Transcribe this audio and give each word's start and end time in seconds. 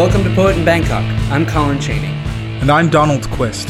Welcome 0.00 0.24
to 0.24 0.34
Poet 0.34 0.56
in 0.56 0.64
Bangkok. 0.64 1.04
I'm 1.30 1.44
Colin 1.44 1.78
Cheney. 1.78 2.06
And 2.62 2.70
I'm 2.70 2.88
Donald 2.88 3.28
Quist. 3.32 3.68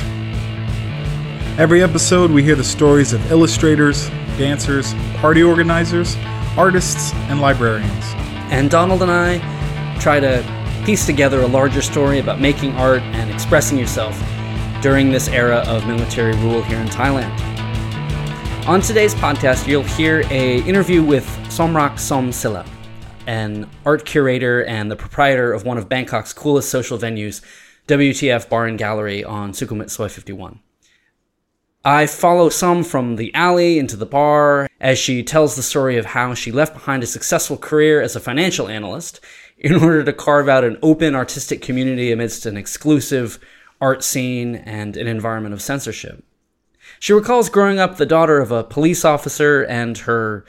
Every 1.59 1.82
episode, 1.82 2.30
we 2.30 2.45
hear 2.45 2.54
the 2.54 2.62
stories 2.62 3.12
of 3.12 3.32
illustrators, 3.32 4.09
dancers, 4.38 4.95
party 5.16 5.43
organizers, 5.43 6.14
artists, 6.56 7.12
and 7.29 7.41
librarians. 7.41 8.05
And 8.52 8.70
Donald 8.70 9.02
and 9.02 9.11
I 9.11 9.38
try 9.98 10.20
to 10.20 10.45
piece 10.87 11.05
together 11.05 11.41
a 11.41 11.48
larger 11.48 11.82
story 11.82 12.20
about 12.20 12.41
making 12.41 12.74
art 12.74 13.02
and 13.02 13.28
expressing 13.28 13.77
yourself 13.77 14.16
during 14.83 15.10
this 15.10 15.27
era 15.27 15.65
of 15.66 15.84
military 15.88 16.37
rule 16.37 16.62
here 16.62 16.78
in 16.78 16.87
Thailand. 16.87 17.37
On 18.69 18.80
today's 18.80 19.16
podcast, 19.16 19.66
you'll 19.66 19.83
hear 19.83 20.23
a 20.30 20.62
interview 20.62 21.02
with 21.02 21.27
Somrak 21.48 21.98
Som 21.98 22.30
Sila, 22.30 22.65
an 23.30 23.70
art 23.87 24.05
curator 24.05 24.65
and 24.65 24.91
the 24.91 24.97
proprietor 24.97 25.52
of 25.52 25.65
one 25.65 25.79
of 25.79 25.88
Bangkok's 25.88 26.33
coolest 26.33 26.69
social 26.69 26.98
venues, 26.98 27.41
WTF 27.87 28.48
Bar 28.48 28.66
and 28.66 28.77
Gallery 28.77 29.23
on 29.23 29.52
Sukhumvit 29.52 29.88
Soi 29.88 30.09
51. 30.09 30.59
I 31.85 32.07
follow 32.07 32.48
Som 32.48 32.83
from 32.83 33.15
the 33.15 33.33
alley 33.33 33.79
into 33.79 33.95
the 33.95 34.05
bar 34.05 34.69
as 34.80 34.98
she 34.98 35.23
tells 35.23 35.55
the 35.55 35.62
story 35.62 35.97
of 35.97 36.07
how 36.07 36.35
she 36.35 36.51
left 36.51 36.74
behind 36.74 37.05
a 37.05 37.07
successful 37.07 37.57
career 37.57 38.02
as 38.02 38.16
a 38.16 38.21
financial 38.21 38.66
analyst 38.66 39.21
in 39.59 39.77
order 39.77 40.02
to 40.02 40.12
carve 40.12 40.49
out 40.49 40.65
an 40.65 40.77
open 40.83 41.15
artistic 41.15 41.62
community 41.62 42.10
amidst 42.10 42.47
an 42.47 42.57
exclusive 42.57 43.38
art 43.80 44.02
scene 44.02 44.57
and 44.57 44.97
an 44.97 45.07
environment 45.07 45.55
of 45.55 45.62
censorship. 45.62 46.24
She 46.99 47.12
recalls 47.12 47.49
growing 47.49 47.79
up 47.79 47.97
the 47.97 48.07
daughter 48.07 48.41
of 48.41 48.51
a 48.51 48.65
police 48.65 49.05
officer 49.05 49.62
and 49.62 49.97
her 49.99 50.45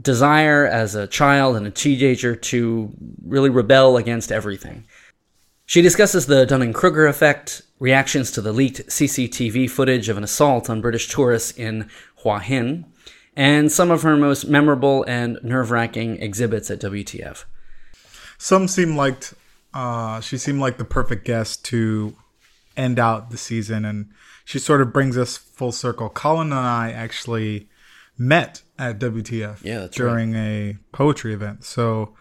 desire 0.00 0.66
as 0.66 0.94
a 0.94 1.06
child 1.06 1.56
and 1.56 1.66
a 1.66 1.70
teenager 1.70 2.34
to 2.34 2.92
really 3.24 3.50
rebel 3.50 3.96
against 3.96 4.32
everything. 4.32 4.84
She 5.66 5.82
discusses 5.82 6.26
the 6.26 6.44
Dunning 6.44 6.72
Kruger 6.72 7.06
effect, 7.06 7.62
reactions 7.78 8.30
to 8.32 8.40
the 8.40 8.52
leaked 8.52 8.86
CCTV 8.88 9.70
footage 9.70 10.08
of 10.08 10.18
an 10.18 10.24
assault 10.24 10.68
on 10.68 10.80
British 10.80 11.08
tourists 11.08 11.56
in 11.56 11.88
Hua 12.22 12.40
Hin, 12.40 12.84
and 13.34 13.72
some 13.72 13.90
of 13.90 14.02
her 14.02 14.16
most 14.16 14.46
memorable 14.46 15.04
and 15.08 15.38
nerve 15.42 15.70
wracking 15.70 16.20
exhibits 16.20 16.70
at 16.70 16.80
WTF. 16.80 17.44
Som 18.36 18.68
seem 18.68 18.96
like 18.96 19.30
uh, 19.72 20.20
she 20.20 20.38
seemed 20.38 20.60
like 20.60 20.76
the 20.76 20.84
perfect 20.84 21.24
guest 21.24 21.64
to 21.66 22.14
end 22.76 22.98
out 22.98 23.30
the 23.30 23.38
season, 23.38 23.84
and 23.84 24.10
she 24.44 24.58
sort 24.58 24.80
of 24.80 24.92
brings 24.92 25.16
us 25.16 25.36
full 25.36 25.72
circle. 25.72 26.08
Colin 26.08 26.52
and 26.52 26.60
I 26.60 26.92
actually 26.92 27.68
met 28.18 28.62
at 28.78 28.98
WTF 28.98 29.62
Yeah, 29.62 29.88
during 29.90 30.34
a 30.34 30.76
poetry 30.92 31.32
event, 31.34 31.64
so 31.64 32.14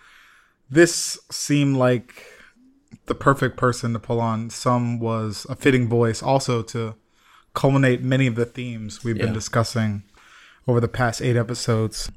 this 0.70 1.20
seemed 1.32 1.78
like 1.78 2.26
the 3.06 3.16
perfect 3.16 3.58
person 3.58 3.94
to 3.94 4.00
pull 4.00 4.20
on. 4.20 4.50
Som 4.50 5.00
was 5.00 5.46
a 5.50 5.56
fitting 5.56 5.88
voice 5.88 6.24
also 6.24 6.62
to 6.64 6.96
culminate 7.54 8.02
many 8.02 8.28
of 8.28 8.36
the 8.36 8.46
themes 8.46 9.04
we've 9.04 9.18
been 9.18 9.34
discussing 9.34 10.04
over 10.68 10.80
the 10.80 10.88
past 10.88 11.22
eight 11.22 11.36
episodes. 11.36 12.12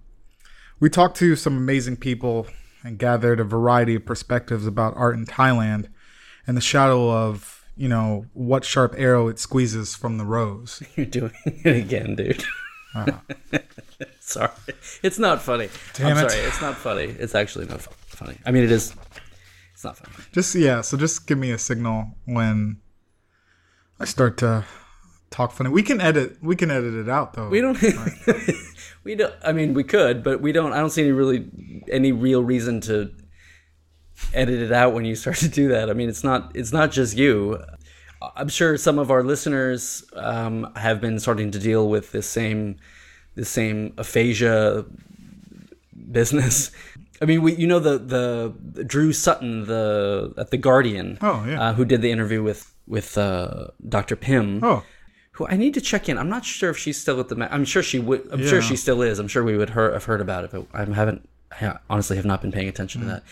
We 0.81 0.89
talked 0.89 1.17
to 1.19 1.37
some 1.37 1.56
amazing 1.56 1.97
people 1.97 2.47
and 2.84 2.98
gathered 2.98 3.41
a 3.41 3.45
variety 3.45 3.97
of 3.97 4.06
perspectives 4.06 4.67
about 4.67 4.97
art 4.97 5.17
in 5.17 5.27
Thailand 5.27 5.89
and 6.47 6.56
the 6.56 6.62
shadow 6.62 7.11
of, 7.11 7.65
you 7.77 7.89
know, 7.89 8.27
what 8.33 8.65
sharp 8.65 8.95
arrow 8.97 9.28
it 9.28 9.39
squeezes 9.39 9.95
from 9.95 10.19
the 10.19 10.25
rose. 10.25 10.83
You're 10.97 11.06
doing 11.06 11.33
it 11.45 11.77
again, 11.77 12.15
dude. 12.15 12.45
sorry. 14.20 14.50
It's 15.02 15.19
not 15.19 15.42
funny. 15.42 15.69
Damn 15.94 16.16
I'm 16.16 16.25
it. 16.25 16.30
sorry. 16.30 16.42
It's 16.44 16.61
not 16.61 16.77
funny. 16.77 17.05
It's 17.05 17.34
actually 17.34 17.66
not 17.66 17.80
funny. 17.80 18.38
I 18.47 18.50
mean, 18.50 18.64
it 18.64 18.70
is. 18.70 18.94
It's 19.72 19.84
not 19.84 19.97
funny. 19.97 20.25
Just 20.32 20.54
yeah, 20.54 20.81
so 20.81 20.97
just 20.97 21.26
give 21.26 21.38
me 21.38 21.50
a 21.50 21.59
signal 21.59 22.16
when 22.25 22.78
I 24.00 24.04
start 24.04 24.38
to 24.38 24.65
talk 25.31 25.53
funny. 25.53 25.71
We 25.71 25.82
can 25.82 26.00
edit 26.00 26.43
we 26.43 26.56
can 26.56 26.71
edit 26.71 26.94
it 26.94 27.09
out 27.09 27.34
though. 27.34 27.48
We 27.48 27.60
don't. 27.60 27.78
we 29.04 29.15
don't. 29.15 29.34
I 29.44 29.53
mean, 29.53 29.75
we 29.75 29.84
could, 29.84 30.22
but 30.22 30.41
we 30.41 30.53
don't. 30.53 30.72
I 30.72 30.78
don't 30.78 30.91
see 30.91 31.03
any 31.03 31.12
really 31.12 31.48
any 31.91 32.12
real 32.12 32.42
reason 32.42 32.81
to 32.82 33.12
edit 34.32 34.60
it 34.60 34.72
out 34.72 34.94
when 34.94 35.04
you 35.04 35.15
start 35.15 35.37
to 35.37 35.48
do 35.48 35.69
that. 35.69 35.91
I 35.91 35.92
mean, 35.92 36.09
it's 36.09 36.25
not. 36.25 36.53
It's 36.54 36.72
not 36.72 36.91
just 36.91 37.16
you. 37.16 37.62
I'm 38.37 38.49
sure 38.49 38.77
some 38.77 38.99
of 38.99 39.10
our 39.10 39.22
listeners 39.22 40.04
um, 40.15 40.72
have 40.77 41.00
been 41.00 41.19
starting 41.21 41.50
to 41.53 41.59
deal 41.59 41.88
with 41.88 42.12
this 42.12 42.27
same 42.28 42.77
this 43.34 43.49
same 43.50 43.93
aphasia 43.99 44.84
business. 46.10 46.71
I 47.22 47.25
mean, 47.25 47.41
we, 47.43 47.54
you 47.54 47.66
know 47.66 47.78
the, 47.78 47.99
the 47.99 48.84
Drew 48.84 49.12
Sutton 49.12 49.66
the 49.66 50.34
at 50.37 50.50
the 50.50 50.59
Guardian. 50.59 51.19
Oh, 51.22 51.44
yeah. 51.47 51.60
uh, 51.69 51.72
who 51.75 51.84
did 51.84 52.03
the 52.03 52.10
interview 52.10 52.43
with 52.43 52.75
with 52.87 53.16
uh, 53.19 53.69
Dr. 53.88 54.16
Pym 54.16 54.60
Oh, 54.62 54.84
who 55.33 55.47
I 55.48 55.56
need 55.56 55.75
to 55.75 55.81
check 55.81 56.09
in. 56.09 56.19
I'm 56.19 56.28
not 56.28 56.44
sure 56.44 56.71
if 56.71 56.78
she's 56.78 57.00
still 57.00 57.19
at 57.21 57.28
the. 57.28 57.37
Ma- 57.37 57.48
I'm 57.50 57.65
sure 57.65 57.83
she 57.83 57.98
would. 57.98 58.28
I'm 58.33 58.47
sure 58.47 58.60
she 58.62 58.77
still 58.77 59.03
is. 59.03 59.19
I'm 59.19 59.28
sure 59.28 59.43
we 59.43 59.56
would 59.56 59.71
have 59.71 60.04
heard 60.04 60.21
about 60.21 60.44
it, 60.44 60.50
but 60.53 60.66
I 60.75 60.84
haven't. 60.84 61.28
I 61.60 61.78
honestly 61.88 62.16
have 62.16 62.27
not 62.27 62.43
been 62.43 62.53
paying 62.53 62.69
attention 62.69 63.03
Hmm. 63.03 63.09
to 63.09 63.15
that. 63.15 63.22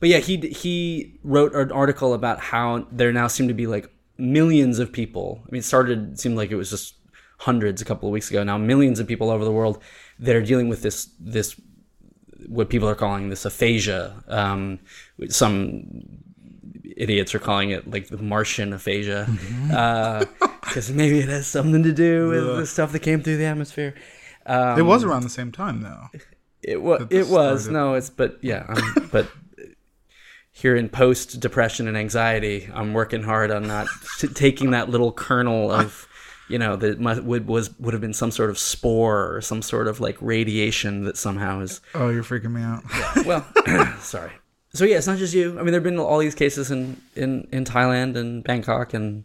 But 0.00 0.08
yeah, 0.10 0.18
he 0.18 0.36
he 0.38 1.18
wrote 1.24 1.54
an 1.54 1.72
article 1.72 2.14
about 2.14 2.40
how 2.40 2.86
there 2.92 3.12
now 3.12 3.26
seem 3.26 3.48
to 3.48 3.54
be 3.54 3.66
like 3.66 3.90
millions 4.20 4.78
of 4.78 4.92
people. 4.92 5.42
I 5.46 5.50
mean, 5.50 5.60
it 5.60 5.64
started 5.64 6.12
it 6.12 6.20
seemed 6.20 6.36
like 6.36 6.50
it 6.50 6.56
was 6.56 6.70
just 6.70 6.94
hundreds 7.38 7.80
a 7.80 7.84
couple 7.84 8.08
of 8.08 8.12
weeks 8.12 8.30
ago. 8.30 8.44
Now 8.44 8.58
millions 8.58 9.00
of 9.00 9.06
people 9.06 9.28
all 9.28 9.34
over 9.34 9.44
the 9.44 9.52
world 9.52 9.82
that 10.18 10.36
are 10.36 10.42
dealing 10.42 10.68
with 10.68 10.82
this 10.82 11.08
this 11.18 11.58
what 12.46 12.70
people 12.70 12.88
are 12.88 12.94
calling 12.94 13.28
this 13.28 13.44
aphasia. 13.44 14.22
Um, 14.28 14.80
some 15.28 15.84
idiots 16.96 17.34
are 17.34 17.38
calling 17.38 17.70
it 17.70 17.90
like 17.90 18.08
the 18.08 18.18
Martian 18.18 18.72
aphasia, 18.72 19.26
because 20.62 20.90
maybe 20.92 21.20
it 21.20 21.28
has 21.28 21.46
something 21.46 21.82
to 21.82 21.92
do 21.92 22.28
with 22.28 22.56
the 22.56 22.66
stuff 22.66 22.92
that 22.92 23.00
came 23.00 23.22
through 23.22 23.36
the 23.38 23.44
atmosphere. 23.44 23.94
Um, 24.46 24.78
it 24.78 24.82
was 24.82 25.04
around 25.04 25.22
the 25.22 25.30
same 25.30 25.52
time 25.52 25.82
though. 25.82 26.08
It 26.62 26.82
was. 26.82 27.06
It 27.10 27.28
was. 27.28 27.62
started. 27.62 27.72
No, 27.72 27.94
it's. 27.94 28.10
But 28.10 28.38
yeah. 28.42 28.66
Um, 28.68 29.08
but 29.12 29.30
here 30.60 30.76
in 30.76 30.88
post 30.88 31.40
depression 31.40 31.88
and 31.88 31.96
anxiety, 31.96 32.68
I'm 32.74 32.92
working 32.92 33.22
hard 33.22 33.50
on 33.50 33.66
not 33.66 33.86
taking 34.34 34.70
that 34.72 34.88
little 34.90 35.10
kernel 35.12 35.70
of, 35.70 36.06
you 36.48 36.58
know, 36.58 36.76
that 36.76 36.98
would 37.24 37.46
was 37.46 37.70
would 37.78 37.94
have 37.94 38.00
been 38.00 38.12
Som 38.14 38.30
sort 38.30 38.50
of 38.50 38.58
spore 38.58 39.34
or 39.34 39.40
some 39.40 39.62
sort 39.62 39.88
of 39.88 40.00
like 40.00 40.16
radiation 40.20 41.04
that 41.04 41.16
somehow 41.16 41.60
is 41.60 41.80
Oh, 41.94 42.08
you're 42.10 42.22
freaking 42.24 42.52
me 42.52 42.62
out. 42.62 42.82
yeah, 42.94 43.22
well, 43.26 43.46
sorry. 44.00 44.32
So 44.72 44.84
yeah, 44.84 44.98
it's 44.98 45.06
not 45.06 45.18
just 45.18 45.34
you. 45.34 45.58
I 45.58 45.62
mean, 45.62 45.72
there've 45.72 45.82
been 45.82 45.98
all 45.98 46.18
these 46.18 46.34
cases 46.34 46.70
in 46.70 47.00
in 47.16 47.48
in 47.50 47.64
Thailand 47.64 48.16
and 48.16 48.44
Bangkok, 48.44 48.94
and 48.94 49.24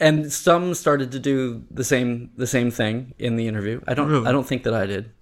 and 0.00 0.32
some 0.32 0.74
started 0.74 1.12
to 1.12 1.18
do 1.20 1.62
the 1.70 1.84
same 1.84 2.30
the 2.36 2.46
same 2.46 2.70
thing 2.72 3.14
in 3.18 3.36
the 3.36 3.46
interview. 3.46 3.80
I 3.86 3.94
don't 3.94 4.08
Really? 4.08 4.26
I 4.26 4.32
don't 4.32 4.46
think 4.46 4.64
that 4.64 4.74
I 4.74 4.86
did. 4.86 5.12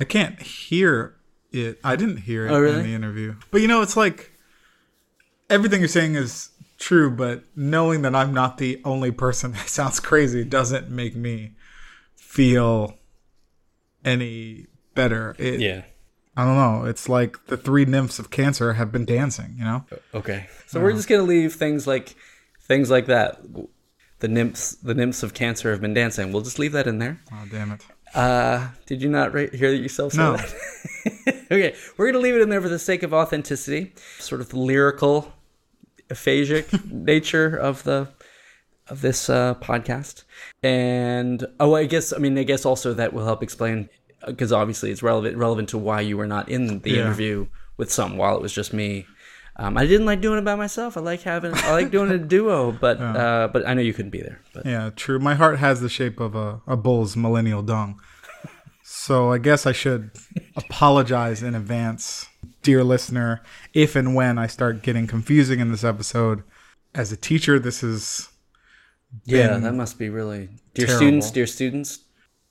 I 0.00 0.04
can't 0.04 0.40
hear 0.42 1.14
it. 1.52 1.78
I 1.84 1.94
didn't 1.94 2.16
hear 2.18 2.46
it 2.46 2.50
Oh, 2.50 2.58
really? 2.58 2.78
in 2.80 2.82
the 2.82 2.94
interview. 2.94 3.36
But 3.52 3.60
you 3.60 3.68
know, 3.68 3.82
it's 3.82 3.96
like 3.96 4.31
everything 5.52 5.80
you're 5.80 5.88
saying 5.88 6.14
is 6.16 6.50
true, 6.78 7.10
but 7.10 7.44
knowing 7.54 8.02
that 8.02 8.14
I'm 8.14 8.32
not 8.34 8.58
the 8.58 8.80
only 8.84 9.10
person 9.12 9.52
that 9.52 9.68
sounds 9.78 10.00
crazy 10.00 10.44
doesn't 10.44 10.90
make 10.90 11.14
me 11.14 11.52
feel 12.16 12.96
any 14.04 14.66
better. 14.94 15.34
It, 15.38 15.60
Yeah. 15.60 15.82
I 16.34 16.46
don't 16.46 16.56
know. 16.56 16.86
It's 16.88 17.10
like 17.10 17.36
the 17.48 17.58
three 17.58 17.84
nymphs 17.84 18.18
of 18.18 18.30
cancer 18.30 18.72
have 18.72 18.90
been 18.90 19.04
dancing, 19.04 19.54
you 19.58 19.64
know? 19.64 19.84
Okay. 20.14 20.46
So 20.66 20.80
we're 20.80 20.94
just 20.94 21.06
gonna 21.06 21.24
leave 21.24 21.52
things 21.54 21.86
like 21.86 22.16
things 22.62 22.90
like 22.90 23.04
that. 23.06 23.42
The 24.20 24.28
nymphs 24.28 24.76
the 24.76 24.94
nymphs 24.94 25.22
of 25.22 25.34
cancer 25.34 25.70
have 25.72 25.82
been 25.82 25.92
dancing. 25.92 26.32
We'll 26.32 26.40
just 26.42 26.58
leave 26.58 26.72
that 26.72 26.86
in 26.86 26.98
there. 27.00 27.20
Oh, 27.30 27.44
damn 27.50 27.72
it. 27.72 27.84
Uh, 28.14 28.68
did 28.86 29.02
you 29.02 29.10
not 29.10 29.34
ra- 29.34 29.48
hear 29.52 29.72
yourself 29.74 30.12
say 30.14 30.18
No. 30.22 30.36
that? 30.38 30.54
okay, 31.50 31.74
we're 31.98 32.06
gonna 32.10 32.22
leave 32.22 32.34
it 32.34 32.40
in 32.40 32.48
there 32.48 32.62
for 32.62 32.68
the 32.70 32.78
sake 32.78 33.02
of 33.02 33.12
authenticity, 33.12 33.92
sort 34.18 34.40
of 34.40 34.48
the 34.48 34.58
lyrical, 34.58 35.34
aphasic 36.12 36.66
nature 36.90 37.56
of 37.56 37.82
the 37.84 38.08
of 38.88 39.00
this 39.00 39.30
uh, 39.30 39.54
podcast. 39.56 40.24
And 40.62 41.46
oh, 41.60 41.74
I 41.74 41.84
guess 41.86 42.12
I 42.12 42.18
mean 42.18 42.36
I 42.38 42.42
guess 42.44 42.64
also 42.64 42.94
that 42.94 43.12
will 43.12 43.24
help 43.24 43.42
explain 43.42 43.88
because 44.26 44.52
obviously 44.52 44.90
it's 44.90 45.02
relevant 45.02 45.36
relevant 45.36 45.68
to 45.70 45.78
why 45.78 46.00
you 46.00 46.16
were 46.16 46.26
not 46.26 46.48
in 46.48 46.80
the 46.80 46.90
Yeah. 46.90 47.00
interview 47.06 47.46
with 47.76 47.90
Som 47.92 48.16
while 48.16 48.36
it 48.36 48.42
was 48.42 48.52
just 48.52 48.72
me. 48.72 49.06
Um, 49.56 49.76
I 49.76 49.84
didn't 49.86 50.06
like 50.06 50.22
doing 50.22 50.38
it 50.38 50.44
by 50.46 50.54
myself. 50.54 50.96
I 50.96 51.00
like 51.00 51.22
having 51.22 51.52
I 51.54 51.72
like 51.72 51.90
doing 51.90 52.10
a 52.10 52.18
duo, 52.34 52.72
but 52.72 52.98
uh, 53.00 53.48
but 53.52 53.66
I 53.66 53.74
know 53.74 53.82
you 53.82 53.92
couldn't 53.92 54.10
be 54.10 54.22
there. 54.22 54.40
But 54.54 54.64
Yeah, 54.66 54.90
true. 54.96 55.18
My 55.18 55.34
heart 55.34 55.58
has 55.58 55.80
the 55.82 55.88
shape 55.90 56.20
of 56.20 56.34
a, 56.34 56.62
a 56.66 56.76
bull's 56.76 57.16
millennial 57.16 57.62
dung. 57.62 58.00
So 58.84 59.30
I 59.32 59.38
guess 59.38 59.66
I 59.66 59.72
should 59.72 60.10
apologize 60.56 61.42
in 61.42 61.54
advance, 61.54 62.28
dear 62.62 62.84
listener, 62.84 63.42
if 63.74 63.96
and 63.96 64.14
when 64.14 64.38
I 64.38 64.46
start 64.46 64.82
getting 64.82 65.06
confusing 65.06 65.60
in 65.60 65.70
this 65.70 65.84
episode. 65.84 66.42
As 66.94 67.10
a 67.10 67.16
teacher, 67.16 67.58
this 67.58 67.82
is 67.82 68.28
yeah, 69.24 69.58
that 69.58 69.74
must 69.74 69.98
be 69.98 70.08
really 70.08 70.48
dear 70.74 70.86
terrible. 70.86 70.98
students, 70.98 71.30
dear 71.30 71.46
students. 71.46 72.00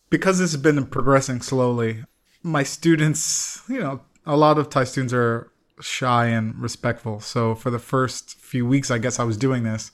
because 0.10 0.40
this 0.40 0.52
has 0.52 0.62
been 0.62 0.86
progressing 0.88 1.42
slowly. 1.42 2.04
My 2.44 2.63
students, 2.63 3.62
you 3.69 3.80
know, 3.80 4.02
a 4.25 4.36
lot 4.36 4.58
of 4.58 4.69
Thai 4.69 4.84
students 4.86 5.13
are 5.13 5.52
shy 5.80 6.28
and 6.28 6.60
respectful. 6.60 7.19
So 7.19 7.56
for 7.56 7.69
the 7.69 7.80
first 7.80 8.38
few 8.38 8.66
weeks, 8.66 8.90
I 8.92 8.98
guess 8.98 9.19
I 9.19 9.24
was 9.24 9.38
doing 9.38 9.63
this, 9.63 9.92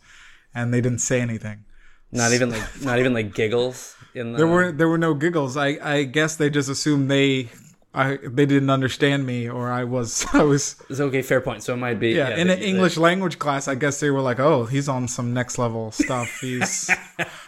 and 0.54 0.74
they 0.74 0.82
didn't 0.82 1.00
say 1.00 1.22
anything. 1.22 1.66
Not 2.12 2.32
even 2.32 2.50
like 2.52 2.82
not 2.82 3.00
even 3.00 3.14
like 3.14 3.34
giggles 3.34 3.96
in 4.14 4.32
the 4.32 4.38
There 4.38 4.48
were 4.48 4.72
there 4.72 4.88
were 4.88 4.98
no 4.98 5.14
giggles. 5.14 5.58
I 5.58 5.78
I 5.82 6.04
guess 6.04 6.38
they 6.38 6.50
just 6.50 6.70
assumed 6.70 7.12
they 7.12 7.50
I 7.98 8.18
they 8.22 8.46
didn't 8.46 8.70
understand 8.70 9.26
me 9.26 9.50
or 9.50 9.72
I 9.72 9.84
was 9.84 10.24
I 10.34 10.44
was 10.44 10.76
It's 10.88 11.00
okay, 11.00 11.24
fair 11.24 11.42
point. 11.42 11.64
So 11.64 11.74
it 11.74 11.78
might 11.78 12.00
be 12.00 12.12
yeah, 12.12 12.38
in 12.38 12.48
the- 12.48 12.54
an 12.54 12.60
English 12.60 12.96
language 12.96 13.40
class. 13.40 13.68
I 13.68 13.74
guess 13.74 14.00
they 14.00 14.12
were 14.12 14.22
like, 14.22 14.40
"Oh, 14.40 14.66
he's 14.66 14.88
on 14.88 15.08
some 15.08 15.34
next 15.34 15.58
level 15.58 15.92
stuff." 15.92 16.30
He's 16.40 16.90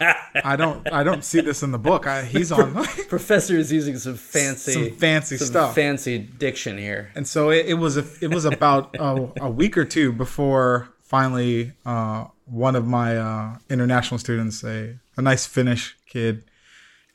I 0.44 0.56
don't 0.56 0.92
I 0.92 1.04
don't 1.04 1.24
see 1.24 1.40
this 1.40 1.62
in 1.62 1.70
the 1.70 1.78
book. 1.78 2.06
I, 2.08 2.24
he's 2.24 2.50
on 2.50 2.74
professor 3.08 3.56
is 3.56 3.70
using 3.70 3.96
some 3.98 4.16
fancy 4.16 4.72
some 4.72 4.90
fancy 4.96 5.36
some 5.36 5.46
stuff. 5.46 5.74
fancy 5.74 6.18
diction 6.18 6.76
here. 6.78 7.12
and 7.14 7.28
so 7.28 7.50
it, 7.50 7.66
it 7.66 7.74
was 7.74 7.96
a, 7.96 8.04
it 8.20 8.34
was 8.34 8.44
about 8.44 8.96
a, 8.98 9.28
a 9.42 9.50
week 9.50 9.78
or 9.78 9.84
two 9.84 10.12
before 10.12 10.88
finally 11.02 11.72
uh, 11.86 12.24
one 12.46 12.74
of 12.74 12.86
my 12.88 13.16
uh, 13.16 13.56
international 13.68 14.18
students, 14.18 14.64
a, 14.64 14.98
a 15.16 15.22
nice 15.22 15.46
Finnish 15.46 15.96
kid, 16.08 16.42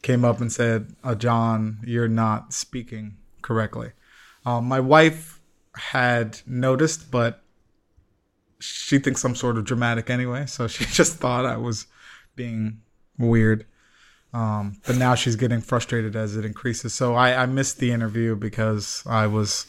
came 0.02 0.24
up 0.24 0.40
and 0.40 0.52
said, 0.54 0.96
uh, 1.04 1.16
"John, 1.16 1.80
you're 1.84 2.08
not 2.08 2.54
speaking 2.54 3.18
correctly." 3.46 3.92
Um, 4.46 4.66
my 4.66 4.80
wife 4.80 5.40
had 5.76 6.42
noticed, 6.46 7.12
but 7.12 7.44
she 8.60 9.00
thinks 9.00 9.24
I'm 9.24 9.36
sort 9.36 9.58
of 9.58 9.66
dramatic 9.66 10.10
anyway, 10.10 10.46
so 10.46 10.68
she 10.76 10.86
just 10.86 11.18
thought 11.18 11.46
I 11.46 11.58
was 11.58 11.88
being 12.36 12.82
weird. 13.18 13.66
Um, 14.34 14.82
but 14.86 14.98
now 14.98 15.16
she's 15.16 15.38
getting 15.38 15.62
frustrated 15.62 16.16
as 16.16 16.36
it 16.36 16.44
increases. 16.44 16.94
So 16.94 17.16
I, 17.16 17.44
I 17.44 17.46
missed 17.46 17.80
the 17.80 17.92
interview 17.92 18.36
because 18.36 19.02
I 19.06 19.28
was 19.28 19.66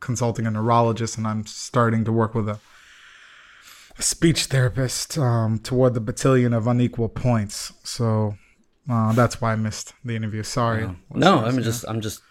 consulting 0.00 0.46
a 0.46 0.50
neurologist 0.50 1.18
and 1.18 1.26
I'm 1.26 1.44
starting 1.44 2.02
to 2.04 2.12
work 2.12 2.34
with 2.34 2.48
a, 2.48 2.58
a 3.98 4.02
speech 4.02 4.46
therapist 4.46 5.18
um, 5.18 5.58
toward 5.58 5.92
the 5.92 6.00
battalion 6.00 6.54
of 6.54 6.66
unequal 6.66 7.10
points. 7.10 7.74
So 7.84 8.36
uh, 8.90 9.12
that's 9.12 9.42
why 9.42 9.52
I 9.52 9.56
missed 9.56 9.92
the 10.02 10.16
interview. 10.16 10.42
Sorry. 10.42 10.88
No, 11.10 11.42
listeners. 11.42 11.44
I'm 11.44 11.62
just 11.62 11.84
I'm 11.88 12.00
just 12.00 12.22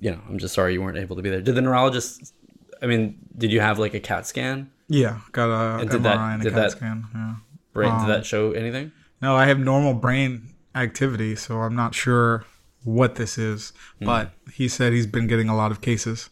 you 0.00 0.10
know, 0.10 0.20
I'm 0.28 0.38
just 0.38 0.54
sorry 0.54 0.72
you 0.72 0.82
weren't 0.82 0.98
able 0.98 1.16
to 1.16 1.22
be 1.22 1.30
there. 1.30 1.40
Did 1.40 1.54
the 1.54 1.60
neurologist 1.62 2.34
I 2.82 2.86
mean, 2.86 3.18
did 3.36 3.52
you 3.52 3.60
have 3.60 3.78
like 3.78 3.94
a 3.94 4.00
CAT 4.00 4.26
scan? 4.26 4.70
Yeah, 4.88 5.20
got 5.32 5.48
a 5.50 5.80
And 5.80 5.90
MRI 5.90 6.02
that- 6.02 6.18
and 6.18 6.40
a 6.42 6.44
CAT 6.50 6.54
that- 6.54 6.70
scan. 6.72 7.04
Yeah. 7.14 7.34
Brain 7.72 7.90
Um, 7.92 8.06
did 8.06 8.14
that 8.16 8.26
show 8.26 8.52
anything? 8.52 8.90
No, 9.22 9.36
I 9.36 9.46
have 9.46 9.58
normal 9.60 9.94
brain 9.94 10.48
activity, 10.74 11.36
so 11.36 11.60
I'm 11.60 11.76
not 11.76 11.94
sure 11.94 12.44
what 12.84 13.14
this 13.16 13.36
is. 13.38 13.72
Hmm. 13.98 14.06
But 14.06 14.32
he 14.52 14.66
said 14.66 14.92
he's 14.92 15.06
been 15.06 15.26
getting 15.26 15.48
a 15.48 15.54
lot 15.56 15.70
of 15.70 15.80
cases. 15.80 16.30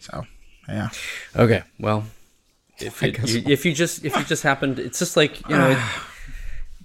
So, 0.00 0.26
yeah. 0.68 0.88
Okay, 1.36 1.62
well, 1.78 2.04
if 2.78 3.02
it, 3.02 3.18
you, 3.28 3.42
if 3.46 3.64
you 3.64 3.72
just 3.72 4.04
if 4.04 4.16
you 4.16 4.24
just 4.24 4.42
happened, 4.42 4.78
it's 4.78 4.98
just 4.98 5.16
like 5.16 5.46
you 5.48 5.56
know, 5.56 5.70
it, 5.76 5.78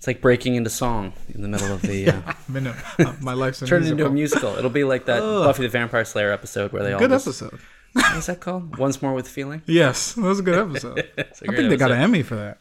it's 0.02 0.08
like 0.08 0.20
breaking 0.20 0.56
into 0.56 0.72
song 0.72 1.14
in 1.30 1.44
the 1.44 1.48
middle 1.48 1.72
of 1.72 1.84
the 1.84 2.10
uh, 2.10 2.22
I've 2.26 2.52
been 2.52 2.66
a- 2.66 2.76
uh, 2.98 3.14
my 3.22 3.34
life's 3.34 3.62
a 3.62 3.68
turn 3.68 3.84
it 3.84 3.92
into 3.92 4.08
a 4.08 4.10
musical. 4.10 4.56
It'll 4.58 4.72
be 4.72 4.84
like 4.84 5.06
that 5.06 5.20
Buffy 5.20 5.62
the 5.62 5.70
Vampire 5.70 6.04
Slayer 6.06 6.32
episode 6.32 6.72
where 6.72 6.82
they 6.82 6.94
all 6.94 7.00
Good 7.00 7.12
just, 7.12 7.28
episode. 7.28 7.60
what 7.94 8.16
is 8.18 8.26
that 8.26 8.40
called? 8.40 8.78
Once 8.78 9.00
more 9.04 9.14
with 9.14 9.28
feeling. 9.28 9.62
Yes, 9.68 10.14
that 10.14 10.22
was 10.22 10.40
a 10.40 10.42
good 10.42 10.58
episode. 10.70 10.98
A 11.18 11.22
I 11.22 11.24
think 11.34 11.70
they 11.70 11.78
got 11.78 11.92
an. 11.92 12.00
Emmy 12.02 12.24
for 12.24 12.36
that. 12.36 12.58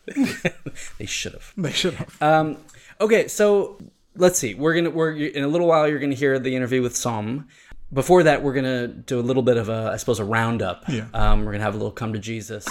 They 0.99 1.07
should 1.07 1.33
have. 1.33 1.53
They 1.57 1.73
should 1.73 1.95
have. 1.95 2.21
Um, 2.23 2.59
okay, 3.01 3.27
so 3.29 3.79
let's 4.17 4.39
see. 4.39 4.53
We're 4.55 4.75
gonna 4.75 4.91
we're 4.91 5.13
in 5.17 5.43
a 5.43 5.49
little 5.49 5.67
while. 5.67 5.89
You're 5.89 5.99
gonna 5.99 6.15
hear 6.15 6.39
the 6.39 6.55
interview 6.55 6.83
with 6.83 6.95
Som. 6.95 7.49
Before 7.93 8.23
that, 8.23 8.43
we're 8.43 8.53
gonna 8.53 8.87
do 8.89 9.19
a 9.19 9.23
little 9.23 9.43
bit 9.43 9.57
of 9.57 9.69
a, 9.69 9.91
I 9.93 9.97
suppose, 9.97 10.21
a 10.21 10.25
roundup. 10.25 10.85
Yeah. 10.89 11.07
Um, 11.13 11.45
we're 11.45 11.53
gonna 11.53 11.65
have 11.65 11.75
a 11.75 11.79
little 11.79 11.91
come 11.91 12.13
to 12.13 12.19
Jesus 12.19 12.69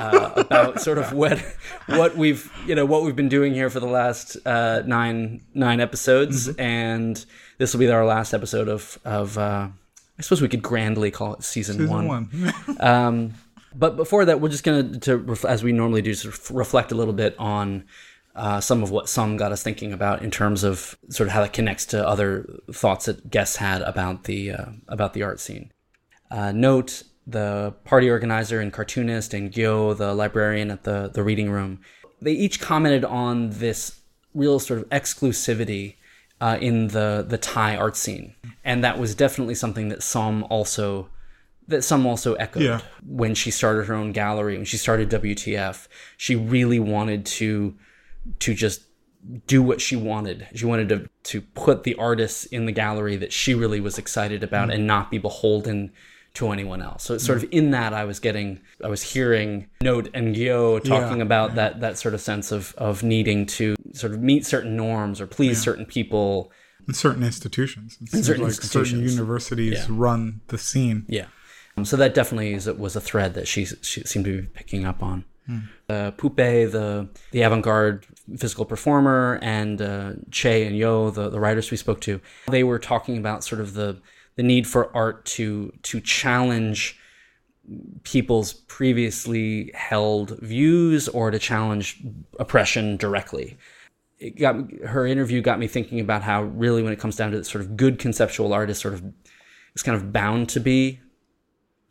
uh, 0.00 0.32
about 0.36 0.80
sort 0.80 0.98
of 0.98 1.12
what 1.12 1.38
what 1.86 2.16
we've 2.16 2.50
you 2.66 2.74
know 2.74 2.84
what 2.84 3.04
we've 3.04 3.16
been 3.16 3.28
doing 3.28 3.54
here 3.54 3.70
for 3.70 3.80
the 3.80 3.86
last 3.86 4.36
uh, 4.44 4.82
nine 4.84 5.42
nine 5.54 5.80
episodes, 5.80 6.48
and 6.56 7.24
this 7.58 7.72
will 7.72 7.80
be 7.80 7.90
our 7.90 8.04
last 8.04 8.34
episode 8.34 8.68
of 8.68 8.98
of. 9.04 9.38
Uh, 9.38 9.68
I 10.18 10.22
suppose 10.22 10.42
we 10.42 10.48
could 10.48 10.62
grandly 10.62 11.12
call 11.12 11.34
it 11.34 11.44
season, 11.44 11.78
Season 11.78 12.08
one. 12.08 12.52
um, 12.80 13.34
but 13.74 13.96
before 13.96 14.24
that, 14.24 14.40
we're 14.40 14.48
just 14.48 14.64
gonna, 14.64 14.98
to 15.00 15.16
ref- 15.16 15.44
as 15.44 15.62
we 15.62 15.70
normally 15.70 16.02
do, 16.02 16.12
sort 16.14 16.34
of 16.34 16.50
reflect 16.50 16.90
a 16.90 16.96
little 16.96 17.14
bit 17.14 17.36
on 17.38 17.84
uh, 18.38 18.60
some 18.60 18.82
of 18.82 18.90
what 18.90 19.08
Som 19.08 19.36
got 19.36 19.52
us 19.52 19.62
thinking 19.62 19.92
about 19.92 20.22
in 20.22 20.30
terms 20.30 20.64
of 20.64 20.96
sort 21.10 21.26
of 21.28 21.32
how 21.34 21.42
that 21.42 21.52
connects 21.52 21.84
to 21.86 22.06
other 22.06 22.48
thoughts 22.72 23.06
that 23.06 23.28
guests 23.30 23.56
had 23.56 23.82
about 23.82 24.24
the 24.24 24.52
uh, 24.52 24.66
about 24.88 25.12
the 25.14 25.22
art 25.22 25.40
scene. 25.40 25.70
Uh, 26.30 26.52
note 26.52 27.02
the 27.26 27.74
party 27.84 28.08
organizer 28.08 28.58
and 28.60 28.72
cartoonist 28.72 29.34
and 29.34 29.52
Gyo, 29.52 29.96
the 29.96 30.14
librarian 30.14 30.70
at 30.70 30.84
the 30.84 31.10
the 31.12 31.22
reading 31.22 31.50
room. 31.50 31.80
They 32.22 32.32
each 32.32 32.60
commented 32.60 33.04
on 33.04 33.50
this 33.50 34.00
real 34.34 34.58
sort 34.58 34.80
of 34.80 34.88
exclusivity 34.88 35.94
uh, 36.40 36.58
in 36.60 36.88
the 36.88 37.24
the 37.28 37.38
Thai 37.38 37.76
art 37.76 37.96
scene, 37.96 38.34
and 38.64 38.82
that 38.84 38.98
was 38.98 39.14
definitely 39.14 39.54
something 39.54 39.88
that 39.88 40.02
Som 40.02 40.44
also 40.48 41.08
that 41.66 41.82
Som 41.84 42.06
also 42.06 42.34
echoed 42.34 42.62
Yeah. 42.62 42.80
when 43.06 43.34
she 43.34 43.50
started 43.50 43.86
her 43.86 43.94
own 43.94 44.12
gallery 44.12 44.56
when 44.56 44.64
she 44.64 44.78
started 44.78 45.10
WTF. 45.10 45.86
She 46.16 46.34
really 46.34 46.78
wanted 46.80 47.26
to 47.26 47.74
to 48.40 48.54
just 48.54 48.82
do 49.46 49.62
what 49.62 49.80
she 49.80 49.96
wanted. 49.96 50.46
She 50.54 50.64
wanted 50.66 50.88
to 50.90 51.08
to 51.24 51.40
put 51.40 51.82
the 51.82 51.94
artists 51.96 52.44
in 52.46 52.66
the 52.66 52.72
gallery 52.72 53.16
that 53.16 53.32
she 53.32 53.54
really 53.54 53.80
was 53.80 53.98
excited 53.98 54.42
about 54.42 54.70
and 54.70 54.86
not 54.86 55.10
be 55.10 55.18
beholden 55.18 55.92
to 56.34 56.50
anyone 56.52 56.80
else. 56.82 57.02
So 57.04 57.14
it's 57.14 57.24
sort 57.24 57.38
of 57.42 57.48
in 57.50 57.72
that 57.72 57.92
I 57.92 58.04
was 58.04 58.20
getting 58.20 58.60
I 58.84 58.88
was 58.88 59.02
hearing 59.02 59.68
Note 59.82 60.08
and 60.14 60.36
Gyo 60.36 60.82
talking 60.84 61.18
Yeah. 61.18 61.24
about 61.24 61.56
that 61.56 61.80
that 61.80 61.98
sort 61.98 62.14
of 62.14 62.20
sense 62.20 62.52
of 62.52 62.74
of 62.78 63.02
needing 63.02 63.44
to 63.46 63.74
sort 63.92 64.12
of 64.12 64.20
meet 64.20 64.46
certain 64.46 64.76
norms 64.76 65.20
or 65.20 65.26
please 65.26 65.60
certain 65.60 65.84
people. 65.86 66.52
In 66.86 66.94
certain 66.94 67.22
institutions. 67.24 67.98
It 68.00 68.24
certain 68.24 68.44
like 68.44 68.52
certain 68.52 69.00
universities 69.00 69.72
Yeah. 69.74 69.86
run 69.90 70.40
the 70.46 70.58
scene. 70.58 71.04
Yeah. 71.08 71.26
Um, 71.76 71.84
so 71.84 71.96
that 71.96 72.14
definitely 72.14 72.52
is, 72.54 72.66
was 72.66 72.96
a 72.96 73.00
thread 73.00 73.34
that 73.34 73.46
she, 73.46 73.64
she 73.64 74.02
seemed 74.02 74.24
to 74.24 74.42
be 74.42 74.46
picking 74.48 74.84
up 74.84 75.02
on. 75.02 75.24
Uh, 75.88 76.10
Pupe, 76.10 76.36
the 76.36 77.08
the 77.30 77.42
avant-garde 77.42 78.06
physical 78.36 78.66
performer, 78.66 79.38
and 79.40 79.80
uh, 79.80 80.12
Che 80.30 80.66
and 80.66 80.76
Yo, 80.76 81.10
the, 81.10 81.30
the 81.30 81.40
writers 81.40 81.70
we 81.70 81.76
spoke 81.78 82.00
to, 82.02 82.20
they 82.50 82.62
were 82.62 82.78
talking 82.78 83.16
about 83.16 83.44
sort 83.44 83.60
of 83.60 83.74
the 83.74 84.00
the 84.36 84.42
need 84.42 84.66
for 84.66 84.94
art 84.94 85.24
to 85.24 85.72
to 85.82 86.00
challenge 86.00 86.98
people's 88.02 88.52
previously 88.52 89.70
held 89.74 90.38
views 90.40 91.08
or 91.08 91.30
to 91.30 91.38
challenge 91.38 92.02
oppression 92.38 92.96
directly. 92.96 93.56
It 94.18 94.38
got 94.38 94.70
her 94.84 95.06
interview 95.06 95.40
got 95.40 95.58
me 95.58 95.66
thinking 95.66 96.00
about 96.00 96.22
how 96.22 96.42
really 96.42 96.82
when 96.82 96.92
it 96.92 96.98
comes 96.98 97.16
down 97.16 97.32
to 97.32 97.44
sort 97.44 97.62
of 97.64 97.76
good 97.76 97.98
conceptual 97.98 98.52
art 98.52 98.70
is 98.70 98.78
sort 98.78 98.94
of 98.94 99.02
is 99.74 99.82
kind 99.82 99.96
of 99.96 100.12
bound 100.12 100.48
to 100.50 100.60
be 100.60 101.00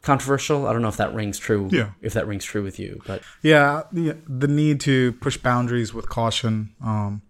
controversial. 0.01 0.67
I 0.67 0.73
don't 0.73 0.81
know 0.81 0.87
if 0.87 0.97
that 0.97 1.13
rings 1.13 1.37
true. 1.37 1.69
Yeah. 1.71 1.91
If 2.01 2.13
that 2.13 2.27
rings 2.27 2.45
true 2.45 2.63
with 2.63 2.79
you, 2.79 3.01
but 3.05 3.21
Yeah, 3.41 3.83
the, 3.91 4.17
the 4.27 4.47
need 4.47 4.79
to 4.81 5.13
push 5.13 5.37
boundaries 5.37 5.93
with 5.93 6.09
caution. 6.09 6.73
Um, 6.83 7.21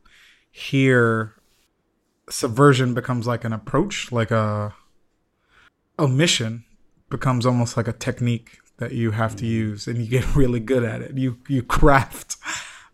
here, 0.51 1.33
subversion 2.29 2.93
becomes 2.93 3.27
like 3.27 3.43
an 3.43 3.53
approach, 3.53 4.11
like 4.11 4.31
a 4.31 4.73
omission 5.99 6.65
becomes 7.09 7.45
almost 7.45 7.77
like 7.77 7.87
a 7.87 7.93
technique 7.93 8.59
that 8.77 8.91
you 8.91 9.11
have 9.11 9.35
to 9.37 9.45
use, 9.45 9.87
and 9.87 9.97
you 9.97 10.07
get 10.07 10.35
really 10.35 10.59
good 10.59 10.83
at 10.83 11.01
it. 11.01 11.17
You 11.17 11.37
you 11.47 11.63
craft 11.63 12.37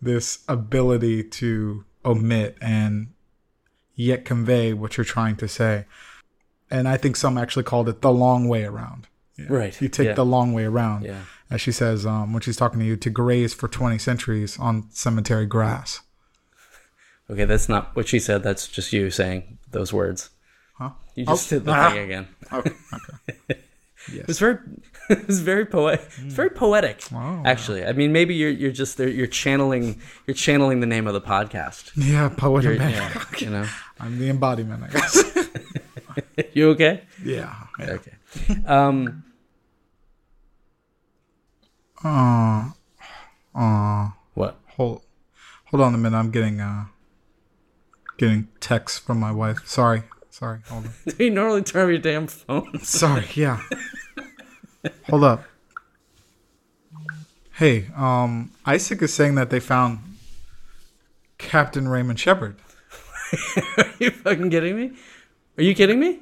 this 0.01 0.39
ability 0.47 1.23
to 1.23 1.85
omit 2.05 2.57
and 2.61 3.07
yet 3.95 4.25
convey 4.25 4.73
what 4.73 4.97
you're 4.97 5.05
trying 5.05 5.35
to 5.37 5.47
say. 5.47 5.85
And 6.69 6.87
I 6.87 6.97
think 6.97 7.15
Som 7.15 7.37
actually 7.37 7.63
called 7.63 7.87
it 7.87 8.01
the 8.01 8.11
long 8.11 8.47
way 8.47 8.65
around. 8.65 9.07
Yeah. 9.37 9.45
Right, 9.49 9.81
You 9.81 9.87
take 9.89 10.07
yeah. 10.07 10.13
the 10.13 10.25
long 10.25 10.53
way 10.53 10.65
around 10.65 11.05
yeah. 11.05 11.21
as 11.49 11.59
she 11.59 11.71
says 11.71 12.05
um, 12.05 12.33
when 12.33 12.41
she's 12.41 12.55
talking 12.55 12.79
to 12.79 12.85
you, 12.85 12.95
to 12.97 13.09
graze 13.09 13.53
for 13.53 13.67
20 13.67 13.97
centuries 13.97 14.59
on 14.59 14.87
cemetery 14.91 15.45
grass. 15.47 16.01
Okay, 17.29 17.45
that's 17.45 17.67
not 17.67 17.95
what 17.95 18.07
she 18.07 18.19
said. 18.19 18.43
That's 18.43 18.67
just 18.67 18.93
you 18.93 19.09
saying 19.09 19.57
those 19.71 19.91
words. 19.91 20.29
Huh? 20.75 20.91
You 21.15 21.25
just 21.25 21.51
Oh, 21.51 21.55
did 21.55 21.65
the 21.65 21.71
ah. 21.71 21.89
thing 21.89 21.99
again. 22.03 22.27
Okay. 22.53 22.71
okay. 22.93 23.59
It 24.11 24.27
was 24.27 24.37
very, 24.37 24.57
it 25.09 25.27
was 25.27 25.39
very 25.39 25.65
poetic. 25.65 26.05
It's 26.17 26.33
very 26.33 26.49
poetic, 26.49 27.03
Wow. 27.09 27.41
actually. 27.45 27.85
I 27.85 27.93
mean, 27.93 28.11
maybe 28.11 28.35
you're 28.35 28.49
you're 28.51 28.71
just 28.73 28.97
there. 28.97 29.07
You're 29.07 29.27
channeling 29.27 30.01
you're 30.27 30.35
channeling 30.35 30.81
the 30.81 30.85
name 30.87 31.07
of 31.07 31.13
the 31.13 31.21
podcast. 31.21 31.91
Yeah, 31.95 32.27
poet 32.27 32.65
and 32.65 32.79
You're- 32.81 32.91
yeah, 32.91 33.23
you 33.37 33.49
know. 33.49 33.65
I'm 34.01 34.19
the 34.19 34.29
embodiment, 34.29 34.83
I 34.83 34.87
guess. 34.89 35.23
You 36.53 36.69
okay? 36.71 37.01
yeah. 37.23 37.55
yeah. 37.79 37.91
Okay. 37.91 38.11
Um. 38.65 39.23
Uh, 42.03 42.71
uh, 43.55 44.09
What? 44.33 44.59
hold, 44.75 45.01
hold 45.65 45.81
on 45.81 45.93
a 45.93 45.97
minute. 45.97 46.17
I'm 46.17 46.31
getting, 46.31 46.59
uh, 46.59 46.85
getting 48.17 48.47
texts 48.59 48.99
from 48.99 49.19
my 49.19 49.31
wife. 49.31 49.65
Sorry. 49.65 50.03
Sorry. 50.29 50.59
Hold 50.67 50.85
on. 50.85 50.93
Do 51.05 51.15
you 51.23 51.29
normally 51.29 51.61
turn 51.61 51.83
off 51.85 51.89
your 51.89 51.99
damn 51.99 52.27
phone? 52.27 52.79
Sorry. 52.83 53.25
Yeah. 53.35 53.61
hold 55.09 55.23
up. 55.23 55.43
Hey, 57.53 57.87
um, 57.95 58.51
Isaac 58.65 59.01
is 59.03 59.13
saying 59.13 59.35
that 59.35 59.49
they 59.51 59.59
found 59.59 59.99
Captain 61.37 61.87
Raymond 61.87 62.19
Shepard. 62.19 62.55
Are 63.77 63.85
you 63.99 64.09
fucking 64.09 64.49
kidding 64.49 64.75
me? 64.75 64.91
Are 65.57 65.63
you 65.63 65.75
kidding 65.75 65.99
me? 65.99 66.19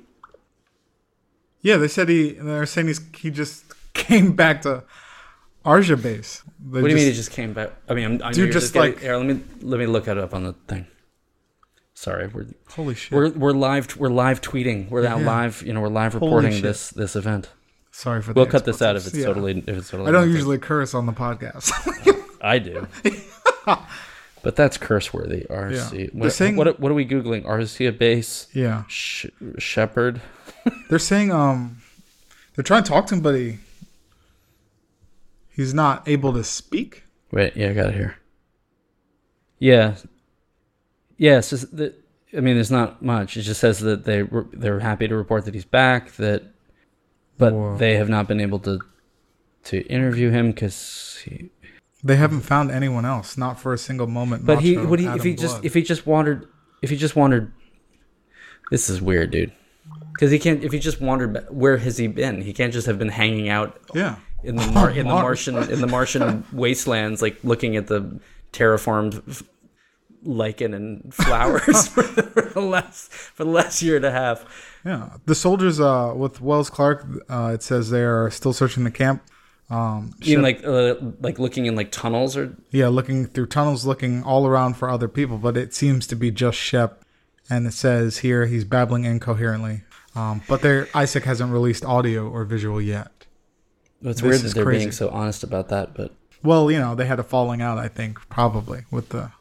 Yeah, 1.62 1.78
they 1.78 1.88
said 1.88 2.10
he. 2.10 2.32
They're 2.34 2.66
saying 2.66 2.88
he's 2.88 3.02
he 3.18 3.30
just 3.32 3.66
came 3.94 4.36
back 4.36 4.62
to 4.64 4.84
Arsia 5.66 6.02
base. 6.02 6.44
They 6.60 6.82
What 6.82 6.88
do 6.88 6.90
you 6.90 6.96
mean 6.96 7.06
he 7.06 7.12
just- 7.12 7.28
just 7.30 7.32
came 7.32 7.54
back? 7.54 7.72
I 7.90 7.94
mean, 7.94 8.06
I'm, 8.06 8.22
I 8.24 8.32
Dude, 8.32 8.52
just 8.52 8.74
just 8.74 8.76
like- 8.76 9.00
here, 9.00 9.16
let 9.18 9.26
me 9.26 9.42
let 9.62 9.80
me 9.80 9.86
look 9.86 10.08
it 10.08 10.18
up 10.18 10.34
on 10.34 10.44
the 10.44 10.54
thing. 10.68 10.88
Sorry, 11.94 12.28
we're 12.28 12.48
Holy 12.70 12.96
shit! 12.96 13.12
we're 13.12 13.30
we're 13.32 13.52
live 13.52 13.96
we're 13.98 14.10
live 14.10 14.42
tweeting. 14.42 14.90
We're 14.90 15.06
out 15.06 15.20
Yeah. 15.20 15.26
live. 15.28 15.62
You 15.62 15.74
know, 15.74 15.82
we're 15.82 15.90
live 15.90 16.16
reporting 16.16 16.62
this 16.62 16.90
this 16.90 17.16
event. 17.16 17.52
Sorry 17.92 18.22
for. 18.24 18.34
That. 18.34 18.40
We'll 18.40 18.48
cut 18.50 18.66
this 18.66 18.82
out 18.82 18.96
if 18.96 19.06
it's. 19.06 19.16
Yeah. 19.16 19.26
totally 19.26 19.60
if 19.68 19.78
it's 19.78 19.90
totally. 19.92 20.10
I 20.10 20.12
don't 20.12 20.22
nothing. 20.22 20.34
usually 20.36 20.58
curse 20.58 20.96
on 20.96 21.06
the 21.06 21.12
podcast. 21.14 21.72
I 22.42 22.58
do. 22.58 22.88
but 24.44 24.56
that's 24.56 24.78
curse 24.78 25.14
worthy. 25.14 25.42
Arsia. 25.50 26.00
Yeah. 26.06 26.08
What, 26.14 26.32
saying- 26.34 26.56
what 26.56 26.80
what 26.80 26.92
are 26.92 26.96
we 26.96 27.06
googling? 27.06 27.44
Arsia 27.46 27.96
base 27.96 28.48
yeah, 28.54 28.84
Sh- 28.88 29.28
Shepard. 29.60 30.22
They're 30.90 31.00
saying 31.00 31.32
um, 31.32 31.78
they're 32.56 32.64
trying 32.64 32.84
to 32.84 32.90
talk 32.90 33.08
to 33.08 33.16
him, 33.16 33.22
but 33.22 33.36
he 33.36 33.58
he's 35.50 35.74
not 35.74 36.08
able 36.08 36.34
to 36.34 36.44
speak. 36.44 37.04
Wait, 37.32 37.56
yeah, 37.56 37.70
I 37.70 37.74
got 37.74 37.90
it 37.90 37.96
here. 37.96 38.18
Yeah. 39.60 39.96
Yes, 41.18 41.52
yeah, 41.52 41.60
the, 41.72 41.96
I 42.36 42.42
mean, 42.42 42.56
there's 42.56 42.72
not 42.72 43.02
much. 43.02 43.38
It 43.38 43.44
just 43.44 43.62
says 43.62 43.80
that 43.80 44.06
they 44.06 44.24
were- 44.24 44.48
they're 44.52 44.80
happy 44.80 45.08
to 45.08 45.16
report 45.16 45.46
that 45.46 45.54
he's 45.54 45.66
back. 45.66 46.14
That, 46.14 46.44
but 47.38 47.54
Whoa. 47.54 47.78
they 47.78 47.96
have 47.96 48.10
not 48.10 48.28
been 48.28 48.42
able 48.42 48.60
to 48.60 48.80
to 49.66 49.82
interview 49.88 50.32
him 50.32 50.52
because 50.52 51.22
he. 51.24 51.52
They 52.04 52.16
haven't 52.16 52.42
found 52.42 52.72
anyone 52.72 53.06
else, 53.06 53.38
not 53.38 53.60
for 53.60 53.74
a 53.74 53.78
single 53.78 54.08
moment. 54.08 54.46
But 54.46 54.62
he 54.62 54.76
would 54.76 55.00
he 55.00 55.06
if 55.06 55.12
Adam 55.14 55.26
he 55.28 55.36
just 55.36 55.64
if 55.64 55.74
he 55.76 55.84
just 55.84 56.08
wandered 56.08 56.48
if 56.82 56.90
he 56.90 56.98
just 56.98 57.16
wandered. 57.16 57.54
This 58.72 58.90
is 58.90 59.02
weird, 59.02 59.32
dude. 59.32 59.52
Because 60.22 60.32
he 60.32 60.38
can't. 60.38 60.64
If 60.64 60.72
he 60.72 60.78
just 60.78 61.02
wandered, 61.02 61.48
where 61.50 61.78
has 61.78 61.98
he 61.98 62.06
been? 62.06 62.44
He 62.44 62.54
can't 62.54 62.72
just 62.72 62.86
have 62.86 63.00
been 63.00 63.10
hanging 63.10 63.50
out 63.50 63.76
yeah, 63.96 64.18
in 64.44 64.56
the 64.56 64.68
Mar- 64.68 64.92
in 64.92 65.08
the 65.08 65.14
Martian 65.16 65.58
in 65.58 65.82
the 65.82 65.88
Martian 65.88 66.44
wastelands, 66.54 67.24
like 67.24 67.44
looking 67.44 67.76
at 67.76 67.88
the 67.88 68.20
terraformed 68.54 69.28
f- 69.28 69.42
lichen 70.22 70.76
and 70.76 71.12
flowers 71.12 71.88
for, 71.88 72.04
the, 72.04 72.22
for 72.22 72.42
the 72.44 72.62
last 72.62 73.12
for 73.12 73.46
the 73.46 73.50
last 73.50 73.82
year 73.82 73.96
and 73.96 74.06
a 74.06 74.12
half. 74.12 74.46
yeah. 74.86 75.10
The 75.26 75.34
soldiers 75.34 75.80
uh 75.80 76.14
with 76.16 76.40
Wells 76.40 76.70
Clark, 76.70 77.04
uh, 77.28 77.54
it 77.56 77.64
says 77.64 77.90
they 77.90 78.04
are 78.04 78.30
still 78.30 78.54
searching 78.54 78.84
the 78.84 78.92
camp. 78.92 79.24
Um, 79.72 80.14
You 80.20 80.38
mean 80.38 80.44
like 80.44 80.64
uh, 80.64 80.98
like 81.20 81.40
looking 81.40 81.66
in 81.66 81.76
like 81.76 81.92
tunnels 81.92 82.38
or 82.38 82.56
yeah, 82.70 82.90
looking 82.90 83.26
through 83.26 83.48
tunnels, 83.48 83.88
looking 83.88 84.22
all 84.22 84.46
around 84.46 84.76
for 84.76 84.88
other 84.88 85.08
people, 85.08 85.40
but 85.40 85.58
it 85.58 85.74
seems 85.74 86.06
to 86.06 86.16
be 86.16 86.30
just 86.30 86.60
Shep. 86.60 87.04
And 87.50 87.66
it 87.66 87.74
says 87.74 88.20
here 88.20 88.46
he's 88.46 88.66
babbling 88.66 89.04
incoherently. 89.06 89.82
Um, 90.16 90.42
but 90.48 90.62
there, 90.62 90.88
Isaac 90.94 91.24
hasn't 91.24 91.52
released 91.54 91.86
audio 91.86 92.28
or 92.30 92.44
visual 92.44 92.82
yet. 92.82 93.12
it's 94.04 94.20
This 94.20 94.22
weird 94.22 94.42
that 94.42 94.54
they're 94.54 94.64
crazy. 94.66 94.80
being 94.86 94.92
so 94.92 95.10
honest 95.10 95.44
about 95.44 95.70
that, 95.70 95.94
but 95.94 96.14
Well, 96.44 96.70
you 96.72 96.80
know, 96.80 96.96
they 96.96 97.06
had 97.06 97.20
a 97.20 97.24
falling 97.24 97.62
out, 97.62 97.78
I 97.78 97.88
think, 97.88 98.20
probably 98.30 98.84
with 98.92 99.10
the 99.10 99.32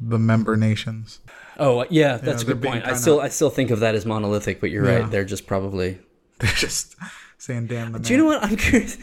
the 0.00 0.18
member 0.18 0.56
nations. 0.56 1.18
oh 1.58 1.84
yeah, 1.90 2.16
that's 2.18 2.44
they're 2.44 2.54
a 2.54 2.56
good 2.56 2.62
point. 2.70 2.84
I 2.86 2.94
still 2.94 3.20
I 3.20 3.28
still 3.28 3.50
think 3.50 3.70
of 3.70 3.80
that 3.80 3.94
as 3.96 4.06
monolithic, 4.06 4.60
but 4.60 4.70
you're 4.70 4.86
Yeah. 4.86 4.98
right. 5.00 5.10
They're 5.10 5.24
just 5.24 5.46
probably. 5.46 5.98
They're 6.38 6.52
just 6.52 6.94
saying, 7.36 7.66
"Damn 7.66 7.90
the 7.92 7.98
Do 7.98 8.12
you 8.12 8.18
know 8.18 8.26
what 8.26 8.44
I'm 8.44 8.56
curious? 8.56 8.96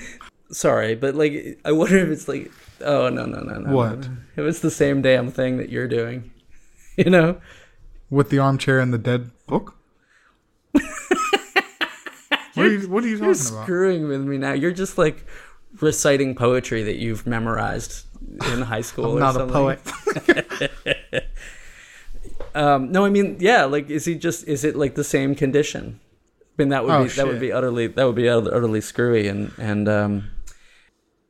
Sorry, 0.51 0.95
but 0.95 1.15
like 1.15 1.59
I 1.65 1.71
wonder 1.73 1.97
if 1.97 2.07
it's 2.09 2.27
like 2.29 2.49
oh 2.81 3.09
no 3.09 3.25
no 3.25 3.41
no 3.41 3.59
no 3.59 3.75
What? 3.75 4.05
if 4.37 4.45
it's 4.45 4.61
the 4.61 4.71
same 4.71 5.01
damn 5.01 5.29
thing 5.29 5.57
that 5.57 5.69
you're 5.69 5.87
doing, 5.89 6.31
you 6.97 7.09
know. 7.09 7.41
with 8.09 8.29
the 8.29 8.39
armchair 8.39 8.79
and 8.79 8.93
the 8.93 8.97
dead 8.97 9.31
book." 9.47 9.74
What, 12.53 12.65
are 12.65 12.67
you, 12.71 12.89
what 12.89 13.03
are 13.03 13.07
you 13.07 13.17
You're 13.17 13.33
talking 13.33 13.53
about? 13.53 13.63
screwing 13.63 14.07
with 14.07 14.21
me 14.21 14.37
now. 14.37 14.53
You're 14.53 14.71
just 14.71 14.97
like 14.97 15.25
reciting 15.81 16.35
poetry 16.35 16.83
that 16.83 16.95
you've 16.97 17.25
memorized 17.27 18.05
in 18.53 18.61
high 18.61 18.81
school. 18.81 19.05
I'm 19.11 19.17
or 19.17 19.19
not 19.19 19.35
a 19.35 19.39
something. 19.39 19.53
poet. 19.53 21.25
Um, 22.53 22.89
no, 22.91 23.03
I 23.05 23.09
mean, 23.09 23.35
yeah. 23.41 23.65
Like, 23.65 23.89
is 23.89 24.05
he 24.05 24.15
just? 24.15 24.47
Is 24.47 24.63
it 24.63 24.77
like 24.77 24.95
the 24.95 25.03
same 25.03 25.35
condition? 25.35 25.99
I 26.57 26.61
mean, 26.61 26.69
that 26.69 26.85
would 26.85 26.91
Oh, 26.93 27.03
be 27.03 27.09
that 27.09 27.27
would 27.27 27.39
be 27.41 27.51
utterly 27.51 27.87
that 27.87 28.05
would 28.05 28.15
be 28.15 28.29
utterly 28.29 28.79
screwy 28.79 29.27
and 29.27 29.51
and 29.57 29.89
um, 29.89 30.31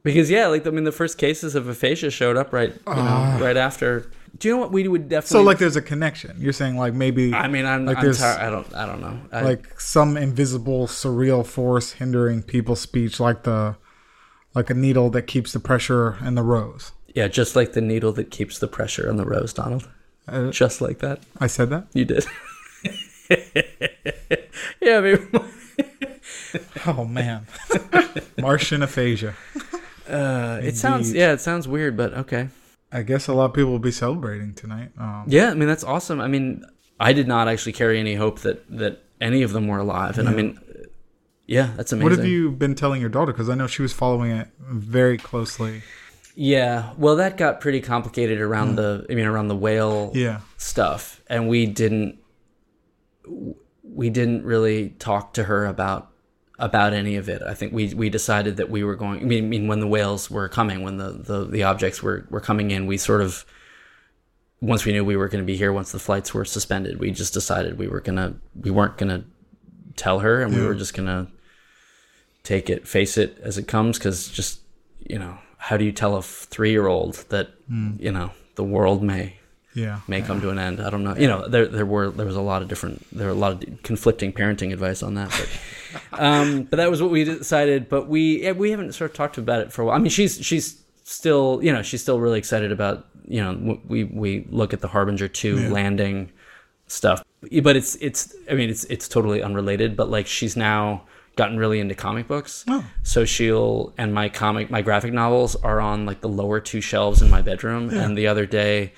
because 0.04 0.30
yeah, 0.30 0.46
like 0.48 0.68
I 0.68 0.70
mean, 0.70 0.84
the 0.84 0.92
first 0.92 1.18
cases 1.18 1.56
of 1.56 1.68
aphasia 1.68 2.12
showed 2.12 2.38
up 2.38 2.54
right 2.54 2.74
you 2.88 2.94
know 2.96 3.38
right 3.42 3.58
after. 3.58 4.12
Do 4.38 4.48
you 4.48 4.54
know 4.56 4.60
what 4.62 4.72
we 4.72 4.88
would 4.88 5.08
definitely? 5.08 5.30
So, 5.39 5.42
like, 5.44 5.60
there's 5.60 5.75
a 5.77 5.82
connection. 5.82 6.36
You're 6.39 6.51
saying, 6.54 6.77
like, 6.77 6.94
maybe 6.94 7.34
I 7.34 7.48
mean, 7.48 7.65
I'm, 7.65 7.86
like 7.86 7.98
I'm 7.98 8.04
there's- 8.04 8.20
tired. 8.20 8.42
I 8.42 8.50
don't 8.50 8.74
I 8.75 8.86
don't 8.86 9.01
know. 9.01 9.20
I, 9.32 9.42
like 9.42 9.80
some 9.80 10.18
invisible, 10.18 10.88
surreal 10.88 11.46
force 11.46 11.94
hindering 11.94 12.44
people's 12.44 12.82
speech, 12.82 13.20
like 13.20 13.44
the 13.44 13.77
like 14.54 14.70
a 14.70 14.74
needle 14.74 15.10
that 15.12 15.24
keeps 15.24 15.51
the 15.54 15.60
pressure 15.60 16.18
in 16.25 16.36
the 16.36 16.44
rose. 16.44 16.92
yeah, 17.13 17.27
just 17.27 17.56
like 17.56 17.74
the 17.74 17.82
needle 17.82 18.12
that 18.13 18.30
keeps 18.32 18.60
the 18.60 18.68
pressure 18.68 19.10
on 19.10 19.18
the 19.18 19.25
rose, 19.25 19.54
Donald. 19.54 19.89
Uh, 20.27 20.50
Just 20.50 20.82
like 20.82 21.00
that. 21.00 21.20
I 21.39 21.48
said 21.48 21.70
that. 21.70 21.88
You 21.94 22.04
did. 22.06 22.25
yeah, 24.82 25.00
maybe. 25.01 25.24
Oh 26.88 27.04
man, 27.06 27.48
Martian 28.38 28.82
aphasia. 28.84 29.34
Uh, 30.08 30.60
it 30.63 30.77
sounds 30.77 31.12
yeah, 31.12 31.34
it 31.34 31.42
sounds 31.42 31.68
weird, 31.68 31.98
but 31.98 32.13
okay. 32.13 32.48
I 32.92 33.01
guess 33.01 33.27
a 33.27 33.34
lot 33.34 33.46
of 33.46 33.54
people 33.54 33.72
will 33.72 33.80
be 33.80 33.92
celebrating 33.92 34.54
tonight. 34.54 34.92
Um, 34.98 35.25
Yeah, 35.27 35.50
I 35.50 35.54
mean 35.54 35.68
that's 35.68 35.84
awesome. 35.84 36.20
I 36.22 36.27
mean, 36.27 36.63
I 37.00 37.13
did 37.13 37.27
not 37.27 37.48
actually 37.48 37.74
carry 37.74 38.00
any 38.00 38.15
hope 38.15 38.39
that 38.42 38.65
that 38.77 39.04
any 39.20 39.42
of 39.44 39.51
them 39.54 39.68
were 39.68 39.80
alive, 39.80 40.18
and 40.18 40.27
I 40.30 40.34
mean, 40.34 40.60
yeah, 41.48 41.72
that's 41.75 41.92
amazing. 41.92 42.10
what 42.10 42.18
have 42.18 42.27
you 42.27 42.51
been 42.51 42.75
telling 42.75 43.01
your 43.01 43.10
daughter? 43.10 43.32
Because 43.32 43.50
I 43.50 43.56
know 43.56 43.68
she 43.68 43.82
was 43.82 43.94
following 43.94 44.32
it 44.32 44.48
very 44.60 45.18
closely. 45.18 45.82
Yeah, 46.38 46.92
well, 46.98 47.15
that 47.15 47.38
got 47.38 47.62
pretty 47.62 47.80
complicated 47.82 48.42
around 48.42 48.75
the. 48.75 49.06
I 49.10 49.15
mean, 49.15 49.25
around 49.25 49.48
the 49.48 49.56
whale 49.56 50.10
Mm. 50.12 50.15
Yeah, 50.15 50.39
stuff, 50.58 51.22
and 51.27 51.48
we 51.48 51.65
didn't. 51.65 52.20
We 53.84 54.10
didn't 54.10 54.44
really 54.44 54.89
talk 55.00 55.34
to 55.36 55.46
her 55.46 55.65
about 55.65 56.12
about 56.58 56.94
any 56.94 57.16
of 57.16 57.28
it. 57.28 57.42
I 57.42 57.54
think 57.54 57.74
we 57.74 57.94
we 57.94 58.10
decided 58.10 58.58
that 58.58 58.70
we 58.70 58.84
were 58.84 58.96
going. 58.96 59.22
I 59.22 59.24
mean, 59.24 59.68
when 59.68 59.80
the 59.80 59.88
whales 59.88 60.32
were 60.32 60.48
coming, 60.48 60.84
when 60.84 60.98
the 60.98 61.12
the, 61.12 61.46
the 61.46 61.64
objects 61.64 62.02
were 62.02 62.26
were 62.30 62.40
coming 62.40 62.72
in, 62.72 62.88
we 62.88 62.98
sort 62.98 63.22
of 63.22 63.46
once 64.62 64.86
we 64.86 64.94
knew 64.94 65.04
we 65.04 65.18
were 65.18 65.28
going 65.28 65.44
to 65.44 65.46
be 65.46 65.58
here, 65.58 65.74
once 65.74 65.92
the 65.92 66.00
flights 66.00 66.34
were 66.34 66.46
suspended, 66.46 67.00
we 67.00 67.12
just 67.12 67.34
decided 67.34 67.78
we 67.78 67.88
were 67.88 68.00
gonna 68.02 68.36
we 68.60 68.72
weren't 68.72 68.98
gonna 68.98 69.26
tell 69.96 70.20
her, 70.20 70.42
and 70.42 70.56
we 70.56 70.62
were 70.62 70.76
just 70.76 70.94
gonna 70.94 71.28
take 72.44 72.70
it, 72.70 72.88
face 72.88 73.18
it 73.18 73.38
as 73.42 73.58
it 73.58 73.68
comes, 73.68 73.98
because 73.98 74.30
just 74.30 74.62
you 75.00 75.20
know, 75.20 75.38
how 75.58 75.78
do 75.78 75.86
you 75.86 75.92
tell 75.92 76.16
a 76.16 76.22
three 76.22 76.72
year 76.72 76.88
old 76.88 77.16
that 77.30 77.50
hmm. 77.68 77.92
you 78.00 78.12
know 78.12 78.32
the 78.56 78.64
world 78.64 79.04
may 79.04 79.38
yeah. 79.75 80.00
may 80.08 80.22
come 80.22 80.41
to 80.41 80.50
an 80.50 80.58
end. 80.58 80.79
I 80.82 80.89
don't 80.89 81.03
know. 81.03 81.15
You 81.15 81.27
know, 81.27 81.48
there 81.48 81.67
there 81.67 81.86
were 81.86 82.10
there 82.10 82.25
was 82.25 82.36
a 82.36 82.41
lot 82.41 82.62
of 82.63 82.67
different 82.67 83.05
there 83.15 83.27
were 83.27 83.34
a 83.34 83.38
lot 83.38 83.51
of 83.63 83.84
conflicting 83.84 84.34
parenting 84.34 84.74
advice 84.74 85.03
on 85.03 85.13
that, 85.15 85.29
but 85.29 85.50
um, 86.20 86.63
but 86.63 86.77
that 86.77 86.89
was 86.89 87.01
what 87.01 87.12
we 87.12 87.24
decided. 87.24 87.89
But 87.89 88.08
we 88.08 88.44
yeah, 88.44 88.53
we 88.53 88.72
haven't 88.72 88.94
sort 88.94 89.12
of 89.12 89.17
talked 89.17 89.38
about 89.38 89.62
it 89.62 89.72
for 89.72 89.82
a 89.84 89.86
while. 89.86 89.96
I 89.96 90.00
mean, 90.00 90.10
she's 90.10 90.44
she's 90.44 90.82
still 91.03 91.60
you 91.62 91.72
know 91.72 91.84
she's 91.84 92.01
still 92.01 92.20
really 92.20 92.39
excited 92.39 92.72
about 92.72 93.05
you 93.27 93.44
know 93.44 93.79
we 93.88 94.05
we 94.05 94.48
look 94.50 94.74
at 94.74 94.82
the 94.82 94.88
Harbinger 94.88 95.27
two 95.27 95.60
Yeah. 95.62 95.70
landing 95.70 96.32
stuff, 96.88 97.24
but 97.63 97.75
it's 97.75 97.96
it's 97.96 98.34
I 98.50 98.53
mean 98.55 98.70
it's 98.70 98.86
it's 98.86 99.08
totally 99.08 99.41
unrelated. 99.44 99.96
But 99.96 100.10
like 100.10 100.27
she's 100.27 100.55
now 100.55 101.03
gotten 101.36 101.58
really 101.58 101.82
into 101.82 101.94
comic 101.94 102.27
books. 102.29 102.63
Oh. 102.70 102.86
So 103.03 103.25
she'll 103.25 103.94
and 103.98 104.13
my 104.13 104.29
comic 104.29 104.72
my 104.72 104.82
graphic 104.82 105.12
novels 105.12 105.55
are 105.58 105.82
on 105.82 106.05
like 106.05 106.22
the 106.22 106.29
lower 106.29 106.60
two 106.62 106.79
shelves 106.82 107.22
in 107.22 107.29
my 107.29 107.41
bedroom. 107.41 107.89
And 107.89 108.17
the 108.17 108.27
other 108.27 108.46
day, 108.46 108.94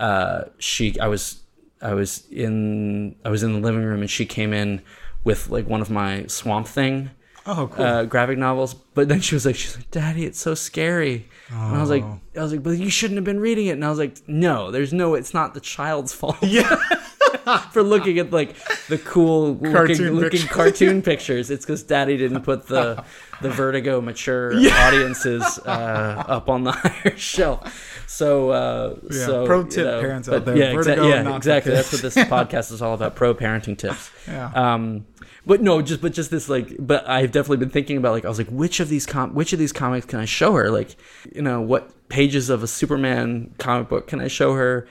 uh, 0.00 0.44
she 0.58 0.98
I 0.98 1.06
was 1.08 1.42
I 1.80 1.94
was 1.94 2.26
in 2.30 3.14
I 3.24 3.28
was 3.30 3.42
in 3.42 3.52
the 3.52 3.60
living 3.60 3.84
room 3.84 4.00
and 4.00 4.10
she 4.10 4.26
came 4.26 4.52
in 4.52 4.82
with 5.24 5.48
like 5.50 5.66
one 5.68 5.80
of 5.80 5.90
my 5.90 6.26
Swamp 6.26 6.66
Thing 6.66 7.10
Oh, 7.46 7.68
cool. 7.72 7.84
uh, 7.84 8.04
graphic 8.04 8.36
novels. 8.38 8.74
But 8.74 9.08
then 9.08 9.20
she 9.22 9.34
was 9.34 9.46
like, 9.46 9.56
she's 9.56 9.74
like, 9.76 9.90
Daddy, 9.90 10.24
it's 10.26 10.38
so 10.38 10.54
scary. 10.54 11.26
And 11.48 11.74
I 11.76 11.80
was 11.80 11.88
like, 11.90 12.02
Oh. 12.04 12.20
I 12.36 12.42
was 12.42 12.52
like, 12.52 12.62
but 12.62 12.72
you 12.72 12.90
shouldn't 12.90 13.16
have 13.16 13.24
been 13.24 13.40
reading 13.40 13.66
it. 13.66 13.72
And 13.72 13.84
I 13.84 13.88
was 13.88 13.98
like, 13.98 14.16
no, 14.28 14.70
there's 14.70 14.92
no, 14.92 15.14
it's 15.14 15.32
not 15.32 15.54
the 15.54 15.60
child's 15.60 16.12
fault. 16.12 16.36
yeah. 16.42 16.76
for 17.72 17.82
looking 17.82 18.18
at 18.18 18.30
like 18.32 18.56
the 18.88 18.98
cool 18.98 19.54
looking, 19.54 19.72
Cartoon 19.72 20.14
looking 20.14 20.30
pictures. 20.30 20.50
cartoon 20.50 21.02
pictures. 21.10 21.50
It's 21.50 21.64
because 21.64 21.82
Daddy 21.82 22.16
didn't 22.16 22.42
put 22.42 22.66
the 22.66 23.04
the 23.40 23.50
Vertigo 23.50 24.00
mature 24.00 24.52
audiences 24.72 25.42
uh, 25.64 26.24
up 26.28 26.48
on 26.48 26.64
the 26.64 26.72
higher 26.72 27.16
shelf. 27.16 28.04
So, 28.06 28.50
uh, 28.50 28.96
Yeah, 29.10 29.26
so 29.26 29.46
pro 29.46 29.60
you 29.60 29.68
tip 29.68 29.84
know, 29.86 30.00
parents 30.00 30.28
out 30.28 30.44
there, 30.44 30.56
Yeah, 30.56 30.72
Vertigo, 30.74 31.08
yeah, 31.08 31.36
exactly. 31.36 31.72
That's 31.72 31.92
what 31.92 32.02
this 32.02 32.16
podcast 32.16 32.72
is 32.72 32.82
all 32.82 32.94
about: 32.94 33.14
pro 33.16 33.34
parenting 33.34 33.78
tips. 33.78 34.10
Yeah. 34.26 34.50
Um, 34.54 35.06
but 35.46 35.62
no, 35.62 35.80
just 35.80 36.02
but 36.02 36.12
just 36.12 36.30
this 36.30 36.48
like, 36.50 36.76
but 36.78 37.08
I've 37.08 37.32
definitely 37.32 37.56
been 37.58 37.70
thinking 37.70 37.96
about 37.96 38.12
like 38.12 38.24
I 38.26 38.28
was 38.28 38.36
like, 38.38 38.48
which 38.48 38.78
of 38.78 38.88
these 38.90 39.06
com 39.06 39.34
which 39.34 39.52
of 39.54 39.58
these 39.58 39.72
comics 39.72 40.04
can 40.04 40.18
I 40.18 40.26
show 40.26 40.52
her? 40.52 40.70
Like, 40.70 40.96
you 41.34 41.40
know, 41.40 41.62
what 41.62 42.08
pages 42.10 42.50
of 42.50 42.62
a 42.62 42.66
Superman 42.66 43.54
comic 43.58 43.88
book 43.88 44.06
can 44.06 44.20
I 44.20 44.28
show 44.28 44.52
her? 44.54 44.86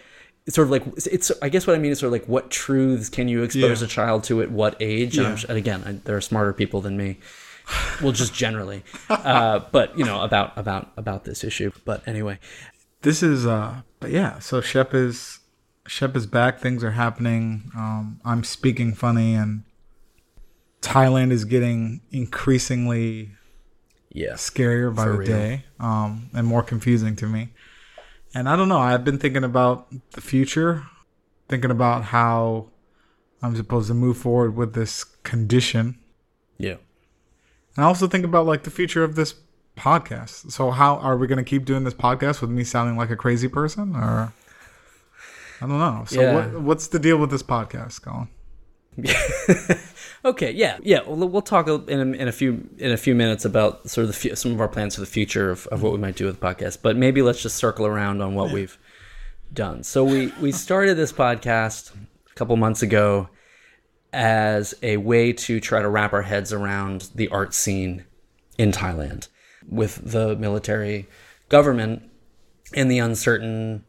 It's 0.50 0.56
sort 0.56 0.66
of 0.66 0.72
like 0.72 0.84
it's, 1.14 1.32
I 1.44 1.50
guess 1.50 1.68
what 1.68 1.76
I 1.76 1.80
mean 1.80 1.92
is 1.92 2.00
sort 2.00 2.08
of 2.08 2.14
like 2.14 2.26
what 2.28 2.50
truths 2.50 3.08
can 3.08 3.28
you 3.28 3.44
expose 3.44 3.82
Yeah. 3.82 3.86
a 3.86 3.88
child 3.88 4.24
to 4.26 4.42
at 4.42 4.50
what 4.50 4.76
age? 4.80 5.16
And, 5.20 5.28
Yeah. 5.28 5.34
s- 5.34 5.44
and 5.44 5.58
again, 5.60 5.84
I, 5.86 5.92
there 6.06 6.18
are 6.18 6.22
smarter 6.22 6.54
people 6.54 6.82
than 6.82 6.98
me. 6.98 7.20
Well, 8.02 8.14
just 8.14 8.34
generally, 8.34 8.84
uh, 9.12 9.60
but 9.72 9.96
you 9.96 10.04
know 10.06 10.22
about 10.24 10.58
about 10.58 10.92
about 10.98 11.24
this 11.26 11.44
issue. 11.44 11.72
But 11.86 12.02
anyway, 12.08 12.40
this 13.04 13.22
is 13.22 13.46
uh 13.46 13.82
but 14.00 14.10
yeah 14.10 14.40
so 14.40 14.60
shep 14.60 14.96
is 14.96 15.38
shep 15.86 16.16
is 16.16 16.26
back 16.26 16.60
things 16.60 16.84
are 16.84 16.92
happening 16.92 17.70
um 17.76 18.20
i'm 18.26 18.44
speaking 18.44 18.94
funny 18.94 19.34
and 19.36 19.64
thailand 20.82 21.32
is 21.32 21.46
getting 21.46 22.02
increasingly 22.12 23.32
yes, 24.12 24.50
scarier 24.50 24.94
by 24.96 25.06
the 25.06 25.12
real. 25.12 25.28
day 25.28 25.66
um 25.80 26.30
and 26.34 26.48
more 26.48 26.64
confusing 26.64 27.16
to 27.16 27.26
me 27.28 27.50
and 28.34 28.48
i 28.50 28.56
don't 28.56 28.70
know 28.70 28.80
i've 28.80 29.04
been 29.04 29.18
thinking 29.18 29.44
about 29.44 29.88
the 30.12 30.22
future 30.22 30.86
thinking 31.48 31.72
about 31.72 32.04
how 32.06 32.68
i'm 33.42 33.56
supposed 33.56 33.88
to 33.88 33.94
move 33.94 34.18
forward 34.18 34.56
with 34.56 34.74
this 34.74 35.04
condition 35.24 35.98
yeah. 36.58 36.76
and 37.76 37.86
I 37.86 37.88
also 37.88 38.08
think 38.08 38.26
about 38.26 38.46
like 38.46 38.64
the 38.64 38.72
future 38.72 39.04
of 39.04 39.16
this 39.16 39.36
podcast. 39.78 40.52
So 40.52 40.72
how 40.72 40.98
are 40.98 41.16
we 41.16 41.26
going 41.26 41.38
to 41.38 41.50
keep 41.50 41.64
doing 41.64 41.86
this 41.86 41.94
podcast 41.94 42.42
with 42.42 42.50
me 42.50 42.66
sounding 42.66 42.98
like 42.98 43.10
a 43.10 43.16
crazy 43.16 43.48
person 43.48 43.96
or 43.96 44.34
I 45.62 45.68
don't 45.68 45.80
know. 45.80 46.04
So 46.06 46.22
Yeah. 46.22 46.34
what, 46.34 46.62
what's 46.62 46.88
the 46.88 47.00
deal 47.00 47.18
with 47.18 47.32
this 47.32 47.44
podcast, 47.44 48.02
Colin? 48.02 48.28
Okay, 50.26 50.52
yeah, 50.52 50.78
yeah. 50.84 51.00
We'll, 51.08 51.30
we'll 51.30 51.42
talk 51.42 51.68
in 51.68 52.00
a, 52.00 52.18
in 52.18 52.28
a 52.28 52.32
few 52.32 52.70
in 52.78 52.92
a 52.92 52.98
few 52.98 53.16
minutes 53.16 53.46
about 53.46 53.90
sort 53.90 54.10
of 54.10 54.38
some 54.38 54.52
of 54.52 54.60
our 54.60 54.68
plans 54.68 54.96
for 54.96 55.02
the 55.02 55.08
future 55.08 55.50
of, 55.50 55.66
of 55.68 55.82
what 55.82 55.94
we 55.94 55.98
might 55.98 56.16
do 56.16 56.26
with 56.26 56.40
the 56.40 56.46
podcast. 56.46 56.80
But 56.82 56.98
maybe 56.98 57.22
let's 57.22 57.42
just 57.42 57.56
circle 57.56 57.86
around 57.86 58.22
on 58.22 58.36
what 58.36 58.52
we've 58.52 58.78
done. 59.54 59.84
So 59.84 60.04
we 60.04 60.28
we 60.42 60.52
started 60.52 60.96
this 60.96 61.14
podcast 61.14 61.94
a 62.30 62.34
couple 62.36 62.56
months 62.58 62.82
ago 62.82 63.30
as 64.12 64.74
a 64.82 64.98
way 64.98 65.32
to 65.32 65.60
try 65.60 65.82
to 65.82 65.90
wrap 65.90 66.14
our 66.14 66.24
heads 66.24 66.52
around 66.52 67.10
the 67.16 67.30
art 67.30 67.54
scene 67.54 68.06
in 68.58 68.72
Thailand 68.72 69.30
with 69.68 70.12
the 70.12 70.36
military 70.36 71.08
government 71.48 72.04
and 72.74 72.92
the 72.92 73.00
uncertain 73.00 73.86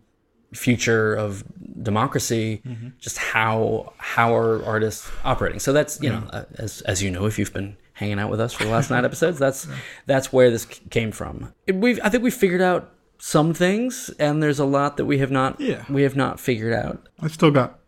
future 0.54 1.14
of 1.14 1.44
democracy 1.82 2.60
just 2.98 3.18
how 3.18 3.92
how 3.98 4.34
are 4.34 4.64
artists 4.64 5.10
operating. 5.24 5.58
So 5.60 5.72
that's 5.72 6.00
you 6.02 6.10
know 6.10 6.22
uh, 6.32 6.44
as 6.58 6.80
as 6.82 7.02
you 7.02 7.10
know 7.10 7.26
if 7.26 7.38
you've 7.38 7.52
been 7.52 7.76
hanging 7.92 8.18
out 8.18 8.30
with 8.30 8.40
us 8.40 8.52
for 8.52 8.64
the 8.64 8.70
last 8.70 8.90
nine 8.94 9.04
episodes 9.04 9.38
that's 9.38 9.66
that's 10.06 10.32
where 10.32 10.50
this 10.50 10.64
came 10.64 11.12
from. 11.12 11.52
We've 11.72 12.00
i 12.02 12.08
think 12.08 12.22
we 12.24 12.30
figured 12.30 12.62
out 12.62 12.94
some 13.18 13.52
things 13.52 14.10
and 14.18 14.42
there's 14.42 14.58
a 14.58 14.64
lot 14.64 14.96
that 14.96 15.04
we 15.04 15.18
have 15.18 15.30
not 15.30 15.60
Yeah. 15.60 15.84
we 15.90 16.02
have 16.02 16.16
not 16.16 16.40
figured 16.40 16.72
out. 16.72 17.08
I've 17.20 17.32
still 17.34 17.50
got 17.50 17.78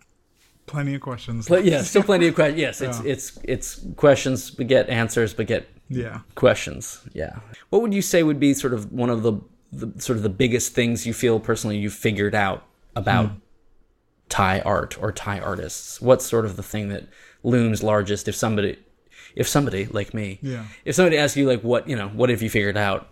plenty 0.67 0.95
of 0.95 1.01
questions. 1.01 1.49
but 1.49 1.65
yeah 1.65 1.83
still 1.83 2.03
plenty 2.03 2.29
of 2.29 2.35
questions 2.35 2.61
yes 2.67 2.81
it's 2.81 3.01
it's 3.01 3.39
it's 3.45 3.81
questions 3.97 4.51
beget 4.51 4.89
answers 4.89 5.35
beget 5.35 5.67
yeah. 5.89 6.21
questions 6.37 7.01
yeah. 7.13 7.39
What 7.71 7.83
would 7.83 7.93
you 7.95 8.03
say 8.03 8.23
would 8.23 8.39
be 8.41 8.55
sort 8.55 8.73
of 8.75 8.93
one 8.93 9.11
of 9.11 9.23
the, 9.23 9.33
the 9.73 9.93
sort 10.01 10.17
of 10.19 10.23
the 10.23 10.29
biggest 10.29 10.75
things 10.75 11.07
you 11.07 11.15
feel 11.15 11.41
personally 11.41 11.79
you've 11.79 11.95
figured 11.95 12.35
out 12.35 12.65
about 12.95 13.27
Hmm. 13.31 13.35
thai 14.29 14.61
art 14.61 15.01
or 15.03 15.13
thai 15.13 15.41
artists 15.41 16.01
what's 16.01 16.27
sort 16.27 16.45
of 16.45 16.57
the 16.57 16.63
thing 16.63 16.89
that 16.91 17.09
looms 17.43 17.83
largest 17.83 18.29
if 18.29 18.35
somebody 18.35 18.79
if 19.35 19.49
somebody 19.49 19.87
like 19.87 20.13
me 20.15 20.39
Yeah. 20.43 20.65
if 20.85 20.95
somebody 20.95 21.17
asks 21.19 21.37
you 21.37 21.47
like 21.47 21.63
what 21.63 21.89
you 21.89 21.97
know 21.97 22.09
what 22.09 22.29
have 22.31 22.43
you 22.43 22.51
figured 22.51 22.77
out 22.77 23.09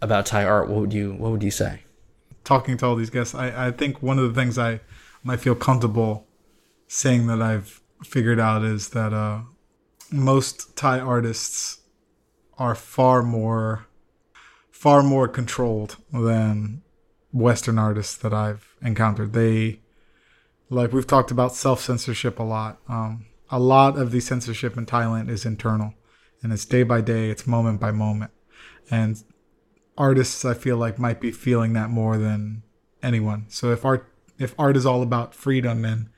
about 0.00 0.24
thai 0.26 0.44
art 0.44 0.68
what 0.68 0.80
would 0.80 0.92
you 0.92 1.14
what 1.14 1.30
would 1.32 1.42
you 1.42 1.50
say 1.50 1.82
Talking 2.44 2.76
to 2.76 2.86
all 2.86 2.94
these 2.94 3.10
guests, 3.10 3.34
I, 3.34 3.66
I 3.66 3.70
think 3.72 4.00
one 4.00 4.20
of 4.20 4.32
the 4.32 4.40
things 4.40 4.56
I 4.56 4.78
might 5.24 5.40
feel 5.40 5.56
comfortable 5.56 6.28
saying 6.86 7.26
that 7.26 7.42
I've 7.42 7.80
figured 8.04 8.38
out 8.38 8.62
is 8.62 8.90
that 8.90 9.12
uh, 9.12 9.40
most 10.12 10.76
Thai 10.76 11.00
artists 11.00 11.80
are 12.56 12.76
far 12.76 13.24
more 13.24 13.85
far 14.76 15.02
more 15.02 15.26
controlled 15.26 15.96
than 16.12 16.82
Western 17.32 17.78
artists 17.78 18.14
that 18.18 18.34
I've 18.34 18.76
encountered. 18.82 19.32
They 19.32 19.80
like 20.68 20.92
we've 20.92 21.06
talked 21.06 21.30
about 21.30 21.54
self 21.54 21.80
censorship 21.80 22.38
a 22.38 22.42
lot. 22.42 22.78
Um, 22.86 23.24
a 23.48 23.58
lot 23.58 23.96
of 23.96 24.10
the 24.10 24.20
censorship 24.20 24.76
in 24.76 24.84
Thailand 24.84 25.30
is 25.30 25.46
internal, 25.46 25.94
and 26.42 26.52
it's 26.52 26.66
day 26.66 26.82
by 26.82 27.00
day, 27.00 27.30
it's 27.30 27.46
moment 27.46 27.80
by 27.80 27.90
moment, 27.90 28.32
and 28.90 29.24
artists 29.96 30.44
I 30.44 30.52
feel 30.52 30.76
like 30.76 30.98
might 30.98 31.22
be 31.22 31.32
feeling 31.32 31.72
that 31.72 31.88
more 31.88 32.18
than 32.18 32.62
anyone. 33.02 33.46
So 33.48 33.72
if 33.72 33.82
art 33.82 34.12
if 34.38 34.54
art 34.58 34.76
is 34.76 34.84
all 34.84 35.02
about 35.02 35.34
freedom 35.34 35.86
and 35.86 36.10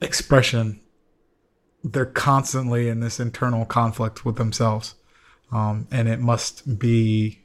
expression, 0.00 0.80
they're 1.84 2.06
constantly 2.06 2.88
in 2.88 3.00
this 3.00 3.20
internal 3.20 3.66
conflict 3.66 4.24
with 4.24 4.36
themselves, 4.36 4.94
um, 5.52 5.86
and 5.90 6.08
it 6.08 6.20
must 6.20 6.78
be 6.78 7.44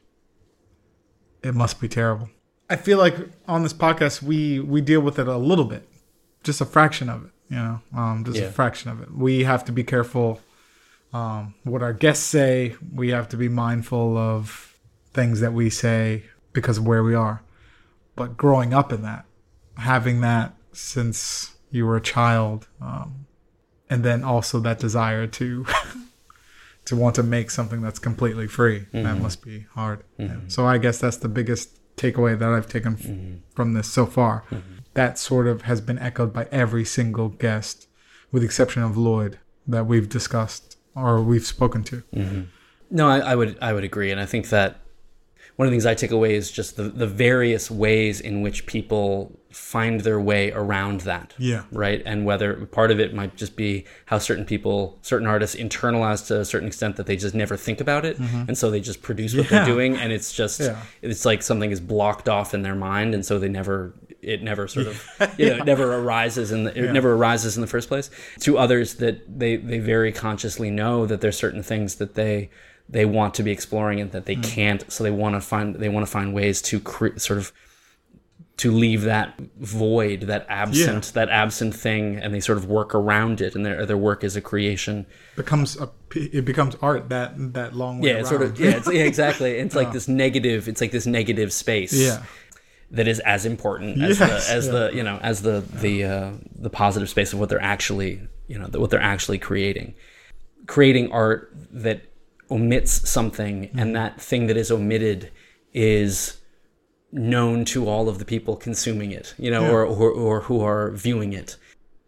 it 1.44 1.54
must 1.54 1.82
be 1.82 1.88
terrible. 1.88 2.30
I 2.70 2.76
feel 2.78 2.98
like 2.98 3.16
on 3.48 3.64
this 3.64 3.74
podcast 3.74 4.22
we 4.22 4.60
we 4.60 4.82
deal 4.82 5.02
with 5.02 5.20
it 5.20 5.28
a 5.28 5.38
little 5.38 5.66
bit, 5.66 5.88
just 6.44 6.62
a 6.62 6.66
fraction 6.66 7.10
of 7.10 7.26
it. 7.26 7.32
You 7.50 7.58
know, 7.58 7.82
um, 7.96 8.24
just 8.26 8.38
Yeah. 8.40 8.46
a 8.46 8.52
fraction 8.52 8.90
of 8.90 9.02
it. 9.02 9.14
We 9.14 9.44
have 9.44 9.64
to 9.66 9.72
be 9.72 9.84
careful 9.84 10.42
um, 11.14 11.54
what 11.64 11.84
our 11.84 11.94
guests 11.94 12.26
say. 12.26 12.76
We 12.94 13.10
have 13.10 13.30
to 13.30 13.38
be 13.38 13.50
mindful 13.50 14.18
of 14.18 14.76
things 15.14 15.42
that 15.42 15.54
we 15.54 15.70
say 15.70 16.24
because 16.54 16.80
of 16.80 16.88
where 16.88 17.04
we 17.04 17.14
are. 17.14 17.44
But 18.16 18.38
growing 18.38 18.74
up 18.74 18.92
in 18.92 19.02
that, 19.04 19.26
having 19.78 20.22
that 20.22 20.56
since 20.72 21.56
you 21.70 21.86
were 21.86 21.98
a 21.98 22.02
child, 22.02 22.68
um, 22.82 23.26
and 23.90 24.04
then 24.04 24.24
also 24.24 24.60
that 24.62 24.80
desire 24.80 25.28
to 25.28 25.66
to 26.86 26.96
want 26.96 27.16
to 27.16 27.24
make 27.24 27.50
something 27.50 27.82
that's 27.82 28.00
completely 28.00 28.48
free, 28.48 28.80
that 28.92 29.04
mm-hmm. 29.04 29.22
must 29.22 29.44
be 29.44 29.66
hard. 29.74 30.04
Mm-hmm. 30.20 30.34
And 30.34 30.52
So 30.52 30.66
I 30.66 30.78
guess 30.78 31.00
that's 31.00 31.18
the 31.18 31.30
biggest 31.30 31.80
takeaway 31.96 32.38
that 32.38 32.50
I've 32.50 32.68
taken 32.68 32.94
f- 32.94 33.02
mm-hmm. 33.04 33.36
from 33.56 33.74
this 33.74 33.90
so 33.92 34.06
far. 34.06 34.44
That 34.94 35.18
sort 35.18 35.48
of 35.48 35.64
has 35.64 35.82
been 35.82 35.98
echoed 36.00 36.34
by 36.34 36.48
every 36.52 36.86
single 36.86 37.30
guest, 37.30 37.88
with 38.32 38.42
the 38.42 38.46
exception 38.46 38.84
of 38.84 38.98
Lloyd, 38.98 39.40
that 39.66 39.86
we've 39.86 40.10
discussed 40.10 40.78
or 40.96 41.22
we've 41.22 41.46
spoken 41.46 41.84
to. 41.86 42.04
No, 42.92 43.08
I, 43.10 43.20
I 43.20 43.36
would 43.36 43.58
I 43.60 43.74
would 43.74 43.84
agree, 43.84 44.12
and 44.12 44.22
I 44.22 44.28
think 44.28 44.50
that 44.50 44.82
one 45.56 45.68
of 45.68 45.72
the 45.72 45.76
things 45.76 45.86
I 45.86 45.94
take 45.94 46.12
away 46.12 46.36
is 46.36 46.52
just 46.52 46.78
the, 46.78 46.84
the 46.84 47.06
various 47.08 47.70
ways 47.70 48.20
in 48.22 48.42
which 48.42 48.66
people 48.66 49.38
find 49.52 50.02
their 50.02 50.20
way 50.20 50.52
around 50.52 51.02
that. 51.02 51.36
Yeah. 51.38 51.64
Right. 51.72 52.02
And 52.08 52.26
whether 52.26 52.66
part 52.66 52.90
of 52.90 53.00
it 53.00 53.14
might 53.14 53.36
just 53.36 53.56
be 53.56 53.86
how 54.06 54.18
certain 54.18 54.46
people, 54.46 54.98
certain 55.04 55.28
artists 55.28 55.56
internalize 55.56 56.26
to 56.28 56.40
a 56.40 56.46
certain 56.46 56.68
extent 56.68 56.96
that 56.96 57.06
they 57.06 57.16
just 57.16 57.36
never 57.36 57.56
think 57.56 57.80
about 57.80 58.04
it. 58.04 58.18
And 58.18 58.58
so 58.58 58.72
they 58.72 58.80
just 58.82 59.04
produce 59.04 59.36
what 59.36 59.46
Mm-hmm. 59.46 59.54
Yeah. 59.54 59.64
they're 59.66 59.74
doing. 59.76 59.98
And 59.98 60.12
it's 60.12 60.34
just, 60.34 60.60
Yeah. 60.60 60.82
it's 61.04 61.24
like 61.24 61.44
something 61.44 61.70
is 61.70 61.80
blocked 61.80 62.28
off 62.28 62.56
in 62.56 62.64
their 62.64 62.74
mind. 62.76 63.14
And 63.14 63.24
so 63.24 63.38
they 63.38 63.50
never, 63.50 63.94
it 64.24 64.42
never 64.42 64.68
sort 64.68 64.88
of, 64.88 65.08
you 65.38 65.46
know, 65.52 65.58
it 65.58 65.66
never 65.66 65.94
arises 65.98 66.52
in 66.52 66.64
the, 66.64 66.76
it 66.76 66.92
never 66.94 67.14
arises 67.14 67.56
in 67.56 67.62
the 67.62 67.68
first 67.68 67.90
place. 67.90 68.10
To 68.40 68.58
others 68.58 68.96
that 68.96 69.38
they, 69.40 69.58
they 69.58 69.78
very 69.78 70.12
consciously 70.12 70.72
know 70.72 71.06
that 71.06 71.22
there's 71.22 71.38
certain 71.38 71.62
things 71.62 71.96
that 71.96 72.16
they, 72.16 72.50
they 72.90 73.06
want 73.06 73.34
to 73.36 73.44
be 73.44 73.52
exploring 73.52 74.00
and 74.02 74.12
that 74.12 74.26
they 74.26 74.36
Mm. 74.36 74.44
can't. 74.44 74.92
So 74.92 75.04
they 75.04 75.12
want 75.12 75.36
to 75.36 75.42
find, 75.42 75.76
they 75.76 75.90
want 75.90 76.06
to 76.06 76.12
find 76.12 76.34
ways 76.34 76.62
to 76.64 76.80
cre- 76.80 77.18
sort 77.18 77.40
of, 77.40 77.52
to 78.58 78.72
leave 78.72 79.02
that 79.02 79.34
void, 79.60 80.22
that 80.22 80.46
absent, 80.48 81.12
that 81.16 81.28
absent 81.30 81.74
thing, 81.76 82.18
and 82.18 82.34
they 82.34 82.40
sort 82.40 82.58
of 82.60 82.66
work 82.68 82.94
around 82.94 83.42
it, 83.42 83.56
and 83.56 83.66
their 83.66 83.84
their 83.84 83.98
work 83.98 84.24
is 84.24 84.36
a 84.36 84.42
creation. 84.42 85.08
becomes 85.36 85.76
a 85.80 85.90
it 86.16 86.46
becomes 86.46 86.76
art 86.80 87.10
that 87.10 87.34
that 87.54 87.76
long 87.76 88.00
way 88.00 88.10
Yeah, 88.10 88.20
it's 88.20 88.30
sort 88.30 88.44
of 88.44 88.50
around. 88.52 88.60
yeah, 88.60 88.78
it's, 88.78 88.92
yeah 88.92 89.04
exactly. 89.06 89.52
It's 89.64 89.74
like 89.76 89.92
this 89.92 90.08
negative. 90.08 90.68
It's 90.68 90.82
like 90.82 90.92
this 90.92 91.08
negative 91.08 91.52
space. 91.52 91.94
Yeah. 91.94 92.22
that 92.92 93.08
is 93.08 93.20
as 93.22 93.44
important 93.48 94.00
as 94.04 94.20
Yes, 94.20 94.48
the 94.48 94.54
as 94.54 94.66
yeah. 94.68 94.72
the 94.72 94.92
you 94.98 95.04
know 95.04 95.18
as 95.24 95.42
the 95.42 95.64
the 95.82 96.04
uh, 96.04 96.32
the 96.56 96.70
positive 96.70 97.10
space 97.10 97.34
of 97.34 97.40
what 97.40 97.50
they're 97.50 97.60
actually 97.76 98.22
you 98.48 98.60
know 98.60 98.68
what 98.76 98.92
they're 98.92 99.02
actually 99.02 99.40
creating. 99.40 99.96
Creating 100.68 101.12
art 101.12 101.52
that 101.72 102.02
omits 102.52 103.10
something, 103.10 103.64
Mm-hmm. 103.68 103.80
and 103.80 103.96
that 103.96 104.20
thing 104.22 104.48
that 104.48 104.58
is 104.58 104.72
omitted 104.72 105.32
is 105.74 106.38
known 107.12 107.64
to 107.66 107.88
all 107.88 108.10
of 108.10 108.18
the 108.20 108.26
people 108.26 108.56
consuming 108.56 109.12
it, 109.12 109.34
you 109.38 109.52
know, 109.52 109.64
Yeah. 109.64 109.72
or, 109.72 109.86
or 109.86 110.12
or 110.12 110.42
who 110.42 110.62
are 110.62 110.92
viewing 110.92 111.34
it. 111.34 111.58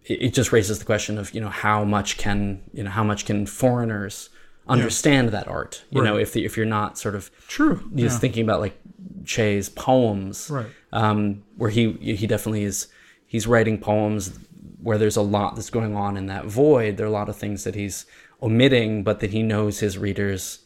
It, 0.04 0.22
it 0.22 0.34
just 0.34 0.52
raises 0.52 0.80
the 0.80 0.86
question 0.86 1.18
of 1.18 1.34
you 1.34 1.42
know 1.42 1.50
how 1.50 1.84
much 1.84 2.18
can 2.18 2.62
you 2.74 2.84
know 2.84 2.90
how 2.92 3.04
much 3.04 3.26
can 3.26 3.46
foreigners 3.46 4.30
understand 4.68 5.30
that 5.30 5.48
art? 5.48 5.84
You 5.92 6.02
know, 6.04 6.18
if 6.18 6.34
the, 6.34 6.44
if 6.44 6.58
you're 6.58 6.66
not 6.66 6.98
sort 6.98 7.14
of 7.16 7.30
True. 7.48 7.88
just 7.96 8.20
thinking 8.20 8.44
about 8.44 8.62
like 8.62 8.80
Che's 9.26 9.70
poems, 9.70 10.50
Right. 10.50 10.66
um, 10.92 11.44
where 11.58 11.70
he 11.70 11.92
he 11.94 12.26
definitely 12.28 12.64
is 12.64 12.88
he's 13.28 13.46
writing 13.48 13.78
poems 13.78 14.38
where 14.82 14.98
there's 15.00 15.18
a 15.18 15.22
lot 15.22 15.56
that's 15.56 15.70
going 15.72 15.96
on 15.96 16.18
in 16.18 16.28
that 16.28 16.46
void. 16.46 16.98
There 16.98 17.06
are 17.06 17.10
a 17.10 17.12
lot 17.12 17.30
of 17.30 17.36
things 17.36 17.64
that 17.64 17.76
he's 17.76 18.06
omitting, 18.42 19.04
but 19.04 19.20
that 19.20 19.32
he 19.32 19.44
knows 19.44 19.80
his 19.80 19.98
readers 19.98 20.60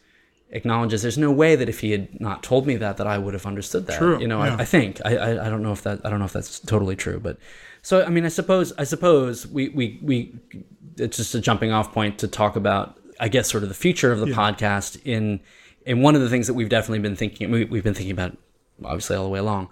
acknowledges. 0.51 1.01
There's 1.01 1.17
no 1.17 1.31
way 1.31 1.55
that 1.55 1.69
if 1.69 1.79
he 1.81 1.91
had 1.91 2.19
not 2.19 2.43
told 2.43 2.65
me 2.65 2.75
that, 2.77 2.97
that 2.97 3.07
I 3.07 3.17
would 3.17 3.33
have 3.33 3.45
understood 3.45 3.87
that. 3.87 3.97
True, 3.97 4.19
You 4.19 4.27
know, 4.27 4.43
yeah. 4.43 4.55
I, 4.55 4.61
I 4.61 4.65
think 4.65 5.01
I, 5.05 5.15
I 5.15 5.47
I 5.47 5.49
don't 5.49 5.63
know 5.63 5.71
if 5.71 5.83
that 5.83 6.01
I 6.05 6.09
don't 6.09 6.19
know 6.19 6.25
if 6.25 6.33
that's 6.33 6.59
totally 6.59 6.95
true, 6.95 7.19
but 7.19 7.37
so 7.81 8.03
I 8.03 8.09
mean, 8.09 8.25
I 8.25 8.29
suppose 8.29 8.73
I 8.77 8.83
suppose 8.83 9.47
we 9.47 9.69
we 9.69 9.99
we 10.01 10.35
it's 10.97 11.17
just 11.17 11.35
a 11.35 11.41
jumping 11.41 11.71
off 11.71 11.93
point 11.93 12.19
to 12.19 12.27
talk 12.27 12.55
about 12.55 12.99
I 13.19 13.29
guess 13.29 13.49
sort 13.49 13.63
of 13.63 13.69
the 13.69 13.75
future 13.75 14.11
of 14.11 14.19
the 14.19 14.27
podcast 14.27 14.99
in 15.05 15.39
in 15.85 16.01
one 16.01 16.15
of 16.15 16.21
the 16.21 16.29
things 16.29 16.47
that 16.47 16.53
we've 16.53 16.69
definitely 16.69 16.99
been 16.99 17.15
thinking 17.15 17.51
we, 17.51 17.65
we've 17.65 17.83
been 17.83 17.93
thinking 17.93 18.11
about 18.11 18.37
obviously 18.83 19.15
all 19.15 19.23
the 19.23 19.29
way 19.29 19.39
along 19.39 19.69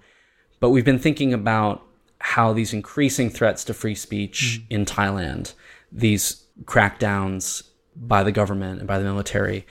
but 0.59 0.69
we've 0.69 0.85
been 0.85 0.99
thinking 0.99 1.33
about 1.33 1.83
how 2.19 2.53
these 2.53 2.73
increasing 2.73 3.29
threats 3.29 3.63
to 3.65 3.73
free 3.73 3.95
speech 3.95 4.61
mm. 4.61 4.65
in 4.69 4.85
Thailand, 4.85 5.53
these 5.91 6.43
crackdowns 6.63 7.63
by 7.99 8.23
the 8.23 8.31
government 8.31 8.79
and 8.79 8.87
by 8.87 8.99
the 8.99 9.03
military, 9.05 9.65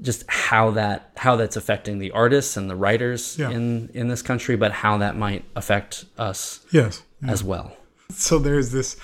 just 0.00 0.24
how 0.28 0.70
that 0.72 1.10
how 1.16 1.36
that's 1.36 1.56
affecting 1.56 1.98
the 1.98 2.10
artists 2.12 2.56
and 2.56 2.70
the 2.70 2.76
writers 2.76 3.36
Yeah. 3.38 3.50
in 3.50 3.90
in 3.94 4.08
this 4.08 4.22
country, 4.22 4.56
but 4.56 4.72
how 4.72 4.98
that 4.98 5.16
might 5.16 5.44
affect 5.56 6.04
us 6.16 6.60
Yes. 6.70 7.02
as 7.26 7.42
well. 7.42 7.76
So 8.10 8.38
there's 8.38 8.70
this 8.72 8.96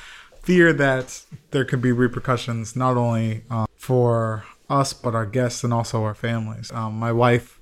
fear 0.42 0.72
that 0.72 1.22
there 1.50 1.64
could 1.64 1.82
be 1.82 1.90
repercussions 1.92 2.76
not 2.76 2.96
only 2.96 3.42
um, 3.50 3.66
for 3.76 4.44
us 4.70 4.92
but 4.92 5.14
our 5.14 5.26
guests 5.26 5.64
and 5.64 5.72
also 5.74 6.02
our 6.04 6.14
families. 6.14 6.70
Um, 6.72 6.94
my 6.98 7.12
wife, 7.12 7.60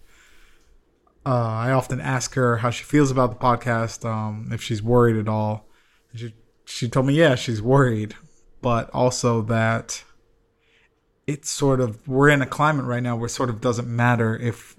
uh, 1.24 1.31
I 1.31 1.70
often 1.72 2.00
ask 2.00 2.35
her 2.35 2.59
how 2.59 2.70
she 2.70 2.85
feels 2.85 3.11
about 3.11 3.31
the 3.31 3.37
podcast, 3.44 4.05
um, 4.09 4.48
if 4.52 4.62
she's 4.62 4.83
worried 4.83 5.16
at 5.16 5.28
all. 5.28 5.66
She 6.14 6.35
she 6.64 6.88
told 6.88 7.07
me, 7.07 7.14
yeah, 7.14 7.35
she's 7.35 7.61
worried, 7.62 8.14
but 8.61 8.88
also 8.90 9.42
that 9.42 10.05
it's 11.27 11.51
sort 11.51 11.81
of 11.81 12.07
we're 12.09 12.29
in 12.29 12.43
a 12.43 12.47
climate 12.47 12.85
right 12.85 13.03
now 13.03 13.17
where 13.17 13.27
it 13.27 13.31
sort 13.31 13.49
of 13.51 13.61
doesn't 13.61 13.89
matter 13.89 14.37
if 14.37 14.77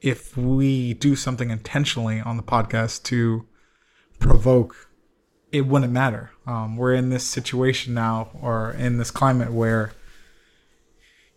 if 0.00 0.36
we 0.36 0.94
do 0.94 1.14
something 1.14 1.50
intentionally 1.50 2.20
on 2.20 2.36
the 2.36 2.42
podcast 2.42 3.02
to 3.04 3.46
provoke 4.18 4.88
it 5.52 5.62
wouldn't 5.66 5.92
matter. 5.92 6.30
Um, 6.46 6.76
we're 6.76 6.94
in 6.94 7.08
this 7.10 7.26
situation 7.26 7.92
now, 7.92 8.30
or 8.40 8.70
in 8.70 8.98
this 8.98 9.10
climate 9.10 9.52
where 9.52 9.92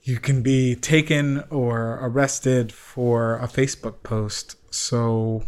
you 0.04 0.20
can 0.20 0.44
be 0.44 0.76
taken 0.76 1.44
or 1.50 1.98
arrested 2.00 2.72
for 2.72 3.38
a 3.40 3.48
Facebook 3.48 4.04
post. 4.04 4.56
So 4.72 5.46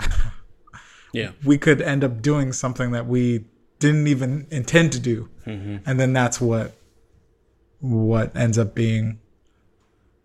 Yeah. 1.12 1.32
we 1.44 1.56
could 1.56 1.80
end 1.80 2.02
up 2.02 2.20
doing 2.20 2.52
something 2.52 2.90
that 2.92 3.06
we 3.06 3.44
didn't 3.78 4.06
even 4.08 4.46
intend 4.50 4.92
to 4.92 4.98
do, 5.00 5.28
and 5.46 6.00
then 6.00 6.12
that's 6.12 6.40
what 6.40 6.74
what 7.80 8.34
ends 8.36 8.58
up 8.58 8.74
being, 8.74 9.18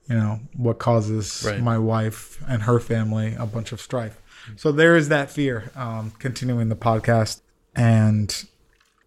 you 0.10 0.16
know, 0.16 0.40
what 0.56 0.78
causes 0.80 1.44
Right. 1.46 1.62
my 1.62 1.78
wife 1.78 2.42
and 2.48 2.64
her 2.64 2.80
family 2.80 3.36
a 3.38 3.46
bunch 3.46 3.72
of 3.72 3.82
strife. 3.82 4.22
So 4.56 4.72
there 4.72 4.96
is 4.96 5.10
that 5.10 5.30
fear. 5.32 5.72
Um, 5.76 6.12
continuing 6.20 6.70
the 6.70 6.76
podcast 6.76 7.42
and 7.76 8.46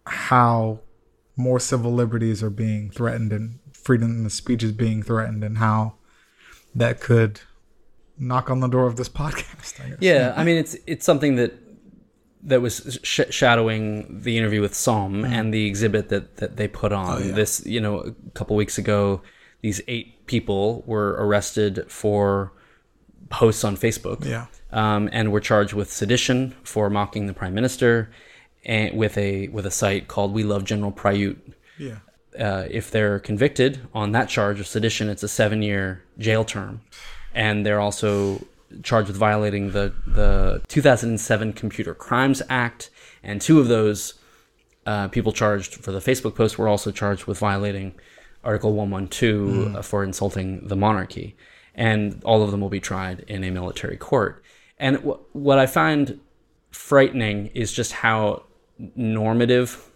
how 0.05 0.79
more 1.37 1.59
civil 1.59 1.93
liberties 1.93 2.43
are 2.43 2.49
being 2.49 2.89
threatened 2.91 3.31
and 3.31 3.59
freedom 3.71 4.25
of 4.25 4.31
speech 4.33 4.61
is 4.63 4.71
being 4.73 5.01
threatened, 5.01 5.43
and 5.43 5.57
how 5.59 5.93
that 6.75 6.99
could 6.99 7.39
knock 8.17 8.49
on 8.49 8.59
the 8.59 8.67
door 8.67 8.85
of 8.87 8.97
this 8.97 9.07
podcast. 9.21 9.83
I 9.83 9.89
guess. 9.89 9.97
Yeah, 10.01 10.33
I 10.35 10.43
mean 10.43 10.57
it's 10.57 10.75
it's 10.85 11.05
something 11.05 11.35
that 11.37 11.53
that 12.43 12.61
was 12.61 12.99
sh- 13.03 13.21
shadowing 13.29 14.21
the 14.21 14.37
interview 14.37 14.61
with 14.61 14.73
Som 14.73 15.25
and 15.25 15.53
the 15.53 15.65
exhibit 15.65 16.09
that 16.09 16.37
that 16.37 16.55
they 16.57 16.67
put 16.67 16.91
on. 16.91 17.33
This, 17.33 17.65
you 17.65 17.81
know, 17.81 17.99
a 17.99 18.13
couple 18.33 18.55
weeks 18.55 18.77
ago, 18.77 19.21
these 19.61 19.81
eight 19.87 20.25
people 20.27 20.83
were 20.85 21.11
arrested 21.19 21.85
for 21.89 22.53
posts 23.29 23.63
on 23.63 23.75
Facebook. 23.77 24.25
Yeah. 24.25 24.45
Um, 24.71 25.09
and 25.11 25.31
were 25.31 25.39
charged 25.39 25.73
with 25.73 25.91
sedition 25.91 26.55
for 26.63 26.89
mocking 26.91 27.25
the 27.25 27.33
prime 27.33 27.55
minister, 27.55 28.11
and 28.63 28.95
with 28.95 29.17
a 29.17 29.47
with 29.47 29.65
a 29.65 29.71
site 29.71 30.07
called 30.07 30.31
We 30.33 30.43
Love 30.43 30.63
General 30.63 30.91
Prayut 30.91 31.37
Yeah. 31.79 31.97
uh, 32.39 32.67
if 32.69 32.91
they're 32.91 33.19
convicted 33.19 33.79
on 33.95 34.11
that 34.11 34.29
charge 34.29 34.59
of 34.59 34.67
sedition, 34.67 35.09
it's 35.09 35.23
a 35.23 35.27
seven 35.27 35.63
year 35.63 36.03
jail 36.19 36.45
term. 36.45 36.81
And 37.33 37.65
they're 37.65 37.79
also 37.79 38.45
charged 38.83 39.07
with 39.07 39.17
violating 39.17 39.71
the, 39.71 39.93
the 40.05 40.61
2007 40.67 41.53
Computer 41.53 41.93
Crimes 41.93 42.41
Act. 42.49 42.89
And 43.23 43.41
two 43.41 43.59
of 43.59 43.67
those 43.67 44.15
uh, 44.85 45.07
people 45.09 45.31
charged 45.31 45.75
for 45.75 45.91
the 45.91 45.99
Facebook 45.99 46.35
post 46.35 46.57
were 46.57 46.67
also 46.67 46.91
charged 46.91 47.25
with 47.25 47.39
violating 47.39 47.95
Article 48.43 48.73
112 48.73 49.75
uh, 49.75 49.81
for 49.81 50.03
insulting 50.03 50.67
the 50.67 50.75
monarchy. 50.75 51.35
And 51.75 52.21
all 52.23 52.43
of 52.43 52.51
them 52.51 52.61
will 52.61 52.69
be 52.69 52.79
tried 52.79 53.21
in 53.27 53.43
a 53.43 53.51
military 53.51 53.97
court. 53.97 54.43
And 54.77 54.97
wh- 54.97 55.35
what 55.35 55.59
I 55.59 55.65
find 55.65 56.19
frightening 56.71 57.47
is 57.47 57.71
just 57.71 57.91
how 57.91 58.43
normative 58.95 59.89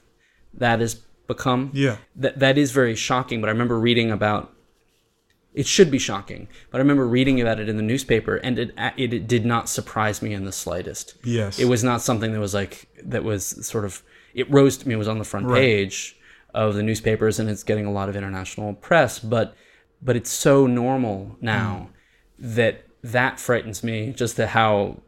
that 0.54 0.80
has 0.80 0.96
become 1.28 1.72
Yeah. 1.74 1.98
that 2.18 2.40
that 2.40 2.58
is 2.58 2.72
very 2.72 2.96
shocking. 2.96 3.42
But 3.42 3.48
I 3.48 3.52
remember 3.52 3.80
reading 3.80 4.12
about. 4.12 4.53
It 5.54 5.68
should 5.68 5.92
be 5.92 6.00
shocking, 6.00 6.48
but 6.72 6.78
I 6.78 6.82
remember 6.82 7.08
reading 7.08 7.40
about 7.40 7.60
it 7.60 7.70
in 7.70 7.78
the 7.78 7.84
newspaper, 7.84 8.38
and 8.38 8.58
it 8.58 8.74
it, 8.98 9.14
it 9.14 9.28
did 9.28 9.46
not 9.46 9.70
surprise 9.70 10.22
me 10.22 10.34
in 10.34 10.46
the 10.46 10.52
slightest. 10.52 11.16
Yes. 11.24 11.60
it 11.60 11.66
was 11.66 11.84
not 11.84 12.02
something 12.02 12.32
that 12.34 12.40
was 12.40 12.54
like 12.54 12.88
that 13.04 13.24
was 13.24 13.46
sort 13.66 13.86
of. 13.86 14.02
It 14.34 14.50
rose 14.52 14.78
to 14.78 14.88
me. 14.88 14.96
It 14.96 14.98
was 14.98 15.08
on 15.08 15.20
the 15.20 15.24
front 15.26 15.46
Right. 15.46 15.60
page 15.62 16.16
of 16.56 16.74
the 16.76 16.82
newspapers, 16.84 17.40
and 17.40 17.50
it's 17.50 17.64
getting 17.64 17.86
a 17.86 17.92
lot 17.92 18.10
of 18.10 18.16
international 18.16 18.74
press. 18.74 19.20
But 19.20 19.56
but 20.02 20.16
it's 20.16 20.32
so 20.32 20.66
normal 20.68 21.38
now 21.40 21.90
Mm. 22.42 22.54
that 22.56 22.86
that 23.04 23.40
frightens 23.40 23.84
me. 23.84 24.12
Just 24.12 24.38
the 24.38 24.48
how 24.48 25.02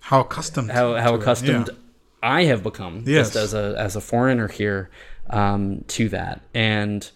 How 0.00 0.20
accustomed. 0.20 0.70
how 0.70 0.94
how 0.96 1.14
accustomed 1.14 1.68
Yeah. 1.68 1.74
I 2.22 2.44
have 2.44 2.62
become 2.62 3.04
Yes. 3.06 3.26
just 3.32 3.36
as 3.36 3.54
a 3.54 3.74
as 3.78 3.94
a 3.96 4.00
foreigner 4.00 4.48
here 4.48 4.88
um, 5.28 5.84
to 5.88 6.08
that. 6.08 6.40
And 6.54 7.08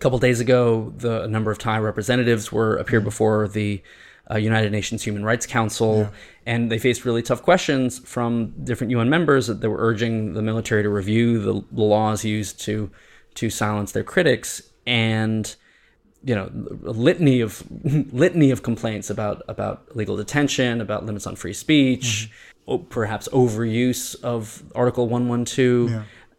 couple 0.00 0.18
days 0.18 0.40
ago, 0.40 0.92
the 0.96 1.22
a 1.22 1.28
number 1.28 1.50
of 1.50 1.58
Thai 1.58 1.78
representatives 1.78 2.50
were 2.50 2.76
appeared 2.76 3.04
before 3.04 3.46
the 3.48 3.82
uh, 4.30 4.36
United 4.38 4.72
Nations 4.72 5.02
Human 5.02 5.24
Rights 5.24 5.46
Council, 5.46 6.10
and 6.46 6.70
they 6.70 6.78
faced 6.78 7.04
really 7.04 7.22
tough 7.22 7.42
questions 7.42 7.98
from 8.00 8.54
different 8.64 8.90
UN 8.92 9.08
members 9.10 9.46
that 9.48 9.60
they 9.60 9.68
were 9.68 9.78
urging 9.78 10.34
the 10.34 10.42
military 10.42 10.82
to 10.82 10.88
review 10.88 11.38
the, 11.40 11.64
the 11.72 11.82
laws 11.82 12.24
used 12.24 12.60
to 12.62 12.90
to 13.34 13.50
silence 13.50 13.92
their 13.92 14.02
critics 14.02 14.60
and 14.86 15.54
you 16.24 16.34
know 16.34 16.50
a 16.86 16.90
litany 16.90 17.40
of 17.40 17.62
litany 18.12 18.50
of 18.50 18.62
complaints 18.62 19.10
about 19.10 19.42
about 19.48 19.86
illegal 19.94 20.16
detention, 20.16 20.80
about 20.80 21.04
limits 21.06 21.26
on 21.26 21.34
free 21.36 21.52
speech, 21.54 22.30
o- 22.68 22.78
perhaps 22.78 23.28
overuse 23.32 24.20
of 24.22 24.62
Article 24.74 25.08
One 25.08 25.28
One 25.28 25.44
Two, 25.44 25.88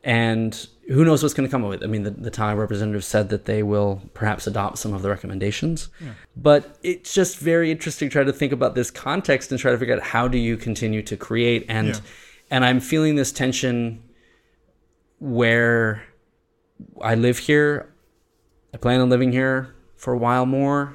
and 0.04 0.68
who 0.88 1.06
knows 1.06 1.22
what's 1.24 1.34
going 1.34 1.48
to 1.48 1.52
come 1.52 1.64
of 1.64 1.74
it. 1.74 1.84
I 1.84 1.88
mean, 1.88 2.04
the, 2.04 2.10
the 2.12 2.32
Thai 2.32 2.54
representative 2.54 3.04
said 3.04 3.30
that 3.30 3.46
they 3.46 3.64
will 3.64 4.02
perhaps 4.14 4.46
adopt 4.48 4.78
some 4.80 4.94
of 4.94 5.02
the 5.04 5.10
recommendations, 5.10 5.90
but 6.36 6.78
it's 6.84 7.14
just 7.14 7.38
very 7.38 7.72
interesting 7.72 8.10
to 8.10 8.14
try 8.14 8.24
to 8.24 8.34
think 8.34 8.52
about 8.52 8.76
this 8.76 8.92
context 8.92 9.52
and 9.52 9.60
try 9.60 9.72
to 9.72 9.78
figure 9.78 9.96
out 9.96 10.02
how 10.02 10.28
do 10.28 10.38
you 10.38 10.58
continue 10.58 11.02
to 11.04 11.16
create 11.16 11.66
and 11.70 11.90
Yeah. 11.90 12.00
and 12.50 12.66
I'm 12.66 12.80
feeling 12.80 13.16
this 13.16 13.32
tension 13.32 14.02
where 15.20 16.04
I 17.02 17.16
live 17.16 17.38
here. 17.38 17.94
I 18.74 18.78
plan 18.78 19.02
on 19.02 19.10
living 19.10 19.32
here 19.32 19.76
for 19.96 20.14
a 20.14 20.18
while 20.18 20.46
more. 20.46 20.94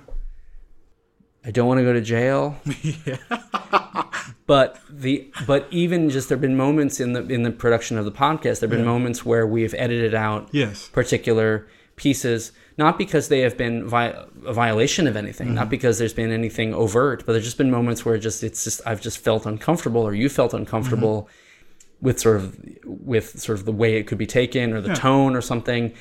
I 1.45 1.53
don't 1.53 1.69
want 1.69 1.79
to 1.79 1.85
go 1.85 1.92
to 1.92 2.01
jail. 2.01 2.57
But 4.46 4.78
the 4.88 5.28
but 5.46 5.66
even 5.72 6.09
just 6.09 6.28
there've 6.28 6.40
been 6.40 6.56
moments 6.56 7.00
in 7.00 7.14
the 7.14 7.26
in 7.26 7.42
the 7.42 7.50
production 7.50 7.98
of 7.98 8.04
the 8.04 8.12
podcast, 8.12 8.61
there've 8.61 8.70
been 8.70 8.85
moments 8.85 9.24
where 9.24 9.44
we've 9.46 9.74
edited 9.74 10.14
out 10.14 10.48
Yes. 10.52 10.88
particular 10.88 11.66
pieces, 11.96 12.52
not 12.78 12.96
because 12.96 13.28
they 13.28 13.40
have 13.40 13.56
been 13.56 13.88
vi- 13.88 14.14
a 14.44 14.52
violation 14.52 15.09
of 15.09 15.16
anything, 15.16 15.54
not 15.54 15.62
mm-hmm. 15.62 15.70
because 15.70 15.98
there's 15.98 16.12
been 16.12 16.30
anything 16.30 16.74
overt, 16.74 17.24
but 17.26 17.32
there's 17.32 17.44
just 17.44 17.59
been 17.59 17.70
moments 17.72 18.04
where 18.04 18.18
just 18.18 18.44
it's 18.44 18.62
just 18.62 18.80
I've 18.87 19.00
just 19.00 19.18
felt 19.18 19.46
uncomfortable 19.46 20.02
or 20.02 20.14
you 20.14 20.28
felt 20.28 20.54
uncomfortable 20.54 21.22
mm-hmm. 21.22 22.06
with 22.06 22.20
sort 22.20 22.37
of 22.37 22.56
with 22.85 23.40
sort 23.40 23.59
of 23.59 23.64
the 23.64 23.72
way 23.72 23.96
it 23.96 24.06
could 24.06 24.18
be 24.18 24.26
taken 24.26 24.72
or 24.72 24.80
the 24.80 24.94
tone 24.94 25.35
or 25.35 25.40
something. 25.40 25.92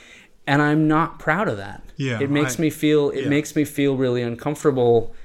And 0.45 0.61
I'm 0.61 0.87
not 0.87 1.17
proud 1.17 1.47
of 1.47 1.57
that. 1.57 1.81
Yeah, 1.97 2.19
It 2.21 2.29
makes 2.29 2.59
I- 2.59 2.61
me 2.61 2.69
feel 2.69 3.09
it 3.09 3.23
yeah. 3.23 3.29
makes 3.29 3.55
me 3.55 3.65
feel 3.65 3.97
really 3.97 4.21
uncomfortable 4.21 5.15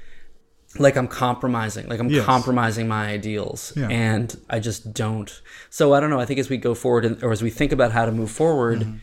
like 0.79 0.95
I'm 0.95 1.07
compromising, 1.07 1.87
like 1.87 1.99
I'm 1.99 2.09
Yes. 2.09 2.25
compromising 2.25 2.87
my 2.87 3.07
ideals, 3.07 3.73
Yeah. 3.75 3.87
and 3.89 4.35
I 4.49 4.59
just 4.59 4.93
don't. 4.93 5.41
So 5.69 5.93
I 5.93 5.99
don't 5.99 6.09
know. 6.09 6.19
I 6.19 6.25
think 6.25 6.39
as 6.39 6.49
we 6.49 6.57
go 6.57 6.73
forward, 6.73 7.05
and, 7.05 7.21
or 7.23 7.31
as 7.31 7.41
we 7.41 7.49
think 7.49 7.71
about 7.71 7.91
how 7.91 8.05
to 8.05 8.11
move 8.11 8.31
forward, 8.31 8.79
Mm-hmm. 8.79 8.95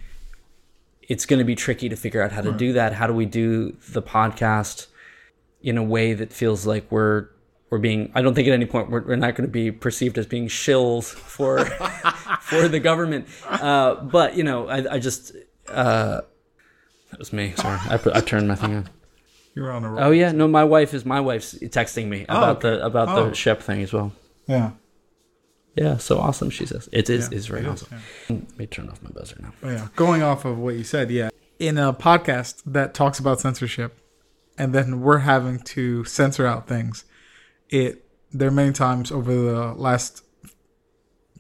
it's 1.02 1.26
going 1.26 1.38
to 1.38 1.44
be 1.44 1.54
tricky 1.54 1.88
to 1.88 1.96
figure 1.96 2.22
out 2.22 2.32
how 2.32 2.40
to 2.42 2.52
do 2.52 2.72
that. 2.74 2.92
How 2.94 3.06
do 3.06 3.12
we 3.14 3.26
do 3.26 3.76
the 3.90 4.02
podcast 4.02 4.86
in 5.62 5.76
a 5.78 5.82
way 5.82 6.14
that 6.14 6.32
feels 6.32 6.66
like 6.66 6.90
we're 6.90 7.28
we're 7.70 7.78
being? 7.78 8.10
I 8.14 8.22
don't 8.22 8.34
think 8.34 8.48
at 8.48 8.54
any 8.54 8.66
point 8.66 8.90
we're, 8.90 9.02
we're 9.02 9.16
not 9.16 9.34
going 9.34 9.46
to 9.46 9.52
be 9.52 9.70
perceived 9.70 10.16
as 10.18 10.26
being 10.26 10.48
shills 10.48 11.04
for 11.12 11.64
for 12.40 12.66
the 12.68 12.80
government. 12.80 13.26
Uh, 13.46 13.94
but 13.96 14.36
you 14.36 14.44
know, 14.44 14.68
I, 14.68 14.94
I 14.94 14.98
just 14.98 15.32
uh, 15.68 16.20
that 17.10 17.18
was 17.18 17.32
me. 17.32 17.52
Sorry, 17.56 17.78
I, 17.90 17.98
I 18.14 18.20
turned 18.20 18.48
my 18.48 18.54
thing 18.54 18.74
on. 18.76 18.88
You're 19.58 19.72
on 19.72 19.84
a 19.84 19.90
roll. 19.90 20.04
Oh 20.04 20.10
yeah, 20.12 20.30
no, 20.30 20.46
my 20.46 20.62
wife 20.62 20.94
is 20.94 21.04
my 21.04 21.20
wife's 21.20 21.54
texting 21.54 22.06
me 22.06 22.24
oh, 22.28 22.38
about 22.38 22.56
okay. 22.58 22.76
the 22.76 22.86
about 22.86 23.08
Oh. 23.08 23.28
the 23.28 23.34
Shep 23.34 23.60
thing 23.60 23.82
as 23.82 23.92
well. 23.92 24.12
Yeah. 24.46 24.70
Yeah, 25.74 25.96
so 25.96 26.20
awesome. 26.20 26.48
She 26.50 26.64
says 26.64 26.88
it 26.92 27.10
is 27.10 27.28
Yeah, 27.28 27.38
is 27.38 27.48
very 27.48 27.62
it 27.62 27.66
is, 27.66 27.82
awesome. 27.82 28.02
Let 28.28 28.56
me 28.56 28.66
turn 28.68 28.88
off 28.88 29.02
my 29.02 29.10
buzzer 29.10 29.36
now. 29.40 29.52
Oh, 29.64 29.68
yeah. 29.68 29.88
Going 29.96 30.22
off 30.22 30.44
of 30.44 30.58
what 30.58 30.76
you 30.76 30.84
said, 30.84 31.10
yeah. 31.10 31.30
In 31.58 31.76
a 31.76 31.92
podcast 31.92 32.62
that 32.66 32.94
talks 32.94 33.18
about 33.18 33.40
censorship, 33.40 33.98
and 34.56 34.72
then 34.72 35.00
we're 35.00 35.18
having 35.18 35.58
to 35.74 36.04
censor 36.04 36.46
out 36.46 36.68
things, 36.68 37.04
it 37.68 38.04
there 38.32 38.46
are 38.46 38.52
many 38.52 38.72
times 38.72 39.10
over 39.10 39.34
the 39.34 39.74
last 39.74 40.22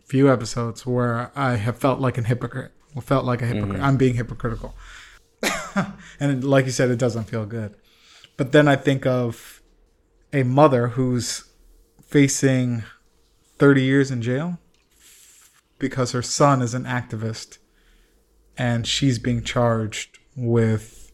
few 0.06 0.28
episodes 0.28 0.84
where 0.84 1.30
I 1.36 1.54
have 1.54 1.78
felt 1.78 2.00
like 2.00 2.18
an 2.18 2.24
hypocrite. 2.24 2.72
Felt 3.00 3.24
like 3.24 3.42
a 3.42 3.46
hypocrite. 3.46 3.76
Mm-hmm. 3.76 3.84
I'm 3.84 3.96
being 3.96 4.14
hypocritical. 4.14 4.74
and 6.18 6.42
like 6.42 6.66
you 6.66 6.72
said, 6.72 6.90
it 6.90 6.98
doesn't 6.98 7.24
feel 7.24 7.46
good. 7.46 7.76
But 8.38 8.52
then 8.52 8.68
I 8.68 8.76
think 8.76 9.04
of 9.04 9.60
a 10.32 10.44
mother 10.44 10.88
who's 10.88 11.44
facing 12.02 12.84
30 13.58 13.82
years 13.82 14.10
in 14.10 14.22
jail 14.22 14.58
because 15.78 16.12
her 16.12 16.22
son 16.22 16.62
is 16.62 16.72
an 16.72 16.84
activist 16.84 17.58
and 18.56 18.86
she's 18.86 19.18
being 19.18 19.42
charged 19.42 20.18
with 20.36 21.12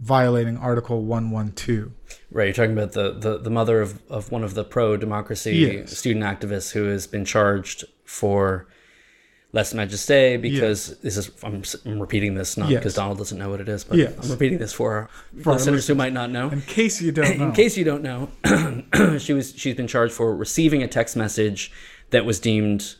violating 0.00 0.56
Article 0.56 1.04
112. 1.04 1.92
Right, 2.30 2.46
you're 2.46 2.52
talking 2.52 2.72
about 2.72 2.92
the, 2.92 3.12
the, 3.12 3.38
the 3.38 3.50
mother 3.50 3.80
of, 3.80 4.02
of 4.10 4.32
one 4.32 4.42
of 4.42 4.54
the 4.54 4.64
pro 4.64 4.96
democracy 4.96 5.54
Yes. 5.54 5.96
student 5.96 6.24
activists 6.24 6.72
who 6.72 6.84
has 6.86 7.06
been 7.06 7.24
charged 7.24 7.84
for 8.04 8.66
less 9.54 9.70
than 9.70 9.78
I 9.78 9.86
just 9.86 10.04
say 10.04 10.36
because 10.36 10.98
this 10.98 11.16
is 11.16 11.30
I'm, 11.42 11.62
I'm 11.86 12.00
repeating 12.00 12.34
this 12.34 12.56
not 12.56 12.68
Yes. 12.70 12.80
because 12.80 12.94
Donald 12.94 13.18
doesn't 13.18 13.38
know 13.38 13.50
what 13.50 13.60
it 13.60 13.68
is, 13.68 13.84
but 13.84 13.96
Yes. 13.96 14.12
I'm 14.22 14.30
repeating 14.30 14.58
this 14.58 14.72
for, 14.72 15.08
For 15.42 15.50
our 15.50 15.56
listeners 15.56 15.86
who 15.86 15.94
might 15.94 16.12
not 16.12 16.28
know. 16.30 16.50
In 16.50 16.60
case 16.62 17.00
you 17.00 17.12
don't 17.12 17.38
know. 17.38 17.46
In 17.46 17.52
case 17.52 17.76
you 17.76 17.84
don't 17.84 18.02
know, 18.02 18.28
she 19.18 19.32
was 19.32 19.54
she's 19.56 19.76
been 19.76 19.86
charged 19.86 20.12
for 20.12 20.34
receiving 20.34 20.82
a 20.82 20.88
text 20.88 21.16
message 21.16 21.70
that 22.10 22.24
was 22.24 22.40
deemed 22.40 22.96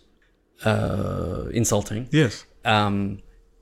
uh, 0.64 1.46
insulting. 1.52 2.08
yes. 2.12 2.46
um, 2.64 3.20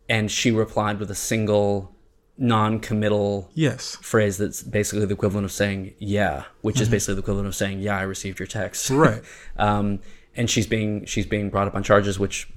and 0.09 0.31
she 0.31 0.51
replied 0.51 1.01
with 1.01 1.11
a 1.11 1.15
single 1.15 1.95
non-committal 2.39 3.51
Yes. 3.55 3.97
phrase 4.03 4.37
that's 4.39 4.63
basically 4.63 5.07
the 5.07 5.15
equivalent 5.15 5.45
of 5.45 5.53
saying 5.53 5.95
"yeah," 5.99 6.45
which 6.61 6.81
is 6.81 6.89
basically 6.89 7.15
the 7.15 7.21
equivalent 7.21 7.47
of 7.49 7.55
saying 7.55 7.81
"yeah, 7.81 7.97
I 7.99 8.03
received 8.03 8.39
your 8.39 8.47
text." 8.47 8.91
Right. 8.91 9.23
um, 9.57 10.01
and 10.37 10.49
she's 10.49 10.67
being 10.67 11.05
she's 11.07 11.27
being 11.27 11.51
brought 11.51 11.69
up 11.69 11.75
on 11.75 11.83
charges 11.83 12.19
which 12.19 12.49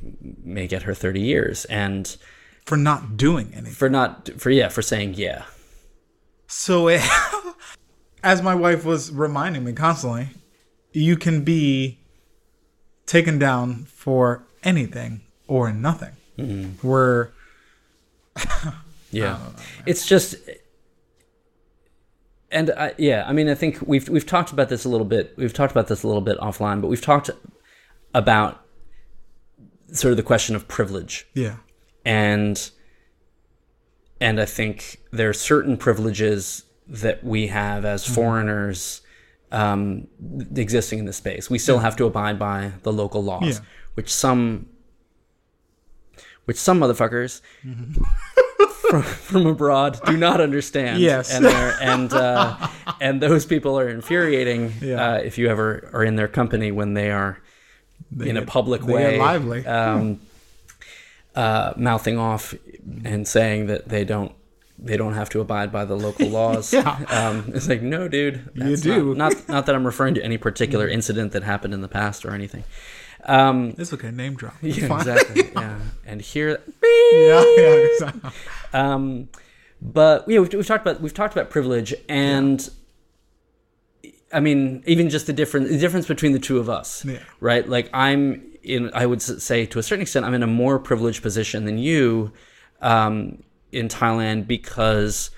may 0.43 0.67
get 0.67 0.83
her 0.83 0.93
30 0.93 1.19
years, 1.21 1.65
and 1.65 2.15
For 2.65 2.77
not 2.77 3.17
doing 3.17 3.51
anything. 3.53 3.73
for 3.73 3.89
not 3.89 4.29
for 4.37 4.49
yeah 4.49 4.69
for 4.69 4.81
saying 4.81 5.15
yeah. 5.15 5.43
So, 6.47 6.87
it, 6.89 7.01
eh, 7.03 7.51
as 8.23 8.41
my 8.41 8.53
wife 8.53 8.85
was 8.85 9.11
reminding 9.11 9.63
me 9.63 9.73
constantly, 9.73 10.29
you 10.93 11.17
can 11.17 11.43
be 11.43 11.99
taken 13.07 13.39
down 13.39 13.85
for 13.85 14.43
anything 14.63 15.21
or 15.47 15.73
nothing. 15.73 16.11
Mm-hmm. 16.37 16.87
We're 16.87 17.29
Yeah, 19.11 19.39
it's 19.85 20.05
just, 20.05 20.35
and 22.51 22.69
I, 22.71 22.93
yeah, 22.97 23.23
I 23.25 23.31
mean, 23.33 23.47
I 23.47 23.55
think 23.55 23.79
we've 23.81 24.09
we've 24.09 24.25
talked 24.25 24.51
about 24.51 24.67
this 24.69 24.83
a 24.83 24.89
little 24.89 25.05
bit. 25.05 25.33
We've 25.37 25.53
talked 25.53 25.71
about 25.71 25.87
this 25.87 26.03
a 26.03 26.07
little 26.07 26.21
bit 26.21 26.37
offline, 26.39 26.81
but 26.81 26.87
we've 26.89 27.01
talked 27.01 27.29
about 28.15 28.61
sort 29.91 30.11
of 30.11 30.17
the 30.17 30.23
question 30.23 30.55
of 30.55 30.67
privilege, 30.67 31.27
yeah, 31.33 31.57
and 32.05 32.71
and 34.21 34.39
I 34.39 34.45
think 34.45 35.01
there 35.11 35.29
are 35.29 35.33
certain 35.33 35.77
privileges 35.77 36.63
that 36.87 37.23
we 37.23 37.47
have 37.47 37.83
as 37.85 38.07
foreigners 38.07 39.01
um, 39.51 40.07
existing 40.55 40.99
in 40.99 41.05
this 41.05 41.17
space. 41.17 41.49
We 41.49 41.59
still 41.59 41.79
have 41.79 41.95
to 41.97 42.05
abide 42.05 42.39
by 42.39 42.71
the 42.83 42.93
local 42.93 43.23
laws, 43.23 43.43
Yeah. 43.59 43.65
which 43.95 44.11
some 44.13 44.67
which 46.45 46.57
some 46.57 46.79
motherfuckers 46.79 47.41
from, 48.89 49.01
from 49.03 49.45
abroad 49.47 49.99
do 50.05 50.15
not 50.15 50.39
understand. 50.41 50.99
Yes. 51.01 51.33
and 51.33 51.45
and 51.45 52.13
uh, 52.13 52.67
and 53.01 53.21
those 53.21 53.45
people 53.45 53.77
are 53.79 53.89
infuriating 53.89 54.71
Yeah. 54.81 55.13
uh, 55.13 55.17
if 55.17 55.37
you 55.37 55.47
ever 55.49 55.89
are 55.93 56.03
in 56.03 56.15
their 56.15 56.27
company 56.27 56.71
when 56.71 56.93
they 56.93 57.11
are 57.11 57.39
in 58.19 58.37
a 58.37 58.45
public 58.45 58.81
they 58.81 58.93
way 58.93 59.11
get 59.11 59.19
lively. 59.19 59.65
um, 59.65 60.19
uh, 61.35 61.73
mouthing 61.75 62.17
off 62.17 62.53
and 63.03 63.27
saying 63.27 63.67
that 63.67 63.89
they 63.89 64.05
don't 64.05 64.31
they 64.77 64.97
don't 64.97 65.13
have 65.13 65.29
to 65.29 65.39
abide 65.39 65.71
by 65.71 65.85
the 65.85 65.95
local 65.95 66.27
laws. 66.39 66.73
Yeah. 66.73 66.99
um, 67.09 67.51
it's 67.53 67.67
like 67.67 67.81
no, 67.81 68.07
dude, 68.07 68.49
that's 68.55 68.81
do. 68.81 69.15
Not, 69.15 69.33
not 69.33 69.49
not 69.49 69.65
that 69.65 69.75
I'm 69.75 69.85
referring 69.85 70.15
to 70.15 70.23
any 70.23 70.37
particular 70.37 70.87
incident 70.87 71.31
that 71.33 71.43
happened 71.43 71.73
in 71.73 71.81
the 71.81 71.87
past 71.87 72.25
or 72.25 72.31
anything. 72.33 72.63
Um, 73.27 73.73
it's 73.77 73.91
okay. 73.91 74.11
Name 74.11 74.35
drop. 74.35 74.55
Yeah, 74.61 74.87
fine. 74.87 74.99
exactly. 74.99 75.43
Yeah, 75.55 75.79
and 76.05 76.21
here, 76.21 76.61
yeah, 76.83 77.43
yeah, 77.57 77.87
exactly. 77.91 78.29
um, 78.73 79.29
but 79.81 80.25
yeah, 80.27 80.39
we've, 80.39 80.53
we've 80.53 80.67
talked 80.67 80.85
about 80.85 81.01
we've 81.01 81.13
talked 81.13 81.33
about 81.33 81.49
privilege, 81.49 81.93
and 82.07 82.69
I 84.33 84.39
mean, 84.39 84.83
even 84.85 85.09
just 85.09 85.27
the 85.27 85.33
difference 85.33 85.69
the 85.69 85.77
difference 85.77 86.07
between 86.07 86.31
the 86.33 86.39
two 86.39 86.57
of 86.59 86.69
us, 86.69 87.05
Yeah. 87.05 87.19
right? 87.39 87.67
Like 87.67 87.89
I'm 87.93 88.51
in, 88.63 88.89
I 88.93 89.05
would 89.05 89.21
say 89.21 89.65
to 89.67 89.79
a 89.79 89.83
certain 89.83 90.01
extent, 90.01 90.25
I'm 90.25 90.33
in 90.33 90.43
a 90.43 90.47
more 90.47 90.79
privileged 90.79 91.21
position 91.21 91.65
than 91.65 91.77
you 91.77 92.31
um, 92.81 93.43
in 93.71 93.87
Thailand 93.87 94.47
because 94.47 95.29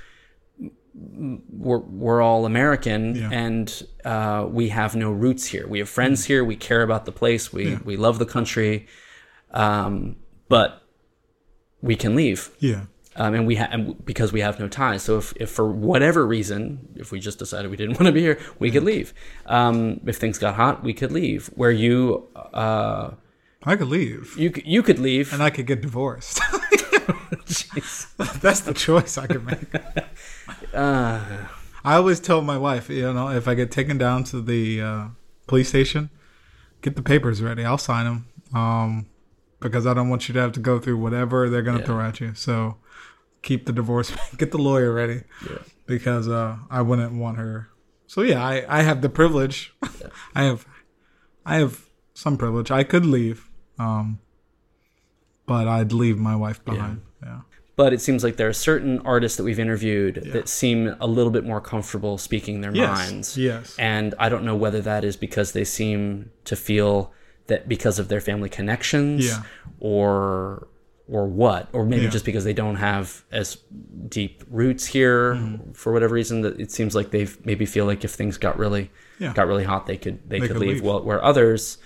we're 0.96 1.80
we're 1.80 2.22
all 2.22 2.46
American 2.46 3.16
Yeah. 3.16 3.30
and 3.32 3.84
uh, 4.04 4.48
we 4.50 4.70
have 4.70 4.96
no 4.96 5.12
roots 5.12 5.46
here. 5.46 5.68
We 5.68 5.80
have 5.80 5.90
friends 5.90 6.26
here. 6.26 6.44
We 6.44 6.56
care 6.56 6.82
about 6.82 7.06
the 7.06 7.12
place. 7.12 7.54
We 7.54 7.72
Yeah. 7.72 7.80
we 7.86 7.98
love 7.98 8.18
the 8.20 8.26
country, 8.26 8.88
um, 9.52 10.16
but 10.50 10.82
we 11.82 11.96
can 11.96 12.16
leave 12.16 12.50
Yeah, 12.60 12.86
um, 13.18 13.34
and 13.34 13.46
we 13.48 13.56
ha- 13.56 13.70
and 13.72 14.06
because 14.06 14.32
we 14.32 14.42
have 14.42 14.60
no 14.60 14.68
ties. 14.68 15.04
So 15.04 15.18
if, 15.18 15.34
if 15.38 15.50
for 15.50 15.70
whatever 15.72 16.26
reason, 16.26 16.88
if 16.96 17.12
we 17.12 17.20
just 17.20 17.40
decided 17.40 17.70
we 17.72 17.78
didn't 17.78 17.96
want 18.00 18.06
to 18.08 18.12
be 18.12 18.22
here, 18.22 18.40
we 18.60 18.72
could 18.72 18.84
leave. 18.84 19.14
Um, 19.46 20.00
if 20.06 20.18
things 20.18 20.38
got 20.38 20.56
hot, 20.56 20.84
we 20.84 20.94
could 20.94 21.12
leave. 21.12 21.48
Where 21.56 21.72
you, 21.72 22.28
uh, 22.54 23.12
I 23.64 23.76
could 23.76 23.88
leave 23.90 24.36
you 24.38 24.54
you 24.64 24.82
could 24.84 25.00
leave. 25.00 25.34
and 25.34 25.42
I 25.44 25.50
could 25.50 25.66
get 25.68 25.82
divorced. 25.82 26.40
That's 28.42 28.62
the 28.62 28.74
choice 28.76 29.18
I 29.18 29.28
could 29.28 29.46
make. 29.46 29.60
Uh, 30.74 31.20
I 31.84 31.96
always 31.96 32.20
tell 32.20 32.42
my 32.42 32.58
wife, 32.58 32.90
you 32.90 33.14
know, 33.14 33.30
if 33.30 33.48
I 33.48 33.54
get 33.56 33.72
taken 33.72 33.98
down 33.98 34.24
to 34.26 34.42
the 34.42 34.82
uh, 34.82 35.08
police 35.48 35.70
station, 35.70 36.10
get 36.82 36.96
the 36.96 37.02
papers 37.02 37.42
ready. 37.42 37.64
I'll 37.64 37.78
sign 37.78 38.06
them 38.06 38.28
um, 38.54 39.06
because 39.60 39.88
I 39.88 39.94
don't 39.94 40.10
want 40.10 40.28
you 40.28 40.34
to 40.34 40.40
have 40.42 40.52
to 40.54 40.60
go 40.60 40.80
through 40.80 40.98
whatever 40.98 41.50
they're 41.50 41.62
going 41.62 41.78
to 41.78 41.82
Yeah. 41.84 41.88
throw 41.88 42.02
at 42.02 42.20
you. 42.20 42.34
So 42.36 42.76
keep 43.42 43.66
the 43.66 43.74
divorce, 43.74 44.12
get 44.38 44.52
the 44.52 44.58
lawyer 44.58 44.92
ready 44.94 45.24
Yeah. 45.50 45.58
because 45.86 46.28
uh, 46.28 46.58
I 46.70 46.82
wouldn't 46.82 47.14
want 47.14 47.38
her. 47.38 47.70
So 48.08 48.22
yeah, 48.22 48.44
I, 48.46 48.66
I 48.80 48.82
have 48.84 49.02
the 49.02 49.10
privilege. 49.10 49.74
I 50.36 50.44
have 50.44 50.66
I 51.46 51.56
have 51.58 51.86
some 52.14 52.38
privilege. 52.38 52.72
I 52.72 52.84
could 52.84 53.06
leave, 53.06 53.50
um, 53.80 54.20
but 55.46 55.68
I'd 55.68 55.92
leave 55.94 56.18
my 56.18 56.36
wife 56.36 56.64
behind. 56.66 57.02
Yeah. 57.24 57.42
but 57.76 57.94
it 57.94 58.02
seems 58.02 58.24
like 58.24 58.38
there 58.38 58.48
are 58.48 58.54
certain 58.54 59.00
artists 59.00 59.38
that 59.38 59.44
we've 59.44 59.60
interviewed 59.60 60.16
that 60.34 60.48
seem 60.48 60.96
a 61.00 61.08
little 61.08 61.32
bit 61.32 61.44
more 61.46 61.60
comfortable 61.62 62.18
speaking 62.18 62.62
their 62.62 62.74
Yes. 62.76 62.98
minds. 62.98 63.38
Yes. 63.38 63.76
And 63.80 64.14
I 64.20 64.30
don't 64.30 64.44
know 64.44 64.56
whether 64.56 64.82
that 64.82 65.04
is 65.04 65.16
because 65.16 65.52
they 65.54 65.64
seem 65.64 66.32
to 66.46 66.56
feel 66.56 67.12
that 67.48 67.68
because 67.68 67.98
of 68.00 68.08
their 68.08 68.20
family 68.22 68.50
connections 68.50 69.26
Yeah. 69.28 69.44
or 69.80 70.68
or 71.10 71.26
what 71.28 71.70
or 71.74 71.86
maybe 71.86 72.04
Yeah. 72.04 72.10
just 72.10 72.26
because 72.26 72.44
they 72.44 72.54
don't 72.54 72.76
have 72.76 73.24
as 73.32 73.58
deep 74.10 74.44
roots 74.50 74.86
here 74.86 75.36
Mm-hmm. 75.36 75.72
for 75.72 75.94
whatever 75.94 76.14
reason 76.16 76.42
that 76.42 76.60
it 76.60 76.72
seems 76.72 76.96
like 76.96 77.12
they've 77.12 77.38
maybe 77.46 77.66
feel 77.66 77.86
like 77.86 78.04
if 78.04 78.12
things 78.12 78.38
got 78.38 78.58
really 78.60 78.92
Yeah. 79.20 79.34
got 79.34 79.48
really 79.48 79.64
hot 79.64 79.86
they 79.86 79.98
could 79.98 80.20
they, 80.30 80.40
could, 80.40 80.50
could 80.50 80.58
leave. 80.58 80.70
leave. 80.76 80.84
well 80.84 81.02
where 81.04 81.24
others 81.24 81.78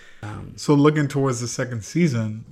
So 0.56 0.74
looking 0.74 1.08
towards 1.08 1.40
the 1.40 1.48
second 1.48 1.84
season, 1.84 2.46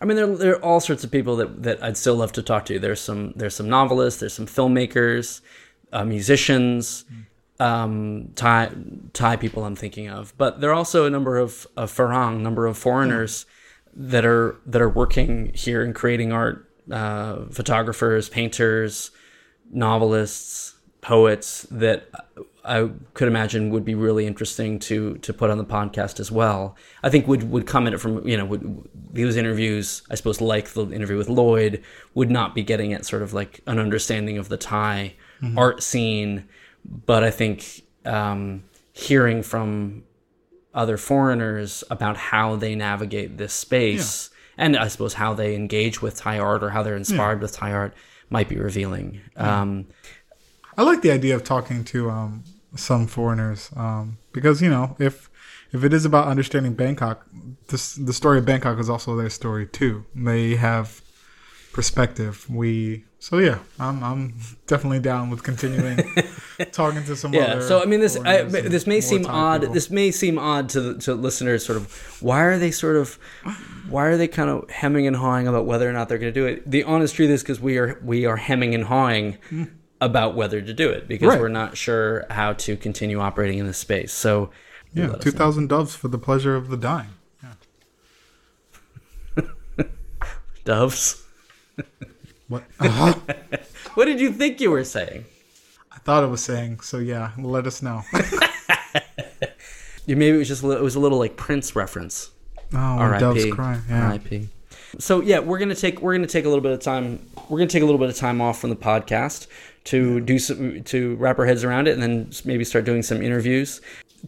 I 0.00 0.04
mean, 0.06 0.16
there, 0.16 0.26
there 0.36 0.52
are 0.56 0.64
all 0.64 0.80
sorts 0.80 1.04
of 1.04 1.10
people 1.10 1.36
that, 1.36 1.62
that 1.62 1.82
I'd 1.82 1.96
still 1.96 2.16
love 2.16 2.32
to 2.32 2.42
talk 2.42 2.64
to. 2.66 2.78
There's 2.78 3.00
some 3.00 3.32
there's 3.36 3.54
some 3.54 3.68
novelists, 3.68 4.18
there's 4.20 4.32
some 4.34 4.46
filmmakers, 4.46 5.40
uh, 5.92 6.04
musicians, 6.04 7.04
um, 7.60 8.30
Thai 8.34 8.70
Thai 9.12 9.36
people 9.36 9.64
I'm 9.64 9.76
thinking 9.76 10.08
of, 10.08 10.32
but 10.38 10.60
there 10.60 10.70
are 10.70 10.74
also 10.74 11.04
a 11.06 11.10
number 11.10 11.36
of, 11.38 11.66
of 11.76 11.92
Farang, 11.92 12.40
number 12.40 12.66
of 12.66 12.76
foreigners 12.78 13.46
that 13.94 14.24
are 14.24 14.56
that 14.66 14.82
are 14.82 14.88
working 14.88 15.52
here 15.54 15.82
and 15.82 15.94
creating 15.94 16.32
art. 16.32 16.68
Uh, 16.90 17.44
photographers, 17.50 18.28
painters, 18.28 19.12
novelists, 19.70 20.74
poets 21.00 21.66
that 21.70 22.08
I 22.64 22.90
could 23.14 23.28
imagine 23.28 23.70
would 23.70 23.84
be 23.84 23.94
really 23.94 24.26
interesting 24.26 24.78
to 24.80 25.18
to 25.18 25.32
put 25.32 25.50
on 25.50 25.58
the 25.58 25.64
podcast 25.64 26.20
as 26.20 26.30
well. 26.30 26.76
I 27.02 27.10
think 27.10 27.26
would 27.26 27.50
would 27.50 27.66
come 27.66 27.86
at 27.86 27.92
it 27.92 27.98
from 27.98 28.26
you 28.26 28.36
know 28.36 28.44
would 28.46 28.88
these 29.12 29.36
interviews 29.36 30.02
I 30.10 30.14
suppose 30.14 30.40
like 30.40 30.70
the 30.70 30.86
interview 30.90 31.16
with 31.16 31.28
Lloyd 31.28 31.82
would 32.14 32.30
not 32.30 32.54
be 32.54 32.62
getting 32.62 32.92
at 32.92 33.04
sort 33.04 33.22
of 33.22 33.32
like 33.32 33.60
an 33.66 33.78
understanding 33.78 34.38
of 34.38 34.48
the 34.48 34.56
Thai 34.56 35.14
art 35.56 35.82
scene, 35.82 36.48
but 36.84 37.24
I 37.24 37.30
think 37.30 37.82
um, 38.04 38.62
hearing 38.92 39.42
from 39.42 40.04
other 40.74 40.96
foreigners 40.96 41.84
about 41.90 42.16
how 42.16 42.56
they 42.56 42.74
navigate 42.74 43.36
this 43.36 43.52
space 43.52 44.30
and 44.56 44.76
I 44.76 44.88
suppose 44.88 45.14
how 45.14 45.34
they 45.34 45.54
engage 45.54 46.02
with 46.02 46.16
Thai 46.16 46.38
art 46.38 46.62
or 46.62 46.70
how 46.70 46.82
they're 46.82 46.96
inspired 46.96 47.40
with 47.40 47.52
Thai 47.52 47.72
art 47.72 47.94
might 48.30 48.48
be 48.48 48.56
revealing. 48.56 49.20
Um, 49.36 49.86
I 50.76 50.82
like 50.82 51.02
the 51.02 51.10
idea 51.10 51.34
of 51.34 51.44
talking 51.44 51.84
to 51.84 52.10
um, 52.10 52.44
some 52.74 53.06
foreigners 53.06 53.70
um, 53.76 54.18
because 54.32 54.62
you 54.62 54.70
know 54.70 54.96
if 54.98 55.30
if 55.72 55.84
it 55.84 55.92
is 55.92 56.04
about 56.04 56.28
understanding 56.28 56.74
Bangkok, 56.74 57.26
this 57.68 57.94
the 57.94 58.12
story 58.12 58.38
of 58.38 58.46
Bangkok 58.46 58.78
is 58.78 58.88
also 58.88 59.16
their 59.16 59.30
story 59.30 59.66
too. 59.66 60.04
They 60.14 60.56
have 60.56 61.01
perspective. 61.72 62.48
We 62.48 63.04
so 63.22 63.38
yeah, 63.38 63.60
I'm 63.78 64.02
I'm 64.02 64.34
definitely 64.66 64.98
down 64.98 65.30
with 65.30 65.44
continuing 65.44 65.98
talking 66.72 67.04
to 67.04 67.14
some. 67.14 67.32
Yeah. 67.32 67.60
So 67.60 67.80
I 67.80 67.84
mean, 67.84 68.00
this 68.00 68.18
I, 68.18 68.42
this 68.42 68.84
may 68.84 69.00
seem 69.00 69.26
odd. 69.26 69.60
people. 69.60 69.74
This 69.74 69.90
may 69.90 70.10
seem 70.10 70.40
odd 70.40 70.68
to 70.70 70.98
to 70.98 71.14
listeners. 71.14 71.64
Sort 71.64 71.76
of, 71.76 72.20
why 72.20 72.42
are 72.42 72.58
they 72.58 72.72
sort 72.72 72.96
of, 72.96 73.20
why 73.88 74.06
are 74.06 74.16
they 74.16 74.26
kind 74.26 74.50
of 74.50 74.68
hemming 74.70 75.06
and 75.06 75.14
hawing 75.14 75.46
about 75.46 75.66
whether 75.66 75.88
or 75.88 75.92
not 75.92 76.08
they're 76.08 76.18
going 76.18 76.34
to 76.34 76.40
do 76.40 76.46
it? 76.46 76.68
The 76.68 76.82
honest 76.82 77.14
truth 77.14 77.30
is 77.30 77.44
because 77.44 77.60
we 77.60 77.78
are 77.78 78.00
we 78.04 78.26
are 78.26 78.36
hemming 78.36 78.74
and 78.74 78.82
hawing 78.82 79.38
hmm. 79.50 79.64
about 80.00 80.34
whether 80.34 80.60
to 80.60 80.74
do 80.74 80.90
it 80.90 81.06
because 81.06 81.28
Right. 81.28 81.40
we're 81.40 81.46
not 81.46 81.76
sure 81.76 82.26
how 82.28 82.54
to 82.54 82.76
continue 82.76 83.20
operating 83.20 83.58
in 83.58 83.68
this 83.68 83.78
space. 83.78 84.12
So 84.12 84.50
yeah, 84.94 85.14
two 85.14 85.30
thousand 85.30 85.68
doves 85.68 85.94
for 85.94 86.08
the 86.08 86.18
pleasure 86.18 86.56
of 86.56 86.70
the 86.70 86.76
dying. 86.76 87.10
Yeah. 89.36 89.44
doves. 90.64 91.21
What 92.48 92.64
uh 92.80 93.14
What 93.94 94.04
did 94.06 94.20
you 94.20 94.30
think 94.32 94.60
you 94.60 94.70
were 94.70 94.84
saying? 94.84 95.24
I 95.90 95.98
thought 95.98 96.24
it 96.24 96.28
was 96.28 96.42
saying. 96.42 96.80
So 96.80 96.98
yeah, 96.98 97.32
let 97.38 97.66
us 97.66 97.82
know. 97.82 98.02
You 100.04 100.16
maybe 100.16 100.34
it 100.34 100.38
was 100.38 100.48
just 100.48 100.64
a 100.64 100.66
little, 100.66 100.80
it 100.82 100.84
was 100.84 100.96
a 100.96 101.00
little 101.00 101.18
like 101.18 101.36
Prince 101.36 101.76
reference. 101.76 102.30
Oh, 102.74 102.96
when 102.98 103.20
doves 103.20 103.44
R.I.P. 103.44 103.50
cry. 103.52 103.80
Yeah. 103.88 104.06
R.I.P. 104.08 104.48
So 104.98 105.20
yeah, 105.20 105.38
we're 105.38 105.58
gonna 105.60 105.76
take 105.76 106.00
we're 106.02 106.14
gonna 106.14 106.26
take 106.26 106.44
a 106.44 106.48
little 106.48 106.62
bit 106.62 106.72
of 106.72 106.80
time. 106.80 107.24
We're 107.48 107.58
gonna 107.58 107.68
take 107.70 107.82
a 107.82 107.86
little 107.86 108.00
bit 108.00 108.10
of 108.10 108.16
time 108.16 108.40
off 108.40 108.60
from 108.60 108.70
the 108.70 108.76
podcast 108.76 109.46
to 109.84 110.20
do 110.20 110.40
some 110.40 110.82
to 110.84 111.14
wrap 111.16 111.38
our 111.38 111.46
heads 111.46 111.62
around 111.62 111.86
it, 111.86 111.92
and 111.92 112.02
then 112.02 112.30
maybe 112.44 112.64
start 112.64 112.84
doing 112.84 113.02
some 113.04 113.22
interviews. 113.22 113.80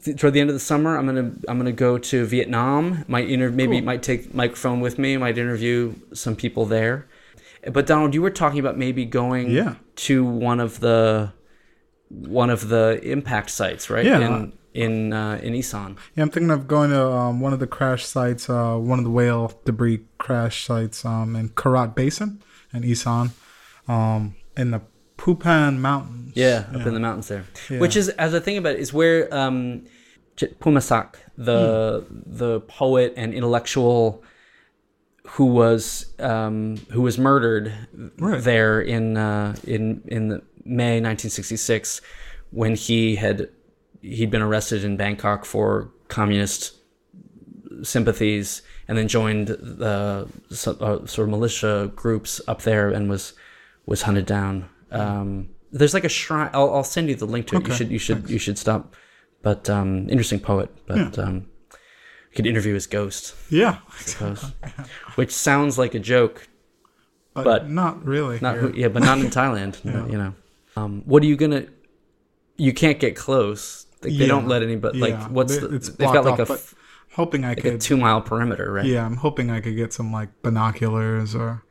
Th- 0.05 0.17
Toward 0.17 0.33
the 0.33 0.41
end 0.41 0.49
of 0.49 0.55
the 0.55 0.61
summer, 0.61 0.97
I'm 0.97 1.07
gonna 1.07 1.33
I'm 1.49 1.59
gonna 1.59 1.73
go 1.73 1.99
to 1.99 2.25
Vietnam. 2.25 3.05
Might 3.09 3.29
inter- 3.29 3.51
maybe 3.51 3.79
Cool. 3.79 3.85
might 3.87 4.03
take 4.05 4.33
microphone 4.33 4.79
with 4.81 4.97
me. 4.99 5.17
Might 5.17 5.37
interview 5.39 5.95
some 6.13 6.37
people 6.37 6.67
there. 6.67 7.07
But 7.73 7.87
Donald, 7.87 8.15
you 8.15 8.23
were 8.23 8.31
talking 8.31 8.59
about 8.61 8.77
maybe 8.77 9.05
going 9.05 9.51
Yeah. 9.51 9.75
to 9.97 10.25
one 10.25 10.61
of 10.61 10.81
the 10.81 11.33
one 12.11 12.51
of 12.51 12.69
the 12.69 13.01
impact 13.03 13.51
sites, 13.51 13.91
right? 13.91 14.05
Yeah. 14.05 14.21
In 14.21 14.53
in 14.75 15.13
uh, 15.13 15.39
in 15.43 15.55
Isan. 15.55 15.97
Yeah, 16.17 16.25
I'm 16.25 16.31
thinking 16.31 16.51
of 16.51 16.67
going 16.67 16.91
to 16.91 17.07
um, 17.07 17.41
one 17.41 17.53
of 17.53 17.61
the 17.61 17.67
crash 17.67 18.05
sites, 18.05 18.51
uh, 18.51 18.77
one 18.77 18.99
of 18.99 19.05
the 19.05 19.11
whale 19.11 19.53
debris 19.65 20.01
crash 20.19 20.67
sites 20.67 21.05
um, 21.05 21.37
in 21.37 21.51
Khorat 21.51 21.95
Basin 21.95 22.43
in 22.73 22.83
Isan, 22.85 23.31
um, 23.89 24.35
in 24.57 24.73
the 24.73 24.81
Phu 25.17 25.41
Phan 25.41 25.81
Mountains. 25.81 26.33
Yeah, 26.35 26.67
up 26.75 26.87
in 26.87 26.93
the 26.95 27.01
mountains 27.01 27.29
there. 27.29 27.45
Yeah. 27.71 27.79
Which 27.79 27.97
is, 27.97 28.09
as 28.11 28.35
I 28.35 28.41
think 28.41 28.59
about 28.59 28.75
it, 28.75 28.81
is 28.81 28.93
where 28.93 29.33
um, 29.33 29.85
Phumisak, 30.37 31.15
the 31.39 32.05
the 32.11 32.61
poet 32.63 33.15
and 33.17 33.33
intellectual 33.33 34.23
who 35.27 35.47
was 35.47 36.15
um, 36.19 36.77
who 36.91 37.01
was 37.03 37.19
murdered 37.19 37.73
Right. 38.19 38.43
there 38.43 38.81
in 38.81 39.17
uh, 39.17 39.57
in 39.67 40.03
in 40.07 40.29
the 40.29 40.43
May 40.65 41.01
1966 41.01 42.01
when 42.51 42.75
he 42.75 43.17
had 43.17 43.49
he'd 44.03 44.31
been 44.31 44.43
arrested 44.43 44.85
in 44.85 44.97
Bangkok 44.97 45.45
for 45.45 45.91
communist 46.09 46.75
sympathies 47.83 48.63
and 48.89 48.97
then 48.99 49.09
joined 49.09 49.49
the 49.49 50.29
uh, 50.51 50.55
sort 51.07 51.19
of 51.19 51.29
militia 51.29 51.91
groups 51.97 52.41
up 52.47 52.63
there 52.63 52.91
and 52.91 53.09
was 53.09 53.33
was 53.87 54.03
hunted 54.03 54.27
down. 54.27 54.69
Um, 54.91 55.49
there's 55.73 55.95
like 55.95 56.05
a 56.05 56.09
shrine. 56.09 56.51
I'll, 56.53 56.73
I'll 56.73 56.85
send 56.85 57.09
you 57.09 57.15
the 57.17 57.27
link 57.27 57.47
to 57.49 57.57
it. 57.57 57.67
You 57.67 57.75
should 57.75 57.91
you 57.91 57.99
should 57.99 58.31
you 58.31 58.39
should 58.39 58.59
stop. 58.59 58.95
But 59.43 59.69
um, 59.69 60.09
interesting 60.09 60.39
poet. 60.41 60.71
But 60.87 61.19
um, 61.19 61.35
you 61.35 61.54
could 62.35 62.47
interview 62.47 62.75
his 62.75 62.87
ghost, 62.87 63.35
Yeah, 63.51 63.79
suppose, 63.99 64.53
which 65.15 65.31
sounds 65.33 65.79
like 65.79 65.95
a 65.95 65.99
joke. 65.99 66.49
but, 67.35 67.45
But 67.45 67.71
not 67.71 68.05
really. 68.05 68.39
Not 68.41 68.57
here. 68.57 68.73
yeah, 68.75 68.89
but 68.89 69.03
not 69.03 69.19
in 69.19 69.27
Thailand. 69.27 69.85
no, 69.85 70.07
You 70.07 70.19
know, 70.19 70.35
um, 70.77 71.03
what 71.07 71.23
are 71.23 71.27
you 71.27 71.37
gonna? 71.37 71.67
You 72.57 72.73
can't 72.73 72.99
get 73.01 73.17
close. 73.17 73.87
Like, 74.03 74.17
They 74.19 74.27
don't 74.27 74.47
let 74.49 74.63
anybody. 74.63 74.99
Like 74.99 75.15
yeah. 75.15 75.29
what's 75.29 75.57
the, 75.59 75.75
it's 75.75 75.89
they've 75.89 76.13
got 76.13 76.25
like 76.25 76.39
a, 76.39 76.43
off, 76.43 76.51
f- 76.51 76.75
hoping 77.13 77.45
I 77.45 77.49
like 77.51 77.59
a 77.59 77.63
could. 77.63 77.81
two 77.81 77.97
mile 77.97 78.21
perimeter, 78.21 78.71
right? 78.73 78.85
yeah, 78.87 79.05
I'm 79.07 79.17
hoping 79.17 79.51
I 79.51 79.61
could 79.61 79.77
get 79.77 79.93
some 79.93 80.13
like 80.13 80.29
binoculars 80.43 81.35
or 81.35 81.65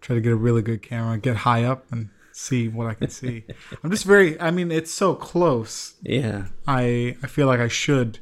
try 0.00 0.14
to 0.14 0.20
get 0.20 0.32
a 0.32 0.36
really 0.36 0.62
good 0.62 0.82
camera, 0.82 1.18
get 1.18 1.36
high 1.36 1.64
up 1.64 1.84
and 1.92 2.08
see 2.32 2.68
what 2.68 2.86
I 2.86 2.94
can 2.94 3.10
see. 3.10 3.44
I'm 3.84 3.90
just 3.90 4.04
very. 4.04 4.40
I 4.40 4.50
mean, 4.50 4.70
it's 4.72 4.92
so 4.92 5.14
close. 5.14 5.94
Yeah. 6.02 6.46
I 6.66 7.16
I 7.22 7.26
feel 7.26 7.46
like 7.46 7.60
I 7.60 7.68
should 7.68 8.18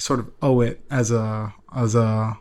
sort 0.00 0.20
of 0.20 0.30
owe 0.42 0.60
it 0.60 0.80
as 0.90 1.10
a 1.10 1.54
as 1.74 1.94
a 1.94 2.38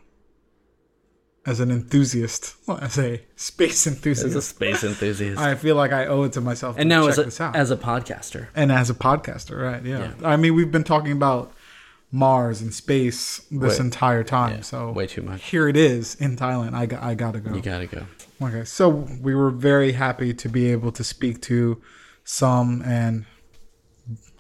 as 1.46 1.60
an 1.60 1.72
enthusiast, 1.72 2.56
well, 2.68 2.78
as 2.80 2.98
a 3.00 3.24
space 3.36 3.88
enthusiast, 3.88 4.28
As 4.28 4.36
a 4.36 4.42
space 4.42 4.84
enthusiast. 4.84 5.40
I 5.40 5.56
feel 5.56 5.76
like 5.76 5.92
I 5.92 6.06
owe 6.06 6.24
it 6.24 6.34
to 6.34 6.42
myself. 6.42 6.76
and 6.78 6.90
to 6.90 6.96
now 6.96 7.02
check 7.04 7.12
as 7.12 7.18
a, 7.18 7.24
this 7.24 7.42
out. 7.42 7.56
as 7.56 7.72
a 7.72 7.78
podcaster. 7.78 8.48
and 8.56 8.72
as 8.72 8.90
a 8.90 8.94
podcaster, 8.94 9.60
right? 9.60 9.84
Yeah. 9.84 10.12
Yeah. 10.20 10.28
I 10.28 10.36
mean, 10.38 10.54
we've 10.54 10.72
been 10.72 10.84
talking 10.84 11.12
about 11.12 11.52
Mars 12.12 12.62
and 12.62 12.74
space 12.74 13.40
this 13.50 13.80
Way- 13.80 13.86
entire 13.86 14.24
time, 14.24 14.56
yeah, 14.58 14.62
so 14.62 14.92
way 14.92 15.08
too 15.08 15.22
much. 15.22 15.44
Here 15.50 15.68
it 15.68 15.78
is 15.78 16.16
in 16.16 16.36
Thailand. 16.38 16.74
I 16.74 16.86
got, 16.86 17.02
I 17.02 17.16
gotta 17.16 17.40
go. 17.40 17.54
You 17.56 17.62
gotta 17.62 17.88
go. 17.88 18.06
Okay, 18.42 18.64
so 18.66 18.90
we 18.90 19.34
were 19.34 19.50
very 19.50 19.94
happy 19.94 20.34
to 20.34 20.50
be 20.50 20.72
able 20.72 20.92
to 20.94 21.04
speak 21.04 21.42
to 21.44 21.82
Som, 22.24 22.82
and 22.86 23.26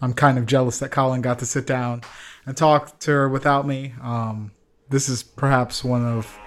I'm 0.01 0.13
kind 0.13 0.37
of 0.37 0.45
jealous 0.45 0.79
that 0.79 0.89
Colin 0.91 1.21
got 1.21 1.39
to 1.39 1.45
sit 1.45 1.65
down 1.65 2.01
and 2.49 2.57
talk 2.57 2.97
to 2.99 3.11
her 3.11 3.29
without 3.29 3.67
me. 3.67 3.93
Um, 4.01 4.51
this 4.89 5.07
is 5.07 5.21
perhaps 5.21 5.83
one 5.83 6.03
of 6.03 6.37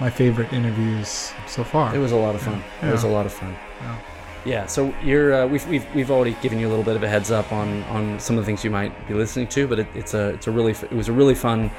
my 0.00 0.08
favorite 0.08 0.50
interviews 0.54 1.32
so 1.46 1.62
far. 1.62 1.94
It 1.94 1.98
was 1.98 2.12
a 2.12 2.16
lot 2.16 2.34
of 2.34 2.40
fun. 2.40 2.64
It 2.82 2.90
was 2.90 3.04
a 3.04 3.08
lot 3.08 3.26
of 3.26 3.32
fun. 3.32 3.54
Yeah. 3.80 3.98
Yeah. 4.46 4.66
So 4.66 4.94
you're 5.02 5.34
uh, 5.34 5.46
we've, 5.46 5.66
we've 5.68 5.86
we've 5.94 6.10
already 6.10 6.34
given 6.40 6.58
you 6.58 6.66
a 6.66 6.70
little 6.70 6.84
bit 6.84 6.96
of 6.96 7.02
a 7.02 7.08
heads 7.08 7.30
up 7.30 7.52
on 7.52 7.82
on 7.84 8.18
some 8.18 8.38
of 8.38 8.42
the 8.42 8.46
things 8.46 8.64
you 8.64 8.70
might 8.70 9.06
be 9.06 9.12
listening 9.12 9.46
to, 9.48 9.68
but 9.68 9.80
it, 9.80 9.86
it's 9.94 10.14
a 10.14 10.30
it's 10.30 10.46
a 10.46 10.50
really 10.50 10.72
it 10.72 10.92
was 10.92 11.08
a 11.08 11.12
really 11.12 11.34
fun 11.34 11.70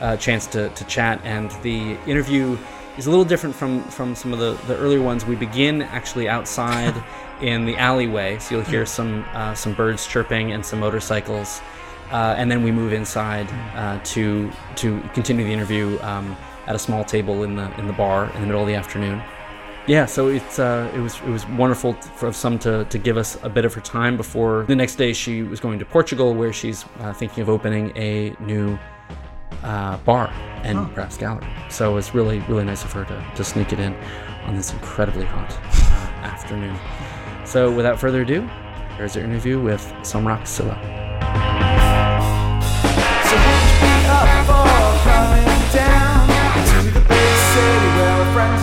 uh, 0.00 0.16
chance 0.16 0.46
to 0.48 0.70
to 0.70 0.84
chat, 0.84 1.20
and 1.22 1.50
the 1.62 1.98
interview 2.06 2.56
is 2.96 3.06
a 3.06 3.10
little 3.10 3.24
different 3.24 3.54
from 3.54 3.82
from 3.84 4.14
some 4.14 4.32
of 4.32 4.38
the 4.38 4.52
the 4.66 4.78
earlier 4.78 5.02
ones. 5.02 5.26
We 5.26 5.36
begin 5.36 5.82
actually 5.82 6.26
outside 6.26 6.94
in 7.42 7.66
the 7.66 7.76
alleyway, 7.76 8.38
so 8.38 8.54
you'll 8.54 8.64
hear 8.64 8.86
some 8.86 9.26
uh, 9.34 9.54
some 9.54 9.74
birds 9.74 10.06
chirping 10.06 10.52
and 10.52 10.64
some 10.64 10.80
motorcycles. 10.80 11.60
Uh, 12.10 12.34
and 12.36 12.50
then 12.50 12.64
we 12.64 12.72
move 12.72 12.92
inside 12.92 13.48
uh, 13.76 13.98
to 14.02 14.50
to 14.76 15.00
continue 15.14 15.44
the 15.44 15.52
interview 15.52 15.98
um, 16.02 16.36
at 16.66 16.74
a 16.74 16.78
small 16.78 17.04
table 17.04 17.44
in 17.44 17.54
the 17.54 17.72
in 17.78 17.86
the 17.86 17.92
bar 17.92 18.26
in 18.34 18.40
the 18.40 18.46
middle 18.46 18.62
of 18.62 18.66
the 18.66 18.74
afternoon. 18.74 19.22
Yeah, 19.86 20.06
so 20.06 20.28
it's 20.28 20.58
uh, 20.58 20.90
it 20.94 20.98
was 21.00 21.16
it 21.20 21.30
was 21.30 21.46
wonderful 21.48 21.94
for 21.94 22.32
Som 22.32 22.58
to, 22.60 22.84
to 22.84 22.98
give 22.98 23.16
us 23.16 23.38
a 23.42 23.48
bit 23.48 23.64
of 23.64 23.72
her 23.74 23.80
time 23.80 24.16
before 24.16 24.64
the 24.68 24.76
next 24.76 24.96
day 24.96 25.12
she 25.12 25.42
was 25.42 25.58
going 25.60 25.78
to 25.78 25.84
Portugal, 25.84 26.34
where 26.34 26.52
she's 26.52 26.84
uh, 26.98 27.12
thinking 27.12 27.42
of 27.42 27.48
opening 27.48 27.96
a 27.96 28.34
new 28.40 28.78
uh, 29.62 29.96
bar 29.98 30.28
and 30.62 30.92
brass 30.94 31.16
gallery. 31.16 31.46
So 31.70 31.96
it's 31.96 32.14
really 32.14 32.40
really 32.40 32.64
nice 32.64 32.84
of 32.84 32.92
her 32.92 33.04
to, 33.04 33.32
to 33.36 33.44
sneak 33.44 33.72
it 33.72 33.80
in 33.80 33.94
on 34.44 34.54
this 34.54 34.72
incredibly 34.72 35.24
hot 35.24 35.50
uh, 35.52 36.26
afternoon. 36.26 36.76
So 37.46 37.70
without 37.72 37.98
further 37.98 38.22
ado, 38.22 38.42
here's 38.96 39.16
our 39.16 39.22
interview 39.22 39.60
with 39.60 39.82
Somrak 40.02 40.46
Sila. 40.46 40.99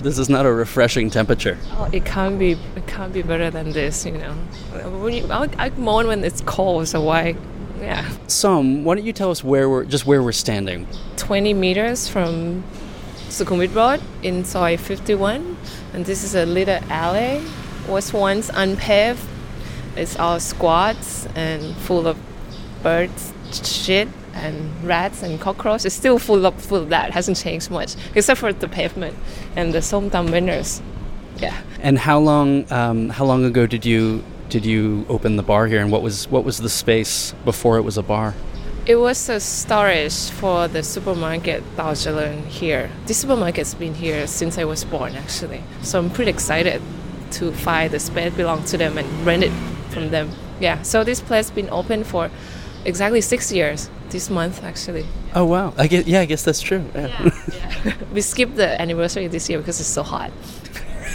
This 0.00 0.18
is 0.18 0.28
not 0.28 0.46
a 0.46 0.52
refreshing 0.52 1.10
temperature. 1.10 1.58
Oh, 1.72 1.88
it 1.92 2.04
can't 2.04 2.38
be. 2.38 2.52
It 2.52 2.86
can't 2.86 3.12
be 3.12 3.22
better 3.22 3.50
than 3.50 3.72
this. 3.72 4.06
You 4.06 4.12
know. 4.12 5.08
You, 5.08 5.26
I, 5.30 5.48
I 5.58 5.70
moan 5.70 6.06
when 6.06 6.24
it's 6.24 6.40
cold. 6.42 6.88
So 6.88 7.02
why? 7.02 7.36
Yeah. 7.80 8.08
Som, 8.26 8.84
why 8.84 8.96
don't 8.96 9.04
you 9.04 9.12
tell 9.12 9.30
us 9.30 9.42
where 9.44 9.68
we're 9.68 9.84
just 9.84 10.06
where 10.06 10.22
we're 10.22 10.32
standing? 10.32 10.86
20 11.16 11.54
meters 11.54 12.08
from 12.08 12.64
Sukhumvit 13.28 13.74
Road 13.74 14.02
in 14.22 14.44
Soi 14.44 14.76
51, 14.76 15.56
and 15.92 16.04
this 16.04 16.24
is 16.24 16.34
a 16.34 16.44
little 16.46 16.80
alley. 16.90 17.42
Was 17.88 18.12
once 18.12 18.50
unpaved. 18.52 19.24
It's 19.96 20.18
all 20.18 20.38
squats 20.40 21.26
and 21.34 21.74
full 21.76 22.06
of 22.06 22.18
birds, 22.82 23.32
shit, 23.52 24.08
and 24.38 24.84
rats 24.84 25.22
and 25.22 25.40
cockroaches. 25.40 25.86
It's 25.86 25.94
still 25.94 26.18
full 26.18 26.46
of 26.46 26.54
full 26.54 26.78
of 26.78 26.88
that. 26.88 27.10
Hasn't 27.12 27.36
changed 27.36 27.70
much 27.70 27.94
except 28.14 28.40
for 28.40 28.52
the 28.52 28.68
pavement 28.68 29.16
and 29.56 29.72
the 29.72 29.78
somtam 29.78 30.30
vendors. 30.30 30.82
Yeah. 31.38 31.56
And 31.80 31.98
how 31.98 32.18
long 32.18 32.70
um, 32.72 33.10
how 33.10 33.24
long 33.24 33.44
ago 33.44 33.66
did 33.66 33.84
you 33.84 34.24
did 34.48 34.64
you 34.64 35.04
open 35.08 35.36
the 35.36 35.42
bar 35.42 35.66
here 35.66 35.80
and 35.80 35.92
what 35.92 36.02
was 36.02 36.28
what 36.28 36.44
was 36.44 36.58
the 36.58 36.68
space 36.68 37.34
before 37.44 37.78
it 37.78 37.82
was 37.82 37.98
a 37.98 38.02
bar? 38.02 38.34
It 38.86 38.96
was 38.96 39.28
a 39.28 39.38
storage 39.38 40.30
for 40.30 40.66
the 40.66 40.82
supermarket 40.82 41.62
Daojalen 41.76 42.46
here. 42.46 42.90
This 43.04 43.22
supermarket's 43.22 43.74
been 43.74 43.92
here 43.92 44.26
since 44.26 44.56
I 44.56 44.64
was 44.64 44.82
born, 44.82 45.14
actually. 45.14 45.62
So 45.82 45.98
I'm 45.98 46.08
pretty 46.08 46.30
excited 46.30 46.80
to 47.32 47.52
find 47.52 47.90
the 47.90 48.00
space 48.00 48.32
belong 48.32 48.64
to 48.64 48.78
them 48.78 48.96
and 48.96 49.06
rent 49.26 49.44
it 49.44 49.52
from 49.90 50.08
them. 50.08 50.30
Yeah. 50.58 50.80
So 50.80 51.04
this 51.04 51.20
place 51.20 51.50
been 51.50 51.68
open 51.68 52.02
for 52.02 52.30
exactly 52.86 53.20
six 53.20 53.52
years 53.52 53.90
this 54.10 54.30
month, 54.30 54.62
actually. 54.62 55.06
Oh 55.34 55.44
wow. 55.44 55.74
I 55.76 55.86
guess 55.86 56.06
yeah, 56.06 56.20
I 56.20 56.24
guess 56.24 56.42
that's 56.42 56.60
true. 56.60 56.84
Yeah. 56.94 57.30
we 58.12 58.20
skipped 58.20 58.56
the 58.56 58.80
anniversary 58.80 59.26
this 59.26 59.48
year 59.48 59.58
because 59.58 59.80
it's 59.80 59.88
so 59.88 60.02
hot. 60.02 60.32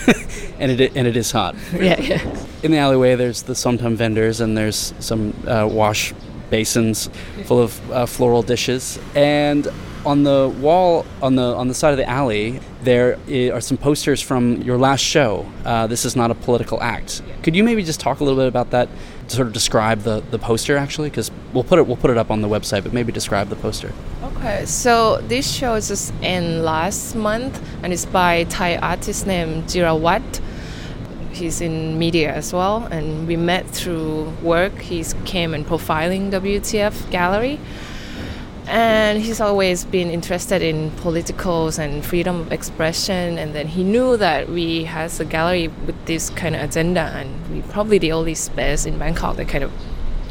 and 0.59 0.71
it 0.71 0.95
and 0.95 1.07
it 1.07 1.17
is 1.17 1.31
hot. 1.31 1.55
Yeah, 1.73 1.99
yeah. 1.99 2.45
In 2.63 2.71
the 2.71 2.77
alleyway, 2.77 3.15
there's 3.15 3.43
the 3.43 3.53
somtam 3.53 3.95
vendors, 3.95 4.39
and 4.41 4.57
there's 4.57 4.93
some 4.99 5.33
uh, 5.47 5.67
wash 5.69 6.13
basins 6.49 7.09
full 7.45 7.59
of 7.59 7.91
uh, 7.91 8.05
floral 8.05 8.43
dishes. 8.43 8.99
And 9.15 9.67
on 10.05 10.23
the 10.23 10.53
wall, 10.59 11.05
on 11.21 11.35
the 11.35 11.55
on 11.55 11.67
the 11.67 11.73
side 11.73 11.91
of 11.91 11.97
the 11.97 12.09
alley, 12.09 12.59
there 12.83 13.17
are 13.53 13.61
some 13.61 13.77
posters 13.77 14.21
from 14.21 14.61
your 14.61 14.77
last 14.77 15.01
show. 15.01 15.45
Uh, 15.65 15.87
this 15.87 16.05
is 16.05 16.15
not 16.15 16.31
a 16.31 16.35
political 16.35 16.81
act. 16.81 17.21
Could 17.41 17.55
you 17.55 17.63
maybe 17.63 17.83
just 17.83 17.99
talk 17.99 18.19
a 18.19 18.23
little 18.23 18.39
bit 18.39 18.47
about 18.47 18.71
that? 18.71 18.89
Sort 19.27 19.47
of 19.47 19.53
describe 19.53 20.01
the, 20.01 20.21
the 20.31 20.39
poster 20.39 20.77
actually, 20.77 21.09
because 21.09 21.31
we'll 21.53 21.63
put 21.63 21.79
it 21.79 21.87
we'll 21.87 21.97
put 21.97 22.11
it 22.11 22.17
up 22.17 22.29
on 22.29 22.41
the 22.41 22.47
website, 22.47 22.83
but 22.83 22.93
maybe 22.93 23.11
describe 23.11 23.49
the 23.49 23.55
poster. 23.55 23.91
Okay, 24.23 24.65
so 24.65 25.21
this 25.21 25.49
show 25.49 25.75
is 25.75 25.87
just 25.87 26.13
in 26.21 26.63
last 26.63 27.15
month, 27.15 27.61
and 27.81 27.93
it's 27.93 28.05
by 28.05 28.43
Thai 28.45 28.77
artist 28.77 29.25
named 29.25 29.63
Jirawat. 29.65 30.41
He's 31.31 31.61
in 31.61 31.97
media 31.97 32.33
as 32.33 32.53
well, 32.53 32.83
and 32.91 33.27
we 33.27 33.37
met 33.37 33.67
through 33.67 34.29
work. 34.41 34.77
He 34.79 35.03
came 35.25 35.53
and 35.53 35.65
profiling 35.65 36.29
WTF 36.29 37.09
gallery, 37.09 37.59
and 38.67 39.21
he's 39.21 39.41
always 39.41 39.85
been 39.85 40.09
interested 40.09 40.61
in 40.61 40.91
politicals 40.91 41.77
and 41.77 42.05
freedom 42.05 42.41
of 42.41 42.51
expression. 42.51 43.37
And 43.37 43.53
then 43.53 43.67
he 43.67 43.83
knew 43.83 44.17
that 44.17 44.49
we 44.49 44.85
has 44.85 45.19
a 45.19 45.25
gallery 45.25 45.67
with 45.67 46.05
this 46.05 46.29
kind 46.29 46.55
of 46.55 46.61
agenda, 46.61 47.01
and 47.01 47.49
we 47.49 47.61
probably 47.63 47.97
the 47.97 48.11
only 48.11 48.35
space 48.35 48.85
in 48.85 48.97
Bangkok 48.97 49.35
that 49.37 49.47
kind 49.47 49.63
of 49.63 49.71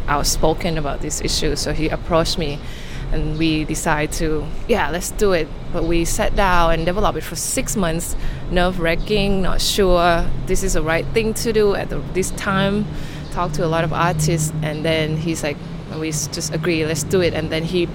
outspoken 0.08 0.78
about 0.78 1.00
this 1.00 1.20
issue. 1.20 1.56
So 1.56 1.72
he 1.72 1.88
approached 1.88 2.38
me 2.38 2.58
and 3.12 3.38
we 3.38 3.64
decided 3.64 4.10
to, 4.12 4.46
yeah, 4.68 4.88
let's 4.90 5.10
do 5.10 5.32
it. 5.32 5.46
But 5.72 5.84
we 5.84 6.04
sat 6.04 6.34
down 6.34 6.72
and 6.72 6.86
developed 6.86 7.18
it 7.18 7.22
for 7.22 7.36
six 7.36 7.76
months, 7.76 8.16
nerve 8.50 8.80
wracking, 8.80 9.42
not 9.42 9.60
sure 9.60 10.26
this 10.46 10.62
is 10.62 10.72
the 10.72 10.82
right 10.82 11.06
thing 11.08 11.34
to 11.34 11.52
do 11.52 11.74
at 11.74 11.90
the, 11.90 11.98
this 12.14 12.30
time. 12.32 12.86
Talked 13.32 13.54
to 13.56 13.64
a 13.64 13.68
lot 13.68 13.84
of 13.84 13.92
artists, 13.92 14.52
and 14.62 14.84
then 14.84 15.16
he's 15.18 15.42
like, 15.42 15.56
we 15.98 16.10
just 16.10 16.54
agree, 16.54 16.86
let's 16.86 17.02
do 17.02 17.20
it. 17.20 17.34
And 17.34 17.50
then 17.50 17.64
he 17.64 17.86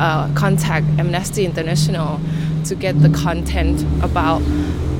uh, 0.00 0.32
contact 0.34 0.86
Amnesty 0.98 1.44
International 1.44 2.18
to 2.64 2.74
get 2.74 3.00
the 3.02 3.10
content 3.10 3.82
about 4.02 4.40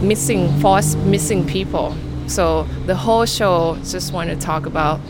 missing, 0.02 0.48
forced 0.60 0.98
missing 0.98 1.46
people. 1.46 1.96
So 2.26 2.64
the 2.86 2.94
whole 2.94 3.24
show 3.24 3.76
just 3.82 4.12
want 4.12 4.30
to 4.30 4.36
talk 4.36 4.66
about 4.66 5.00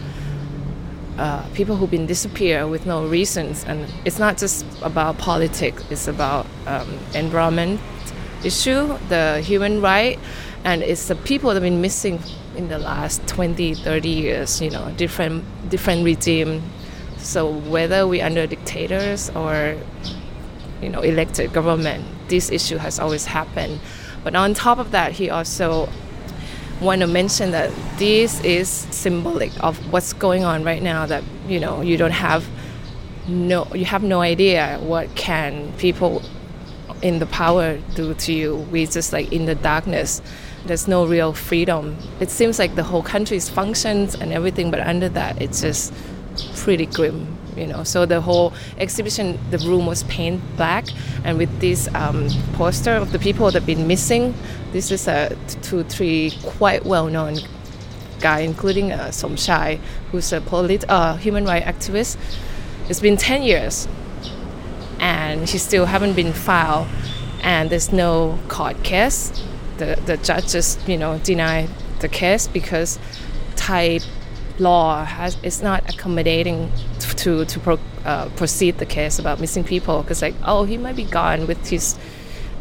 uh, 1.19 1.45
people 1.55 1.77
who've 1.77 1.91
been 1.91 2.07
disappeared 2.07 2.71
with 2.71 2.87
no 2.87 3.07
reasons, 3.07 3.65
and 3.65 3.87
it's 4.05 4.19
not 4.19 4.39
just 4.39 4.65
about 4.81 5.19
politics. 5.19 5.85
It's 5.91 6.09
about 6.09 6.47
um, 6.67 6.99
environment 7.15 7.81
issue, 8.45 8.97
the 9.09 9.41
human 9.43 9.83
right, 9.83 10.19
and 10.65 10.83
it's 10.83 11.09
the 11.09 11.17
people 11.17 11.51
that 11.51 11.55
have 11.57 11.63
been 11.63 11.81
missing 11.83 12.21
in 12.57 12.69
the 12.69 12.79
last 12.79 13.27
20, 13.27 13.75
30 13.75 14.09
years. 14.09 14.63
You 14.63 14.71
know, 14.71 14.91
different 14.97 15.45
different 15.69 16.05
regime. 16.05 16.63
So 17.23 17.51
whether 17.51 18.07
we 18.07 18.21
under 18.21 18.47
dictators 18.47 19.31
or 19.31 19.77
you 20.83 20.89
know 20.89 21.01
elected 21.01 21.53
government, 21.53 22.05
this 22.29 22.51
issue 22.51 22.77
has 22.79 22.99
always 22.99 23.27
happened. 23.27 23.81
But 24.25 24.35
on 24.35 24.55
top 24.55 24.79
of 24.79 24.91
that, 24.91 25.13
he 25.13 25.31
also 25.31 25.89
want 26.81 27.03
to 27.03 27.07
mention 27.07 27.51
that 27.51 27.71
this 27.99 28.43
is 28.43 28.69
symbolic 28.69 29.53
of 29.63 29.93
what's 29.93 30.13
going 30.15 30.45
on 30.45 30.65
right 30.65 30.83
now 30.83 31.05
that 31.07 31.23
you 31.47 31.61
know 31.61 31.83
you 31.83 31.97
don't 31.97 32.11
have 32.11 32.49
no 33.29 33.67
you 33.75 33.85
have 33.85 34.03
no 34.03 34.23
idea 34.23 34.79
what 34.83 35.15
can 35.15 35.73
people 35.75 36.23
in 37.03 37.19
the 37.19 37.27
power 37.27 37.79
do 37.95 38.15
to 38.15 38.33
you 38.33 38.57
we 38.73 38.87
just 38.87 39.13
like 39.13 39.31
in 39.31 39.45
the 39.45 39.55
darkness 39.55 40.23
there's 40.65 40.89
no 40.89 41.07
real 41.07 41.33
freedom 41.35 41.97
it 42.19 42.31
seems 42.31 42.59
like 42.59 42.75
the 42.77 42.83
whole 42.83 43.03
country's 43.03 43.49
functions 43.49 44.15
and 44.15 44.33
everything 44.33 44.71
but 44.71 44.81
under 44.81 45.09
that 45.09 45.41
it's 45.41 45.61
just 45.61 45.93
pretty 46.57 46.87
grim 46.87 47.37
you 47.57 47.67
know. 47.67 47.85
So 47.85 48.07
the 48.07 48.21
whole 48.21 48.53
exhibition 48.79 49.39
the 49.51 49.59
room 49.59 49.87
was 49.87 50.03
painted 50.05 50.41
black 50.57 50.87
and 51.25 51.39
with 51.39 51.61
this 51.61 51.89
um, 51.95 52.29
poster 52.55 52.93
of 52.93 53.13
the 53.13 53.19
people 53.19 53.47
that 53.47 53.55
have 53.55 53.67
been 53.67 53.87
missing 53.87 54.35
this 54.73 54.91
is 54.91 55.09
a 55.09 55.37
two 55.63 55.83
three 55.85 56.33
quite 56.45 56.85
well-known 56.85 57.37
guy 58.21 58.41
including 58.41 58.93
uh, 58.93 59.09
Somchai 59.09 59.79
who's 60.11 60.33
a 60.33 60.41
polit- 60.41 60.89
uh, 60.89 61.17
human 61.17 61.45
rights 61.45 61.67
activist. 61.67 62.17
It's 62.89 63.01
been 63.01 63.17
10 63.17 63.43
years 63.43 63.89
and 64.99 65.49
he 65.49 65.59
still 65.59 65.87
haven't 65.87 66.15
been 66.15 66.33
filed 66.33 66.87
and 67.43 67.71
there's 67.71 67.93
no 67.93 68.39
court 68.49 68.83
case. 68.83 69.33
The, 69.79 69.99
the 70.05 70.19
judge 70.19 70.53
just 70.53 70.87
you 70.89 70.99
know 70.99 71.19
denied 71.19 71.71
the 72.01 72.09
case 72.09 72.47
because 72.47 72.99
Thai 73.57 74.01
law 74.61 75.05
has 75.05 75.37
is 75.43 75.63
not 75.63 75.89
accommodating 75.93 76.71
to 77.17 77.45
to 77.45 77.61
pro, 77.61 77.79
uh, 78.05 78.29
proceed 78.37 78.79
the 78.79 78.87
case 78.87 79.19
about 79.19 79.41
missing 79.41 79.65
people 79.65 80.03
because 80.03 80.23
like 80.23 80.35
oh 80.45 80.65
he 80.65 80.77
might 80.77 80.97
be 80.97 81.05
gone 81.05 81.47
with 81.47 81.69
his 81.69 81.99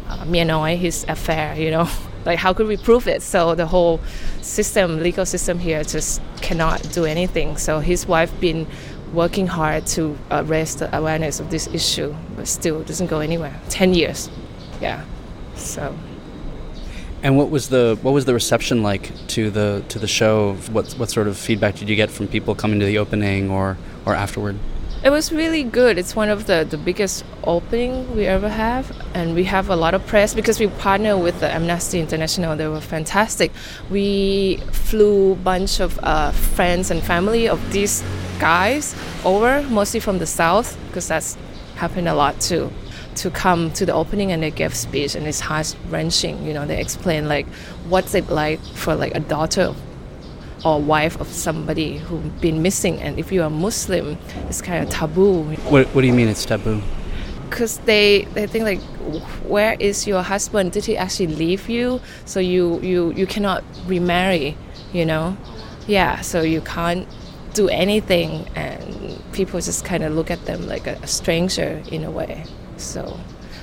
uh, 0.07 0.25
Mia 0.25 0.45
Noi, 0.45 0.75
his 0.75 1.05
affair 1.07 1.55
you 1.55 1.71
know? 1.71 1.87
Like 2.25 2.37
how 2.37 2.53
could 2.53 2.67
we 2.67 2.75
prove 2.75 3.07
it? 3.07 3.21
So 3.21 3.55
the 3.55 3.65
whole 3.65 4.01
system 4.41 4.99
legal 4.99 5.25
system 5.25 5.57
here 5.57 5.83
just 5.85 6.21
cannot 6.41 6.81
do 6.91 7.05
anything. 7.05 7.55
So 7.55 7.79
his 7.79 8.07
wife 8.07 8.29
been 8.41 8.67
working 9.13 9.47
hard 9.47 9.87
to 9.87 10.17
uh, 10.29 10.43
raise 10.45 10.75
the 10.75 10.95
awareness 10.95 11.39
of 11.39 11.49
this 11.49 11.67
issue 11.67 12.13
but 12.35 12.45
still 12.47 12.83
doesn't 12.83 13.07
go 13.07 13.19
anywhere. 13.19 13.57
10 13.69 13.93
years. 13.93 14.29
Yeah. 14.81 15.05
So 15.55 15.95
And 17.21 17.37
what 17.37 17.49
was 17.49 17.67
the 17.69 17.97
what 18.01 18.13
was 18.13 18.25
the 18.25 18.33
reception 18.33 18.81
like 18.81 19.11
to 19.29 19.49
the 19.49 19.83
to 19.89 19.99
the 19.99 20.07
show? 20.07 20.55
What 20.71 20.93
what 20.93 21.09
sort 21.09 21.27
of 21.27 21.37
feedback 21.37 21.75
did 21.75 21.89
you 21.89 21.95
get 21.95 22.09
from 22.09 22.27
people 22.27 22.55
coming 22.55 22.79
to 22.79 22.85
the 22.85 22.97
opening 22.97 23.49
or 23.49 23.77
or 24.05 24.15
afterward? 24.15 24.57
It 25.01 25.11
was 25.11 25.31
really 25.31 25.63
good. 25.63 25.97
It's 25.97 26.13
one 26.13 26.27
of 26.27 26.45
the, 26.45 26.67
the 26.69 26.77
biggest 26.77 27.23
opening 27.45 28.13
we 28.17 28.25
ever 28.25 28.49
have, 28.49 28.91
and 29.13 29.33
we 29.33 29.45
have 29.45 29.69
a 29.69 29.75
lot 29.77 29.93
of 29.93 30.05
press 30.05 30.33
because 30.33 30.59
we 30.59 30.67
partner 30.67 31.17
with 31.17 31.39
the 31.39 31.49
Amnesty 31.49 32.01
International. 32.01 32.57
They 32.57 32.67
were 32.67 32.81
fantastic. 32.81 33.53
We 33.89 34.57
flew 34.73 35.31
a 35.31 35.35
bunch 35.35 35.79
of 35.79 35.97
uh, 36.03 36.31
friends 36.31 36.91
and 36.91 37.01
family 37.01 37.47
of 37.47 37.71
these 37.71 38.03
guys 38.39 38.93
over, 39.23 39.61
mostly 39.69 40.01
from 40.01 40.17
the 40.17 40.25
south, 40.25 40.77
because 40.87 41.07
that's 41.07 41.37
happened 41.75 42.09
a 42.09 42.13
lot 42.13 42.41
too, 42.41 42.69
to 43.19 43.29
come 43.29 43.71
to 43.73 43.85
the 43.85 43.93
opening 43.93 44.31
and 44.31 44.41
they 44.41 44.51
gave 44.51 44.73
speech, 44.75 45.15
and 45.15 45.27
it's 45.27 45.39
heart 45.39 45.75
wrenching. 45.89 46.45
You 46.45 46.53
know, 46.53 46.65
they 46.65 46.79
explain 46.79 47.27
like 47.27 47.47
what's 47.87 48.15
it 48.15 48.29
like 48.29 48.59
for 48.75 48.95
like 48.95 49.15
a 49.15 49.19
daughter 49.19 49.73
or 50.65 50.81
wife 50.81 51.19
of 51.21 51.27
somebody 51.27 51.97
who's 51.97 52.23
been 52.41 52.61
missing. 52.61 52.99
And 53.01 53.17
if 53.17 53.31
you 53.31 53.43
are 53.43 53.49
Muslim, 53.49 54.17
it's 54.47 54.61
kind 54.61 54.83
of 54.83 54.89
taboo 54.89 55.43
What, 55.69 55.87
what 55.87 56.01
do 56.01 56.07
you 56.07 56.13
mean 56.13 56.27
it's 56.27 56.45
taboo? 56.45 56.81
because 57.49 57.79
they 57.79 58.25
they 58.35 58.45
think 58.45 58.63
like 58.63 58.79
where 59.43 59.75
is 59.79 60.05
your 60.05 60.21
husband 60.21 60.71
did 60.71 60.85
he 60.85 60.95
actually 60.95 61.27
leave 61.27 61.67
you 61.67 61.99
so 62.25 62.39
you 62.39 62.79
you 62.81 63.11
you 63.13 63.25
cannot 63.25 63.63
remarry 63.87 64.55
you 64.93 65.03
know 65.03 65.35
yeah 65.87 66.21
so 66.21 66.41
you 66.41 66.61
can't 66.61 67.07
do 67.55 67.67
anything 67.69 68.47
and 68.55 69.19
people 69.33 69.59
just 69.59 69.83
kind 69.83 70.03
of 70.03 70.13
look 70.13 70.29
at 70.29 70.45
them 70.45 70.67
like 70.67 70.85
a, 70.85 70.93
a 71.01 71.07
stranger 71.07 71.81
in 71.91 72.03
a 72.03 72.11
way 72.11 72.45
so 72.79 73.19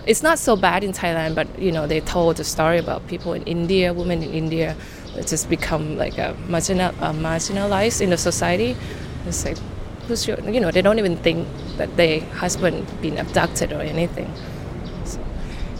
it's 0.06 0.22
not 0.22 0.38
so 0.38 0.56
bad 0.56 0.84
in 0.84 0.92
thailand 0.92 1.34
but 1.34 1.46
you 1.58 1.72
know 1.72 1.86
they 1.86 2.00
told 2.00 2.36
the 2.36 2.44
story 2.44 2.78
about 2.78 3.06
people 3.08 3.32
in 3.32 3.42
india 3.42 3.92
women 3.92 4.22
in 4.22 4.30
india 4.32 4.76
that 5.16 5.26
just 5.26 5.48
become 5.48 5.96
like 5.96 6.18
a 6.18 6.36
marginal, 6.46 6.92
marginalized 6.92 8.00
in 8.00 8.10
the 8.10 8.18
society. 8.18 8.76
It's 9.26 9.44
like 9.44 9.58
who's 10.06 10.28
your 10.28 10.38
you 10.40 10.60
know 10.60 10.70
they 10.70 10.82
don't 10.82 10.98
even 10.98 11.16
think 11.16 11.48
that 11.78 11.96
their 11.96 12.20
husband 12.20 12.86
been 13.02 13.18
abducted 13.18 13.72
or 13.72 13.80
anything. 13.80 14.32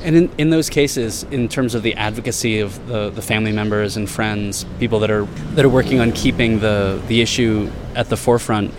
And 0.03 0.15
in, 0.15 0.31
in 0.39 0.51
those 0.51 0.71
cases, 0.71 1.25
in 1.31 1.49
terms 1.49 1.75
of 1.75 1.83
the 1.83 1.95
advocacy 1.95 2.61
of 2.61 2.87
the, 2.87 3.11
the 3.11 3.23
family 3.23 3.51
members 3.51 3.97
and 3.97 4.09
friends, 4.09 4.65
people 4.79 5.01
that 5.01 5.11
are 5.11 5.25
that 5.55 5.65
are 5.65 5.69
working 5.69 6.01
on 6.01 6.13
keeping 6.13 6.61
the, 6.61 7.01
the 7.09 7.21
issue 7.21 7.71
at 7.95 8.09
the 8.09 8.17
forefront, 8.17 8.73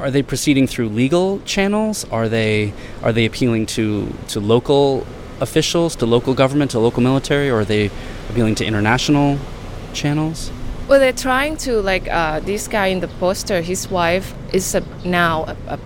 are 0.00 0.10
they 0.10 0.22
proceeding 0.22 0.66
through 0.66 0.88
legal 0.88 1.40
channels? 1.40 2.04
Are 2.10 2.28
they 2.28 2.72
are 3.02 3.12
they 3.12 3.26
appealing 3.26 3.66
to, 3.66 4.12
to 4.28 4.40
local 4.40 5.06
officials, 5.40 5.96
to 5.96 6.06
local 6.06 6.34
government, 6.34 6.70
to 6.72 6.78
local 6.78 7.02
military, 7.02 7.50
or 7.50 7.60
are 7.60 7.64
they 7.64 7.90
appealing 8.28 8.54
to 8.56 8.64
international 8.64 9.38
channels? 9.92 10.50
Well, 10.88 10.98
they're 10.98 11.12
trying 11.12 11.56
to 11.58 11.80
like 11.82 12.08
uh, 12.08 12.40
this 12.40 12.66
guy 12.66 12.88
in 12.88 13.00
the 13.00 13.08
poster. 13.08 13.60
His 13.60 13.88
wife 13.88 14.34
is 14.52 14.74
a, 14.74 14.82
now 15.04 15.44
a, 15.68 15.78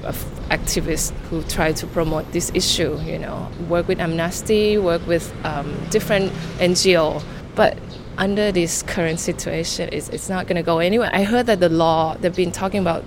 activist 0.51 1.11
who 1.29 1.43
try 1.43 1.73
to 1.73 1.87
promote 1.87 2.31
this 2.33 2.51
issue. 2.55 2.99
You 3.03 3.19
know, 3.19 3.51
work 3.69 3.89
with 3.89 4.01
Amnesty, 4.01 4.79
work 4.79 5.07
with 5.07 5.33
um, 5.45 5.75
different 5.91 6.33
NGO, 6.59 7.23
but 7.55 7.77
under 8.17 8.53
this 8.53 8.83
current 8.83 9.21
situation, 9.21 9.89
it's, 9.93 10.09
it's 10.09 10.29
not 10.29 10.47
going 10.47 10.57
to 10.57 10.62
go 10.62 10.79
anywhere. 10.79 11.11
I 11.12 11.25
heard 11.25 11.47
that 11.47 11.61
the 11.61 11.69
law 11.69 12.17
they've 12.17 12.35
been 12.35 12.53
talking 12.53 12.81
about 12.81 13.05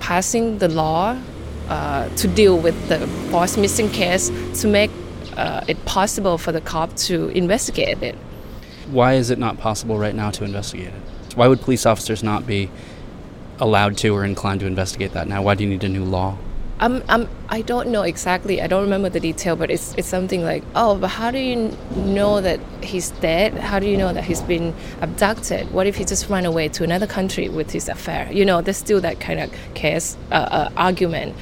passing 0.00 0.58
the 0.58 0.68
law 0.68 1.16
uh, 1.68 2.08
to 2.16 2.26
deal 2.26 2.58
with 2.58 2.88
the 2.88 3.06
forced 3.30 3.56
missing 3.56 3.88
case 3.88 4.30
to 4.60 4.66
make 4.66 4.90
uh, 5.36 5.64
it 5.68 5.82
possible 5.84 6.36
for 6.36 6.52
the 6.52 6.60
cop 6.60 6.94
to 6.96 7.28
investigate 7.28 8.02
it. 8.02 8.16
Why 8.90 9.14
is 9.14 9.30
it 9.30 9.38
not 9.38 9.58
possible 9.58 9.98
right 9.98 10.14
now 10.14 10.30
to 10.32 10.44
investigate 10.44 10.88
it? 10.88 11.36
Why 11.36 11.46
would 11.46 11.60
police 11.60 11.86
officers 11.86 12.22
not 12.22 12.46
be 12.46 12.70
allowed 13.60 13.96
to 13.98 14.08
or 14.08 14.24
inclined 14.24 14.60
to 14.60 14.66
investigate 14.66 15.12
that 15.12 15.28
now? 15.28 15.42
Why 15.42 15.54
do 15.54 15.62
you 15.62 15.70
need 15.70 15.84
a 15.84 15.88
new 15.88 16.04
law? 16.04 16.36
I'm, 16.80 17.02
I'm, 17.10 17.28
I 17.50 17.60
don't 17.60 17.88
know 17.88 18.02
exactly. 18.02 18.62
I 18.62 18.66
don't 18.66 18.82
remember 18.82 19.10
the 19.10 19.20
detail, 19.20 19.54
but 19.54 19.70
it's, 19.70 19.94
it's 19.98 20.08
something 20.08 20.42
like, 20.42 20.64
oh, 20.74 20.96
but 20.96 21.08
how 21.08 21.30
do 21.30 21.38
you 21.38 21.76
know 21.94 22.40
that 22.40 22.58
he's 22.82 23.10
dead? 23.10 23.52
How 23.52 23.78
do 23.78 23.86
you 23.86 23.98
know 23.98 24.14
that 24.14 24.24
he's 24.24 24.40
been 24.40 24.74
abducted? 25.02 25.70
What 25.72 25.86
if 25.86 25.96
he 25.96 26.06
just 26.06 26.30
ran 26.30 26.46
away 26.46 26.68
to 26.68 26.82
another 26.82 27.06
country 27.06 27.50
with 27.50 27.70
his 27.70 27.90
affair? 27.90 28.32
You 28.32 28.46
know, 28.46 28.62
there's 28.62 28.78
still 28.78 29.00
that 29.02 29.20
kind 29.20 29.40
of 29.40 29.52
case 29.74 30.16
uh, 30.32 30.34
uh, 30.36 30.70
argument, 30.78 31.36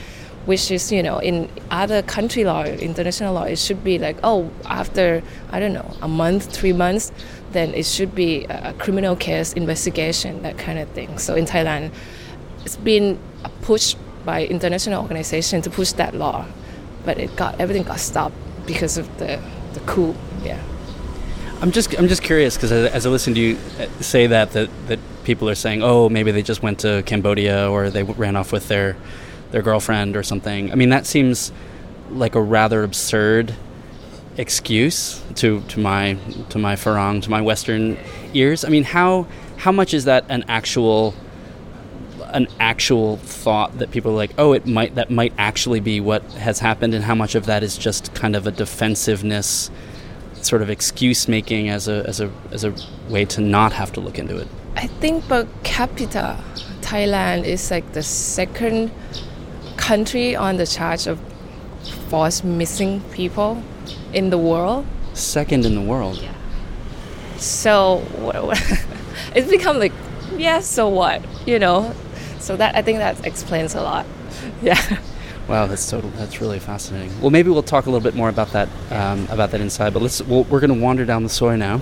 which 0.46 0.72
is, 0.72 0.90
you 0.90 1.04
know, 1.04 1.20
in 1.20 1.48
other 1.70 2.02
country 2.02 2.44
law, 2.44 2.64
international 2.64 3.34
law, 3.34 3.44
it 3.44 3.60
should 3.60 3.84
be 3.84 3.96
like, 3.96 4.16
oh, 4.24 4.50
after, 4.64 5.22
I 5.52 5.60
don't 5.60 5.72
know, 5.72 5.94
a 6.02 6.08
month, 6.08 6.52
three 6.52 6.72
months, 6.72 7.12
then 7.52 7.74
it 7.74 7.86
should 7.86 8.12
be 8.12 8.44
a, 8.46 8.72
criminal 8.74 9.14
case 9.14 9.52
investigation, 9.52 10.42
that 10.42 10.58
kind 10.58 10.80
of 10.80 10.88
thing. 10.90 11.16
So 11.18 11.36
in 11.36 11.46
Thailand, 11.46 11.92
it's 12.64 12.76
been 12.76 13.20
a 13.44 13.48
push 13.62 13.94
by 14.28 14.44
international 14.44 15.00
organization 15.00 15.62
to 15.62 15.70
push 15.70 15.92
that 15.92 16.12
law, 16.14 16.44
but 17.06 17.16
it 17.16 17.34
got 17.34 17.58
everything 17.58 17.82
got 17.82 17.98
stopped 17.98 18.36
because 18.66 18.98
of 18.98 19.06
the 19.20 19.40
the 19.72 19.80
coup. 19.90 20.14
Yeah. 20.44 20.60
I'm 21.62 21.72
just 21.72 21.98
I'm 21.98 22.08
just 22.08 22.22
curious 22.22 22.54
because 22.54 22.70
as, 22.70 23.06
I 23.06 23.08
listen 23.08 23.32
to 23.34 23.40
you 23.40 23.56
uh, 23.80 23.86
say 24.02 24.26
that, 24.26 24.52
that 24.52 24.68
that 24.88 24.98
people 25.24 25.48
are 25.48 25.54
saying, 25.54 25.82
oh, 25.82 26.10
maybe 26.10 26.30
they 26.30 26.42
just 26.42 26.62
went 26.62 26.78
to 26.80 27.02
Cambodia 27.06 27.70
or 27.70 27.88
they 27.88 28.02
ran 28.02 28.36
off 28.36 28.52
with 28.52 28.68
their 28.68 28.96
their 29.50 29.62
girlfriend 29.62 30.14
or 30.14 30.22
something. 30.22 30.70
I 30.72 30.74
mean, 30.74 30.90
that 30.90 31.06
seems 31.06 31.50
like 32.10 32.34
a 32.34 32.42
rather 32.42 32.84
absurd 32.84 33.54
excuse 34.36 35.22
to, 35.36 35.62
to 35.72 35.80
my 35.80 36.18
to 36.50 36.58
my 36.58 36.76
farang 36.76 37.22
to 37.22 37.30
my 37.30 37.40
Western 37.40 37.96
ears. 38.34 38.62
I 38.62 38.68
mean, 38.68 38.84
how 38.84 39.26
how 39.64 39.72
much 39.72 39.94
is 39.94 40.04
that 40.04 40.26
an 40.28 40.44
actual 40.48 41.14
an 42.30 42.48
actual 42.60 43.16
thought 43.18 43.78
that 43.78 43.90
people 43.90 44.12
are 44.12 44.16
like, 44.16 44.32
oh, 44.38 44.52
it 44.52 44.66
might 44.66 44.94
that 44.94 45.10
might 45.10 45.32
actually 45.38 45.80
be 45.80 46.00
what 46.00 46.22
has 46.32 46.58
happened, 46.58 46.94
and 46.94 47.04
how 47.04 47.14
much 47.14 47.34
of 47.34 47.46
that 47.46 47.62
is 47.62 47.76
just 47.76 48.14
kind 48.14 48.36
of 48.36 48.46
a 48.46 48.50
defensiveness, 48.50 49.70
sort 50.34 50.62
of 50.62 50.70
excuse 50.70 51.28
making 51.28 51.68
as 51.68 51.88
a 51.88 52.04
as 52.06 52.20
a 52.20 52.30
as 52.52 52.64
a 52.64 52.74
way 53.08 53.24
to 53.24 53.40
not 53.40 53.72
have 53.72 53.92
to 53.92 54.00
look 54.00 54.18
into 54.18 54.36
it. 54.36 54.48
I 54.76 54.86
think 54.86 55.26
per 55.26 55.46
capita, 55.64 56.42
Thailand 56.80 57.44
is 57.44 57.70
like 57.70 57.92
the 57.92 58.02
second 58.02 58.90
country 59.76 60.36
on 60.36 60.56
the 60.56 60.66
charge 60.66 61.06
of 61.06 61.18
forced 62.08 62.44
missing 62.44 63.00
people 63.12 63.62
in 64.12 64.30
the 64.30 64.38
world. 64.38 64.86
Second 65.14 65.64
in 65.64 65.74
the 65.74 65.80
world. 65.80 66.18
Yeah. 66.18 66.34
So 67.38 68.04
what, 68.16 68.44
what 68.46 68.86
it's 69.34 69.50
become 69.50 69.78
like, 69.78 69.92
yeah, 70.36 70.60
so 70.60 70.88
what? 70.88 71.22
You 71.46 71.58
know. 71.58 71.94
So 72.40 72.56
that 72.56 72.76
I 72.76 72.82
think 72.82 72.98
that 72.98 73.26
explains 73.26 73.74
a 73.74 73.80
lot. 73.80 74.06
Yeah. 74.62 74.76
Wow, 75.48 75.66
that's 75.66 75.88
total. 75.88 76.10
That's 76.10 76.42
really 76.42 76.58
fascinating. 76.58 77.18
Well, 77.22 77.30
maybe 77.30 77.48
we'll 77.48 77.62
talk 77.62 77.86
a 77.86 77.90
little 77.90 78.04
bit 78.04 78.14
more 78.14 78.28
about 78.28 78.52
that 78.52 78.68
um, 78.90 79.26
about 79.30 79.50
that 79.52 79.62
inside. 79.62 79.94
But 79.94 80.02
let's. 80.02 80.20
We'll, 80.20 80.44
we're 80.44 80.60
going 80.60 80.74
to 80.74 80.80
wander 80.80 81.06
down 81.06 81.22
the 81.22 81.30
soi 81.30 81.56
now. 81.56 81.76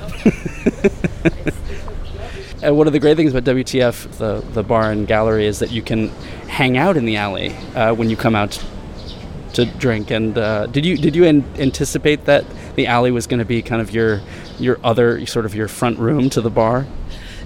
and 2.62 2.76
one 2.76 2.86
of 2.86 2.92
the 2.92 3.00
great 3.00 3.16
things 3.16 3.34
about 3.34 3.42
WTF, 3.52 4.18
the 4.18 4.40
the 4.52 4.62
bar 4.62 4.92
and 4.92 5.08
gallery, 5.08 5.46
is 5.46 5.58
that 5.58 5.72
you 5.72 5.82
can 5.82 6.10
hang 6.48 6.76
out 6.76 6.96
in 6.96 7.06
the 7.06 7.16
alley 7.16 7.56
uh, 7.74 7.92
when 7.92 8.08
you 8.08 8.16
come 8.16 8.36
out 8.36 8.64
to 9.54 9.64
drink. 9.64 10.12
And 10.12 10.38
uh, 10.38 10.66
did 10.66 10.86
you 10.86 10.96
did 10.96 11.16
you 11.16 11.24
an- 11.24 11.44
anticipate 11.58 12.26
that 12.26 12.44
the 12.76 12.86
alley 12.86 13.10
was 13.10 13.26
going 13.26 13.40
to 13.40 13.44
be 13.44 13.62
kind 13.62 13.82
of 13.82 13.90
your 13.90 14.20
your 14.60 14.78
other 14.84 15.26
sort 15.26 15.44
of 15.44 15.56
your 15.56 15.66
front 15.66 15.98
room 15.98 16.30
to 16.30 16.40
the 16.40 16.50
bar? 16.50 16.86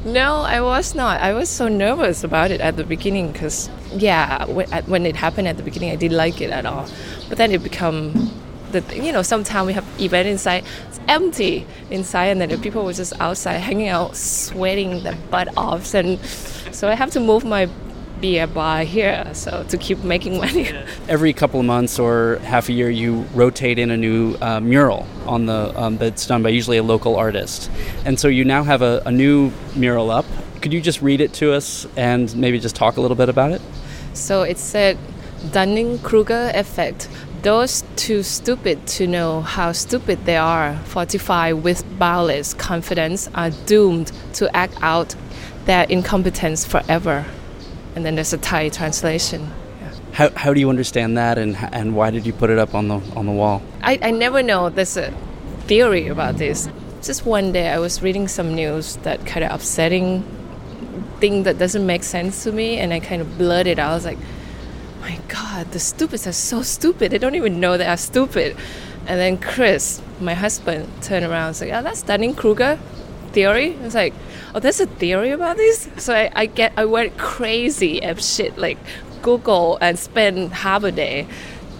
No, 0.05 0.37
I 0.37 0.63
was 0.63 0.95
not. 0.95 1.21
I 1.21 1.35
was 1.35 1.51
so 1.51 1.69
nervous 1.69 2.25
about 2.25 2.51
it 2.51 2.63
at 2.63 2.77
the 2.77 2.85
beginning 2.85 3.33
because, 3.33 3.69
yeah, 3.93 4.47
when, 4.47 5.05
it 5.05 5.15
happened 5.15 5.47
at 5.47 5.59
the 5.59 5.63
beginning, 5.63 5.91
I 5.91 5.97
didn't 5.97 6.17
like 6.17 6.41
it 6.41 6.51
at 6.51 6.65
all. 6.65 6.89
But 7.29 7.37
then 7.37 7.53
it 7.53 7.63
become 7.63 8.31
the 8.71 8.83
you 8.95 9.13
know 9.13 9.23
sometimes 9.23 9.67
we 9.67 9.73
have 9.73 9.85
event 10.01 10.29
inside, 10.29 10.65
it's 10.89 11.01
empty 11.09 11.67
inside, 11.91 12.27
and 12.27 12.41
then 12.41 12.49
the 12.49 12.59
people 12.59 12.85
were 12.85 12.93
just 12.93 13.13
outside 13.21 13.59
hanging 13.59 13.89
out, 13.89 14.17
sweating 14.17 15.03
their 15.03 15.17
butt 15.31 15.49
off, 15.57 15.93
and 15.95 16.19
so 16.71 16.89
I 16.89 16.95
have 16.95 17.11
to 17.11 17.21
move 17.21 17.45
my 17.45 17.69
beer 18.21 18.47
bar 18.47 18.83
here 18.83 19.27
so 19.33 19.65
to 19.69 19.77
keep 19.79 19.99
making 20.05 20.39
money. 20.39 20.71
every 21.09 21.33
couple 21.33 21.61
of 21.61 21.67
months 21.67 21.99
or 21.99 22.39
half 22.45 22.69
a 22.69 22.73
year 22.73 22.91
you 22.91 23.23
rotate 23.35 23.79
in 23.79 23.91
a 23.91 23.97
new 23.97 24.37
uh, 24.41 24.61
mural 24.61 25.07
on 25.27 25.47
the 25.47 25.73
um, 25.81 25.97
that's 25.99 26.27
done 26.27 26.43
by 26.43 26.49
usually 26.49 26.77
a 26.77 26.83
local 26.83 27.17
artist 27.17 27.71
and 28.05 28.19
so 28.19 28.29
you 28.29 28.45
now 28.45 28.63
have 28.63 28.83
a, 28.83 29.03
a 29.07 29.13
new 29.13 29.51
mural 29.75 30.11
up 30.11 30.27
could 30.61 30.73
you 30.73 30.81
just 30.81 31.01
read 31.01 31.21
it 31.21 31.33
to 31.33 31.53
us 31.53 31.87
and 31.97 32.35
maybe 32.37 32.59
just 32.59 32.77
talk 32.77 32.97
a 32.97 33.01
little 33.01 33.17
bit 33.17 33.29
about 33.29 33.53
it 33.53 33.63
So 34.13 34.43
it 34.43 34.59
said 34.59 34.99
Dunning 35.53 35.99
Kruger 36.01 36.51
effect. 36.55 37.09
Those 37.43 37.83
too 37.97 38.23
stupid 38.23 38.87
to 38.99 39.07
know 39.07 39.41
how 39.41 39.73
stupid 39.73 40.27
they 40.27 40.37
are, 40.37 40.77
fortified 40.85 41.63
with 41.63 41.83
boundless 41.99 42.53
confidence, 42.53 43.31
are 43.35 43.51
doomed 43.65 44.13
to 44.35 44.55
act 44.55 44.77
out 44.83 45.15
their 45.65 45.85
incompetence 45.85 46.67
forever. 46.67 47.25
And 47.95 48.05
then 48.05 48.15
there's 48.15 48.33
a 48.33 48.39
Thai 48.39 48.69
translation. 48.69 49.51
how, 50.13 50.31
how 50.31 50.55
do 50.55 50.61
you 50.61 50.69
understand 50.71 51.17
that 51.17 51.39
and, 51.39 51.57
and 51.73 51.95
why 51.95 52.11
did 52.11 52.27
you 52.27 52.33
put 52.33 52.51
it 52.51 52.59
up 52.59 52.75
on 52.75 52.89
the 52.89 52.99
on 53.17 53.27
the 53.27 53.33
wall 53.33 53.63
I, 53.83 53.99
I 54.03 54.11
never 54.11 54.43
know 54.43 54.69
there's 54.69 54.97
a 54.97 55.13
theory 55.67 56.09
about 56.09 56.37
this. 56.37 56.69
Just 57.01 57.25
one 57.25 57.53
day 57.53 57.69
I 57.69 57.79
was 57.79 58.03
reading 58.03 58.27
some 58.29 58.55
news 58.55 58.97
that 59.07 59.25
kind 59.25 59.45
of 59.45 59.53
upsetting 59.53 60.25
thing 61.21 61.45
that 61.45 61.59
doesn't 61.59 61.87
make 61.87 62.03
sense 62.03 62.43
to 62.45 62.53
me 62.53 62.79
and 62.79 62.93
I 62.93 62.99
kind 63.01 63.23
of 63.23 63.39
blurted 63.39 63.79
out. 63.79 63.93
I 63.93 63.95
was 63.95 64.05
like, 64.05 64.19
my 65.01 65.19
God, 65.29 65.71
the 65.71 65.79
stupids 65.79 66.27
are 66.27 66.33
so 66.33 66.63
stupid. 66.63 67.13
They 67.13 67.19
don't 67.19 67.37
even 67.37 67.61
know 67.61 67.77
they 67.77 67.87
are 67.87 67.97
stupid. 67.97 68.57
And 69.07 69.19
then 69.19 69.39
Chris, 69.39 70.03
my 70.21 70.35
husband, 70.35 70.89
turned 71.03 71.25
around 71.25 71.43
and 71.43 71.51
was 71.51 71.61
like, 71.61 71.73
oh, 71.73 71.83
that's 71.83 72.03
Dunning-Kruger 72.03 72.79
theory. 73.33 73.77
I 73.77 73.83
was 73.83 73.95
like, 73.95 74.15
oh, 74.55 74.61
there's 74.61 74.81
a 74.81 74.87
theory 74.87 75.31
about 75.31 75.57
this? 75.57 75.89
So 75.97 76.15
I, 76.15 76.31
I 76.35 76.47
get, 76.47 76.73
I 76.77 76.85
went 76.85 77.19
crazy 77.19 78.03
at 78.03 78.23
shit, 78.23 78.59
like 78.59 78.79
Google 79.23 79.79
and 79.81 79.99
spend 79.99 80.53
half 80.53 80.83
a 80.85 80.93
day 80.93 81.27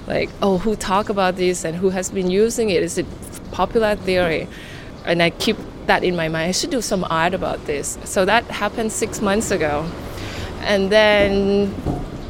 like 0.07 0.31
oh 0.43 0.59
who 0.59 0.75
talk 0.75 1.09
about 1.09 1.37
this 1.37 1.65
and 1.65 1.77
who 1.77 1.91
has 1.91 2.11
been 2.11 2.31
using 2.31 2.71
it 2.71 2.83
is 2.83 2.99
it 2.99 3.07
popular 3.53 3.95
theory 3.95 4.49
and 5.05 5.23
i 5.23 5.31
keep 5.31 5.57
that 5.91 6.05
in 6.05 6.15
my 6.15 6.29
mind. 6.29 6.49
I 6.49 6.53
should 6.53 6.71
do 6.71 6.81
some 6.81 7.05
art 7.11 7.35
about 7.35 7.67
this. 7.67 7.99
So 8.05 8.25
that 8.25 8.45
happened 8.45 8.93
six 8.93 9.21
months 9.21 9.51
ago. 9.51 9.91
And 10.61 10.91
then 10.91 11.75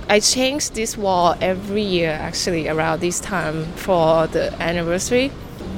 I 0.08 0.20
change 0.20 0.70
this 0.70 0.96
wall 0.96 1.36
every 1.40 1.82
year 1.82 2.12
actually 2.12 2.68
around 2.68 3.00
this 3.00 3.20
time 3.20 3.64
for 3.86 4.26
the 4.28 4.44
anniversary. 4.62 5.30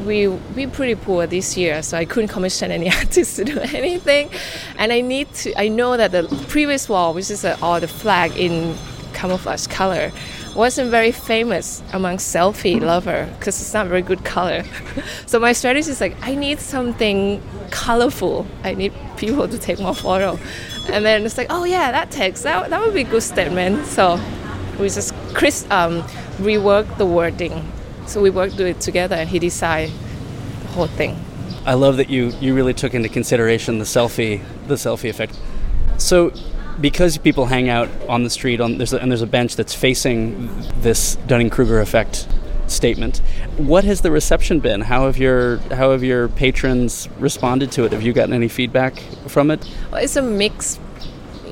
We 0.07 0.29
we 0.29 0.67
pretty 0.67 0.95
poor 0.95 1.27
this 1.27 1.57
year, 1.57 1.83
so 1.83 1.97
I 1.97 2.05
couldn't 2.05 2.29
commission 2.29 2.71
any 2.71 2.91
artists 3.01 3.37
to 3.37 3.45
do 3.45 3.59
anything. 3.61 4.31
And 4.79 4.93
I 4.93 5.01
need 5.01 5.33
to 5.35 5.61
I 5.61 5.69
know 5.69 5.97
that 5.97 6.13
the 6.13 6.25
previous 6.49 6.89
wall, 6.89 7.15
which 7.15 7.31
is 7.31 7.45
uh, 7.45 7.57
all 7.63 7.81
the 7.81 7.89
flag 7.89 8.37
in 8.37 8.77
camouflage 9.15 9.67
color, 9.67 10.11
wasn't 10.55 10.91
very 10.91 11.13
famous 11.13 11.83
among 11.93 12.17
selfie 12.17 12.81
lover 12.81 13.29
because 13.39 13.61
it's 13.61 13.73
not 13.73 13.87
very 13.87 14.03
good 14.03 14.25
color. 14.25 14.65
so 15.27 15.39
my 15.39 15.53
strategy 15.53 15.91
is 15.91 16.01
like 16.01 16.17
I 16.23 16.35
need 16.35 16.61
something 16.61 17.43
colorful. 17.71 18.47
I 18.65 18.75
need 18.75 18.93
people 19.17 19.49
to 19.49 19.59
take 19.59 19.79
more 19.79 19.95
photo. 19.95 20.39
And 20.91 21.05
then 21.05 21.25
it's 21.25 21.39
like, 21.39 21.47
oh 21.51 21.65
yeah, 21.65 21.93
that 21.93 22.11
text 22.11 22.43
that, 22.43 22.71
that 22.71 22.81
would 22.81 22.95
be 22.95 23.03
a 23.03 23.05
good 23.05 23.23
statement. 23.23 23.87
So 23.87 24.21
we 24.79 24.89
just 24.89 25.15
Chris 25.35 25.65
um, 25.71 26.03
reworked 26.39 26.99
the 26.99 27.07
wording. 27.07 27.71
So 28.13 28.21
we 28.21 28.29
worked 28.29 28.61
it 28.61 28.79
together, 28.79 29.17
and 29.17 29.27
he 29.27 29.39
decided 29.39 29.91
the 30.61 30.69
whole 30.69 30.87
thing. 30.87 31.17
I 31.65 31.73
love 31.73 31.97
that 31.97 32.11
you 32.11 32.35
you 32.43 32.55
really 32.55 32.75
took 32.75 32.93
into 32.93 33.09
consideration 33.09 33.79
the 33.79 33.87
selfie 33.87 34.43
the 34.67 34.75
selfie 34.75 35.09
effect. 35.09 35.35
So 35.97 36.31
because 36.79 37.17
people 37.17 37.47
hang 37.47 37.71
out 37.71 37.89
on 38.11 38.23
the 38.23 38.29
street 38.29 38.61
on 38.61 38.77
there's 38.77 38.93
a, 38.93 38.99
and 38.99 39.11
there's 39.11 39.23
a 39.23 39.27
bench 39.27 39.57
that's 39.57 39.75
facing 39.75 40.51
this 40.83 41.17
Dunning-Kruger 41.27 41.81
effect 41.81 42.29
statement. 42.67 43.23
What 43.57 43.85
has 43.85 44.03
the 44.03 44.11
reception 44.11 44.61
been? 44.61 44.83
How 44.83 45.07
have 45.07 45.17
your 45.17 45.57
how 45.71 45.93
have 45.93 46.05
your 46.05 46.29
patrons 46.29 47.09
responded 47.19 47.73
to 47.73 47.85
it? 47.85 47.93
Have 47.93 48.03
you 48.03 48.13
gotten 48.13 48.35
any 48.35 48.49
feedback 48.49 48.99
from 49.27 49.51
it? 49.51 49.67
Well, 49.91 50.05
it's 50.05 50.17
a 50.17 50.23
mixed 50.23 50.82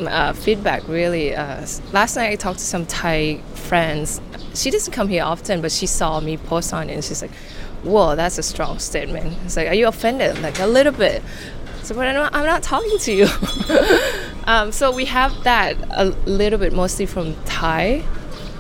uh, 0.07 0.33
feedback, 0.33 0.87
really. 0.89 1.35
Uh, 1.35 1.67
last 1.93 2.17
night 2.17 2.33
I 2.33 2.37
talked 2.37 2.59
to 2.59 2.65
some 2.65 2.87
Thai 2.87 3.39
friends. 3.55 4.21
She 4.55 4.71
doesn't 4.71 4.93
come 4.93 5.09
here 5.09 5.25
often, 5.25 5.61
but 5.61 5.73
she 5.73 5.87
saw 5.87 6.21
me 6.21 6.37
post 6.37 6.73
on 6.73 6.91
it 6.91 6.95
and 6.95 7.05
she's 7.05 7.23
like, 7.23 7.35
Whoa, 7.83 8.15
that's 8.15 8.37
a 8.37 8.43
strong 8.43 8.79
statement. 8.79 9.37
It's 9.45 9.57
like, 9.57 9.69
Are 9.69 9.75
you 9.75 9.89
offended? 9.89 10.41
Like, 10.43 10.59
a 10.59 10.67
little 10.67 10.93
bit. 10.93 11.23
So, 11.83 11.95
but 11.95 12.07
I'm 12.07 12.15
not, 12.15 12.35
I'm 12.35 12.47
not 12.47 12.63
talking 12.63 12.99
to 12.99 13.13
you. 13.13 13.27
um, 14.45 14.71
so, 14.71 14.93
we 14.93 15.07
have 15.07 15.33
that 15.45 15.77
a 15.91 16.07
little 16.27 16.59
bit 16.59 16.73
mostly 16.73 17.07
from 17.07 17.35
Thai. 17.45 18.05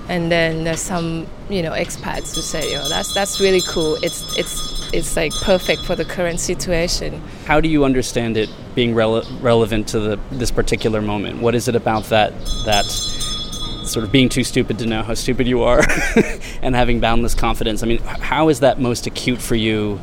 And 0.09 0.33
then 0.33 0.65
there's 0.65 0.81
some, 0.81 1.27
you 1.49 1.63
know, 1.63 1.71
expats 1.71 2.35
who 2.35 2.41
say, 2.41 2.73
"Yo, 2.73 2.89
that's 2.89 3.15
that's 3.15 3.39
really 3.39 3.61
cool. 3.61 3.95
It's 4.03 4.37
it's 4.37 4.93
it's 4.93 5.15
like 5.15 5.33
perfect 5.43 5.83
for 5.83 5.95
the 5.95 6.05
current 6.05 6.41
situation." 6.41 7.23
How 7.45 7.61
do 7.61 7.69
you 7.69 7.85
understand 7.85 8.37
it 8.37 8.51
being 8.75 8.95
rele- 8.95 9.27
relevant 9.43 9.89
to 9.89 10.01
the 10.01 10.21
this 10.31 10.51
particular 10.51 11.01
moment? 11.01 11.41
What 11.41 11.55
is 11.55 11.69
it 11.69 11.77
about 11.77 12.05
that 12.05 12.33
that 12.65 12.87
sort 13.85 14.05
of 14.05 14.13
being 14.13 14.29
too 14.29 14.45
stupid 14.45 14.79
to 14.79 14.87
know 14.87 15.03
how 15.03 15.15
stupid 15.15 15.49
you 15.49 15.63
are 15.63 15.83
and 16.63 16.75
having 16.75 17.01
boundless 17.01 17.35
confidence? 17.35 17.83
I 17.83 17.87
mean, 17.87 17.99
how 17.99 18.49
is 18.49 18.61
that 18.61 18.81
most 18.81 19.07
acute 19.07 19.41
for 19.41 19.55
you 19.55 20.01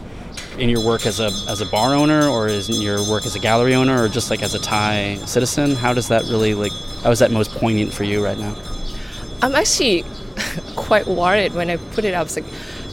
in 0.57 0.69
your 0.69 0.83
work 0.83 1.05
as 1.05 1.19
a 1.19 1.31
as 1.47 1.61
a 1.61 1.65
bar 1.65 1.93
owner, 1.93 2.27
or 2.27 2.47
is 2.47 2.69
in 2.69 2.81
your 2.81 3.07
work 3.09 3.25
as 3.25 3.35
a 3.35 3.39
gallery 3.39 3.75
owner, 3.75 4.03
or 4.03 4.09
just 4.09 4.29
like 4.29 4.41
as 4.41 4.53
a 4.53 4.59
Thai 4.59 5.17
citizen? 5.25 5.75
How 5.75 5.93
does 5.93 6.07
that 6.09 6.23
really 6.25 6.53
like? 6.53 6.71
How 7.03 7.11
is 7.11 7.19
that 7.19 7.31
most 7.31 7.51
poignant 7.51 7.93
for 7.93 8.03
you 8.03 8.23
right 8.23 8.37
now? 8.37 8.55
I'm 9.41 9.55
actually 9.55 10.03
quite 10.75 11.07
worried 11.07 11.53
when 11.53 11.69
I 11.69 11.77
put 11.77 12.05
it 12.05 12.13
up. 12.13 12.25
It's 12.27 12.35
like, 12.35 12.45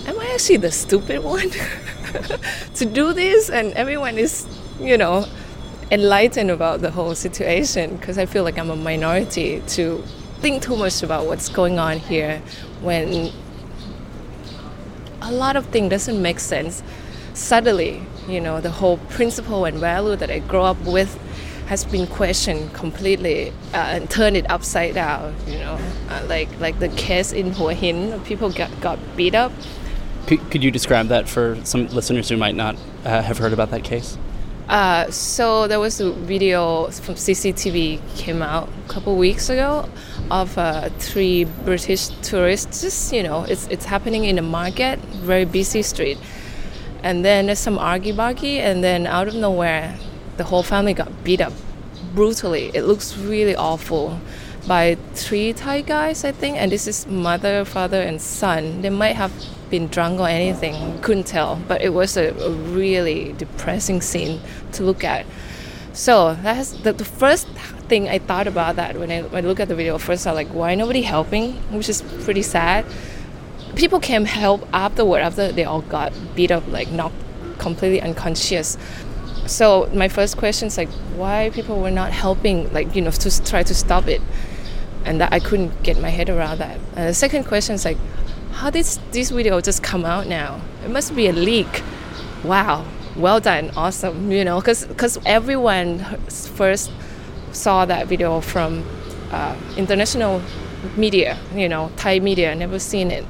am 0.06 0.18
I 0.20 0.26
actually 0.34 0.58
the 0.58 0.70
stupid 0.70 1.22
one 1.22 1.50
to 2.74 2.84
do 2.84 3.12
this? 3.12 3.50
And 3.50 3.72
everyone 3.72 4.18
is, 4.18 4.46
you 4.78 4.98
know, 4.98 5.26
enlightened 5.94 6.50
about 6.50 6.80
the 6.80 6.90
whole 6.90 7.14
situation 7.14 7.96
because 7.96 8.18
I 8.18 8.26
feel 8.26 8.42
like 8.42 8.58
I'm 8.58 8.70
a 8.70 8.76
minority 8.76 9.62
to 9.68 10.02
think 10.40 10.62
too 10.62 10.76
much 10.76 11.02
about 11.02 11.26
what's 11.26 11.48
going 11.48 11.78
on 11.78 11.98
here 11.98 12.42
when 12.82 13.32
a 15.22 15.32
lot 15.32 15.56
of 15.56 15.66
things 15.66 15.90
doesn't 15.90 16.20
make 16.20 16.40
sense. 16.40 16.82
Suddenly, 17.32 18.02
you 18.28 18.40
know, 18.40 18.60
the 18.60 18.70
whole 18.70 18.98
principle 19.16 19.64
and 19.64 19.78
value 19.78 20.16
that 20.16 20.30
I 20.30 20.40
grew 20.40 20.62
up 20.62 20.80
with 20.84 21.18
has 21.66 21.84
been 21.84 22.06
questioned 22.06 22.74
completely 22.74 23.50
uh, 23.72 23.94
and 23.94 24.10
turned 24.10 24.36
it 24.36 24.50
upside 24.50 24.94
down. 24.94 25.34
You 25.46 25.58
know, 25.58 25.78
uh, 26.10 26.26
like 26.28 26.48
like 26.60 26.78
the 26.78 26.90
case 26.90 27.32
in 27.32 27.52
Hua 27.52 27.72
Hin, 27.72 28.20
people 28.24 28.50
got, 28.50 28.70
got 28.80 28.98
beat 29.16 29.34
up. 29.34 29.52
Could, 30.26 30.50
could 30.50 30.64
you 30.64 30.70
describe 30.70 31.08
that 31.08 31.28
for 31.28 31.58
some 31.64 31.86
listeners 31.88 32.28
who 32.28 32.36
might 32.36 32.54
not 32.54 32.76
uh, 33.04 33.22
have 33.22 33.38
heard 33.38 33.52
about 33.52 33.70
that 33.70 33.84
case? 33.84 34.18
Uh, 34.68 35.10
so 35.10 35.68
there 35.68 35.78
was 35.78 36.00
a 36.00 36.10
video 36.10 36.88
from 36.90 37.16
CCTV 37.16 38.00
came 38.16 38.40
out 38.40 38.68
a 38.86 38.88
couple 38.88 39.14
weeks 39.16 39.50
ago 39.50 39.88
of 40.30 40.56
uh, 40.56 40.88
three 40.98 41.44
British 41.44 42.08
tourists. 42.22 42.80
Just 42.80 43.12
you 43.12 43.22
know, 43.22 43.44
it's 43.44 43.66
it's 43.68 43.84
happening 43.84 44.24
in 44.24 44.38
a 44.38 44.42
market, 44.42 44.98
very 45.20 45.44
busy 45.44 45.82
street, 45.82 46.18
and 47.02 47.24
then 47.24 47.46
there's 47.46 47.58
some 47.58 47.78
argy 47.78 48.12
bargy, 48.12 48.56
and 48.56 48.82
then 48.82 49.06
out 49.06 49.28
of 49.28 49.34
nowhere, 49.34 49.98
the 50.38 50.44
whole 50.44 50.62
family 50.62 50.94
got 50.94 51.24
beat 51.24 51.42
up 51.42 51.52
brutally. 52.14 52.70
It 52.72 52.84
looks 52.84 53.16
really 53.18 53.54
awful 53.54 54.18
by 54.66 54.96
three 55.12 55.52
Thai 55.52 55.82
guys, 55.82 56.24
I 56.24 56.32
think, 56.32 56.56
and 56.56 56.72
this 56.72 56.86
is 56.86 57.06
mother, 57.06 57.66
father, 57.66 58.00
and 58.00 58.20
son. 58.20 58.80
They 58.80 58.88
might 58.88 59.16
have 59.16 59.32
been 59.70 59.88
drunk 59.88 60.20
or 60.20 60.28
anything, 60.28 61.00
couldn't 61.00 61.26
tell, 61.26 61.60
but 61.68 61.82
it 61.82 61.90
was 61.90 62.16
a, 62.16 62.30
a 62.30 62.50
really 62.50 63.32
depressing 63.32 64.00
scene 64.00 64.40
to 64.72 64.82
look 64.82 65.04
at. 65.04 65.26
So 65.92 66.34
that's 66.34 66.72
the, 66.72 66.92
the 66.92 67.04
first 67.04 67.46
thing 67.88 68.08
I 68.08 68.18
thought 68.18 68.46
about 68.46 68.76
that 68.76 68.98
when 68.98 69.10
I, 69.10 69.22
when 69.22 69.44
I 69.44 69.48
look 69.48 69.60
at 69.60 69.68
the 69.68 69.76
video. 69.76 69.96
First, 69.98 70.26
I 70.26 70.32
was 70.32 70.36
like, 70.36 70.48
why 70.48 70.74
nobody 70.74 71.02
helping? 71.02 71.52
Which 71.72 71.88
is 71.88 72.02
pretty 72.24 72.42
sad. 72.42 72.84
People 73.76 74.00
came 74.00 74.24
help 74.24 74.66
afterward 74.72 75.20
after 75.20 75.52
they 75.52 75.64
all 75.64 75.82
got 75.82 76.12
beat 76.34 76.50
up, 76.50 76.66
like 76.68 76.90
knocked 76.90 77.14
completely 77.58 78.00
unconscious. 78.00 78.76
So 79.46 79.88
my 79.92 80.08
first 80.08 80.36
question 80.36 80.68
is 80.68 80.76
like, 80.76 80.88
why 81.16 81.50
people 81.52 81.80
were 81.80 81.90
not 81.90 82.12
helping, 82.12 82.72
like 82.72 82.96
you 82.96 83.02
know, 83.02 83.10
to 83.10 83.44
try 83.44 83.62
to 83.62 83.74
stop 83.74 84.08
it, 84.08 84.20
and 85.04 85.20
that 85.20 85.32
I 85.32 85.38
couldn't 85.38 85.82
get 85.82 86.00
my 86.00 86.08
head 86.08 86.30
around 86.30 86.58
that. 86.58 86.78
And 86.96 87.08
the 87.08 87.14
second 87.14 87.44
question 87.44 87.74
is 87.74 87.84
like, 87.84 87.98
how 88.54 88.70
did 88.70 88.86
this 89.10 89.30
video 89.30 89.60
just 89.60 89.82
come 89.82 90.04
out 90.04 90.26
now? 90.26 90.60
It 90.84 90.90
must 90.90 91.14
be 91.14 91.26
a 91.26 91.32
leak. 91.32 91.82
Wow, 92.44 92.86
well 93.16 93.40
done, 93.40 93.70
awesome. 93.76 94.30
You 94.30 94.44
know, 94.44 94.60
because 94.60 94.86
because 94.86 95.18
everyone 95.26 95.98
first 96.28 96.92
saw 97.52 97.84
that 97.84 98.06
video 98.06 98.40
from 98.40 98.84
uh, 99.32 99.56
international 99.76 100.40
media, 100.96 101.36
you 101.54 101.68
know, 101.68 101.90
Thai 101.96 102.20
media, 102.20 102.54
never 102.54 102.78
seen 102.78 103.10
it. 103.10 103.24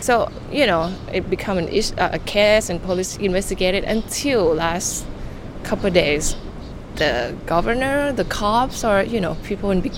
So 0.00 0.30
you 0.52 0.66
know, 0.66 0.94
it 1.12 1.30
became 1.30 1.56
an 1.56 1.68
ish, 1.68 1.92
uh, 1.92 2.10
a 2.12 2.18
case, 2.18 2.68
and 2.68 2.82
police 2.82 3.16
investigated 3.16 3.84
until 3.84 4.54
last 4.54 5.06
couple 5.64 5.90
days. 5.90 6.36
The 6.96 7.34
governor, 7.46 8.12
the 8.12 8.24
cops, 8.24 8.84
or 8.84 9.02
you 9.02 9.20
know, 9.20 9.36
people 9.44 9.70
in 9.70 9.80
big, 9.80 9.94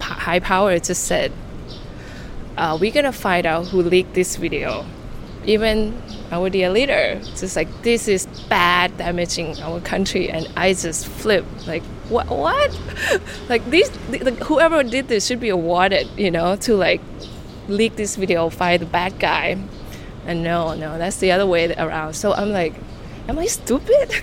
high 0.00 0.40
power 0.40 0.78
just 0.78 1.04
said, 1.04 1.32
uh, 2.56 2.78
"We're 2.80 2.92
gonna 2.92 3.12
find 3.12 3.46
out 3.46 3.68
who 3.68 3.82
leaked 3.82 4.14
this 4.14 4.36
video." 4.36 4.84
Even 5.44 6.00
our 6.30 6.48
dear 6.48 6.70
leader, 6.70 7.20
just 7.36 7.56
like 7.56 7.68
this 7.82 8.06
is 8.06 8.26
bad, 8.48 8.96
damaging 8.96 9.60
our 9.60 9.80
country, 9.80 10.30
and 10.30 10.48
I 10.56 10.72
just 10.72 11.06
flip 11.06 11.44
like, 11.66 11.82
what? 12.08 12.28
What? 12.28 12.78
like 13.48 13.68
these, 13.68 13.90
the, 14.10 14.18
the, 14.18 14.30
whoever 14.44 14.82
did 14.82 15.08
this 15.08 15.26
should 15.26 15.40
be 15.40 15.48
awarded, 15.48 16.08
you 16.16 16.30
know, 16.30 16.56
to 16.56 16.76
like 16.76 17.00
leak 17.68 17.96
this 17.96 18.16
video, 18.16 18.48
find 18.50 18.82
the 18.82 18.86
bad 18.86 19.18
guy. 19.18 19.58
And 20.26 20.44
no, 20.44 20.74
no, 20.74 20.98
that's 20.98 21.16
the 21.16 21.32
other 21.32 21.46
way 21.46 21.74
around. 21.74 22.14
So 22.14 22.32
I'm 22.32 22.50
like, 22.50 22.74
am 23.28 23.38
I 23.38 23.46
stupid? 23.46 24.14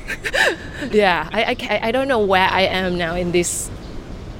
yeah, 0.92 1.30
I, 1.32 1.58
I, 1.60 1.80
I 1.90 1.92
don't 1.92 2.08
know 2.08 2.20
where 2.20 2.48
I 2.48 2.62
am 2.62 2.98
now 2.98 3.16
in 3.16 3.32
this 3.32 3.70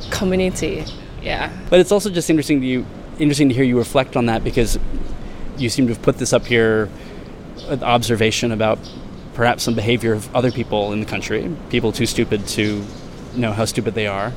community. 0.10 0.86
Yeah. 1.22 1.52
But 1.70 1.80
it's 1.80 1.92
also 1.92 2.10
just 2.10 2.30
interesting 2.30 2.62
to 2.62 2.68
you, 2.68 2.86
interesting 3.20 3.50
to 3.50 3.56
hear 3.56 3.64
you 3.64 3.78
reflect 3.78 4.16
on 4.16 4.26
that 4.28 4.44
because 4.44 4.80
you 5.58 5.70
seem 5.70 5.88
to 5.88 5.94
have 5.94 6.02
put 6.02 6.18
this 6.18 6.34
up 6.34 6.46
here, 6.46 6.90
an 7.68 7.84
observation 7.84 8.52
about 8.52 8.80
perhaps 9.34 9.64
some 9.64 9.76
behavior 9.76 10.14
of 10.14 10.34
other 10.36 10.52
people 10.52 10.92
in 10.92 11.00
the 11.00 11.06
country, 11.06 11.54
people 11.70 11.92
too 11.92 12.06
stupid 12.06 12.48
to 12.48 12.84
know 13.36 13.52
how 13.52 13.66
stupid 13.66 13.94
they 13.94 14.08
are. 14.08 14.34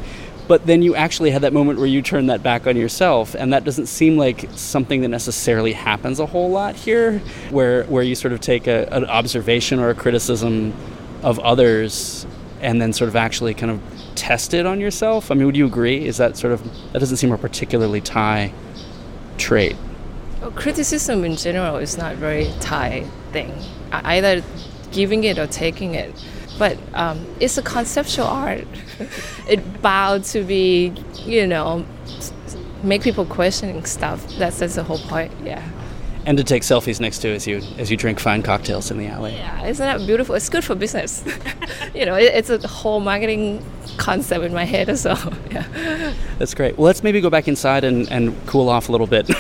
But 0.49 0.67
then 0.67 0.83
you 0.83 0.95
actually 0.97 1.31
had 1.31 1.43
that 1.43 1.53
moment 1.53 1.79
where 1.79 1.89
you 1.89 2.03
turned 2.03 2.29
that 2.29 2.43
back 2.43 2.67
on 2.67 2.77
yourself, 2.77 3.35
and 3.35 3.53
that 3.53 3.65
doesn't 3.65 3.87
seem 3.87 4.19
like 4.19 4.49
something 4.53 5.01
that 5.03 5.09
necessarily 5.09 5.73
happens 5.73 6.19
a 6.19 6.27
whole 6.27 6.51
lot 6.51 6.75
here, 6.75 7.21
where 7.51 7.85
where 7.85 8.03
you 8.03 8.15
sort 8.15 8.33
of 8.33 8.41
take 8.41 8.67
a, 8.67 8.89
an 8.93 9.05
observation 9.07 9.79
or 9.79 9.91
a 9.91 9.95
criticism 9.95 10.75
of 11.23 11.39
others 11.39 12.27
and 12.61 12.83
then 12.83 12.93
sort 12.93 13.09
of 13.09 13.17
actually 13.17 13.55
kind 13.55 13.71
of 13.71 13.81
test 14.15 14.53
it 14.55 14.67
on 14.67 14.81
yourself. 14.81 15.31
I 15.31 15.35
mean, 15.35 15.47
would 15.47 15.57
you 15.57 15.67
agree? 15.67 16.05
Is 16.05 16.17
that 16.17 16.37
sort 16.37 16.53
of 16.53 16.63
that 16.93 16.99
doesn't 16.99 17.17
seem 17.17 17.37
particularly 17.39 18.01
Thai 18.01 18.53
trait? 19.39 19.77
Well, 20.41 20.51
criticism 20.53 21.25
in 21.25 21.37
general 21.37 21.77
is 21.77 21.97
not 21.97 22.17
very 22.17 22.51
Thai 22.61 23.07
thing. 23.33 23.53
Either 23.93 24.43
giving 24.91 25.25
it 25.25 25.39
or 25.39 25.47
taking 25.47 25.95
it. 25.95 26.13
but 26.59 26.77
um, 26.95 27.27
it's 27.41 27.59
a 27.59 27.63
conceptual 27.63 28.27
art. 28.27 28.67
it 29.49 29.83
bound 29.83 30.25
to 30.25 30.45
be, 30.45 30.93
you 31.25 31.47
know, 31.47 31.85
make 32.83 33.03
people 33.03 33.25
questioning 33.25 33.85
stuff. 33.85 34.27
That's 34.39 34.59
that's 34.59 34.75
the 34.75 34.83
whole 34.83 34.99
point. 34.99 35.33
Yeah. 35.45 35.67
And 36.25 36.39
to 36.39 36.45
take 36.45 36.63
selfies 36.63 37.01
next 37.01 37.19
to 37.21 37.35
as 37.35 37.49
you 37.49 37.61
as 37.79 37.91
you 37.91 37.97
drink 37.97 38.21
fine 38.21 38.43
cocktails 38.43 38.93
in 38.93 38.99
the 38.99 39.09
alley. 39.09 39.33
Yeah, 39.33 39.67
isn't 39.67 39.85
that 39.85 40.07
beautiful? 40.07 40.37
It's 40.37 40.49
good 40.49 40.65
for 40.65 40.77
business. 40.77 41.25
you 41.95 42.07
know, 42.07 42.15
it, 42.15 42.33
it's 42.35 42.49
a 42.49 42.65
whole 42.69 43.01
marketing 43.01 43.65
concept 43.97 44.45
in 44.45 44.55
my 44.55 44.65
head 44.65 44.89
as 44.89 45.05
well. 45.05 45.33
Yeah. 45.51 46.15
That's 46.39 46.55
great. 46.55 46.79
Well, 46.79 46.87
let's 46.87 47.03
maybe 47.03 47.21
go 47.21 47.29
back 47.29 47.49
inside 47.49 47.85
and, 47.85 48.09
and 48.11 48.35
cool 48.47 48.69
off 48.69 48.89
a 48.89 48.93
little 48.93 49.07
bit. 49.07 49.29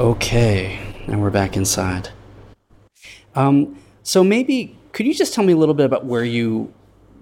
okay, 0.00 0.78
and 1.06 1.20
we're 1.20 1.30
back 1.30 1.56
inside. 1.56 2.10
Um, 3.34 3.78
so 4.02 4.24
maybe 4.24 4.76
could 4.92 5.06
you 5.06 5.14
just 5.14 5.34
tell 5.34 5.44
me 5.44 5.52
a 5.52 5.56
little 5.56 5.74
bit 5.74 5.84
about 5.84 6.06
where 6.06 6.24
you 6.24 6.72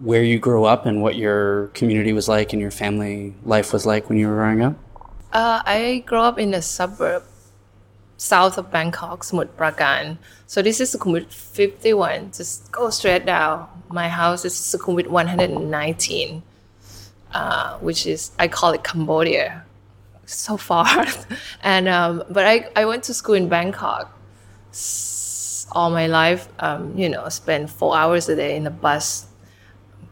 where 0.01 0.23
you 0.23 0.39
grew 0.39 0.65
up 0.65 0.87
and 0.87 1.03
what 1.03 1.17
your 1.17 1.69
community 1.69 2.13
was 2.13 2.29
like 2.29 2.53
and 2.53 2.61
your 2.61 2.71
family 2.71 3.35
life 3.45 3.73
was 3.73 3.87
like 3.87 4.09
when 4.09 4.19
you 4.19 4.29
were 4.29 4.35
growing 4.35 4.63
up? 4.63 4.77
Uh, 5.33 5.63
I 5.65 6.05
grew 6.07 6.21
up 6.21 6.39
in 6.39 6.55
a 6.55 6.63
suburb 6.63 7.25
south 8.17 8.57
of 8.59 8.71
Bangkok, 8.71 9.23
Samut 9.23 9.49
Prakan. 9.49 10.19
So 10.47 10.63
this 10.63 10.81
is 10.81 10.95
Sukhumvit 10.95 11.33
51. 11.33 12.33
Just 12.33 12.71
go 12.73 12.91
straight 12.91 13.27
down. 13.27 13.69
My 13.89 14.09
house 14.09 14.45
is 14.45 14.55
Sukhumvit 14.55 15.09
119, 15.09 16.43
uh, 17.33 17.79
which 17.79 18.07
is 18.07 18.33
I 18.39 18.49
call 18.49 18.73
it 18.73 18.85
Cambodia. 18.85 19.65
So 20.27 20.57
far, 20.57 21.05
and 21.63 21.87
um, 21.87 22.25
but 22.31 22.47
I 22.47 22.71
I 22.75 22.87
went 22.87 23.05
to 23.05 23.15
school 23.15 23.35
in 23.35 23.51
Bangkok. 23.51 24.11
All 25.73 25.91
my 25.91 26.07
life, 26.07 26.49
um, 26.61 26.97
you 26.97 27.11
know, 27.11 27.29
spent 27.29 27.69
four 27.69 27.95
hours 27.95 28.27
a 28.31 28.37
day 28.37 28.57
in 28.57 28.65
the 28.65 28.71
bus. 28.71 29.27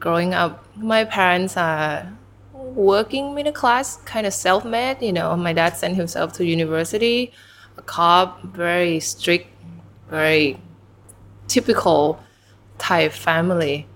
Growing 0.03 0.34
up, 0.34 0.66
my 0.76 1.05
parents 1.05 1.57
are 1.57 2.12
working 2.53 3.36
middle 3.36 3.53
class, 3.53 3.98
kind 3.98 4.26
of 4.26 4.34
self 4.34 4.64
made. 4.64 5.00
You 5.00 5.12
know, 5.12 5.36
my 5.36 5.53
dad 5.53 5.76
sent 5.76 5.94
himself 5.94 6.32
to 6.38 6.44
university, 6.44 7.32
a 7.76 7.82
cop, 7.82 8.42
very 8.42 8.98
strict, 8.98 9.46
very 10.11 10.59
typical 11.46 12.18
Thai 12.78 13.11
family. 13.11 13.86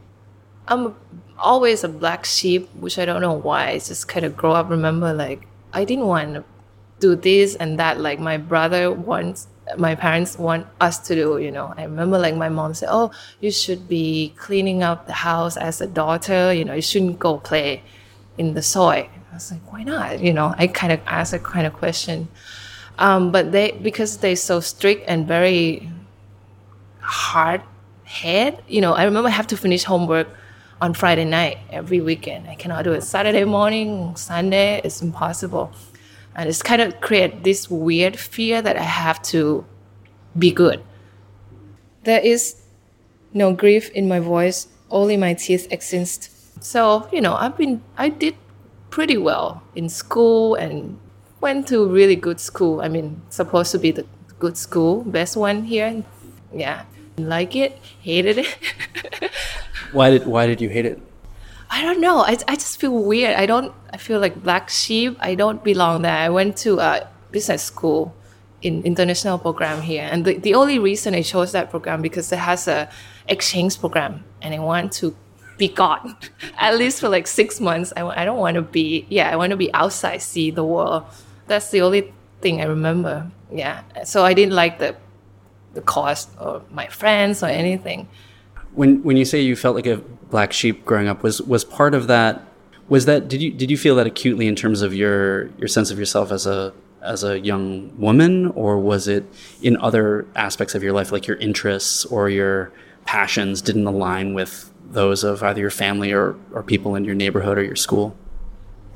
I'm 0.69 0.95
always 1.41 1.83
a 1.83 1.89
black 1.89 2.25
sheep, 2.25 2.73
which 2.77 3.01
I 3.01 3.05
don't 3.05 3.21
know 3.21 3.33
why. 3.33 3.71
I 3.71 3.79
just 3.81 4.07
kind 4.07 4.25
of 4.25 4.37
grow 4.37 4.53
up, 4.53 4.71
remember, 4.71 5.13
like, 5.13 5.49
I 5.73 5.85
didn't 5.85 6.07
want 6.07 6.35
to 6.35 6.45
do 7.01 7.17
this 7.17 7.57
and 7.57 7.81
that, 7.81 7.99
like 7.99 8.21
my 8.21 8.37
brother 8.37 8.93
wants. 8.93 9.49
My 9.77 9.95
parents 9.95 10.39
want 10.39 10.67
us 10.81 10.99
to 11.09 11.14
do, 11.14 11.39
you 11.39 11.51
know. 11.51 11.75
I 11.77 11.85
remember 11.85 12.19
like 12.19 12.37
my 12.37 12.49
mom 12.49 12.75
said, 12.75 12.89
"Oh, 12.91 13.11
you 13.41 13.51
should 13.51 13.89
be 13.89 14.33
cleaning 14.37 14.83
up 14.83 15.07
the 15.07 15.12
house 15.12 15.57
as 15.57 15.81
a 15.81 15.87
daughter. 15.87 16.53
You 16.53 16.64
know, 16.64 16.75
you 16.75 16.83
shouldn't 16.83 17.19
go 17.19 17.39
play 17.39 17.83
in 18.39 18.55
the 18.55 18.62
soil." 18.62 19.07
I 19.31 19.35
was 19.35 19.51
like, 19.51 19.73
"Why 19.73 19.83
not?" 19.83 20.21
You 20.21 20.33
know, 20.33 20.55
I 20.57 20.67
kind 20.69 20.93
of 20.93 21.01
asked 21.07 21.35
a 21.35 21.39
kind 21.39 21.67
of 21.67 21.73
question. 21.73 22.29
Um, 22.99 23.31
but 23.33 23.53
they 23.53 23.73
because 23.73 24.19
they're 24.19 24.37
so 24.37 24.61
strict 24.61 25.05
and 25.09 25.27
very 25.27 25.91
hard 27.01 27.62
head. 28.05 28.62
You 28.69 28.81
know, 28.81 28.95
I 28.95 29.05
remember 29.05 29.29
I 29.29 29.33
have 29.33 29.49
to 29.49 29.57
finish 29.57 29.85
homework 29.85 30.29
on 30.81 30.95
Friday 30.95 31.25
night 31.25 31.59
every 31.71 32.01
weekend. 32.01 32.49
I 32.49 32.55
cannot 32.55 32.85
do 32.85 32.93
it 32.93 33.03
Saturday 33.03 33.45
morning, 33.45 34.14
Sunday. 34.17 34.81
It's 34.85 35.03
impossible, 35.03 35.73
and 36.37 36.49
it's 36.49 36.62
kind 36.62 36.82
of 36.82 37.01
create 37.01 37.43
this 37.43 37.70
weird 37.70 38.16
fear 38.18 38.61
that 38.61 38.76
I 38.76 38.82
have 38.82 39.20
to 39.34 39.64
be 40.39 40.53
good. 40.53 40.82
There 42.05 42.20
is 42.20 42.62
no 43.32 43.53
grief 43.55 43.91
in 43.91 44.07
my 44.07 44.20
voice. 44.20 44.68
Only 44.91 45.16
my 45.16 45.34
teeth 45.34 45.66
exist. 45.72 46.30
So 46.62 47.09
you 47.11 47.20
know, 47.20 47.34
I've 47.34 47.57
been 47.57 47.82
I 47.97 48.11
did 48.11 48.37
pretty 48.91 49.16
well 49.16 49.62
in 49.74 49.89
school 49.89 50.55
and 50.55 51.01
went 51.41 51.66
to 51.68 51.89
really 51.89 52.16
good 52.16 52.39
school. 52.39 52.82
I 52.82 52.89
mean, 52.89 53.22
supposed 53.30 53.72
to 53.72 53.78
be 53.78 53.91
the 53.91 54.07
good 54.39 54.57
school, 54.57 55.03
best 55.05 55.37
one 55.37 55.64
here. 55.64 56.05
Yeah, 56.53 56.84
like 57.16 57.57
it, 57.57 57.78
hated 58.03 58.39
it. 58.39 58.59
Why 59.93 60.11
did 60.11 60.26
why 60.26 60.47
did 60.47 60.61
you 60.61 60.68
hate 60.68 60.84
it? 60.84 61.01
I 61.71 61.83
don't 61.83 62.01
know. 62.01 62.19
I, 62.21 62.37
I 62.49 62.55
just 62.55 62.79
feel 62.81 62.93
weird. 62.93 63.35
I 63.37 63.47
don't. 63.47 63.73
I 63.93 63.97
feel 63.97 64.21
like 64.21 64.43
black 64.43 64.69
sheep. 64.71 65.17
I 65.21 65.35
don't 65.35 65.62
belong 65.64 66.03
there. 66.03 66.17
I 66.17 66.29
went 66.29 66.57
to 66.59 66.79
a 66.79 67.09
business 67.33 67.62
school 67.62 68.14
in 68.62 68.83
international 68.85 69.39
program 69.39 69.83
here, 69.83 70.09
and 70.11 70.25
the, 70.25 70.39
the 70.39 70.55
only 70.55 70.79
reason 70.79 71.14
I 71.14 71.23
chose 71.23 71.53
that 71.53 71.71
program 71.71 72.03
because 72.03 72.31
it 72.33 72.39
has 72.39 72.69
a 72.69 72.89
exchange 73.29 73.79
program, 73.81 74.25
and 74.43 74.55
I 74.55 74.59
want 74.59 74.93
to 74.95 75.14
be 75.59 75.69
gone 75.69 76.17
at 76.59 76.77
least 76.77 77.01
for 77.01 77.09
like 77.09 77.27
six 77.27 77.61
months. 77.61 77.93
I, 77.97 78.07
I 78.07 78.25
don't 78.25 78.39
want 78.39 78.55
to 78.55 78.62
be. 78.62 79.07
Yeah, 79.09 79.31
I 79.31 79.37
want 79.37 79.51
to 79.51 79.57
be 79.57 79.73
outside, 79.75 80.23
see 80.23 80.51
the 80.51 80.64
world. 80.64 81.05
That's 81.47 81.71
the 81.71 81.83
only 81.83 82.12
thing 82.41 82.61
I 82.61 82.64
remember. 82.64 83.31
Yeah. 83.51 83.83
So 84.05 84.25
I 84.25 84.35
didn't 84.35 84.55
like 84.55 84.79
the 84.79 84.97
the 85.75 85.83
cost 85.83 86.31
or 86.41 86.62
my 86.71 86.87
friends 86.87 87.43
or 87.43 87.47
anything. 87.47 88.09
When 88.77 89.03
when 89.03 89.16
you 89.16 89.24
say 89.24 89.41
you 89.41 89.57
felt 89.57 89.74
like 89.74 89.87
a 89.87 89.97
black 90.31 90.53
sheep 90.53 90.85
growing 90.85 91.09
up, 91.09 91.22
was 91.22 91.43
was 91.43 91.64
part 91.64 91.95
of 91.95 92.07
that 92.07 92.43
was 92.89 93.07
that 93.07 93.27
did 93.27 93.43
you 93.43 93.51
did 93.51 93.70
you 93.70 93.77
feel 93.77 93.97
that 93.97 94.07
acutely 94.07 94.47
in 94.47 94.55
terms 94.55 94.83
of 94.83 94.95
your 94.95 95.49
your 95.59 95.66
sense 95.66 95.91
of 95.91 95.99
yourself 95.99 96.31
as 96.31 96.47
a 96.47 96.72
as 97.03 97.24
a 97.24 97.41
young 97.41 97.99
woman, 97.99 98.47
or 98.55 98.79
was 98.79 99.09
it 99.09 99.24
in 99.61 99.77
other 99.79 100.27
aspects 100.37 100.74
of 100.74 100.83
your 100.83 100.93
life, 100.93 101.11
like 101.11 101.27
your 101.27 101.37
interests 101.39 102.05
or 102.05 102.31
your 102.31 102.72
passions 103.05 103.62
didn't 103.62 103.87
align 103.87 104.35
with 104.35 104.72
those 104.89 105.24
of 105.24 105.43
either 105.43 105.61
your 105.61 105.70
family 105.70 106.12
or, 106.12 106.37
or 106.53 106.62
people 106.62 106.95
in 106.95 107.05
your 107.05 107.14
neighborhood 107.14 107.59
or 107.59 107.62
your 107.62 107.77
school? 107.77 108.16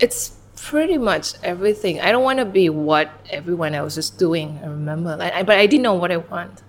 it's 0.00 0.36
pretty 0.56 0.98
much 0.98 1.34
everything. 1.42 2.00
I 2.00 2.10
don't 2.10 2.24
want 2.24 2.38
to 2.38 2.44
be 2.44 2.68
what 2.68 3.10
everyone 3.30 3.74
else 3.74 3.96
is 3.96 4.10
doing. 4.10 4.58
I 4.62 4.66
remember, 4.66 5.16
like, 5.16 5.32
I, 5.32 5.42
but 5.42 5.58
I 5.58 5.66
didn't 5.66 5.82
know 5.82 5.94
what 5.94 6.10
I 6.10 6.16
want. 6.18 6.62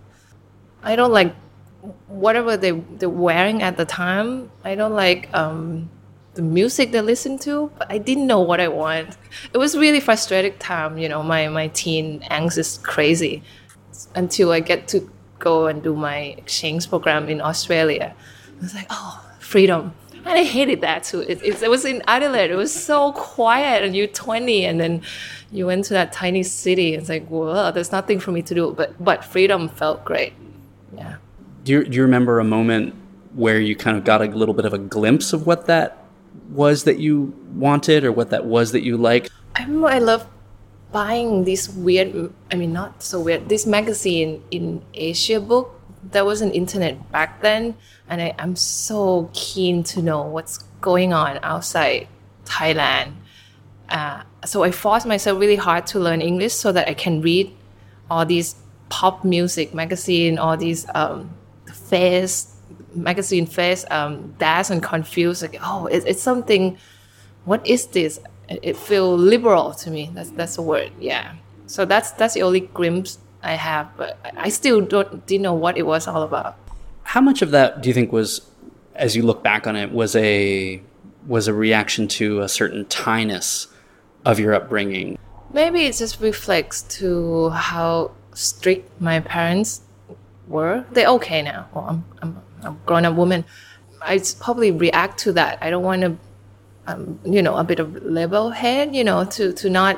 I 0.83 0.95
don't 0.95 1.11
like 1.11 1.33
whatever 2.07 2.57
they 2.57 2.71
they're 2.71 3.09
wearing 3.09 3.61
at 3.61 3.77
the 3.77 3.85
time. 3.85 4.51
I 4.63 4.75
don't 4.75 4.93
like 4.93 5.33
um, 5.33 5.89
the 6.33 6.41
music 6.41 6.91
they 6.91 7.01
listen 7.01 7.37
to, 7.39 7.71
but 7.77 7.91
I 7.91 7.97
didn't 7.97 8.27
know 8.27 8.39
what 8.39 8.59
I 8.59 8.67
want. 8.67 9.17
It 9.53 9.57
was 9.57 9.77
really 9.77 9.99
frustrating 9.99 10.57
time. 10.59 10.97
You 10.97 11.09
know, 11.09 11.23
my 11.23 11.47
my 11.49 11.67
teen 11.69 12.21
angst 12.31 12.57
is 12.57 12.77
crazy 12.79 13.43
until 14.15 14.51
I 14.51 14.59
get 14.59 14.87
to 14.89 15.09
go 15.39 15.67
and 15.67 15.81
do 15.81 15.95
my 15.95 16.35
exchange 16.37 16.87
program 16.89 17.27
in 17.29 17.41
Australia. 17.41 18.15
I 18.59 18.61
was 18.61 18.75
like, 18.75 18.87
oh, 18.89 19.25
freedom. 19.39 19.93
And 20.23 20.37
I 20.37 20.43
hated 20.43 20.81
that 20.81 21.03
too. 21.03 21.21
It, 21.21 21.41
it, 21.43 21.63
it 21.63 21.69
was 21.69 21.83
in 21.83 22.03
Adelaide. 22.07 22.51
It 22.51 22.55
was 22.55 22.71
so 22.71 23.11
quiet, 23.13 23.83
and 23.83 23.95
you're 23.95 24.05
20, 24.05 24.65
and 24.65 24.79
then 24.79 25.01
you 25.51 25.65
went 25.65 25.85
to 25.85 25.93
that 25.95 26.13
tiny 26.13 26.43
city. 26.43 26.93
It's 26.93 27.09
like, 27.09 27.25
well, 27.27 27.71
there's 27.71 27.91
nothing 27.91 28.19
for 28.19 28.31
me 28.31 28.43
to 28.43 28.53
do. 28.53 28.71
But 28.71 29.03
but 29.03 29.25
freedom 29.25 29.67
felt 29.67 30.05
great. 30.05 30.33
Yeah. 30.95 31.15
Do 31.63 31.73
you, 31.73 31.83
do 31.83 31.95
you 31.95 32.01
remember 32.01 32.39
a 32.39 32.43
moment 32.43 32.95
where 33.33 33.59
you 33.59 33.75
kind 33.75 33.97
of 33.97 34.03
got 34.03 34.21
a 34.21 34.25
little 34.25 34.53
bit 34.53 34.65
of 34.65 34.73
a 34.73 34.77
glimpse 34.77 35.31
of 35.33 35.45
what 35.45 35.67
that 35.67 36.05
was 36.49 36.83
that 36.85 36.99
you 36.99 37.33
wanted 37.53 38.03
or 38.03 38.11
what 38.11 38.29
that 38.31 38.45
was 38.45 38.71
that 38.71 38.81
you 38.81 38.97
liked? 38.97 39.29
I 39.55 39.63
remember 39.63 39.87
I 39.87 39.99
loved 39.99 40.27
buying 40.91 41.45
this 41.45 41.69
weird, 41.69 42.33
I 42.51 42.55
mean, 42.55 42.73
not 42.73 43.03
so 43.03 43.21
weird, 43.21 43.47
this 43.47 43.65
magazine 43.65 44.43
in 44.51 44.83
Asia 44.93 45.39
book. 45.39 45.79
There 46.03 46.25
was 46.25 46.41
an 46.41 46.51
internet 46.51 47.11
back 47.11 47.41
then, 47.41 47.75
and 48.09 48.21
I, 48.21 48.33
I'm 48.39 48.55
so 48.55 49.29
keen 49.33 49.83
to 49.83 50.01
know 50.01 50.23
what's 50.23 50.57
going 50.81 51.13
on 51.13 51.39
outside 51.43 52.07
Thailand. 52.45 53.13
Uh, 53.87 54.23
so 54.45 54.63
I 54.63 54.71
forced 54.71 55.05
myself 55.05 55.39
really 55.39 55.57
hard 55.57 55.85
to 55.87 55.99
learn 55.99 56.21
English 56.21 56.53
so 56.53 56.71
that 56.71 56.89
I 56.89 56.95
can 56.95 57.21
read 57.21 57.55
all 58.09 58.25
these 58.25 58.55
pop 58.89 59.23
music 59.23 59.73
magazine, 59.73 60.39
all 60.39 60.57
these 60.57 60.87
um, 60.95 61.29
face 61.91 62.55
magazine 62.95 63.45
face, 63.45 63.85
um, 63.91 64.33
Dazed 64.39 64.71
and 64.71 64.83
Confused. 64.83 65.41
Like, 65.41 65.57
oh, 65.61 65.85
it, 65.87 66.03
it's 66.05 66.21
something 66.21 66.77
what 67.45 67.65
is 67.65 67.87
this? 67.87 68.19
It, 68.49 68.59
it 68.63 68.77
feel 68.77 69.17
liberal 69.17 69.73
to 69.73 69.89
me. 69.89 70.11
That's 70.13 70.31
that's 70.31 70.55
the 70.55 70.61
word. 70.61 70.91
Yeah. 70.99 71.35
So 71.67 71.85
that's 71.85 72.11
that's 72.11 72.33
the 72.33 72.43
only 72.43 72.61
glimpse 72.61 73.17
I 73.43 73.53
have, 73.53 73.89
but 73.97 74.19
I 74.37 74.49
still 74.49 74.81
don't 74.81 75.25
didn't 75.25 75.43
know 75.43 75.53
what 75.53 75.77
it 75.77 75.83
was 75.83 76.07
all 76.07 76.23
about. 76.23 76.57
How 77.03 77.21
much 77.21 77.41
of 77.41 77.51
that 77.51 77.81
do 77.81 77.89
you 77.89 77.93
think 77.93 78.11
was, 78.11 78.41
as 78.95 79.15
you 79.15 79.23
look 79.23 79.43
back 79.43 79.67
on 79.67 79.75
it, 79.75 79.91
was 79.91 80.15
a 80.15 80.81
was 81.27 81.47
a 81.47 81.53
reaction 81.53 82.07
to 82.07 82.41
a 82.41 82.49
certain 82.49 82.85
Thai-ness 82.85 83.67
of 84.25 84.39
your 84.39 84.53
upbringing? 84.53 85.17
Maybe 85.53 85.85
it 85.85 85.95
just 85.95 86.21
reflects 86.21 86.83
to 86.99 87.49
how 87.49 88.11
strict 88.33 89.01
my 89.01 89.19
parents 89.19 89.81
were. 90.51 90.85
They're 90.91 91.09
okay 91.17 91.41
now. 91.41 91.67
Well, 91.73 91.85
I'm 91.89 92.03
I'm 92.21 92.31
a 92.63 92.77
grown 92.85 93.05
up 93.05 93.15
woman. 93.15 93.43
I 94.01 94.21
probably 94.39 94.71
react 94.71 95.17
to 95.25 95.33
that. 95.33 95.57
I 95.61 95.69
don't 95.71 95.83
want 95.83 96.01
to, 96.01 96.17
um, 96.87 97.19
you 97.23 97.41
know, 97.41 97.55
a 97.55 97.63
bit 97.63 97.79
of 97.79 97.87
level 98.03 98.51
head, 98.51 98.95
you 98.95 99.03
know, 99.03 99.25
to 99.25 99.53
to 99.53 99.69
not 99.69 99.95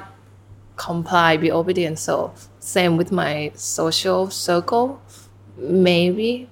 comply, 0.76 1.38
be 1.38 1.52
obedient. 1.52 2.00
So 2.00 2.34
Same 2.64 2.96
with 2.96 3.12
my 3.12 3.52
social 3.56 4.30
circle, 4.30 5.02
maybe. 5.58 6.50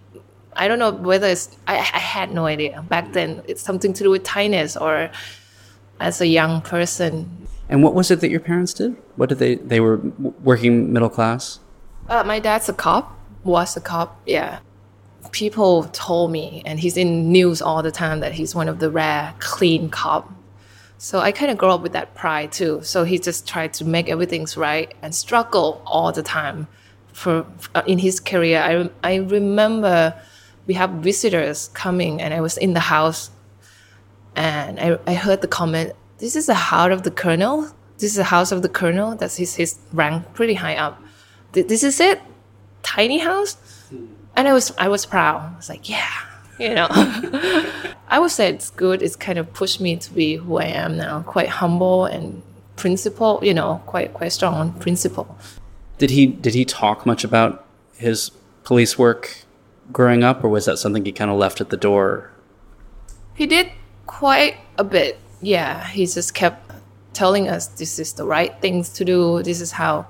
I 0.58 0.68
don't 0.68 0.78
know 0.78 0.92
whether 0.92 1.28
it's, 1.28 1.56
I, 1.66 1.78
I 1.78 2.04
had 2.04 2.34
no 2.34 2.48
idea 2.48 2.84
back 2.90 3.14
then. 3.14 3.42
It's 3.48 3.62
something 3.62 3.94
to 3.94 4.04
do 4.04 4.10
with 4.10 4.26
Thai-ness 4.26 4.76
or 4.76 5.10
as 6.02 6.20
a 6.20 6.28
young 6.28 6.62
person. 6.62 7.48
And 7.70 7.82
what 7.82 7.94
was 7.94 8.12
it 8.12 8.20
that 8.20 8.30
your 8.30 8.42
parents 8.42 8.74
did? 8.74 8.98
What 9.16 9.30
did 9.30 9.40
they? 9.40 9.56
They 9.56 9.80
were 9.80 10.02
working 10.44 10.92
middle 10.92 11.08
class. 11.08 11.62
Uh, 12.10 12.26
my 12.26 12.40
dad's 12.40 12.68
a 12.68 12.74
cop, 12.74 13.18
was 13.44 13.76
a 13.78 13.82
cop, 13.82 14.20
yeah. 14.26 14.60
People 15.32 15.84
told 15.86 16.32
me, 16.32 16.62
and 16.66 16.80
he's 16.80 16.98
in 16.98 17.32
news 17.32 17.62
all 17.62 17.82
the 17.84 17.92
time, 17.92 18.20
that 18.20 18.34
he's 18.34 18.54
one 18.56 18.68
of 18.68 18.80
the 18.80 18.90
rare 18.90 19.34
clean 19.40 19.90
cop. 19.90 20.32
So 20.98 21.20
I 21.20 21.32
kind 21.32 21.50
of 21.52 21.58
grew 21.58 21.70
up 21.70 21.82
with 21.82 21.94
that 21.94 22.14
pride 22.16 22.52
too. 22.52 22.82
So 22.84 23.04
he 23.04 23.18
just 23.18 23.48
tried 23.48 23.74
to 23.76 23.86
make 23.86 24.10
everything's 24.10 24.56
right 24.58 24.94
and 25.02 25.16
struggle 25.16 25.82
all 25.86 26.12
the 26.12 26.22
time 26.24 26.68
for 27.14 27.46
uh, 27.74 27.82
in 27.88 27.98
his 28.00 28.20
career. 28.20 28.60
I, 28.62 28.90
I 29.04 29.16
remember 29.16 30.14
we 30.68 30.76
have 30.76 30.92
visitors 30.92 31.70
coming, 31.74 32.22
and 32.22 32.34
I 32.34 32.42
was 32.42 32.58
in 32.58 32.74
the 32.74 32.80
house, 32.82 33.32
and 34.36 34.80
I, 34.80 34.98
I 35.08 35.14
heard 35.16 35.42
the 35.42 35.48
comment, 35.48 35.94
"This 36.20 36.36
is 36.36 36.46
the 36.46 36.54
house 36.54 36.92
of 36.92 37.04
the 37.04 37.12
colonel. 37.12 37.68
This 37.98 38.12
is 38.12 38.18
the 38.18 38.24
house 38.26 38.52
of 38.52 38.62
the 38.62 38.70
colonel. 38.70 39.16
That's 39.16 39.38
his 39.38 39.56
his 39.56 39.78
rank, 39.94 40.34
pretty 40.34 40.54
high 40.56 40.76
up. 40.76 41.02
Th- 41.54 41.68
This 41.68 41.84
is 41.84 42.00
it, 42.00 42.22
tiny 42.84 43.20
house." 43.20 43.58
And 44.36 44.48
I 44.48 44.54
was 44.54 44.74
I 44.78 44.88
was 44.88 45.06
proud. 45.06 45.54
I 45.54 45.58
was 45.58 45.70
like, 45.70 45.90
"Yeah." 45.90 46.10
You 46.60 46.76
know, 46.76 46.88
I 48.08 48.20
would 48.20 48.30
say 48.30 48.50
it's 48.50 48.70
good. 48.70 49.02
It's 49.02 49.16
kind 49.16 49.40
of 49.40 49.52
pushed 49.52 49.82
me 49.82 49.96
to 49.96 50.14
be 50.14 50.36
who 50.36 50.58
I 50.58 50.66
am 50.66 50.96
now, 50.96 51.24
quite 51.24 51.50
humble 51.50 52.06
and 52.06 52.44
principle. 52.76 53.40
You 53.42 53.56
know, 53.56 53.82
quite 53.88 54.14
quite 54.14 54.32
strong 54.32 54.54
on 54.54 54.74
principle. 54.74 55.36
Did 55.98 56.12
he? 56.12 56.28
Did 56.28 56.54
he 56.54 56.64
talk 56.66 57.06
much 57.06 57.24
about 57.24 57.66
his 57.96 58.30
police 58.64 58.98
work 58.98 59.44
growing 59.92 60.24
up, 60.24 60.44
or 60.44 60.50
was 60.50 60.66
that 60.66 60.78
something 60.78 61.04
he 61.04 61.12
kind 61.12 61.32
of 61.32 61.38
left 61.38 61.62
at 61.62 61.70
the 61.70 61.78
door? 61.78 62.32
He 63.34 63.48
did 63.48 63.72
quite 64.06 64.58
a 64.78 64.84
bit. 64.84 65.18
Yeah, 65.42 65.88
he 65.88 66.06
just 66.06 66.34
kept 66.34 66.72
telling 67.14 67.48
us 67.48 67.68
this 67.68 67.98
is 67.98 68.14
the 68.14 68.26
right 68.26 68.54
things 68.62 68.90
to 68.90 69.06
do. 69.06 69.42
This 69.42 69.62
is 69.62 69.72
how 69.72 70.06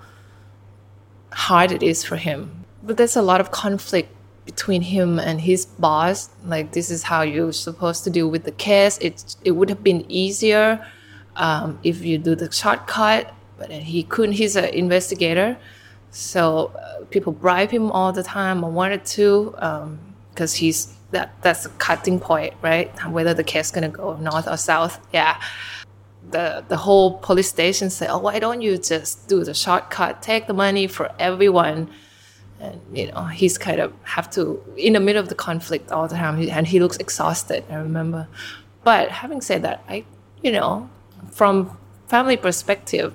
hard 1.32 1.72
it 1.72 1.82
is 1.82 2.04
for 2.04 2.18
him. 2.18 2.61
But 2.84 2.98
there's 2.98 3.16
a 3.16 3.22
lot 3.22 3.40
of 3.42 3.52
conflict 3.52 4.10
between 4.46 4.82
him 4.82 5.20
and 5.20 5.42
his 5.42 5.66
boss. 5.66 6.30
Like 6.46 6.72
this 6.72 6.90
is 6.90 7.04
how 7.04 7.22
you're 7.22 7.54
supposed 7.54 8.04
to 8.06 8.10
deal 8.10 8.30
with 8.30 8.44
the 8.44 8.52
case. 8.52 8.98
It 9.00 9.36
it 9.44 9.52
would 9.52 9.70
have 9.70 9.84
been 9.84 10.06
easier 10.10 10.86
um, 11.36 11.80
if 11.84 12.04
you 12.04 12.18
do 12.18 12.36
the 12.36 12.52
shortcut, 12.52 13.34
but 13.58 13.72
he 13.72 14.04
couldn't. 14.04 14.34
He's 14.34 14.56
an 14.56 14.66
investigator, 14.66 15.58
so 16.12 16.72
uh, 16.76 17.06
people 17.06 17.34
bribe 17.34 17.72
him 17.72 17.92
all 17.92 18.12
the 18.12 18.24
time. 18.24 18.66
I 18.66 18.70
wanted 18.70 19.06
to 19.18 19.56
because 20.32 20.54
he's 20.54 20.94
that 21.12 21.34
that's 21.42 21.66
a 21.66 21.70
cutting 21.70 22.20
point, 22.20 22.54
right? 22.62 22.90
Whether 23.10 23.34
the 23.34 23.44
case 23.44 23.68
is 23.68 23.72
gonna 23.72 23.90
go 23.90 24.18
north 24.18 24.48
or 24.48 24.58
south. 24.58 25.00
Yeah. 25.14 25.40
The 26.30 26.64
the 26.68 26.78
whole 26.78 27.18
police 27.18 27.50
station 27.50 27.90
say, 27.90 28.08
oh, 28.08 28.20
why 28.20 28.40
don't 28.40 28.62
you 28.62 28.78
just 28.78 29.28
do 29.28 29.44
the 29.44 29.54
shortcut, 29.54 30.22
take 30.22 30.48
the 30.48 30.54
money 30.54 30.88
for 30.88 31.12
everyone? 31.20 31.90
And 32.62 32.80
you 32.94 33.12
know, 33.12 33.26
he's 33.26 33.58
kind 33.58 33.82
of 33.82 33.92
have 34.04 34.30
to 34.32 34.64
in 34.78 34.94
the 34.94 35.00
middle 35.00 35.22
of 35.22 35.30
the 35.30 35.36
conflict 35.36 35.92
all 35.92 36.08
the 36.08 36.16
time, 36.16 36.48
and 36.50 36.68
he 36.68 36.80
looks 36.80 36.98
exhausted. 36.98 37.66
I 37.70 37.76
remember. 37.76 38.28
But 38.84 39.10
having 39.10 39.42
said 39.42 39.64
that, 39.64 39.84
I, 39.90 40.06
you 40.44 40.52
know, 40.52 40.90
from 41.32 41.78
family 42.08 42.38
perspective, 42.38 43.14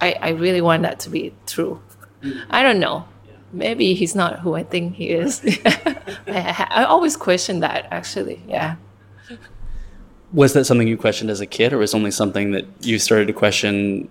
I, 0.00 0.12
I 0.20 0.28
really 0.30 0.60
want 0.60 0.82
that 0.82 1.00
to 1.00 1.10
be 1.10 1.34
true. 1.46 1.80
I 2.50 2.62
don't 2.62 2.80
know. 2.80 3.06
Maybe 3.52 3.94
he's 3.94 4.14
not 4.14 4.40
who 4.40 4.54
I 4.54 4.64
think 4.64 4.96
he 4.96 5.10
is. 5.10 5.42
I, 6.26 6.66
I 6.70 6.84
always 6.84 7.16
question 7.16 7.60
that, 7.60 7.86
actually. 7.90 8.42
Yeah. 8.48 8.76
Was 10.32 10.52
that 10.54 10.64
something 10.64 10.88
you 10.88 10.96
questioned 10.96 11.30
as 11.30 11.40
a 11.40 11.46
kid, 11.46 11.72
or 11.72 11.78
was 11.78 11.94
only 11.94 12.10
something 12.10 12.50
that 12.50 12.66
you 12.80 12.98
started 12.98 13.26
to 13.26 13.32
question 13.32 14.08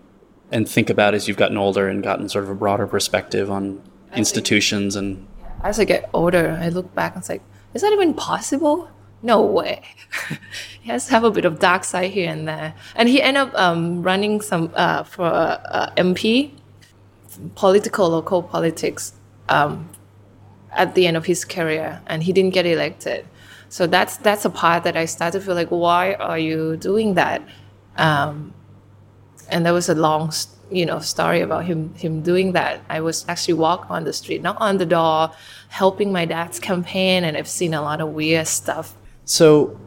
and 0.52 0.70
think 0.70 0.90
about 0.90 1.14
as 1.14 1.28
you've 1.28 1.38
gotten 1.38 1.58
older 1.58 1.88
and 1.88 2.04
gotten 2.04 2.30
sort 2.30 2.44
of 2.44 2.50
a 2.50 2.56
broader 2.56 2.88
perspective 2.88 3.52
on 3.52 3.82
institutions 4.18 4.96
and 4.96 5.28
As 5.64 5.80
I 5.80 5.86
get 5.86 6.10
older, 6.14 6.58
I 6.62 6.70
look 6.70 6.94
back 6.94 7.16
and 7.16 7.22
it's 7.22 7.30
like, 7.30 7.42
is 7.74 7.82
that 7.82 7.92
even 7.92 8.14
possible? 8.14 8.90
No 9.22 9.42
way. 9.42 9.82
he 10.82 10.90
has 10.92 11.08
to 11.08 11.12
have 11.12 11.24
a 11.24 11.32
bit 11.32 11.46
of 11.46 11.60
dark 11.60 11.84
side 11.84 12.12
here 12.12 12.32
and 12.32 12.48
there. 12.48 12.76
And 12.96 13.10
he 13.10 13.22
ended 13.22 13.42
up 13.42 13.56
um, 13.56 14.04
running 14.04 14.42
some 14.42 14.72
uh, 14.76 15.04
for 15.04 15.26
uh, 15.26 15.92
MP, 15.98 16.52
political 17.56 18.10
local 18.10 18.44
politics, 18.44 19.14
um, 19.50 19.90
at 20.76 20.94
the 20.96 21.08
end 21.08 21.18
of 21.18 21.26
his 21.26 21.46
career, 21.46 22.02
and 22.06 22.24
he 22.24 22.34
didn't 22.34 22.54
get 22.54 22.66
elected. 22.66 23.26
So 23.70 23.88
that's 23.88 24.18
that's 24.18 24.46
a 24.46 24.50
part 24.50 24.84
that 24.84 24.96
I 24.96 25.06
started 25.06 25.40
to 25.40 25.46
feel 25.46 25.56
like, 25.56 25.70
why 25.70 26.14
are 26.14 26.38
you 26.38 26.78
doing 26.78 27.16
that? 27.16 27.42
Um, 27.98 28.54
and 29.50 29.66
there 29.66 29.74
was 29.74 29.90
a 29.90 29.96
long 29.96 30.32
you 30.72 30.86
know 30.86 31.00
story 31.00 31.42
about 31.42 31.64
him 31.66 31.94
him 31.96 32.22
doing 32.22 32.54
that 32.54 32.82
i 32.90 33.00
was 33.00 33.26
actually 33.28 33.54
walk 33.54 33.86
on 33.90 34.04
the 34.04 34.14
street 34.14 34.42
not 34.42 34.58
on 34.60 34.78
the 34.78 34.86
door 34.86 35.32
helping 35.70 36.12
my 36.12 36.26
dad's 36.26 36.60
campaign 36.60 37.24
and 37.24 37.38
i've 37.38 37.48
seen 37.48 37.74
a 37.74 37.82
lot 37.82 38.02
of 38.02 38.10
weird 38.10 38.48
stuff 38.48 38.96
So, 39.26 39.80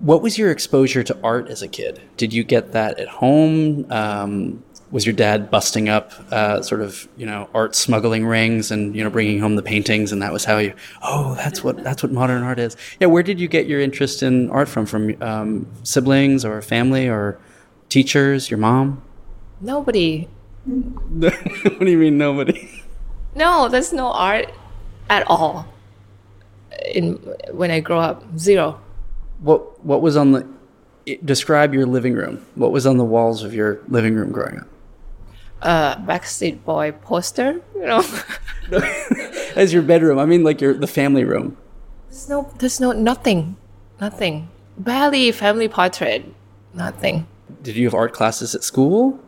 what 0.00 0.22
was 0.22 0.38
your 0.38 0.50
exposure 0.50 1.02
to 1.04 1.18
art 1.22 1.48
as 1.48 1.62
a 1.62 1.68
kid? 1.68 2.00
Did 2.16 2.32
you 2.32 2.42
get 2.44 2.72
that 2.72 2.98
at 2.98 3.08
home? 3.08 3.86
Um, 3.92 4.62
was 4.90 5.04
your 5.04 5.14
dad 5.14 5.50
busting 5.50 5.88
up 5.88 6.12
uh, 6.32 6.62
sort 6.62 6.80
of 6.80 7.08
you 7.16 7.26
know 7.26 7.48
art 7.54 7.74
smuggling 7.74 8.24
rings 8.24 8.70
and 8.70 8.96
you 8.96 9.04
know 9.04 9.10
bringing 9.10 9.40
home 9.40 9.56
the 9.56 9.62
paintings, 9.62 10.12
and 10.12 10.22
that 10.22 10.32
was 10.32 10.44
how 10.44 10.58
you? 10.58 10.72
Oh, 11.02 11.34
that's 11.34 11.62
what 11.62 11.82
that's 11.84 12.02
what 12.02 12.12
modern 12.12 12.42
art 12.42 12.58
is. 12.58 12.76
Yeah, 13.00 13.08
where 13.08 13.22
did 13.22 13.38
you 13.40 13.48
get 13.48 13.66
your 13.66 13.80
interest 13.80 14.22
in 14.22 14.50
art 14.50 14.68
from? 14.68 14.86
From 14.86 15.20
um, 15.22 15.66
siblings 15.82 16.44
or 16.44 16.62
family 16.62 17.08
or 17.08 17.38
teachers? 17.88 18.50
Your 18.50 18.58
mom? 18.58 19.02
Nobody 19.60 20.28
what 20.66 21.80
do 21.80 21.90
you 21.90 21.98
mean 21.98 22.18
nobody? 22.18 22.82
no 23.34 23.68
there's 23.68 23.92
no 23.92 24.10
art 24.12 24.50
at 25.08 25.22
all 25.28 25.66
in 26.92 27.14
when 27.52 27.70
i 27.70 27.78
grow 27.80 28.00
up 28.00 28.24
zero 28.38 28.80
What 29.40 29.84
what 29.84 30.00
was 30.02 30.16
on 30.16 30.32
the? 30.32 30.46
Describe 31.24 31.72
your 31.72 31.86
living 31.86 32.14
room. 32.18 32.42
What 32.56 32.72
was 32.72 32.84
on 32.84 32.96
the 32.98 33.04
walls 33.04 33.44
of 33.44 33.54
your 33.54 33.78
living 33.86 34.16
room 34.16 34.32
growing 34.32 34.58
up? 34.58 34.66
uh 35.62 35.94
backstreet 36.04 36.64
boy 36.64 36.92
poster 37.04 37.60
you 37.74 37.86
know 37.86 38.02
As 39.56 39.72
your 39.72 39.82
bedroom, 39.82 40.18
I 40.18 40.26
mean, 40.26 40.42
like 40.44 40.60
your 40.60 40.74
the 40.74 40.86
family 40.90 41.24
room. 41.24 41.56
there's 42.10 42.28
no 42.28 42.50
there's 42.58 42.80
no 42.80 42.90
nothing 42.92 43.56
nothing 44.00 44.48
barely 44.76 45.30
family 45.32 45.68
portrait 45.68 46.24
nothing 46.74 47.26
Did 47.62 47.76
you 47.76 47.86
have 47.86 47.94
art 47.94 48.12
classes 48.12 48.54
at 48.54 48.64
school? 48.64 49.18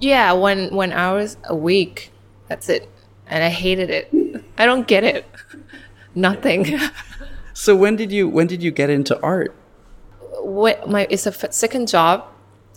Yeah, 0.00 0.32
one 0.32 0.74
one 0.74 0.92
hours 0.92 1.36
a 1.44 1.54
week. 1.56 2.10
That's 2.48 2.68
it. 2.68 2.88
And 3.26 3.42
I 3.44 3.48
hated 3.50 3.90
it. 3.90 4.44
I 4.56 4.64
don't 4.66 4.86
get 4.86 5.04
it. 5.04 5.26
Nothing. 6.14 6.78
So 7.54 7.74
when 7.74 7.96
did 7.96 8.12
you 8.12 8.28
when 8.28 8.46
did 8.46 8.62
you 8.62 8.70
get 8.70 8.88
into 8.88 9.20
art? 9.20 9.52
what 10.42 10.88
my 10.88 11.08
it's 11.10 11.26
a 11.26 11.30
f- 11.34 11.52
second 11.52 11.88
job 11.88 12.24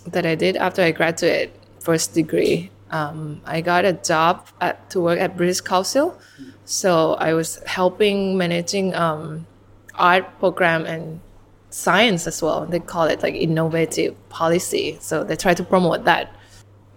that 0.07 0.25
I 0.25 0.33
did 0.33 0.57
after 0.57 0.81
I 0.81 0.89
graduated 0.89 1.51
first 1.79 2.15
degree. 2.15 2.71
Um, 2.89 3.41
I 3.45 3.61
got 3.61 3.85
a 3.85 3.93
job 3.93 4.47
at, 4.59 4.89
to 4.89 4.99
work 4.99 5.19
at 5.19 5.37
British 5.37 5.61
Council, 5.61 6.19
so 6.65 7.13
I 7.13 7.33
was 7.33 7.61
helping 7.67 8.37
managing 8.37 8.95
um, 8.95 9.45
art 9.93 10.25
program 10.39 10.85
and 10.85 11.21
science 11.69 12.25
as 12.25 12.41
well. 12.41 12.65
They 12.65 12.79
call 12.79 13.05
it 13.05 13.21
like 13.21 13.35
innovative 13.35 14.17
policy. 14.29 14.97
So 14.99 15.23
they 15.23 15.35
try 15.35 15.53
to 15.53 15.63
promote 15.63 16.03
that, 16.05 16.35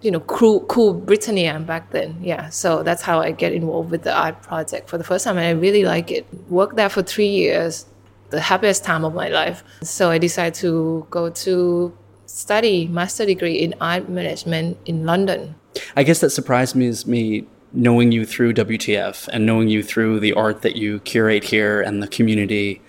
you 0.05 0.11
know, 0.11 0.21
cool, 0.21 0.61
cool 0.67 0.93
Britannia 0.93 1.59
back 1.59 1.91
then. 1.91 2.19
Yeah. 2.21 2.51
So 2.51 2.83
that's 2.83 3.01
how 3.01 3.21
I 3.21 3.33
get 3.33 3.55
involved 3.55 3.91
with 3.91 4.03
the 4.03 4.15
art 4.15 4.43
project 4.43 4.91
for 4.91 4.99
the 4.99 5.05
first 5.05 5.25
time, 5.25 5.39
and 5.39 5.47
I 5.47 5.51
really 5.59 5.85
like 5.85 6.11
it. 6.11 6.27
Worked 6.51 6.77
there 6.77 6.91
for 6.91 7.03
three 7.03 7.29
years 7.29 7.87
the 8.29 8.41
happiest 8.41 8.85
time 8.85 9.05
of 9.05 9.15
my 9.15 9.29
life. 9.29 9.65
So 9.83 10.11
I 10.11 10.19
decided 10.19 10.55
to 10.55 11.07
go 11.11 11.31
to 11.31 11.97
study 12.27 12.87
master 12.89 13.25
degree 13.25 13.55
in 13.55 13.75
art 13.81 14.09
management 14.09 14.77
in 14.85 15.07
London. 15.07 15.55
I 15.97 16.03
guess 16.03 16.21
that 16.21 16.31
surprised 16.31 16.75
me 16.75 16.87
is 16.87 17.07
me 17.07 17.47
knowing 17.73 18.13
you 18.13 18.25
through 18.27 18.55
WTF 18.55 19.29
and 19.29 19.47
knowing 19.47 19.69
you 19.69 19.83
through 19.83 20.21
the 20.21 20.33
art 20.35 20.63
that 20.63 20.77
you 20.77 21.01
curate 21.01 21.45
here 21.45 21.81
and 21.81 22.03
the 22.03 22.09
community 22.09 22.83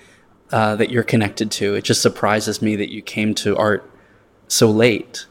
uh, 0.51 0.76
that 0.76 0.89
you're 0.89 1.03
connected 1.03 1.49
to. 1.51 1.76
It 1.76 1.84
just 1.84 2.01
surprises 2.01 2.61
me 2.61 2.76
that 2.76 2.91
you 2.91 3.01
came 3.01 3.34
to 3.36 3.55
art 3.57 3.89
so 4.47 4.70
late. 4.70 5.26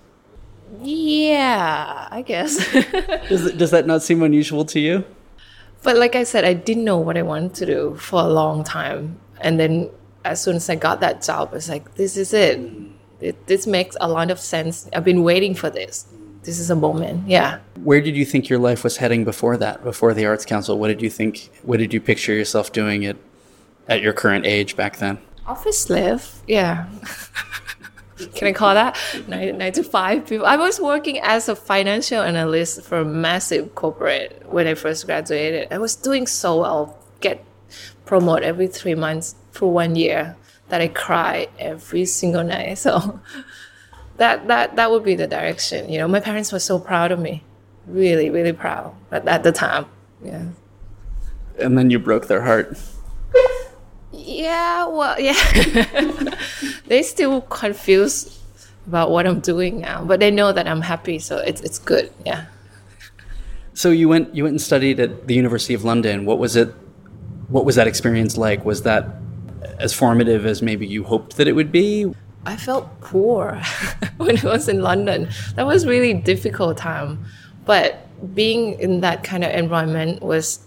Yeah, 0.83 2.09
I 2.11 2.23
guess. 2.23 2.57
Does, 3.29 3.53
does 3.53 3.71
that 3.71 3.87
not 3.87 4.03
seem 4.03 4.23
unusual 4.23 4.65
to 4.67 4.81
you? 4.81 5.05
but 5.83 5.97
like 5.99 6.17
I 6.17 6.25
said, 6.25 6.45
I 6.45 6.55
didn't 6.55 6.85
know 6.85 6.99
what 6.99 7.17
I 7.19 7.23
wanted 7.23 7.55
to 7.57 7.67
do 7.67 7.95
for 7.97 8.21
a 8.21 8.27
long 8.29 8.65
time. 8.65 9.21
And 9.43 9.61
then 9.61 9.91
as 10.25 10.43
soon 10.43 10.57
as 10.57 10.71
I 10.71 10.77
got 10.77 11.01
that 11.01 11.23
job, 11.23 11.53
it's 11.53 11.69
like, 11.69 11.95
this 11.97 12.17
is 12.17 12.33
it. 12.33 12.59
it 13.21 13.47
this 13.47 13.67
makes 13.67 13.95
a 14.01 14.09
lot 14.09 14.31
of 14.31 14.41
sense. 14.41 14.89
I've 14.95 15.05
been 15.05 15.23
waiting 15.23 15.55
for 15.55 15.69
this. 15.69 16.07
this 16.43 16.59
is 16.59 16.71
a 16.71 16.75
moment. 16.75 17.29
Yeah. 17.29 17.59
Where 17.83 18.01
did 18.01 18.17
you 18.17 18.25
think 18.25 18.49
your 18.49 18.59
life 18.59 18.83
was 18.83 18.97
heading 18.97 19.25
before 19.25 19.59
that? 19.59 19.85
Before 19.85 20.15
the 20.15 20.25
Arts 20.25 20.47
Council, 20.47 20.79
what 20.79 20.89
did 20.89 21.03
you 21.03 21.11
think? 21.11 21.51
What 21.63 21.79
did 21.79 21.93
you 21.93 22.01
picture 22.01 22.33
yourself 22.33 22.73
doing 22.73 23.05
at 23.05 23.17
at 23.87 24.01
your 24.01 24.15
current 24.15 24.47
age 24.47 24.77
back 24.77 24.97
then? 24.97 25.19
Office 25.47 25.81
slave. 25.81 26.43
Yeah. 26.47 26.89
Can 28.35 28.49
I 28.49 28.53
call 28.53 28.75
that 28.75 28.97
nine, 29.27 29.59
nine 29.59 29.73
to 29.73 29.83
five 29.83 30.27
people? 30.27 30.47
I 30.47 30.57
was 30.57 30.81
working 30.81 31.19
as 31.21 31.49
a 31.49 31.57
financial 31.57 32.21
analyst 32.23 32.83
for 32.83 32.99
a 32.99 33.05
massive 33.05 33.75
corporate 33.75 34.45
when 34.47 34.67
I 34.67 34.75
first 34.75 35.07
graduated. 35.07 35.73
I 35.73 35.79
was 35.79 35.97
doing 35.97 36.27
so 36.27 36.61
well, 36.61 36.99
get 37.21 37.45
promoted 38.07 38.45
every 38.45 38.69
three 38.69 38.95
months 38.95 39.35
for 39.51 39.73
one 39.73 39.97
year 39.97 40.37
that 40.69 40.81
I 40.81 40.89
cry 40.89 41.49
every 41.59 42.05
single 42.05 42.45
night. 42.45 42.79
So 42.85 43.21
that 44.17 44.47
that 44.47 44.77
that 44.77 44.91
would 44.91 45.03
be 45.03 45.17
the 45.17 45.27
direction. 45.27 45.89
You 45.91 45.99
know, 45.99 46.09
my 46.09 46.21
parents 46.21 46.53
were 46.53 46.61
so 46.61 46.79
proud 46.79 47.11
of 47.11 47.19
me, 47.19 47.43
really, 47.87 48.31
really 48.31 48.53
proud 48.53 48.95
at, 49.11 49.27
at 49.27 49.43
the 49.43 49.53
time. 49.53 49.87
Yeah. 50.23 50.47
And 51.59 51.77
then 51.77 51.91
you 51.91 51.99
broke 51.99 52.29
their 52.29 52.43
heart. 52.43 52.79
Yeah, 54.25 54.87
well, 54.87 55.21
yeah. 55.29 55.35
they 56.87 57.03
still 57.03 57.43
confused 57.43 58.41
about 58.87 59.11
what 59.11 59.27
I'm 59.27 59.41
doing 59.41 59.81
now, 59.81 60.05
but 60.05 60.21
they 60.21 60.31
know 60.31 60.53
that 60.53 60.67
I'm 60.67 60.81
happy, 60.81 61.19
so 61.19 61.39
it's 61.39 61.61
it's 61.61 61.79
good. 61.79 62.11
Yeah. 62.25 62.47
So 63.75 63.91
you 63.91 64.09
went 64.09 64.35
you 64.35 64.45
went 64.45 64.53
and 64.53 64.63
studied 64.63 65.01
at 65.01 65.27
the 65.27 65.35
University 65.35 65.75
of 65.75 65.85
London. 65.85 66.25
What 66.25 66.39
was 66.39 66.57
it? 66.57 66.69
What 67.49 67.65
was 67.65 67.77
that 67.77 67.87
experience 67.87 68.37
like? 68.37 68.65
Was 68.65 68.83
that 68.83 69.05
as 69.79 69.93
formative 69.93 70.47
as 70.47 70.63
maybe 70.63 70.87
you 70.87 71.05
hoped 71.05 71.37
that 71.37 71.49
it 71.49 71.53
would 71.53 71.73
be? 71.73 72.13
I 72.47 72.57
felt 72.57 73.01
poor 73.01 73.61
when 74.17 74.39
I 74.39 74.45
was 74.45 74.69
in 74.69 74.81
London. 74.81 75.29
That 75.57 75.67
was 75.67 75.87
really 75.87 76.15
difficult 76.15 76.77
time, 76.77 77.25
but 77.65 78.09
being 78.35 78.79
in 78.81 79.01
that 79.01 79.25
kind 79.25 79.45
of 79.45 79.51
environment 79.51 80.23
was 80.23 80.61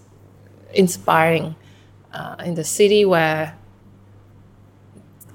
inspiring. 0.74 1.56
Uh, 2.18 2.36
in 2.44 2.56
the 2.56 2.64
city 2.64 3.06
where 3.06 3.56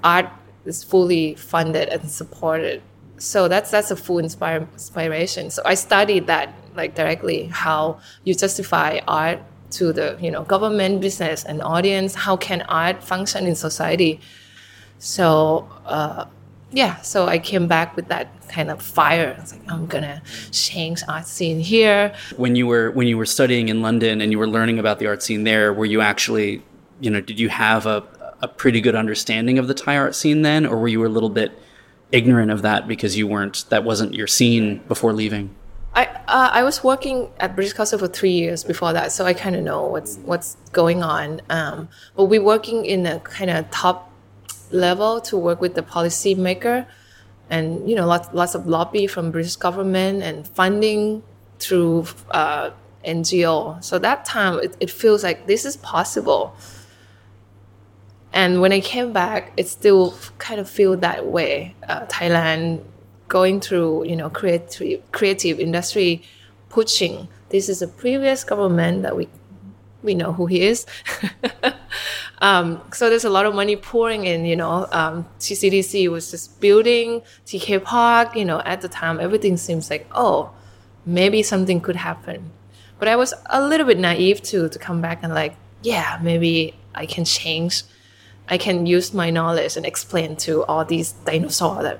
art 0.03 0.29
is 0.65 0.83
fully 0.83 1.33
funded 1.35 1.87
and 1.87 2.11
supported, 2.11 2.81
so 3.17 3.47
that's 3.47 3.71
that's 3.71 3.89
a 3.89 3.95
full 3.95 4.19
inspire, 4.19 4.67
inspiration. 4.73 5.49
So 5.49 5.61
I 5.63 5.75
studied 5.75 6.27
that 6.27 6.53
like 6.75 6.93
directly 6.93 7.45
how 7.45 7.99
you 8.25 8.33
justify 8.35 8.99
art 9.07 9.39
to 9.71 9.93
the 9.93 10.17
you 10.19 10.29
know 10.29 10.43
government, 10.43 10.99
business, 10.99 11.45
and 11.45 11.61
audience. 11.61 12.15
How 12.15 12.35
can 12.35 12.63
art 12.63 13.01
function 13.01 13.47
in 13.47 13.55
society? 13.55 14.19
So 14.99 15.69
uh, 15.85 16.25
yeah, 16.73 17.01
so 17.01 17.27
I 17.27 17.39
came 17.39 17.67
back 17.67 17.95
with 17.95 18.07
that 18.07 18.27
kind 18.49 18.69
of 18.71 18.81
fire. 18.81 19.37
It's 19.39 19.53
like 19.53 19.61
I'm 19.71 19.85
gonna 19.85 20.21
change 20.51 21.03
art 21.07 21.27
scene 21.27 21.59
here. 21.59 22.13
When 22.37 22.55
you 22.55 22.67
were 22.67 22.91
when 22.91 23.07
you 23.07 23.17
were 23.17 23.25
studying 23.25 23.69
in 23.69 23.81
London 23.81 24.21
and 24.21 24.31
you 24.31 24.39
were 24.39 24.47
learning 24.47 24.79
about 24.79 24.99
the 24.99 25.07
art 25.07 25.21
scene 25.23 25.43
there, 25.43 25.71
were 25.71 25.85
you 25.85 26.01
actually, 26.01 26.63
you 26.99 27.09
know, 27.09 27.21
did 27.21 27.39
you 27.39 27.49
have 27.49 27.85
a 27.85 28.03
a 28.43 28.47
pretty 28.47 28.81
good 28.81 28.93
understanding 28.93 29.57
of 29.57 29.69
the 29.69 29.73
Thai 29.73 29.97
art 29.97 30.15
scene 30.15 30.41
then, 30.41 30.65
or 30.65 30.77
were 30.77 30.89
you 30.89 31.05
a 31.05 31.07
little 31.07 31.29
bit 31.29 31.57
ignorant 32.11 32.51
of 32.51 32.61
that 32.61 32.87
because 32.89 33.17
you 33.17 33.25
weren't 33.25 33.63
that 33.69 33.85
wasn't 33.85 34.13
your 34.13 34.27
scene 34.27 34.79
before 34.89 35.13
leaving? 35.13 35.55
I 35.95 36.05
uh, 36.27 36.49
I 36.51 36.63
was 36.63 36.83
working 36.83 37.29
at 37.39 37.55
British 37.55 37.73
Council 37.73 37.99
for 37.99 38.07
three 38.07 38.31
years 38.31 38.63
before 38.65 38.91
that, 38.93 39.13
so 39.13 39.25
I 39.25 39.33
kind 39.33 39.55
of 39.55 39.63
know 39.63 39.85
what's 39.85 40.17
what's 40.17 40.57
going 40.73 41.03
on. 41.03 41.41
Um, 41.49 41.87
but 42.15 42.25
we're 42.25 42.43
working 42.43 42.85
in 42.85 43.05
a 43.05 43.19
kind 43.21 43.49
of 43.49 43.71
top 43.71 44.11
level 44.71 45.21
to 45.21 45.37
work 45.37 45.61
with 45.61 45.75
the 45.75 45.83
policymaker, 45.83 46.85
and 47.49 47.89
you 47.89 47.95
know 47.95 48.05
lots 48.05 48.27
lots 48.33 48.55
of 48.55 48.67
lobby 48.67 49.07
from 49.07 49.31
British 49.31 49.55
government 49.55 50.21
and 50.21 50.45
funding 50.49 51.23
through 51.59 52.07
uh, 52.31 52.71
NGO. 53.05 53.81
So 53.81 53.99
that 53.99 54.25
time 54.25 54.59
it, 54.59 54.75
it 54.81 54.89
feels 54.89 55.23
like 55.23 55.47
this 55.47 55.63
is 55.63 55.77
possible. 55.77 56.55
And 58.33 58.61
when 58.61 58.73
I 58.73 58.79
came 58.79 59.13
back, 59.13 59.53
it 59.57 59.67
still 59.67 60.15
kind 60.39 60.59
of 60.59 60.67
feel 60.67 60.97
that 60.97 61.27
way. 61.27 61.75
Uh, 61.87 62.05
Thailand 62.07 62.83
going 63.27 63.61
through, 63.61 64.05
you 64.05 64.15
know, 64.15 64.29
creative 64.29 65.01
creative 65.11 65.59
industry 65.59 66.23
pushing. 66.69 67.27
This 67.49 67.69
is 67.69 67.81
a 67.81 67.87
previous 67.87 68.43
government 68.43 69.03
that 69.03 69.15
we 69.15 69.29
we 70.01 70.15
know 70.15 70.33
who 70.33 70.47
he 70.47 70.63
is. 70.63 70.85
um, 72.41 72.81
so 72.91 73.09
there's 73.09 73.23
a 73.23 73.29
lot 73.29 73.45
of 73.45 73.53
money 73.53 73.75
pouring 73.75 74.25
in. 74.25 74.45
You 74.45 74.55
know, 74.55 74.87
um, 74.91 75.27
TCDC 75.39 76.09
was 76.09 76.31
just 76.31 76.59
building 76.59 77.21
TK 77.45 77.83
Park. 77.83 78.35
You 78.35 78.45
know, 78.45 78.61
at 78.65 78.81
the 78.81 78.89
time, 78.89 79.19
everything 79.19 79.57
seems 79.57 79.91
like 79.91 80.07
oh, 80.13 80.51
maybe 81.05 81.43
something 81.43 81.79
could 81.81 81.97
happen. 81.97 82.51
But 82.97 83.07
I 83.07 83.15
was 83.15 83.33
a 83.49 83.61
little 83.61 83.85
bit 83.85 83.99
naive 83.99 84.41
too 84.41 84.69
to 84.69 84.79
come 84.79 85.01
back 85.01 85.19
and 85.23 85.33
like, 85.33 85.55
yeah, 85.83 86.19
maybe 86.21 86.73
I 86.95 87.05
can 87.05 87.25
change. 87.25 87.83
I 88.49 88.57
can 88.57 88.85
use 88.85 89.13
my 89.13 89.29
knowledge 89.29 89.77
and 89.77 89.85
explain 89.85 90.35
to 90.37 90.63
all 90.65 90.85
these 90.85 91.13
dinosaurs 91.25 91.83
that 91.83 91.99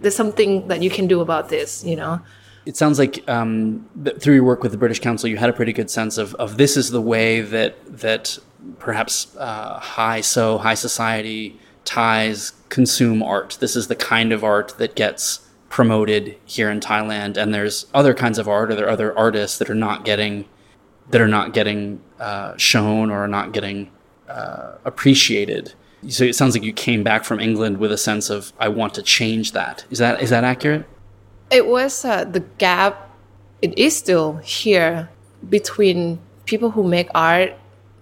there's 0.00 0.16
something 0.16 0.68
that 0.68 0.82
you 0.82 0.90
can 0.90 1.06
do 1.06 1.20
about 1.20 1.48
this. 1.48 1.84
You 1.84 1.96
know. 1.96 2.20
It 2.66 2.76
sounds 2.76 2.98
like 2.98 3.28
um, 3.28 3.86
th- 4.02 4.18
through 4.18 4.34
your 4.34 4.44
work 4.44 4.62
with 4.62 4.72
the 4.72 4.78
British 4.78 5.00
Council, 5.00 5.28
you 5.28 5.36
had 5.36 5.48
a 5.48 5.52
pretty 5.52 5.72
good 5.72 5.90
sense 5.90 6.18
of, 6.18 6.34
of 6.34 6.56
this 6.56 6.76
is 6.76 6.90
the 6.90 7.00
way 7.00 7.40
that 7.40 7.76
that 7.98 8.38
perhaps 8.78 9.34
uh, 9.36 9.78
high 9.78 10.20
so 10.20 10.58
high 10.58 10.74
society 10.74 11.58
ties 11.84 12.52
consume 12.68 13.22
art. 13.22 13.56
This 13.60 13.76
is 13.76 13.86
the 13.86 13.94
kind 13.94 14.32
of 14.32 14.42
art 14.42 14.74
that 14.78 14.96
gets 14.96 15.48
promoted 15.68 16.36
here 16.44 16.70
in 16.70 16.80
Thailand, 16.80 17.36
and 17.36 17.54
there's 17.54 17.86
other 17.94 18.14
kinds 18.14 18.38
of 18.38 18.48
art, 18.48 18.70
or 18.70 18.74
there 18.74 18.86
are 18.86 18.90
other 18.90 19.16
artists 19.16 19.58
that 19.58 19.70
are 19.70 19.74
not 19.74 20.04
getting 20.04 20.46
that 21.10 21.20
are 21.20 21.28
not 21.28 21.52
getting 21.52 22.00
uh, 22.18 22.56
shown 22.56 23.10
or 23.10 23.18
are 23.18 23.28
not 23.28 23.52
getting 23.52 23.90
uh, 24.28 24.76
appreciated. 24.84 25.74
So 26.08 26.24
it 26.24 26.34
sounds 26.34 26.54
like 26.54 26.62
you 26.62 26.72
came 26.72 27.02
back 27.02 27.24
from 27.24 27.40
England 27.40 27.78
with 27.78 27.90
a 27.90 27.98
sense 27.98 28.30
of 28.30 28.52
I 28.58 28.68
want 28.68 28.94
to 28.94 29.02
change 29.02 29.52
that. 29.52 29.84
Is 29.90 29.98
that 29.98 30.22
is 30.22 30.30
that 30.30 30.44
accurate? 30.44 30.86
it 31.50 31.66
was 31.66 32.04
uh, 32.04 32.24
the 32.24 32.40
gap 32.58 33.10
it 33.62 33.76
is 33.78 33.96
still 33.96 34.36
here 34.38 35.08
between 35.48 36.18
people 36.44 36.70
who 36.70 36.82
make 36.82 37.08
art 37.14 37.52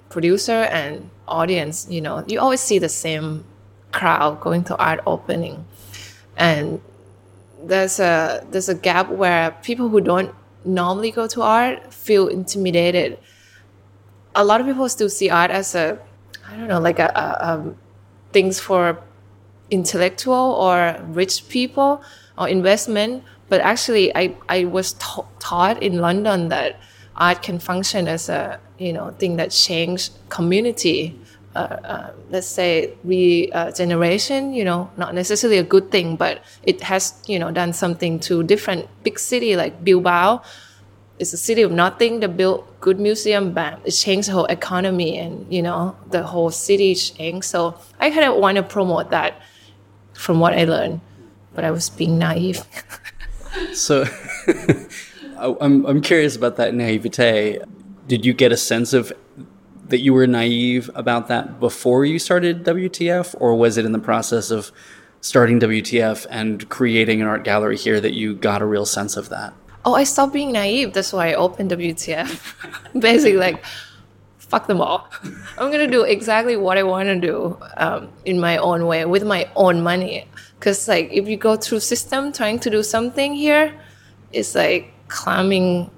producer 0.08 0.68
and 0.72 1.10
audience 1.28 1.86
you 1.90 2.00
know 2.00 2.24
you 2.26 2.40
always 2.40 2.60
see 2.60 2.78
the 2.78 2.88
same 2.88 3.44
crowd 3.92 4.40
going 4.40 4.64
to 4.64 4.76
art 4.76 5.00
opening 5.06 5.64
and 6.36 6.80
there's 7.62 8.00
a 8.00 8.44
there's 8.50 8.68
a 8.68 8.74
gap 8.74 9.08
where 9.10 9.50
people 9.62 9.88
who 9.88 10.00
don't 10.00 10.34
normally 10.64 11.10
go 11.10 11.26
to 11.26 11.42
art 11.42 11.92
feel 11.92 12.28
intimidated 12.28 13.18
a 14.34 14.44
lot 14.44 14.60
of 14.60 14.66
people 14.66 14.88
still 14.88 15.08
see 15.08 15.30
art 15.30 15.50
as 15.50 15.74
a 15.74 15.98
i 16.50 16.56
don't 16.56 16.68
know 16.68 16.80
like 16.80 16.98
a, 16.98 17.10
a 17.14 17.48
um, 17.52 17.76
things 18.32 18.58
for 18.60 18.98
intellectual 19.70 20.34
or 20.34 20.96
rich 21.08 21.48
people 21.48 22.02
or 22.38 22.48
investment 22.48 23.22
but 23.48 23.60
actually 23.60 24.14
i, 24.16 24.34
I 24.48 24.64
was 24.64 24.94
ta- 24.94 25.26
taught 25.38 25.82
in 25.82 25.98
london 25.98 26.48
that 26.48 26.80
art 27.16 27.42
can 27.42 27.58
function 27.58 28.08
as 28.08 28.28
a 28.28 28.60
you 28.78 28.92
know 28.92 29.10
thing 29.10 29.36
that 29.36 29.50
change 29.50 30.10
community 30.28 31.18
uh, 31.54 31.58
uh, 31.58 32.12
let's 32.30 32.48
say 32.48 32.92
regeneration 33.04 34.52
you 34.52 34.64
know 34.64 34.90
not 34.96 35.14
necessarily 35.14 35.58
a 35.58 35.62
good 35.62 35.90
thing 35.92 36.16
but 36.16 36.42
it 36.64 36.82
has 36.82 37.14
you 37.26 37.38
know 37.38 37.50
done 37.52 37.72
something 37.72 38.18
to 38.18 38.42
different 38.42 38.88
big 39.04 39.18
city 39.18 39.54
like 39.54 39.84
bilbao 39.84 40.42
it's 41.18 41.32
a 41.32 41.36
city 41.36 41.62
of 41.62 41.70
nothing 41.70 42.20
that 42.20 42.36
built 42.36 42.80
good 42.80 42.98
museum 42.98 43.52
bam 43.52 43.80
it 43.84 43.92
changed 43.92 44.28
the 44.28 44.32
whole 44.32 44.46
economy 44.46 45.16
and 45.18 45.52
you 45.52 45.62
know 45.62 45.96
the 46.10 46.22
whole 46.22 46.50
city 46.50 46.94
changed 46.94 47.44
so 47.44 47.78
i 48.00 48.10
kind 48.10 48.24
of 48.24 48.36
want 48.36 48.56
to 48.56 48.62
promote 48.62 49.10
that 49.10 49.40
from 50.12 50.40
what 50.40 50.52
i 50.54 50.64
learned 50.64 51.00
but 51.54 51.64
i 51.64 51.70
was 51.70 51.88
being 51.88 52.18
naive 52.18 52.62
So 53.72 54.04
I'm 55.38 55.86
I'm 55.86 56.00
curious 56.00 56.36
about 56.36 56.56
that 56.56 56.74
naivete. 56.74 57.60
Did 58.06 58.26
you 58.26 58.32
get 58.32 58.52
a 58.52 58.56
sense 58.56 58.92
of 58.92 59.12
that 59.88 59.98
you 59.98 60.12
were 60.14 60.26
naive 60.26 60.90
about 60.94 61.28
that 61.28 61.60
before 61.60 62.04
you 62.04 62.18
started 62.18 62.64
WTF, 62.64 63.34
or 63.38 63.54
was 63.54 63.76
it 63.76 63.84
in 63.84 63.92
the 63.92 63.98
process 63.98 64.50
of 64.50 64.72
starting 65.20 65.60
WTF 65.60 66.26
and 66.30 66.68
creating 66.68 67.20
an 67.20 67.26
art 67.26 67.44
gallery 67.44 67.76
here 67.76 68.00
that 68.00 68.14
you 68.14 68.34
got 68.34 68.62
a 68.62 68.66
real 68.66 68.86
sense 68.86 69.16
of 69.16 69.28
that? 69.28 69.54
Oh 69.84 69.94
i 69.94 70.04
stopped 70.04 70.32
being 70.32 70.52
naive. 70.52 70.92
That's 70.92 71.12
why 71.12 71.30
i 71.30 71.34
opened 71.34 71.70
wtf 71.70 72.30
basically 72.98 73.36
like 73.36 73.64
fuck 74.38 74.66
them 74.66 74.80
all. 74.80 75.08
I'm 75.58 75.70
gonna 75.72 75.90
do 75.90 76.02
exactly 76.02 76.56
what 76.56 76.78
i 76.78 76.82
want 76.82 77.08
to 77.08 77.18
do 77.18 77.58
um, 77.76 78.08
in 78.24 78.38
my 78.38 78.56
own 78.58 78.86
way 78.86 79.04
with 79.04 79.24
my 79.24 79.48
own 79.56 79.82
money. 79.82 80.26
Because 80.58 80.86
like 80.88 81.10
if 81.12 81.28
you 81.28 81.36
go 81.36 81.56
through 81.56 81.80
system 81.80 82.32
trying 82.32 82.58
to 82.60 82.70
do 82.70 82.82
something 82.82 83.34
here 83.34 83.74
it's 84.32 84.54
like 84.54 84.92
climbing 85.08 85.90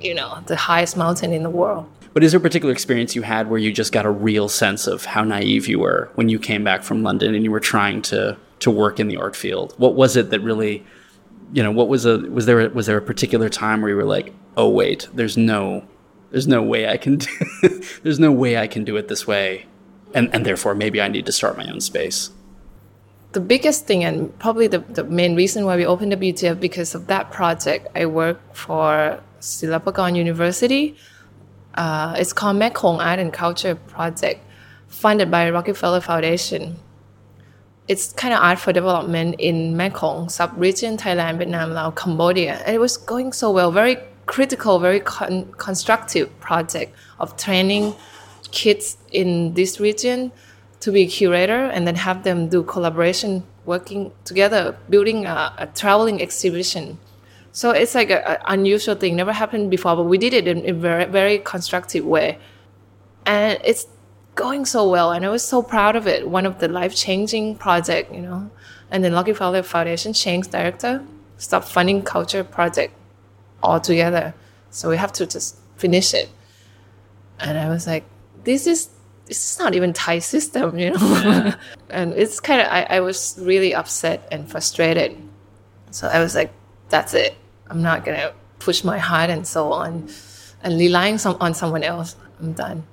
you 0.00 0.14
know 0.14 0.42
the 0.46 0.56
highest 0.56 0.96
mountain 0.96 1.32
in 1.32 1.42
the 1.42 1.50
world. 1.50 1.90
But 2.12 2.22
is 2.22 2.30
there 2.30 2.38
a 2.38 2.42
particular 2.42 2.72
experience 2.72 3.16
you 3.16 3.22
had 3.22 3.50
where 3.50 3.58
you 3.58 3.72
just 3.72 3.92
got 3.92 4.06
a 4.06 4.10
real 4.10 4.48
sense 4.48 4.86
of 4.86 5.04
how 5.04 5.24
naive 5.24 5.66
you 5.66 5.80
were 5.80 6.10
when 6.14 6.28
you 6.28 6.38
came 6.38 6.62
back 6.62 6.84
from 6.84 7.02
London 7.02 7.34
and 7.34 7.42
you 7.42 7.50
were 7.50 7.60
trying 7.60 8.02
to 8.02 8.36
to 8.60 8.70
work 8.70 9.00
in 9.00 9.08
the 9.08 9.16
art 9.16 9.34
field? 9.34 9.74
What 9.78 9.94
was 9.94 10.16
it 10.16 10.30
that 10.30 10.40
really 10.40 10.84
you 11.54 11.62
know, 11.62 11.70
what 11.70 11.88
was 11.88 12.04
a 12.04 12.18
was 12.18 12.46
there 12.46 12.60
a, 12.60 12.68
was 12.70 12.86
there 12.86 12.98
a 12.98 13.02
particular 13.02 13.48
time 13.48 13.80
where 13.80 13.90
you 13.90 13.96
were 13.96 14.04
like, 14.04 14.34
oh 14.56 14.68
wait, 14.68 15.08
there's 15.14 15.36
no 15.36 15.86
there's 16.32 16.48
no 16.48 16.60
way 16.60 16.88
I 16.88 16.96
can 16.96 17.16
do, 17.26 17.30
there's 18.02 18.18
no 18.18 18.32
way 18.32 18.58
I 18.58 18.66
can 18.66 18.82
do 18.82 18.96
it 18.96 19.06
this 19.06 19.24
way, 19.24 19.66
and 20.12 20.34
and 20.34 20.44
therefore 20.44 20.74
maybe 20.74 21.00
I 21.00 21.06
need 21.06 21.26
to 21.26 21.32
start 21.32 21.56
my 21.56 21.70
own 21.70 21.80
space. 21.80 22.30
the 23.34 23.40
biggest 23.40 23.86
thing 23.86 24.04
and 24.04 24.36
probably 24.38 24.68
the, 24.68 24.78
the 24.78 25.04
main 25.04 25.34
reason 25.36 25.64
why 25.66 25.76
we 25.76 25.84
opened 25.84 26.12
the 26.12 26.16
WTF 26.16 26.58
because 26.60 26.94
of 26.94 27.06
that 27.08 27.30
project. 27.30 27.88
I 27.94 28.06
work 28.06 28.38
for 28.54 29.20
Silpakorn 29.40 30.16
University. 30.16 30.96
Uh, 31.74 32.14
it's 32.16 32.32
called 32.32 32.56
Mekong 32.56 33.00
Art 33.00 33.18
and 33.18 33.32
Culture 33.32 33.74
Project, 33.74 34.40
funded 34.88 35.30
by 35.30 35.50
Rockefeller 35.50 36.00
Foundation. 36.00 36.78
It's 37.86 38.12
kind 38.14 38.32
of 38.32 38.40
art 38.40 38.58
for 38.58 38.72
development 38.72 39.36
in 39.38 39.76
Mekong 39.76 40.30
sub-region, 40.30 40.96
Thailand, 40.96 41.36
Vietnam, 41.38 41.72
Laos, 41.74 41.92
Cambodia, 41.94 42.62
and 42.64 42.74
it 42.74 42.78
was 42.78 42.96
going 42.96 43.32
so 43.32 43.50
well. 43.50 43.70
Very 43.70 43.98
critical, 44.26 44.78
very 44.78 45.00
con- 45.00 45.52
constructive 45.58 46.28
project 46.40 46.94
of 47.18 47.36
training 47.36 47.94
kids 48.50 48.96
in 49.12 49.54
this 49.54 49.80
region 49.80 50.32
to 50.80 50.92
be 50.92 51.06
curator 51.06 51.64
and 51.74 51.86
then 51.86 51.96
have 51.96 52.22
them 52.24 52.48
do 52.48 52.62
collaboration 52.62 53.42
working 53.64 54.12
together 54.24 54.76
building 54.90 55.26
a, 55.26 55.52
a 55.58 55.66
traveling 55.66 56.22
exhibition. 56.22 56.98
So 57.52 57.70
it's 57.70 57.94
like 57.94 58.10
an 58.10 58.38
unusual 58.46 58.94
thing. 58.94 59.16
Never 59.16 59.32
happened 59.32 59.70
before 59.70 59.96
but 59.96 60.04
we 60.04 60.18
did 60.18 60.34
it 60.34 60.46
in 60.46 60.68
a 60.68 60.72
very 60.72 61.06
very 61.06 61.38
constructive 61.38 62.04
way. 62.04 62.38
And 63.26 63.58
it's 63.64 63.86
going 64.34 64.64
so 64.64 64.88
well 64.88 65.12
and 65.12 65.24
i 65.24 65.28
was 65.28 65.44
so 65.44 65.62
proud 65.62 65.96
of 65.96 66.06
it 66.06 66.28
one 66.28 66.46
of 66.46 66.58
the 66.58 66.68
life-changing 66.68 67.54
project 67.56 68.12
you 68.12 68.20
know 68.20 68.50
and 68.90 69.02
then 69.02 69.12
Rockefeller 69.12 69.62
foundation 69.62 70.12
changed 70.12 70.50
director 70.50 71.04
stopped 71.38 71.68
funding 71.68 72.02
culture 72.02 72.44
project 72.44 72.94
altogether 73.62 74.34
so 74.70 74.88
we 74.88 74.96
have 74.96 75.12
to 75.12 75.26
just 75.26 75.56
finish 75.76 76.14
it 76.14 76.28
and 77.40 77.58
I 77.58 77.68
was 77.68 77.86
like, 77.86 78.04
this 78.44 78.66
is 78.66 78.90
this 79.26 79.52
is 79.52 79.58
not 79.58 79.74
even 79.74 79.92
Thai 79.92 80.18
system, 80.18 80.78
you 80.78 80.90
know. 80.90 81.54
and 81.90 82.12
it's 82.14 82.40
kind 82.40 82.60
of 82.60 82.68
I, 82.68 82.82
I 82.90 83.00
was 83.00 83.38
really 83.40 83.74
upset 83.74 84.28
and 84.30 84.50
frustrated. 84.50 85.16
So 85.90 86.08
I 86.08 86.20
was 86.20 86.34
like, 86.34 86.52
that's 86.88 87.14
it. 87.14 87.34
I'm 87.68 87.82
not 87.82 88.04
gonna 88.04 88.32
push 88.58 88.84
my 88.84 88.98
heart 88.98 89.30
and 89.30 89.46
so 89.46 89.72
on, 89.72 90.08
and 90.62 90.78
relying 90.78 91.18
some, 91.18 91.36
on 91.40 91.54
someone 91.54 91.82
else. 91.82 92.16
I'm 92.40 92.52
done. 92.52 92.84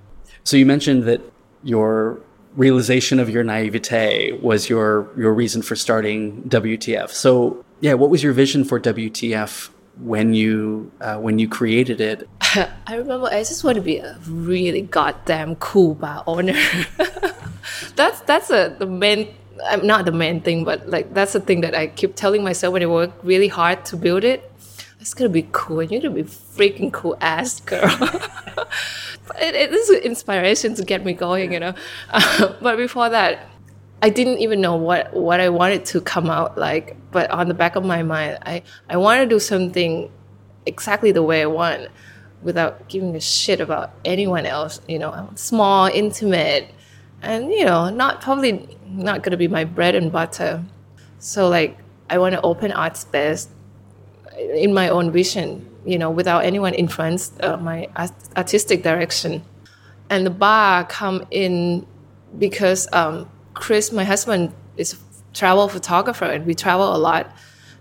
So 0.44 0.58
you 0.58 0.66
mentioned 0.66 1.04
that 1.04 1.22
your 1.64 2.20
realization 2.56 3.20
of 3.20 3.30
your 3.30 3.44
naivete 3.44 4.34
was 4.34 4.70
your 4.70 5.10
your 5.18 5.34
reason 5.34 5.62
for 5.62 5.76
starting 5.76 6.44
WTF. 6.44 7.10
So 7.10 7.64
yeah, 7.80 7.94
what 7.94 8.10
was 8.10 8.24
your 8.24 8.34
vision 8.34 8.64
for 8.64 8.80
WTF 8.80 9.70
when 10.00 10.34
you 10.34 10.92
uh, 11.02 11.18
when 11.18 11.40
you 11.40 11.48
created 11.48 12.02
it? 12.02 12.28
I 12.42 12.96
remember 12.96 13.28
I 13.28 13.40
just 13.40 13.64
want 13.64 13.76
to 13.76 13.82
be 13.82 13.98
a 13.98 14.18
really 14.28 14.82
goddamn 14.82 15.56
cool 15.56 15.96
bar 15.96 16.24
owner. 16.28 16.60
that's 17.96 18.22
that's 18.22 18.50
a 18.50 18.76
the 18.78 18.86
main 18.86 19.34
I'm 19.66 19.86
not 19.86 20.06
the 20.06 20.12
main 20.12 20.42
thing, 20.42 20.64
but 20.64 20.90
like 20.90 21.14
that's 21.14 21.34
the 21.34 21.40
thing 21.40 21.62
that 21.62 21.76
I 21.76 21.88
keep 21.88 22.16
telling 22.16 22.44
myself 22.44 22.74
when 22.74 22.84
I 22.84 22.88
work 22.88 23.12
really 23.24 23.48
hard 23.48 23.86
to 23.86 23.98
build 23.98 24.24
it. 24.24 24.52
It's 25.00 25.14
gonna 25.14 25.30
be 25.30 25.48
cool, 25.52 25.80
and 25.80 25.92
you're 25.92 26.02
gonna 26.02 26.14
be 26.14 26.24
freaking 26.24 26.92
cool 26.92 27.18
ass 27.22 27.60
girl. 27.60 27.90
it, 29.40 29.56
it 29.56 29.74
is 29.74 29.90
inspiration 29.90 30.76
to 30.76 30.84
get 30.84 31.06
me 31.06 31.14
going, 31.14 31.54
you 31.54 31.60
know. 31.60 31.74
Uh, 32.10 32.54
but 32.62 32.78
before 32.78 33.10
that, 33.10 33.50
I 34.02 34.10
didn't 34.10 34.40
even 34.40 34.62
know 34.62 34.76
what 34.76 35.14
what 35.14 35.40
I 35.40 35.50
wanted 35.50 35.86
to 35.86 36.02
come 36.02 36.30
out 36.30 36.58
like. 36.58 36.98
But 37.12 37.30
on 37.32 37.48
the 37.48 37.54
back 37.54 37.76
of 37.76 37.86
my 37.86 38.04
mind, 38.04 38.40
I 38.46 38.64
I 38.90 38.98
want 38.98 39.22
to 39.22 39.28
do 39.28 39.40
something 39.40 40.12
exactly 40.66 41.12
the 41.12 41.24
way 41.24 41.42
I 41.42 41.48
want, 41.48 41.90
without 42.42 42.88
giving 42.90 43.16
a 43.16 43.22
shit 43.22 43.60
about 43.62 43.94
anyone 44.06 44.46
else. 44.46 44.82
You 44.88 45.00
know, 45.00 45.30
small, 45.36 45.88
intimate, 45.88 46.74
and 47.22 47.52
you 47.52 47.66
know, 47.66 47.90
not 47.90 48.22
probably 48.22 48.78
not 48.88 49.24
gonna 49.24 49.38
be 49.38 49.48
my 49.48 49.64
bread 49.64 49.96
and 49.96 50.12
butter. 50.12 50.64
So 51.20 51.48
like, 51.50 51.78
I 52.10 52.18
want 52.18 52.34
to 52.34 52.42
open 52.42 52.72
art 52.72 52.98
space 52.98 53.48
in 54.38 54.74
my 54.74 54.90
own 54.90 55.12
vision. 55.12 55.68
You 55.86 55.98
know, 55.98 56.12
without 56.12 56.46
anyone 56.46 56.76
influence 56.76 57.32
uh, 57.40 57.58
my 57.58 57.90
artistic 58.38 58.84
direction. 58.84 59.44
And 60.12 60.26
the 60.26 60.30
bar 60.30 60.86
come 60.86 61.26
in 61.32 61.88
because 62.38 62.88
um, 62.94 63.30
Chris, 63.54 63.92
my 63.92 64.04
husband, 64.04 64.54
is 64.78 64.94
a 64.94 64.98
travel 65.34 65.68
photographer, 65.68 66.26
and 66.26 66.46
we 66.46 66.54
travel 66.54 66.96
a 66.96 66.98
lot, 66.98 67.32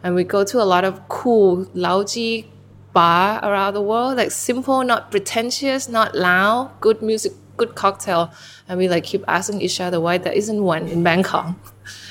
and 0.03 0.15
we 0.15 0.25
go 0.25 0.45
to 0.45 0.63
a 0.63 0.65
lot 0.65 0.85
of 0.85 1.09
cool, 1.09 1.67
loungy 1.75 2.47
bar 2.93 3.41
around 3.43 3.75
the 3.75 3.83
world, 3.83 4.17
like 4.17 4.31
simple, 4.31 4.83
not 4.83 5.11
pretentious, 5.11 5.89
not 5.89 6.15
loud, 6.15 6.73
good 6.81 7.03
music, 7.03 7.33
good 7.57 7.75
cocktail, 7.75 8.33
and 8.69 8.79
we 8.79 8.89
like 8.89 9.05
keep 9.05 9.25
asking 9.29 9.61
each 9.61 9.81
other 9.81 10.01
why 10.01 10.19
there 10.19 10.33
isn't 10.33 10.63
one 10.63 10.89
in 10.89 11.03
Bangkok. 11.03 11.55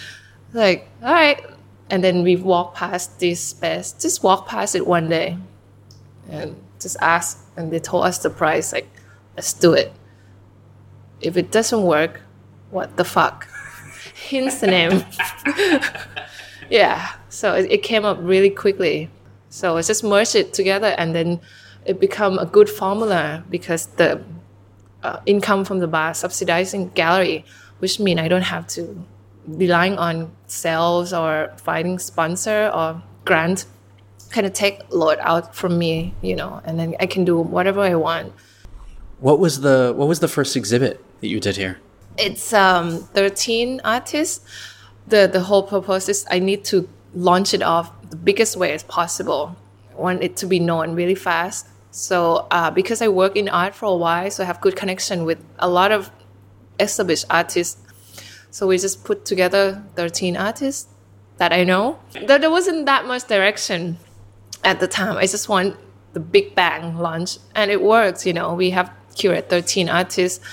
like, 0.54 0.88
all 1.02 1.14
right, 1.14 1.44
and 1.90 2.04
then 2.04 2.24
we 2.24 2.36
walk 2.36 2.76
past 2.76 3.20
this 3.20 3.42
space, 3.42 3.94
just 3.94 4.24
walk 4.24 4.48
past 4.48 4.76
it 4.76 4.86
one 4.86 5.10
day, 5.10 5.38
and 6.30 6.56
just 6.80 6.98
ask, 7.02 7.46
and 7.58 7.72
they 7.72 7.80
told 7.80 8.06
us 8.06 8.20
the 8.20 8.30
price, 8.30 8.74
like, 8.74 8.88
let's 9.36 9.54
do 9.54 9.74
it. 9.74 9.92
If 11.22 11.36
it 11.36 11.52
doesn't 11.52 11.84
work, 11.84 12.22
what 12.70 12.96
the 12.98 13.04
fuck? 13.04 13.48
Hence 14.30 14.60
the 14.60 14.68
name. 14.68 15.04
yeah, 16.70 17.14
so 17.30 17.56
it, 17.56 17.72
it 17.72 17.84
came 17.84 18.06
up 18.06 18.18
really 18.22 18.50
quickly. 18.50 19.10
So 19.50 19.78
I 19.78 19.82
just 19.82 20.04
merged 20.04 20.36
it 20.36 20.54
together, 20.54 20.94
and 20.98 21.16
then 21.16 21.42
it 21.86 22.00
become 22.00 22.38
a 22.38 22.46
good 22.46 22.70
formula 22.70 23.44
because 23.50 23.88
the 23.98 24.24
uh, 25.02 25.20
income 25.26 25.66
from 25.66 25.80
the 25.80 25.88
bar 25.88 26.14
subsidizing 26.14 26.90
gallery, 26.90 27.46
which 27.80 28.00
means 28.00 28.20
I 28.20 28.28
don't 28.28 28.44
have 28.44 28.68
to 28.68 29.04
relying 29.48 29.98
on 29.98 30.32
sales 30.48 31.14
or 31.14 31.54
finding 31.58 32.00
sponsor 32.00 32.72
or 32.74 33.02
grant 33.26 33.66
kind 34.30 34.46
of 34.46 34.54
take 34.54 34.82
load 34.92 35.18
out 35.22 35.56
from 35.56 35.78
me, 35.78 36.14
you 36.22 36.36
know, 36.36 36.62
and 36.66 36.80
then 36.80 36.96
I 37.00 37.06
can 37.06 37.26
do 37.26 37.38
whatever 37.40 37.82
I 37.82 37.96
want. 37.96 38.34
What 39.20 39.40
was 39.40 39.62
the 39.62 39.94
what 39.96 40.08
was 40.08 40.20
the 40.20 40.28
first 40.28 40.56
exhibit 40.56 41.04
that 41.22 41.28
you 41.28 41.40
did 41.40 41.58
here? 41.58 41.80
It's 42.18 42.54
um, 42.54 43.00
13 43.14 43.82
artists. 43.84 44.46
The 45.08 45.28
the 45.28 45.42
whole 45.42 45.64
purpose 45.64 46.08
is 46.10 46.26
I 46.30 46.40
need 46.40 46.64
to 46.66 46.88
launch 47.14 47.54
it 47.54 47.62
off 47.62 47.92
the 48.10 48.16
biggest 48.16 48.56
way 48.56 48.72
as 48.74 48.84
possible. 48.84 49.56
I 49.92 50.02
want 50.02 50.24
it 50.24 50.38
to 50.38 50.46
be 50.46 50.60
known 50.60 50.96
really 50.96 51.16
fast. 51.16 51.68
So 51.92 52.48
uh, 52.52 52.72
because 52.72 53.02
I 53.02 53.08
work 53.08 53.36
in 53.36 53.50
art 53.50 53.74
for 53.74 53.88
a 53.88 53.96
while, 53.96 54.30
so 54.32 54.44
I 54.44 54.46
have 54.46 54.62
good 54.62 54.76
connection 54.76 55.26
with 55.26 55.44
a 55.58 55.68
lot 55.68 55.92
of 55.92 56.12
established 56.80 57.26
artists. 57.30 57.78
So 58.52 58.68
we 58.68 58.78
just 58.78 59.04
put 59.04 59.26
together 59.26 59.84
13 59.96 60.36
artists 60.36 60.88
that 61.38 61.54
I 61.54 61.64
know. 61.64 62.00
There, 62.14 62.40
there 62.40 62.50
wasn't 62.50 62.86
that 62.86 63.06
much 63.06 63.28
direction 63.28 63.98
at 64.64 64.80
the 64.80 64.88
time. 64.88 65.18
I 65.18 65.26
just 65.26 65.50
want 65.50 65.78
the 66.14 66.20
big 66.20 66.56
bang 66.56 66.98
launch, 66.98 67.38
and 67.56 67.72
it 67.72 67.82
works. 67.82 68.26
You 68.26 68.34
know, 68.34 68.54
we 68.54 68.72
have 68.72 68.92
curated 69.16 69.50
13 69.50 69.90
artists, 69.90 70.44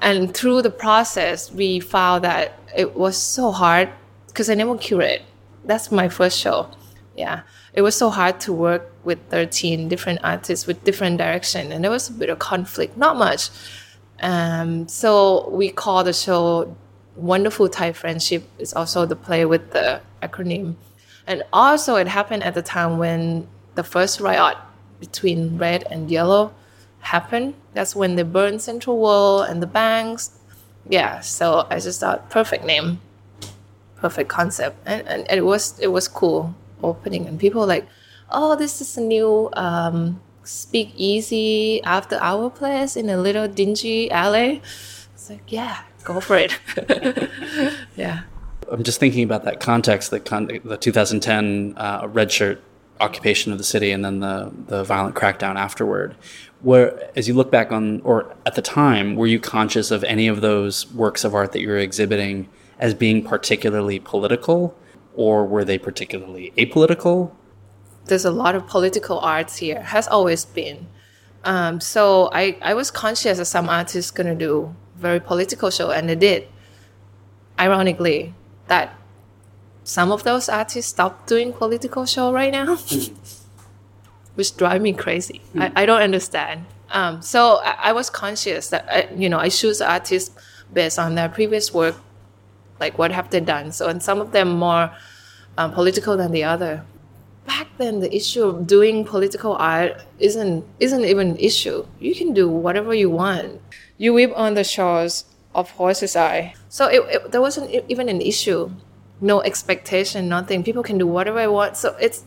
and 0.00 0.32
through 0.34 0.62
the 0.62 0.70
process, 0.70 1.52
we 1.52 1.80
found 1.80 2.24
that 2.24 2.58
it 2.76 2.94
was 2.96 3.16
so 3.16 3.50
hard 3.50 3.90
because 4.28 4.48
I 4.48 4.54
never 4.54 4.76
curate. 4.76 5.22
That's 5.64 5.90
my 5.90 6.08
first 6.08 6.38
show. 6.38 6.70
Yeah, 7.16 7.42
it 7.74 7.82
was 7.82 7.96
so 7.96 8.08
hard 8.08 8.40
to 8.40 8.52
work 8.52 8.92
with 9.04 9.18
13 9.28 9.88
different 9.88 10.20
artists 10.22 10.66
with 10.66 10.84
different 10.84 11.18
direction, 11.18 11.72
and 11.72 11.84
there 11.84 11.90
was 11.90 12.08
a 12.08 12.12
bit 12.12 12.30
of 12.30 12.38
conflict. 12.38 12.96
Not 12.96 13.16
much. 13.16 13.50
Um, 14.22 14.86
so 14.86 15.48
we 15.50 15.70
call 15.70 16.04
the 16.04 16.12
show 16.12 16.76
Wonderful 17.20 17.68
Thai 17.68 17.92
Friendship. 17.92 18.44
Is 18.58 18.72
also 18.72 19.06
the 19.06 19.16
play 19.16 19.44
with 19.44 19.72
the 19.72 20.00
acronym. 20.22 20.74
And 21.26 21.42
also, 21.52 21.96
it 21.96 22.08
happened 22.08 22.42
at 22.42 22.54
the 22.54 22.62
time 22.62 22.98
when 22.98 23.46
the 23.74 23.84
first 23.84 24.20
riot 24.20 24.56
between 24.98 25.58
red 25.58 25.84
and 25.90 26.10
yellow 26.10 26.52
happened. 27.00 27.54
That's 27.72 27.94
when 27.94 28.16
they 28.16 28.22
burned 28.22 28.62
Central 28.62 28.98
World 28.98 29.48
and 29.48 29.62
the 29.62 29.66
banks. 29.66 30.38
Yeah, 30.88 31.20
so 31.20 31.66
I 31.70 31.78
just 31.78 32.00
thought 32.00 32.30
perfect 32.30 32.64
name, 32.64 33.00
perfect 33.96 34.28
concept, 34.28 34.76
and, 34.86 35.06
and 35.06 35.26
it 35.30 35.44
was 35.44 35.78
it 35.78 35.88
was 35.88 36.08
cool 36.08 36.54
opening, 36.82 37.26
and 37.28 37.38
people 37.38 37.66
like, 37.66 37.86
oh, 38.30 38.56
this 38.56 38.80
is 38.80 38.96
a 38.96 39.00
new 39.00 39.50
um, 39.52 40.20
speak 40.42 40.92
easy 40.96 41.82
after 41.84 42.18
hour 42.20 42.50
place 42.50 42.96
in 42.96 43.08
a 43.10 43.16
little 43.16 43.46
dingy 43.46 44.10
alley. 44.10 44.62
It's 45.14 45.30
like, 45.30 45.52
yeah, 45.52 45.82
go 46.04 46.20
for 46.20 46.36
it. 46.36 46.58
yeah. 47.96 48.22
I'm 48.70 48.82
just 48.82 49.00
thinking 49.00 49.24
about 49.24 49.44
that 49.44 49.60
context, 49.60 50.10
the 50.10 50.20
con- 50.20 50.60
the 50.64 50.76
2010 50.76 51.74
uh, 51.76 52.08
red 52.08 52.30
shirt 52.30 52.62
occupation 53.00 53.52
of 53.52 53.58
the 53.58 53.64
city, 53.64 53.90
and 53.90 54.04
then 54.04 54.20
the 54.20 54.52
the 54.66 54.84
violent 54.84 55.16
crackdown 55.16 55.56
afterward. 55.56 56.14
Where, 56.60 57.10
as 57.16 57.26
you 57.26 57.34
look 57.34 57.50
back 57.50 57.72
on, 57.72 58.00
or 58.02 58.36
at 58.44 58.54
the 58.54 58.62
time, 58.62 59.16
were 59.16 59.26
you 59.26 59.40
conscious 59.40 59.90
of 59.90 60.04
any 60.04 60.28
of 60.28 60.40
those 60.40 60.92
works 60.92 61.24
of 61.24 61.34
art 61.34 61.52
that 61.52 61.60
you 61.60 61.68
were 61.68 61.78
exhibiting 61.78 62.48
as 62.78 62.94
being 62.94 63.24
particularly 63.24 63.98
political, 63.98 64.76
or 65.14 65.46
were 65.46 65.64
they 65.64 65.78
particularly 65.78 66.52
apolitical? 66.56 67.32
there's 68.10 68.24
a 68.24 68.30
lot 68.30 68.54
of 68.54 68.66
political 68.66 69.18
arts 69.20 69.56
here. 69.56 69.80
Has 69.80 70.06
always 70.06 70.44
been. 70.44 70.86
Um, 71.44 71.80
so 71.80 72.28
I, 72.32 72.58
I 72.60 72.74
was 72.74 72.90
conscious 72.90 73.38
that 73.38 73.46
some 73.46 73.70
artists 73.70 74.10
gonna 74.10 74.34
do 74.34 74.74
very 75.00 75.20
political 75.20 75.70
show, 75.70 75.90
and 75.90 76.08
they 76.08 76.14
did. 76.14 76.48
Ironically, 77.58 78.34
that 78.68 78.94
some 79.84 80.12
of 80.12 80.22
those 80.22 80.48
artists 80.48 80.90
stopped 80.90 81.26
doing 81.26 81.52
political 81.52 82.06
show 82.06 82.32
right 82.32 82.52
now, 82.52 82.76
which 84.34 84.56
drive 84.56 84.80
me 84.82 84.92
crazy. 84.92 85.40
I, 85.58 85.72
I 85.82 85.86
don't 85.86 86.02
understand. 86.02 86.66
Um, 86.90 87.22
so 87.22 87.60
I, 87.62 87.90
I 87.90 87.92
was 87.92 88.10
conscious 88.10 88.68
that 88.70 88.86
I, 88.88 89.08
you 89.14 89.28
know 89.28 89.38
I 89.38 89.48
choose 89.48 89.80
artists 89.80 90.34
based 90.72 90.98
on 90.98 91.14
their 91.14 91.28
previous 91.28 91.72
work, 91.72 91.96
like 92.78 92.98
what 92.98 93.10
have 93.12 93.30
they 93.30 93.40
done. 93.40 93.72
So 93.72 93.88
and 93.88 94.02
some 94.02 94.20
of 94.20 94.32
them 94.32 94.50
more 94.50 94.92
um, 95.58 95.72
political 95.72 96.16
than 96.16 96.32
the 96.32 96.44
other. 96.44 96.84
Back 97.46 97.66
then, 97.78 98.00
the 98.00 98.14
issue 98.14 98.44
of 98.44 98.66
doing 98.66 99.04
political 99.04 99.54
art 99.54 100.02
isn't 100.18 100.64
isn't 100.78 101.04
even 101.04 101.30
an 101.30 101.36
issue. 101.38 101.86
You 101.98 102.14
can 102.14 102.32
do 102.32 102.48
whatever 102.48 102.94
you 102.94 103.10
want. 103.10 103.60
You 104.00 104.14
weep 104.14 104.32
on 104.34 104.54
the 104.54 104.64
shores 104.64 105.26
of 105.54 105.72
Horse's 105.72 106.16
Eye. 106.16 106.54
So 106.70 106.86
it, 106.86 107.02
it, 107.14 107.32
there 107.32 107.40
wasn't 107.42 107.84
even 107.86 108.08
an 108.08 108.22
issue. 108.22 108.70
No 109.20 109.42
expectation, 109.42 110.26
nothing. 110.26 110.64
People 110.64 110.82
can 110.82 110.96
do 110.96 111.06
whatever 111.06 111.38
I 111.38 111.48
want. 111.48 111.76
So 111.76 111.94
it's 112.00 112.24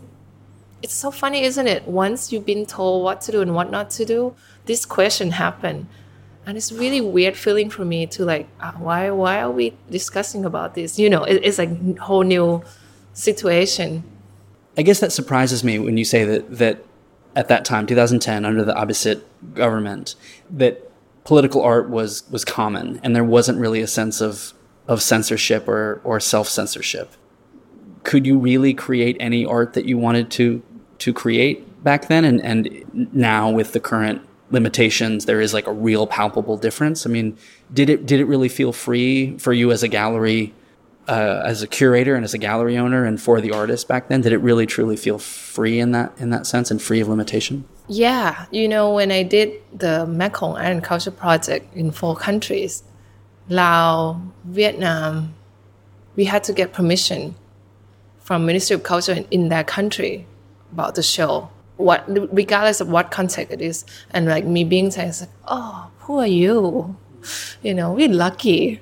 it's 0.84 0.94
so 0.94 1.10
funny, 1.10 1.42
isn't 1.42 1.66
it? 1.66 1.88
Once 1.88 2.32
you've 2.32 2.46
been 2.46 2.68
told 2.68 3.04
what 3.04 3.22
to 3.22 3.32
do 3.32 3.42
and 3.42 3.56
what 3.56 3.72
not 3.72 3.90
to 3.98 4.06
do, 4.06 4.36
this 4.66 4.86
question 4.86 5.32
happened, 5.32 5.88
and 6.46 6.58
it's 6.58 6.72
really 6.72 7.02
weird 7.02 7.36
feeling 7.36 7.72
for 7.72 7.84
me 7.84 8.06
to 8.06 8.24
like, 8.24 8.48
uh, 8.60 8.74
why 8.74 9.10
why 9.10 9.42
are 9.42 9.50
we 9.50 9.74
discussing 9.90 10.46
about 10.46 10.76
this? 10.76 11.00
You 11.00 11.10
know, 11.10 11.24
it, 11.24 11.42
it's 11.44 11.58
like 11.58 11.72
a 11.72 12.02
whole 12.04 12.22
new 12.22 12.62
situation. 13.14 14.04
I 14.78 14.84
guess 14.84 15.00
that 15.00 15.12
surprises 15.12 15.64
me 15.64 15.80
when 15.80 15.98
you 15.98 16.06
say 16.06 16.24
that 16.24 16.56
that 16.60 16.86
at 17.36 17.48
that 17.48 17.66
time, 17.66 17.88
2010, 17.88 18.46
under 18.46 18.64
the 18.64 18.76
Abhisit 18.76 19.24
government, 19.56 20.14
that 20.52 20.93
political 21.24 21.62
art 21.62 21.90
was 21.90 22.24
was 22.30 22.46
common, 22.46 23.00
and 23.04 23.16
there 23.16 23.24
wasn't 23.24 23.60
really 23.60 23.82
a 23.82 23.88
sense 23.88 24.22
of 24.22 24.54
of 24.88 25.02
censorship 25.02 25.68
or 25.68 26.02
or 26.04 26.20
self 26.20 26.48
censorship. 26.48 27.12
Could 28.04 28.26
you 28.26 28.38
really 28.38 28.74
create 28.74 29.16
any 29.20 29.46
art 29.46 29.74
that 29.74 29.86
you 29.86 29.98
wanted 29.98 30.30
to 30.32 30.62
to 31.00 31.14
create 31.14 31.84
back 31.84 32.08
then, 32.08 32.26
and 32.26 32.42
and 32.42 33.10
now 33.14 33.50
with 33.50 33.74
the 33.74 33.80
current 33.80 34.22
limitations, 34.52 35.26
there 35.26 35.42
is 35.42 35.54
like 35.54 35.68
a 35.68 35.74
real 35.74 36.06
palpable 36.06 36.58
difference. 36.58 37.06
I 37.06 37.10
mean, 37.10 37.38
did 37.74 37.90
it 37.90 38.06
did 38.06 38.20
it 38.20 38.26
really 38.26 38.50
feel 38.50 38.72
free 38.72 39.38
for 39.38 39.52
you 39.52 39.72
as 39.72 39.84
a 39.84 39.88
gallery? 39.88 40.54
Uh, 41.08 41.42
as 41.46 41.62
a 41.62 41.68
curator 41.68 42.16
and 42.16 42.24
as 42.24 42.34
a 42.34 42.38
gallery 42.38 42.78
owner 42.78 43.04
and 43.06 43.22
for 43.22 43.42
the 43.42 43.52
artist 43.52 43.88
back 43.88 44.08
then 44.08 44.22
did 44.22 44.32
it 44.32 44.38
really 44.38 44.66
truly 44.66 44.96
feel 44.96 45.20
free 45.20 45.80
in 45.80 45.92
that 45.92 46.14
in 46.18 46.30
that 46.30 46.46
sense 46.48 46.72
and 46.72 46.82
free 46.82 47.02
of 47.02 47.08
limitation 47.08 47.66
Yeah, 47.90 48.46
you 48.50 48.68
know, 48.68 48.94
when 48.94 49.12
I 49.12 49.24
did 49.24 49.62
the 49.74 50.06
Mekong 50.06 50.56
Art 50.56 50.66
and 50.66 50.84
Culture 50.84 51.12
Project 51.12 51.76
in 51.76 51.92
four 51.92 52.16
countries, 52.16 52.84
Laos, 53.50 54.18
Vietnam, 54.46 55.34
we 56.16 56.26
had 56.26 56.44
to 56.46 56.54
get 56.54 56.72
permission 56.72 57.36
from 58.22 58.46
Ministry 58.46 58.76
of 58.76 58.84
Culture 58.84 59.14
in, 59.14 59.26
in 59.32 59.50
that 59.50 59.68
country 59.68 60.26
about 60.72 60.96
the 60.96 61.04
show. 61.04 61.50
What, 61.76 62.06
regardless 62.34 62.80
of 62.80 62.88
what 62.88 63.12
context 63.12 63.52
it 63.52 63.62
is, 63.62 63.84
and 64.12 64.28
like 64.28 64.46
me 64.46 64.64
being 64.64 64.88
it's 64.88 65.22
like, 65.22 65.30
oh, 65.48 65.92
who 66.00 66.20
are 66.20 66.28
you? 66.28 66.96
You 67.62 67.74
know, 67.74 67.92
we're 67.94 68.10
lucky. 68.10 68.80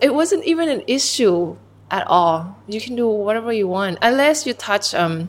It 0.00 0.14
wasn't 0.14 0.44
even 0.44 0.68
an 0.68 0.82
issue 0.86 1.56
at 1.90 2.06
all. 2.06 2.56
You 2.68 2.80
can 2.80 2.96
do 2.96 3.08
whatever 3.08 3.52
you 3.52 3.66
want, 3.66 3.98
unless 4.02 4.46
you 4.46 4.54
touch 4.54 4.94
um, 4.94 5.28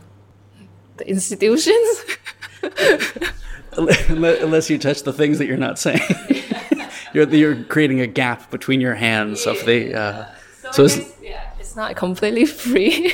the 0.98 1.07
institutions. 1.07 2.03
unless 3.78 4.69
you 4.69 4.78
touch 4.78 5.03
the 5.03 5.14
things 5.14 5.38
that 5.38 5.48
you're 5.48 5.56
not 5.57 5.80
saying 5.80 6.02
you're, 7.14 7.28
you're 7.30 7.64
creating 7.64 8.02
a 8.02 8.06
gap 8.06 8.52
between 8.52 8.82
your 8.82 8.95
hands 8.95 9.48
of 9.48 9.65
the 9.65 9.95
uh, 9.95 10.26
so 10.72 10.86
it's, 10.86 10.99
yeah, 11.22 11.52
it's 11.60 11.76
not 11.76 11.95
completely 11.95 12.45
free. 12.45 13.14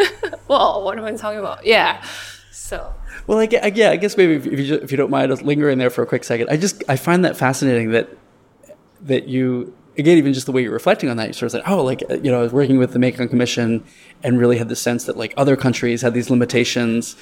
well, 0.48 0.84
what 0.84 0.98
am 0.98 1.04
I 1.04 1.12
talking 1.12 1.38
about? 1.38 1.64
Yeah. 1.64 2.04
So 2.50 2.94
Well, 3.26 3.38
I 3.38 3.46
guess, 3.46 3.74
yeah, 3.74 3.90
I 3.90 3.96
guess 3.96 4.16
maybe 4.16 4.34
if 4.34 4.46
you, 4.46 4.74
if 4.76 4.90
you 4.90 4.96
don't 4.96 5.10
mind, 5.10 5.32
I'll 5.32 5.38
linger 5.38 5.70
in 5.70 5.78
there 5.78 5.90
for 5.90 6.02
a 6.02 6.06
quick 6.06 6.24
second. 6.24 6.48
I 6.50 6.56
just 6.56 6.82
I 6.88 6.96
find 6.96 7.24
that 7.24 7.36
fascinating 7.36 7.92
that 7.92 8.10
that 9.02 9.28
you 9.28 9.74
again 9.98 10.16
even 10.16 10.32
just 10.32 10.46
the 10.46 10.52
way 10.52 10.62
you're 10.62 10.72
reflecting 10.72 11.10
on 11.10 11.16
that, 11.16 11.26
you 11.26 11.32
sort 11.32 11.46
of 11.46 11.52
said, 11.52 11.62
oh, 11.66 11.82
like 11.82 12.00
you 12.08 12.30
know, 12.30 12.38
I 12.38 12.42
was 12.42 12.52
working 12.52 12.78
with 12.78 12.92
the 12.92 12.98
Mekong 12.98 13.28
Commission 13.28 13.84
and 14.22 14.38
really 14.38 14.58
had 14.58 14.68
the 14.68 14.76
sense 14.76 15.04
that 15.04 15.16
like 15.16 15.34
other 15.36 15.56
countries 15.56 16.02
had 16.02 16.14
these 16.14 16.30
limitations, 16.30 17.16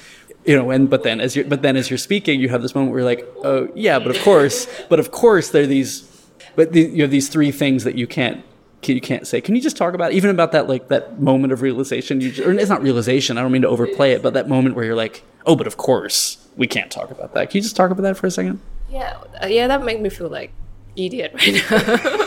you 0.45 0.55
know, 0.55 0.69
and 0.71 0.89
but 0.89 1.03
then 1.03 1.19
as 1.19 1.35
you're 1.35 1.45
but 1.45 1.61
then 1.61 1.75
as 1.75 1.89
you're 1.89 1.97
speaking, 1.97 2.39
you 2.39 2.49
have 2.49 2.61
this 2.61 2.75
moment 2.75 2.91
where 2.91 2.99
you're 2.99 3.09
like, 3.09 3.27
oh 3.43 3.69
yeah, 3.75 3.99
but 3.99 4.15
of 4.15 4.21
course, 4.23 4.67
but 4.89 4.99
of 4.99 5.11
course 5.11 5.49
there 5.49 5.63
are 5.63 5.67
these, 5.67 6.29
but 6.55 6.71
the, 6.71 6.81
you 6.81 7.01
have 7.01 7.11
these 7.11 7.29
three 7.29 7.51
things 7.51 7.83
that 7.83 7.95
you 7.95 8.07
can't. 8.07 8.43
You 8.83 9.01
can't 9.01 9.27
say. 9.27 9.41
Can 9.41 9.53
you 9.53 9.61
just 9.61 9.75
talk 9.75 9.95
about 9.95 10.13
even 10.13 10.29
about 10.29 10.53
that 10.53 10.69
like 10.69 10.87
that 10.87 11.19
moment 11.19 11.51
of 11.51 11.61
realization? 11.61 12.21
You, 12.21 12.31
or 12.45 12.53
it's 12.53 12.69
not 12.69 12.81
realization. 12.81 13.37
I 13.37 13.41
don't 13.41 13.51
mean 13.51 13.63
to 13.63 13.67
overplay 13.67 14.13
it, 14.13 14.21
but 14.21 14.33
that 14.33 14.47
moment 14.47 14.75
where 14.75 14.85
you're 14.85 14.95
like, 14.95 15.23
oh, 15.45 15.57
but 15.57 15.67
of 15.67 15.75
course 15.75 16.47
we 16.55 16.67
can't 16.67 16.89
talk 16.89 17.11
about 17.11 17.33
that. 17.33 17.49
Can 17.49 17.57
you 17.57 17.63
just 17.63 17.75
talk 17.75 17.91
about 17.91 18.03
that 18.03 18.15
for 18.15 18.27
a 18.27 18.31
second? 18.31 18.61
yeah, 18.89 19.17
yeah, 19.45 19.67
that 19.67 19.83
made 19.83 19.99
me 20.01 20.09
feel 20.09 20.29
like 20.29 20.51
idiot 20.95 21.31
right 21.33 21.53
now. 21.69 22.25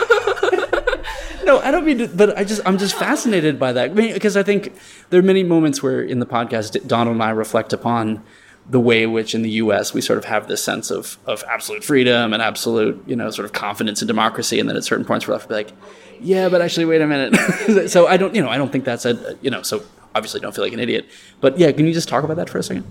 No, 1.43 1.59
I 1.59 1.71
don't 1.71 1.85
mean 1.85 1.97
to, 1.99 2.07
but 2.07 2.37
I 2.37 2.43
just 2.43 2.61
I'm 2.65 2.77
just 2.77 2.95
fascinated 2.95 3.59
by 3.59 3.73
that 3.73 3.91
I 3.91 3.93
mean, 3.93 4.13
because 4.13 4.37
I 4.37 4.43
think 4.43 4.73
there 5.09 5.19
are 5.19 5.23
many 5.23 5.43
moments 5.43 5.81
where 5.81 6.01
in 6.01 6.19
the 6.19 6.25
podcast 6.25 6.87
Donald 6.87 7.15
and 7.15 7.23
I 7.23 7.29
reflect 7.31 7.73
upon 7.73 8.23
the 8.69 8.79
way 8.79 9.03
in 9.03 9.11
which 9.11 9.33
in 9.33 9.41
the 9.41 9.49
U.S. 9.51 9.93
we 9.93 10.01
sort 10.01 10.17
of 10.17 10.25
have 10.25 10.47
this 10.47 10.63
sense 10.63 10.91
of 10.91 11.17
of 11.25 11.43
absolute 11.49 11.83
freedom 11.83 12.33
and 12.33 12.41
absolute 12.41 13.01
you 13.07 13.15
know 13.15 13.29
sort 13.31 13.45
of 13.45 13.53
confidence 13.53 14.01
in 14.01 14.07
democracy, 14.07 14.59
and 14.59 14.69
then 14.69 14.75
at 14.75 14.83
certain 14.83 15.05
points 15.05 15.27
we're 15.27 15.33
left 15.33 15.45
to 15.45 15.49
be 15.49 15.55
like, 15.55 15.73
yeah, 16.19 16.49
but 16.49 16.61
actually 16.61 16.85
wait 16.85 17.01
a 17.01 17.07
minute. 17.07 17.89
so 17.89 18.07
I 18.07 18.17
don't 18.17 18.35
you 18.35 18.41
know 18.41 18.49
I 18.49 18.57
don't 18.57 18.71
think 18.71 18.85
that's 18.85 19.05
a 19.05 19.37
you 19.41 19.49
know 19.49 19.61
so 19.61 19.83
obviously 20.13 20.39
don't 20.39 20.53
feel 20.53 20.63
like 20.63 20.73
an 20.73 20.79
idiot, 20.79 21.07
but 21.39 21.57
yeah, 21.57 21.71
can 21.71 21.85
you 21.85 21.93
just 21.93 22.07
talk 22.09 22.23
about 22.23 22.37
that 22.37 22.49
for 22.49 22.57
a 22.57 22.63
second? 22.63 22.85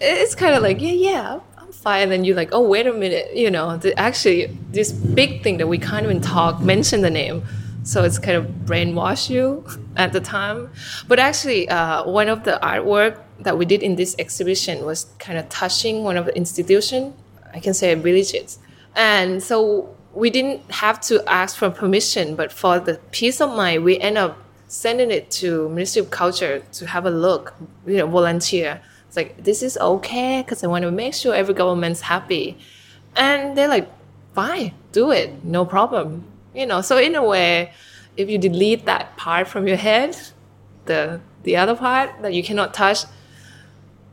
it's 0.00 0.34
kind 0.34 0.54
of 0.54 0.62
like, 0.62 0.80
yeah, 0.80 0.92
yeah, 0.92 1.40
I'm 1.58 1.72
fine. 1.72 2.04
And 2.04 2.12
then 2.12 2.24
you're 2.24 2.36
like, 2.36 2.50
oh, 2.52 2.62
wait 2.62 2.86
a 2.86 2.92
minute, 2.92 3.36
you 3.36 3.50
know, 3.50 3.76
the, 3.76 3.98
actually, 3.98 4.46
this 4.70 4.92
big 4.92 5.42
thing 5.42 5.58
that 5.58 5.68
we 5.68 5.78
can't 5.78 6.04
even 6.04 6.20
talk, 6.20 6.60
mention 6.60 7.02
the 7.02 7.10
name. 7.10 7.42
So 7.82 8.04
it's 8.04 8.18
kind 8.18 8.36
of 8.36 8.46
brainwash 8.64 9.30
you 9.30 9.64
at 9.96 10.12
the 10.12 10.20
time. 10.20 10.70
But 11.08 11.18
actually, 11.18 11.68
uh, 11.68 12.04
one 12.08 12.28
of 12.28 12.44
the 12.44 12.58
artwork 12.62 13.18
that 13.40 13.56
we 13.56 13.64
did 13.64 13.82
in 13.82 13.96
this 13.96 14.14
exhibition 14.18 14.84
was 14.84 15.06
kind 15.18 15.38
of 15.38 15.48
touching 15.48 16.04
one 16.04 16.16
of 16.16 16.26
the 16.26 16.36
institution, 16.36 17.14
I 17.54 17.60
can 17.60 17.74
say 17.74 17.94
villages. 17.94 18.58
And 18.94 19.42
so 19.42 19.94
we 20.14 20.30
didn't 20.30 20.70
have 20.70 21.00
to 21.02 21.24
ask 21.28 21.56
for 21.56 21.70
permission, 21.70 22.34
but 22.34 22.52
for 22.52 22.78
the 22.78 23.00
peace 23.12 23.40
of 23.40 23.50
mind, 23.50 23.84
we 23.84 23.98
end 23.98 24.18
up 24.18 24.38
sending 24.66 25.10
it 25.10 25.30
to 25.30 25.68
Ministry 25.68 26.00
of 26.00 26.10
Culture 26.10 26.62
to 26.72 26.86
have 26.86 27.06
a 27.06 27.10
look, 27.10 27.54
you 27.86 27.96
know, 27.96 28.06
volunteer. 28.06 28.80
It's 29.08 29.16
like, 29.16 29.42
this 29.42 29.62
is 29.62 29.76
okay 29.78 30.42
because 30.42 30.62
I 30.62 30.68
want 30.68 30.82
to 30.82 30.90
make 30.90 31.14
sure 31.14 31.34
every 31.34 31.54
government's 31.54 32.02
happy. 32.02 32.58
And 33.16 33.56
they're 33.56 33.68
like, 33.68 33.88
fine, 34.34 34.74
do 34.92 35.10
it, 35.10 35.44
no 35.44 35.64
problem. 35.64 36.29
You 36.54 36.66
know, 36.66 36.80
so 36.80 36.98
in 36.98 37.14
a 37.14 37.24
way, 37.24 37.72
if 38.16 38.28
you 38.28 38.38
delete 38.38 38.86
that 38.86 39.16
part 39.16 39.48
from 39.48 39.66
your 39.68 39.76
head, 39.76 40.16
the 40.86 41.20
the 41.42 41.56
other 41.56 41.74
part 41.74 42.22
that 42.22 42.34
you 42.34 42.42
cannot 42.42 42.74
touch, 42.74 43.04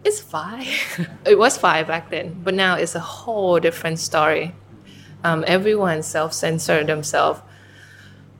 it's 0.04 0.22
fine. 0.22 0.68
it 1.26 1.38
was 1.38 1.58
fine 1.58 1.86
back 1.86 2.10
then, 2.10 2.40
but 2.44 2.54
now 2.54 2.76
it's 2.76 2.96
a 2.96 3.00
whole 3.00 3.60
different 3.60 4.00
story. 4.00 4.54
Um, 5.24 5.44
everyone 5.48 6.04
self-censor 6.04 6.84
themselves. 6.84 7.42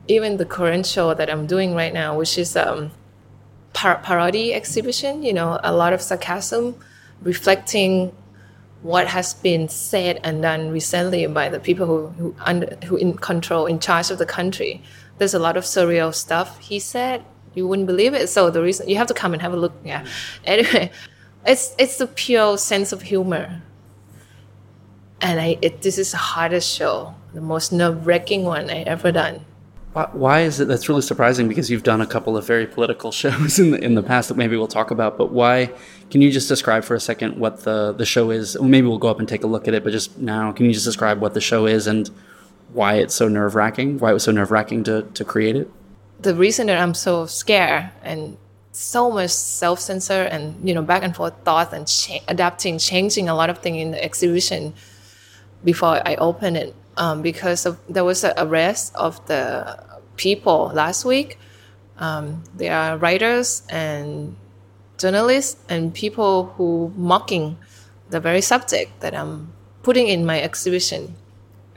Even 0.08 0.38
the 0.38 0.46
current 0.46 0.86
show 0.86 1.14
that 1.14 1.30
I'm 1.30 1.48
doing 1.48 1.74
right 1.76 1.92
now, 1.92 2.16
which 2.18 2.38
is 2.38 2.56
um, 2.56 2.92
par- 3.74 4.00
parody 4.02 4.54
exhibition, 4.54 5.22
you 5.22 5.34
know, 5.34 5.60
a 5.64 5.74
lot 5.74 5.92
of 5.92 6.02
sarcasm, 6.02 6.76
reflecting 7.22 8.14
what 8.82 9.08
has 9.08 9.34
been 9.34 9.68
said 9.68 10.20
and 10.24 10.42
done 10.42 10.70
recently 10.70 11.26
by 11.28 11.50
the 11.50 11.60
people 11.60 11.86
who 11.86 12.08
who, 12.10 12.36
under, 12.42 12.78
who 12.86 12.96
in 12.96 13.18
control, 13.18 13.66
in 13.66 13.80
charge 13.80 14.12
of 14.12 14.18
the 14.18 14.26
country. 14.26 14.82
There's 15.18 15.34
a 15.34 15.40
lot 15.40 15.58
of 15.58 15.64
surreal 15.64 16.14
stuff 16.14 16.60
he 16.60 16.80
said. 16.80 17.26
You 17.56 17.68
wouldn't 17.68 17.88
believe 17.88 18.14
it. 18.14 18.30
So 18.30 18.52
the 18.52 18.62
reason 18.62 18.88
you 18.88 18.98
have 18.98 19.08
to 19.08 19.16
come 19.16 19.34
and 19.34 19.42
have 19.42 19.54
a 19.54 19.58
look. 19.58 19.74
Yeah. 19.84 20.02
Mm-hmm. 20.02 20.44
Anyway, 20.46 20.92
it's 21.46 21.74
it's 21.80 21.98
the 21.98 22.08
pure 22.08 22.58
sense 22.58 22.92
of 22.92 23.02
humor. 23.02 23.64
And 25.22 25.42
I, 25.42 25.58
it, 25.64 25.82
this 25.82 25.98
is 25.98 26.12
the 26.12 26.18
hardest 26.18 26.70
show, 26.70 27.16
the 27.34 27.42
most 27.42 27.72
nerve-wracking 27.72 28.44
one 28.44 28.70
I 28.70 28.84
ever 28.84 29.12
done. 29.12 29.47
Why, 30.06 30.42
is 30.42 30.60
it 30.60 30.68
that's 30.68 30.88
really 30.88 31.02
surprising 31.02 31.48
because 31.48 31.70
you've 31.70 31.84
done 31.84 32.02
a 32.02 32.08
couple 32.08 32.38
of 32.38 32.46
very 32.46 32.68
political 32.68 33.12
shows 33.22 33.60
in 33.60 33.72
the 33.72 33.84
in 33.84 33.96
the 33.96 34.04
past 34.04 34.30
that 34.30 34.38
maybe 34.38 34.56
we'll 34.56 34.68
talk 34.68 34.92
about. 34.92 35.18
But 35.18 35.32
why? 35.32 35.72
Can 36.12 36.22
you 36.22 36.32
just 36.32 36.48
describe 36.48 36.84
for 36.84 36.96
a 36.96 37.00
second 37.00 37.38
what 37.38 37.62
the 37.62 37.94
the 37.94 38.06
show 38.06 38.30
is? 38.30 38.60
Maybe 38.60 38.88
we'll 38.88 38.98
go 38.98 39.10
up 39.10 39.20
and 39.20 39.28
take 39.28 39.44
a 39.44 39.48
look 39.48 39.68
at 39.68 39.74
it. 39.74 39.84
But 39.84 39.92
just 39.92 40.18
now, 40.18 40.52
can 40.52 40.66
you 40.66 40.74
just 40.74 40.86
describe 40.86 41.22
what 41.22 41.34
the 41.34 41.42
show 41.42 41.66
is 41.66 41.88
and 41.88 42.10
why 42.74 42.96
it's 42.96 43.16
so 43.16 43.28
nerve 43.28 43.56
wracking? 43.56 43.98
Why 43.98 44.12
it 44.12 44.14
was 44.14 44.24
so 44.24 44.32
nerve 44.32 44.52
wracking 44.52 44.84
to 44.86 45.04
to 45.04 45.26
create 45.26 45.56
it? 45.56 45.72
the 46.20 46.36
reason 46.36 46.68
that 46.68 46.80
I'm 46.80 46.94
so 46.94 47.26
scared 47.26 47.90
and 48.04 48.38
so 48.72 49.12
much 49.12 49.32
self 49.32 49.80
censor 49.80 50.24
and 50.24 50.68
you 50.68 50.74
know 50.74 50.82
back 50.82 51.04
and 51.04 51.16
forth 51.16 51.34
thoughts 51.44 51.74
and 51.74 51.88
cha- 51.88 52.24
adapting, 52.28 52.78
changing 52.78 53.30
a 53.30 53.36
lot 53.36 53.50
of 53.50 53.60
things 53.60 53.78
in 53.78 53.92
the 53.92 54.04
exhibition 54.04 54.74
before 55.64 56.02
I 56.08 56.16
open 56.16 56.56
it 56.56 56.76
um, 56.98 57.22
because 57.22 57.66
of 57.66 57.80
there 57.90 58.04
was 58.04 58.24
an 58.24 58.34
arrest 58.38 58.96
of 58.96 59.26
the 59.28 59.84
people 60.18 60.72
last 60.74 61.06
week. 61.06 61.40
Um, 62.00 62.44
are 62.62 62.98
writers 62.98 63.64
and 63.70 64.36
journalists 64.98 65.60
and 65.70 65.94
people 65.94 66.54
who 66.58 66.92
mocking 66.96 67.58
the 68.10 68.20
very 68.20 68.42
subject 68.42 69.00
that 69.00 69.16
I'm 69.16 69.54
putting 69.84 70.08
in 70.08 70.26
my 70.26 70.42
exhibition. 70.42 71.16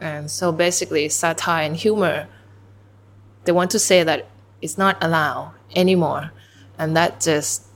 And 0.00 0.30
so 0.30 0.52
basically, 0.52 1.08
satire 1.08 1.64
and 1.64 1.76
humor, 1.76 2.26
they 3.44 3.52
want 3.52 3.70
to 3.72 3.78
say 3.78 4.02
that 4.02 4.28
it's 4.62 4.78
not 4.78 5.02
allowed 5.02 5.54
anymore. 5.76 6.32
And 6.78 6.96
that 6.96 7.20
just 7.20 7.66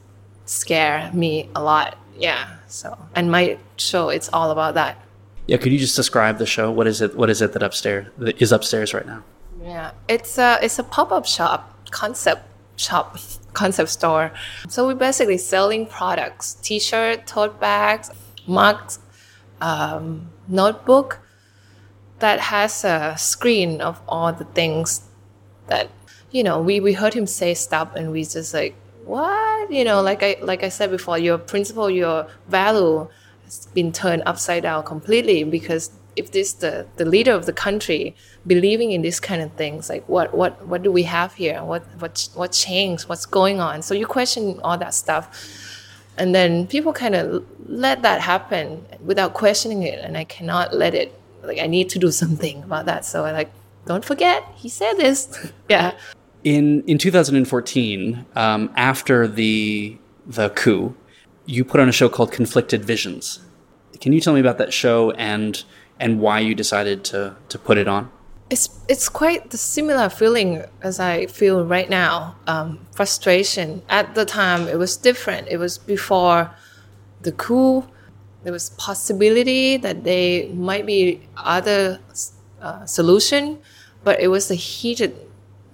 scare 0.46 1.10
me 1.12 1.48
a 1.54 1.62
lot. 1.62 1.98
Yeah. 2.18 2.56
So, 2.68 2.96
and 3.14 3.30
my 3.30 3.58
show, 3.76 4.08
it's 4.08 4.30
all 4.32 4.50
about 4.50 4.74
that. 4.74 5.00
Yeah, 5.46 5.58
could 5.58 5.72
you 5.72 5.78
just 5.78 5.96
describe 5.96 6.38
the 6.38 6.46
show? 6.46 6.70
What 6.70 6.86
is 6.86 7.02
it? 7.02 7.16
What 7.16 7.28
is 7.28 7.42
it 7.42 7.52
that 7.52 7.62
upstairs 7.62 8.06
that 8.18 8.40
is 8.40 8.50
upstairs 8.50 8.94
right 8.94 9.06
now? 9.06 9.22
Yeah, 9.64 9.92
it's 10.08 10.36
a 10.36 10.58
it's 10.62 10.78
a 10.78 10.82
pop 10.84 11.10
up 11.10 11.24
shop 11.24 11.88
concept 11.90 12.42
shop 12.76 13.16
concept 13.54 13.88
store. 13.88 14.30
So 14.68 14.86
we're 14.86 14.94
basically 14.94 15.38
selling 15.38 15.86
products: 15.86 16.54
t-shirt, 16.60 17.26
tote 17.26 17.58
bags, 17.58 18.10
mugs, 18.46 18.98
um, 19.62 20.30
notebook 20.48 21.20
that 22.18 22.40
has 22.40 22.84
a 22.84 23.14
screen 23.16 23.80
of 23.80 24.02
all 24.06 24.34
the 24.34 24.44
things 24.44 25.08
that 25.68 25.88
you 26.30 26.42
know. 26.42 26.60
We 26.60 26.80
we 26.80 26.92
heard 26.92 27.14
him 27.14 27.26
say 27.26 27.54
stop, 27.54 27.96
and 27.96 28.12
we 28.12 28.22
just 28.24 28.52
like 28.52 28.74
what 29.06 29.72
you 29.72 29.82
know. 29.82 30.02
Like 30.02 30.22
I 30.22 30.36
like 30.42 30.62
I 30.62 30.68
said 30.68 30.90
before, 30.90 31.16
your 31.16 31.38
principle, 31.38 31.88
your 31.88 32.26
value 32.48 33.08
has 33.44 33.64
been 33.72 33.92
turned 33.92 34.24
upside 34.26 34.64
down 34.64 34.84
completely 34.84 35.42
because 35.42 35.90
if 36.16 36.32
this 36.32 36.52
the, 36.54 36.86
the 36.96 37.04
leader 37.04 37.32
of 37.32 37.46
the 37.46 37.52
country 37.52 38.14
believing 38.46 38.92
in 38.92 39.02
this 39.02 39.20
kind 39.20 39.42
of 39.42 39.52
things 39.52 39.88
like 39.88 40.08
what 40.08 40.34
what 40.34 40.64
what 40.66 40.82
do 40.82 40.92
we 40.92 41.04
have 41.04 41.34
here? 41.34 41.62
What 41.62 41.82
what 41.98 42.28
what 42.34 42.52
changed? 42.52 43.08
What's 43.08 43.26
going 43.26 43.60
on? 43.60 43.82
So 43.82 43.94
you 43.94 44.06
question 44.06 44.60
all 44.62 44.78
that 44.78 44.94
stuff. 44.94 45.24
And 46.16 46.34
then 46.34 46.68
people 46.68 46.92
kind 46.92 47.14
of 47.14 47.44
let 47.66 48.02
that 48.02 48.20
happen 48.20 48.86
without 49.04 49.34
questioning 49.34 49.82
it 49.82 49.98
and 49.98 50.16
i 50.16 50.22
cannot 50.24 50.72
let 50.72 50.94
it 50.94 51.18
like 51.42 51.58
i 51.58 51.66
need 51.66 51.88
to 51.88 51.98
do 51.98 52.10
something 52.22 52.62
about 52.62 52.86
that. 52.86 53.04
So 53.04 53.24
i 53.24 53.32
like 53.32 53.50
don't 53.86 54.04
forget 54.04 54.44
he 54.54 54.68
said 54.68 54.94
this. 54.94 55.52
Yeah. 55.68 55.92
In 56.44 56.82
in 56.86 56.98
2014, 56.98 58.26
um, 58.36 58.70
after 58.76 59.26
the 59.26 59.96
the 60.26 60.50
coup, 60.50 60.94
you 61.46 61.64
put 61.64 61.80
on 61.80 61.88
a 61.88 61.92
show 61.92 62.08
called 62.08 62.32
Conflicted 62.32 62.84
Visions. 62.84 63.40
Can 64.00 64.12
you 64.12 64.20
tell 64.20 64.34
me 64.34 64.40
about 64.40 64.58
that 64.58 64.72
show 64.72 65.12
and 65.12 65.64
and 65.98 66.20
why 66.20 66.40
you 66.40 66.54
decided 66.54 67.04
to 67.04 67.36
to 67.48 67.58
put 67.58 67.78
it 67.78 67.88
on? 67.88 68.10
it's 68.50 68.68
it's 68.88 69.08
quite 69.08 69.50
the 69.50 69.58
similar 69.58 70.08
feeling 70.08 70.62
as 70.82 71.00
I 71.00 71.26
feel 71.26 71.64
right 71.64 71.88
now. 71.88 72.36
Um, 72.46 72.86
frustration. 72.92 73.82
At 73.88 74.14
the 74.14 74.24
time, 74.24 74.68
it 74.68 74.78
was 74.78 74.96
different. 74.96 75.48
It 75.48 75.58
was 75.58 75.78
before 75.78 76.50
the 77.22 77.32
coup. 77.32 77.84
There 78.42 78.52
was 78.52 78.70
possibility 78.70 79.78
that 79.78 80.04
there 80.04 80.48
might 80.50 80.84
be 80.84 81.26
other 81.36 81.98
uh, 82.60 82.84
solution, 82.84 83.58
but 84.04 84.20
it 84.20 84.28
was 84.28 84.50
a 84.50 84.54
heated 84.54 85.16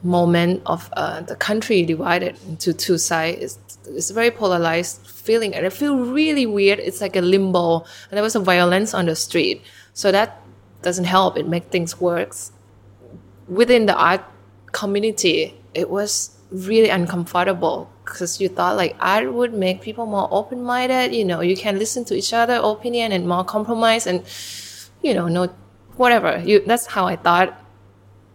moment 0.03 0.63
of 0.67 0.89
uh, 0.97 1.21
the 1.21 1.35
country 1.35 1.83
divided 1.83 2.37
into 2.49 2.73
two 2.73 2.97
sides. 2.97 3.43
It's, 3.43 3.79
it's 3.89 4.11
a 4.11 4.15
very 4.15 4.31
polarized 4.31 5.05
feeling, 5.07 5.55
and 5.55 5.67
I 5.67 5.71
feel 5.71 5.99
really 5.99 6.47
weird. 6.47 6.79
It's 6.79 7.01
like 7.01 7.17
a 7.17 7.21
limbo, 7.21 7.81
and 7.81 8.13
there 8.17 8.23
was 8.23 8.37
a 8.37 8.41
violence 8.41 8.95
on 8.95 9.07
the 9.07 9.17
street, 9.17 9.63
so 9.93 10.12
that 10.12 10.41
doesn't 10.83 11.05
help. 11.05 11.37
It 11.37 11.47
makes 11.47 11.67
things 11.67 12.01
worse 12.01 12.53
within 13.51 13.87
the 13.87 13.97
art 13.97 14.23
community, 14.73 15.55
it 15.75 15.91
was 15.91 16.37
really 16.51 16.89
uncomfortable 16.89 17.91
because 18.05 18.41
you 18.41 18.49
thought 18.49 18.77
like 18.77 18.97
art 19.01 19.33
would 19.33 19.53
make 19.53 19.83
people 19.83 20.07
more 20.07 20.29
open-minded. 20.31 21.15
You 21.15 21.25
know, 21.25 21.41
you 21.41 21.57
can 21.57 21.79
listen 21.79 22.05
to 22.07 22.15
each 22.15 22.33
other 22.33 22.61
opinion 22.62 23.12
and 23.12 23.29
more 23.29 23.45
compromise 23.45 24.07
and 24.07 24.25
you 25.03 25.15
know, 25.15 25.29
no, 25.29 25.53
whatever. 25.97 26.41
You 26.45 26.61
that's 26.65 26.87
how 26.87 27.07
I 27.07 27.17
thought 27.17 27.61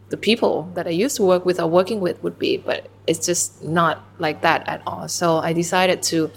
the 0.10 0.18
people 0.18 0.70
that 0.76 0.86
I 0.86 0.92
used 0.92 1.16
to 1.18 1.24
work 1.24 1.46
with 1.46 1.60
or 1.60 1.68
working 1.68 2.00
with 2.00 2.22
would 2.22 2.38
be, 2.38 2.58
but 2.58 2.88
it's 3.08 3.26
just 3.26 3.64
not 3.64 4.04
like 4.20 4.42
that 4.42 4.68
at 4.68 4.82
all. 4.86 5.08
So 5.08 5.38
I 5.38 5.54
decided 5.54 6.04
to 6.04 6.32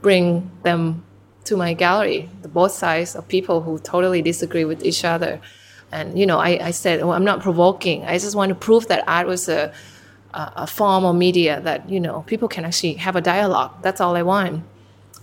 bring 0.00 0.50
them 0.62 1.04
to 1.44 1.56
my 1.56 1.74
gallery, 1.74 2.28
the 2.42 2.48
both 2.48 2.72
sides 2.72 3.16
of 3.16 3.26
people 3.28 3.62
who 3.62 3.78
totally 3.78 4.22
disagree 4.22 4.64
with 4.64 4.84
each 4.84 5.04
other. 5.04 5.40
And 5.90 6.18
you 6.18 6.26
know, 6.26 6.38
I, 6.38 6.68
I 6.68 6.70
said, 6.70 7.00
oh, 7.00 7.10
I'm 7.10 7.24
not 7.24 7.40
provoking. 7.40 8.04
I 8.04 8.18
just 8.18 8.34
want 8.34 8.48
to 8.48 8.54
prove 8.54 8.88
that 8.88 9.04
art 9.06 9.26
was 9.26 9.48
a, 9.48 9.72
a, 10.32 10.66
form 10.66 11.04
of 11.04 11.14
media 11.16 11.60
that 11.60 11.88
you 11.88 12.00
know 12.00 12.22
people 12.26 12.48
can 12.48 12.64
actually 12.64 12.94
have 12.94 13.16
a 13.16 13.20
dialogue. 13.20 13.72
That's 13.82 14.00
all 14.00 14.16
I 14.16 14.22
want. 14.22 14.64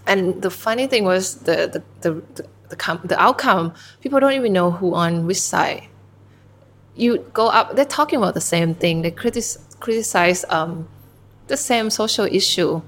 And 0.06 0.42
the 0.42 0.52
funny 0.52 0.88
thing 0.88 1.06
was 1.06 1.36
the 1.38 1.68
the 1.74 1.84
the 2.02 2.22
the, 2.36 2.46
the, 2.70 2.76
com- 2.76 3.02
the 3.04 3.20
outcome. 3.20 3.74
People 4.02 4.20
don't 4.20 4.34
even 4.34 4.54
know 4.54 4.72
who 4.72 4.94
on 4.94 5.26
which 5.26 5.42
side. 5.42 5.84
You 6.96 7.26
go 7.34 7.48
up, 7.48 7.76
they're 7.76 7.86
talking 7.86 8.18
about 8.18 8.34
the 8.34 8.42
same 8.42 8.76
thing. 8.76 9.02
They 9.02 9.12
critic- 9.12 9.58
criticize 9.80 10.44
um, 10.50 10.88
the 11.48 11.56
same 11.56 11.90
social 11.90 12.26
issue, 12.26 12.82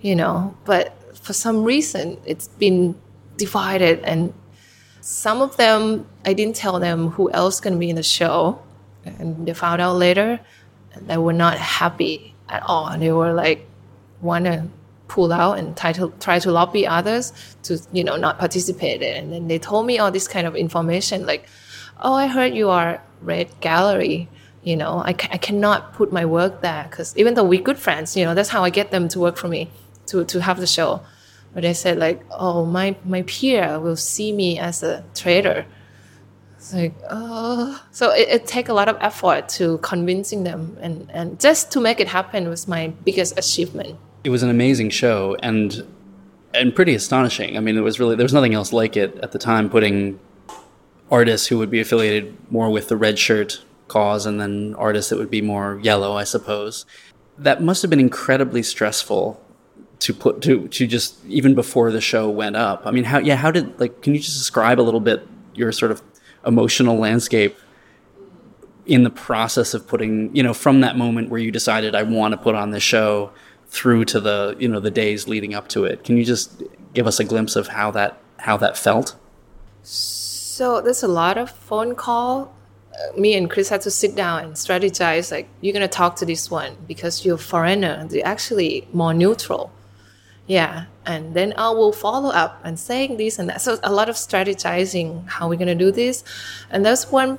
you 0.00 0.16
know. 0.16 0.56
But 0.64 0.92
for 1.24 1.32
some 1.32 1.64
reason, 1.64 2.18
it's 2.26 2.48
been 2.48 2.94
divided 3.36 3.98
and 4.04 4.32
some 5.00 5.42
of 5.42 5.56
them 5.56 6.06
i 6.24 6.32
didn't 6.32 6.54
tell 6.54 6.78
them 6.78 7.10
who 7.10 7.30
else 7.32 7.60
going 7.60 7.72
to 7.74 7.78
be 7.78 7.90
in 7.90 7.96
the 7.96 8.02
show 8.02 8.58
and 9.04 9.46
they 9.46 9.52
found 9.52 9.82
out 9.82 9.96
later 9.96 10.40
and 10.92 11.08
they 11.08 11.16
were 11.16 11.32
not 11.32 11.58
happy 11.58 12.34
at 12.48 12.62
all. 12.62 12.86
And 12.86 13.02
they 13.02 13.12
were 13.12 13.32
like 13.32 13.66
want 14.20 14.44
to 14.44 14.68
pull 15.08 15.32
out 15.32 15.58
and 15.58 15.76
try 15.76 15.92
to 15.92 16.12
try 16.20 16.38
to 16.38 16.50
lobby 16.50 16.86
others 16.86 17.32
to 17.64 17.78
you 17.92 18.02
know 18.02 18.16
not 18.16 18.38
participate 18.38 19.02
and 19.02 19.32
then 19.32 19.48
they 19.48 19.58
told 19.58 19.84
me 19.86 19.98
all 19.98 20.10
this 20.10 20.26
kind 20.26 20.46
of 20.46 20.56
information 20.56 21.26
like 21.26 21.46
oh 22.00 22.14
i 22.14 22.26
heard 22.26 22.54
you 22.54 22.70
are 22.70 23.02
red 23.20 23.48
gallery 23.60 24.28
you 24.62 24.74
know 24.74 25.02
i, 25.04 25.12
ca- 25.12 25.28
I 25.30 25.36
cannot 25.36 25.92
put 25.92 26.10
my 26.10 26.24
work 26.24 26.62
there 26.62 26.86
because 26.88 27.14
even 27.18 27.34
though 27.34 27.44
we're 27.44 27.60
good 27.60 27.78
friends 27.78 28.16
you 28.16 28.24
know 28.24 28.34
that's 28.34 28.48
how 28.48 28.64
i 28.64 28.70
get 28.70 28.90
them 28.92 29.08
to 29.08 29.20
work 29.20 29.36
for 29.36 29.46
me 29.46 29.70
to, 30.06 30.24
to 30.24 30.40
have 30.40 30.58
the 30.58 30.66
show 30.66 31.02
but 31.54 31.62
they 31.62 31.72
said 31.72 31.98
like, 31.98 32.20
oh, 32.30 32.66
my 32.66 32.96
my 33.04 33.22
peer 33.22 33.78
will 33.78 33.96
see 33.96 34.32
me 34.32 34.58
as 34.58 34.82
a 34.82 35.04
traitor. 35.14 35.64
It's 36.56 36.74
like, 36.74 36.94
oh, 37.08 37.80
so 37.92 38.10
it, 38.10 38.28
it 38.28 38.46
take 38.46 38.68
a 38.68 38.74
lot 38.74 38.88
of 38.88 38.96
effort 39.00 39.48
to 39.50 39.78
convincing 39.78 40.42
them, 40.42 40.76
and 40.80 41.08
and 41.12 41.40
just 41.40 41.70
to 41.72 41.80
make 41.80 42.00
it 42.00 42.08
happen 42.08 42.48
was 42.48 42.66
my 42.66 42.88
biggest 43.04 43.38
achievement. 43.38 43.98
It 44.24 44.30
was 44.30 44.42
an 44.42 44.50
amazing 44.50 44.90
show 44.90 45.36
and 45.42 45.86
and 46.52 46.74
pretty 46.74 46.94
astonishing. 46.94 47.56
I 47.56 47.60
mean, 47.60 47.76
it 47.76 47.82
was 47.82 48.00
really 48.00 48.16
there 48.16 48.24
was 48.24 48.34
nothing 48.34 48.54
else 48.54 48.72
like 48.72 48.96
it 48.96 49.16
at 49.22 49.32
the 49.32 49.38
time. 49.38 49.70
Putting 49.70 50.18
artists 51.10 51.46
who 51.46 51.58
would 51.58 51.70
be 51.70 51.80
affiliated 51.80 52.34
more 52.50 52.70
with 52.70 52.88
the 52.88 52.96
red 52.96 53.18
shirt 53.18 53.62
cause, 53.86 54.26
and 54.26 54.40
then 54.40 54.74
artists 54.76 55.10
that 55.10 55.18
would 55.18 55.30
be 55.30 55.42
more 55.42 55.78
yellow, 55.82 56.16
I 56.16 56.24
suppose. 56.24 56.84
That 57.36 57.62
must 57.62 57.82
have 57.82 57.90
been 57.90 58.00
incredibly 58.00 58.62
stressful 58.62 59.43
to 60.00 60.12
put 60.12 60.42
to 60.42 60.68
to 60.68 60.86
just 60.86 61.24
even 61.26 61.54
before 61.54 61.90
the 61.90 62.00
show 62.00 62.28
went 62.28 62.56
up. 62.56 62.82
I 62.86 62.90
mean, 62.90 63.04
how 63.04 63.18
yeah, 63.18 63.36
how 63.36 63.50
did 63.50 63.78
like 63.80 64.02
can 64.02 64.14
you 64.14 64.20
just 64.20 64.36
describe 64.36 64.80
a 64.80 64.82
little 64.82 65.00
bit 65.00 65.26
your 65.54 65.72
sort 65.72 65.90
of 65.90 66.02
emotional 66.46 66.96
landscape 66.96 67.56
in 68.86 69.02
the 69.02 69.10
process 69.10 69.74
of 69.74 69.86
putting, 69.86 70.34
you 70.34 70.42
know, 70.42 70.52
from 70.52 70.80
that 70.82 70.96
moment 70.96 71.30
where 71.30 71.40
you 71.40 71.50
decided 71.50 71.94
I 71.94 72.02
want 72.02 72.32
to 72.32 72.38
put 72.38 72.54
on 72.54 72.70
this 72.70 72.82
show 72.82 73.30
through 73.68 74.04
to 74.06 74.20
the, 74.20 74.56
you 74.58 74.68
know, 74.68 74.80
the 74.80 74.90
days 74.90 75.26
leading 75.26 75.54
up 75.54 75.68
to 75.68 75.84
it. 75.84 76.04
Can 76.04 76.16
you 76.16 76.24
just 76.24 76.62
give 76.92 77.06
us 77.06 77.18
a 77.18 77.24
glimpse 77.24 77.56
of 77.56 77.68
how 77.68 77.90
that 77.92 78.20
how 78.38 78.56
that 78.58 78.76
felt? 78.76 79.16
So 79.82 80.80
there's 80.80 81.02
a 81.02 81.08
lot 81.08 81.38
of 81.38 81.50
phone 81.50 81.94
call. 81.94 82.54
Me 83.16 83.34
and 83.34 83.50
Chris 83.50 83.70
had 83.70 83.80
to 83.82 83.90
sit 83.90 84.14
down 84.14 84.44
and 84.44 84.54
strategize. 84.54 85.32
Like 85.32 85.48
you're 85.60 85.72
gonna 85.72 85.88
talk 85.88 86.16
to 86.16 86.26
this 86.26 86.50
one 86.50 86.76
because 86.86 87.24
you're 87.24 87.38
foreigner. 87.38 88.06
They're 88.06 88.26
actually 88.26 88.86
more 88.92 89.14
neutral. 89.14 89.72
Yeah, 90.46 90.86
and 91.06 91.34
then 91.34 91.54
I 91.56 91.70
will 91.70 91.92
follow 91.92 92.30
up 92.30 92.60
and 92.64 92.78
saying 92.78 93.16
this 93.16 93.38
and 93.38 93.48
that. 93.48 93.62
So 93.62 93.78
a 93.82 93.92
lot 93.92 94.08
of 94.08 94.16
strategizing 94.16 95.26
how 95.26 95.48
we're 95.48 95.58
gonna 95.58 95.74
do 95.74 95.90
this, 95.90 96.22
and 96.70 96.84
there's 96.84 97.10
one 97.10 97.38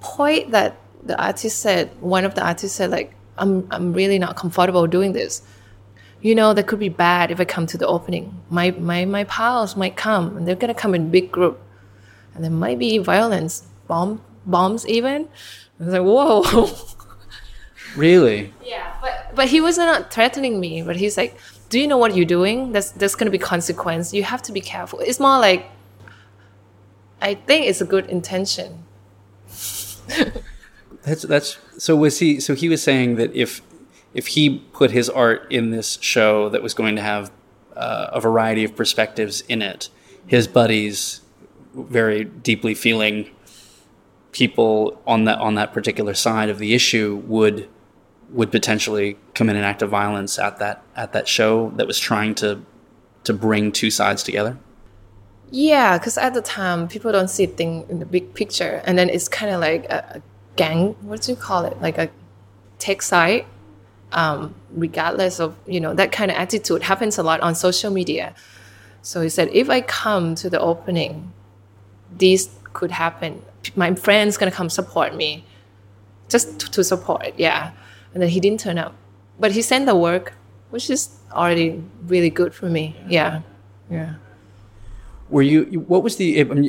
point 0.00 0.50
that 0.52 0.76
the 1.04 1.20
artist 1.22 1.58
said. 1.58 1.90
One 2.00 2.24
of 2.24 2.34
the 2.34 2.44
artists 2.44 2.76
said 2.76 2.90
like, 2.90 3.14
"I'm 3.36 3.66
I'm 3.70 3.92
really 3.92 4.18
not 4.18 4.36
comfortable 4.36 4.86
doing 4.86 5.12
this." 5.12 5.42
You 6.22 6.34
know, 6.34 6.52
that 6.54 6.66
could 6.66 6.78
be 6.78 6.88
bad 6.88 7.30
if 7.30 7.40
I 7.40 7.44
come 7.44 7.66
to 7.66 7.78
the 7.78 7.86
opening. 7.86 8.42
My 8.48 8.70
my 8.72 9.04
my 9.04 9.24
pals 9.24 9.76
might 9.76 9.96
come, 9.96 10.36
and 10.36 10.48
they're 10.48 10.56
gonna 10.56 10.74
come 10.74 10.94
in 10.94 11.10
big 11.10 11.30
group, 11.30 11.60
and 12.34 12.42
there 12.42 12.50
might 12.50 12.78
be 12.78 12.96
violence, 12.96 13.66
bomb 13.88 14.22
bombs 14.46 14.86
even. 14.86 15.28
I 15.78 15.84
was 15.84 15.92
like, 15.92 16.02
whoa. 16.02 16.70
Really? 17.96 18.52
Yeah, 18.64 18.94
but 19.00 19.34
but 19.34 19.48
he 19.48 19.60
was 19.60 19.76
not 19.76 20.12
threatening 20.12 20.60
me. 20.60 20.82
But 20.82 20.96
he's 20.96 21.16
like, 21.16 21.36
"Do 21.70 21.80
you 21.80 21.88
know 21.88 21.96
what 21.96 22.14
you're 22.14 22.32
doing? 22.38 22.72
There's 22.72 22.90
there's 22.92 23.14
gonna 23.14 23.30
be 23.30 23.38
consequence. 23.38 24.12
You 24.12 24.24
have 24.24 24.42
to 24.42 24.52
be 24.52 24.60
careful." 24.60 24.98
It's 25.00 25.18
more 25.18 25.38
like, 25.38 25.70
I 27.22 27.34
think 27.34 27.66
it's 27.66 27.80
a 27.80 27.86
good 27.86 28.06
intention. 28.06 28.84
That's 31.02 31.22
that's 31.22 31.56
so 31.78 31.96
was 31.96 32.18
he 32.18 32.40
so 32.40 32.54
he 32.54 32.68
was 32.68 32.82
saying 32.82 33.16
that 33.16 33.34
if 33.34 33.62
if 34.12 34.26
he 34.28 34.58
put 34.72 34.90
his 34.90 35.08
art 35.08 35.46
in 35.50 35.70
this 35.70 35.98
show 36.02 36.50
that 36.50 36.62
was 36.62 36.74
going 36.74 36.96
to 36.96 37.02
have 37.02 37.30
uh, 37.74 38.08
a 38.12 38.20
variety 38.20 38.64
of 38.64 38.76
perspectives 38.76 39.42
in 39.48 39.62
it, 39.62 39.88
his 40.26 40.46
buddies, 40.46 41.22
very 41.74 42.24
deeply 42.24 42.74
feeling 42.74 43.30
people 44.32 45.00
on 45.06 45.24
that 45.24 45.38
on 45.38 45.54
that 45.54 45.72
particular 45.72 46.14
side 46.14 46.48
of 46.48 46.58
the 46.58 46.74
issue 46.74 47.22
would 47.26 47.68
would 48.32 48.50
potentially 48.50 49.16
commit 49.34 49.56
an 49.56 49.64
act 49.64 49.82
of 49.82 49.90
violence 49.90 50.38
at 50.38 50.58
that 50.58 50.82
at 50.96 51.12
that 51.12 51.28
show 51.28 51.70
that 51.76 51.86
was 51.86 51.98
trying 51.98 52.34
to 52.36 52.64
to 53.24 53.32
bring 53.32 53.72
two 53.72 53.90
sides 53.90 54.22
together. 54.22 54.56
Yeah, 55.50 55.98
because 55.98 56.16
at 56.16 56.32
the 56.34 56.42
time 56.42 56.86
people 56.86 57.10
don't 57.10 57.28
see 57.28 57.46
things 57.46 57.88
in 57.90 57.98
the 57.98 58.06
big 58.06 58.34
picture, 58.34 58.82
and 58.84 58.96
then 58.96 59.08
it's 59.08 59.28
kind 59.28 59.52
of 59.52 59.60
like 59.60 59.84
a, 59.86 60.16
a 60.16 60.22
gang. 60.56 60.94
What 61.00 61.22
do 61.22 61.32
you 61.32 61.36
call 61.36 61.64
it? 61.64 61.80
Like 61.82 61.98
a 61.98 62.08
tech 62.78 63.02
side. 63.02 63.46
Um, 64.12 64.56
regardless 64.72 65.38
of 65.38 65.54
you 65.66 65.80
know 65.80 65.94
that 65.94 66.10
kind 66.10 66.30
of 66.30 66.36
attitude 66.36 66.82
happens 66.82 67.18
a 67.18 67.22
lot 67.22 67.40
on 67.40 67.54
social 67.54 67.90
media. 67.92 68.34
So 69.02 69.22
he 69.22 69.28
said, 69.28 69.48
if 69.52 69.70
I 69.70 69.80
come 69.80 70.34
to 70.36 70.50
the 70.50 70.60
opening, 70.60 71.32
this 72.10 72.50
could 72.72 72.90
happen. 72.90 73.42
My 73.76 73.94
friend's 73.94 74.36
gonna 74.36 74.50
come 74.50 74.68
support 74.68 75.14
me, 75.14 75.44
just 76.28 76.58
to, 76.60 76.70
to 76.72 76.84
support. 76.84 77.34
Yeah, 77.36 77.72
and 78.12 78.22
then 78.22 78.28
he 78.30 78.40
didn't 78.40 78.60
turn 78.60 78.78
up, 78.78 78.94
but 79.38 79.52
he 79.52 79.62
sent 79.62 79.86
the 79.86 79.94
work, 79.96 80.34
which 80.70 80.90
is 80.90 81.08
already 81.32 81.82
really 82.06 82.30
good 82.30 82.54
for 82.54 82.66
me. 82.66 82.96
Yeah, 83.08 83.42
yeah. 83.90 84.14
Were 85.28 85.42
you? 85.42 85.66
you- 85.70 85.80
What 85.80 86.02
was 86.02 86.16
the? 86.16 86.24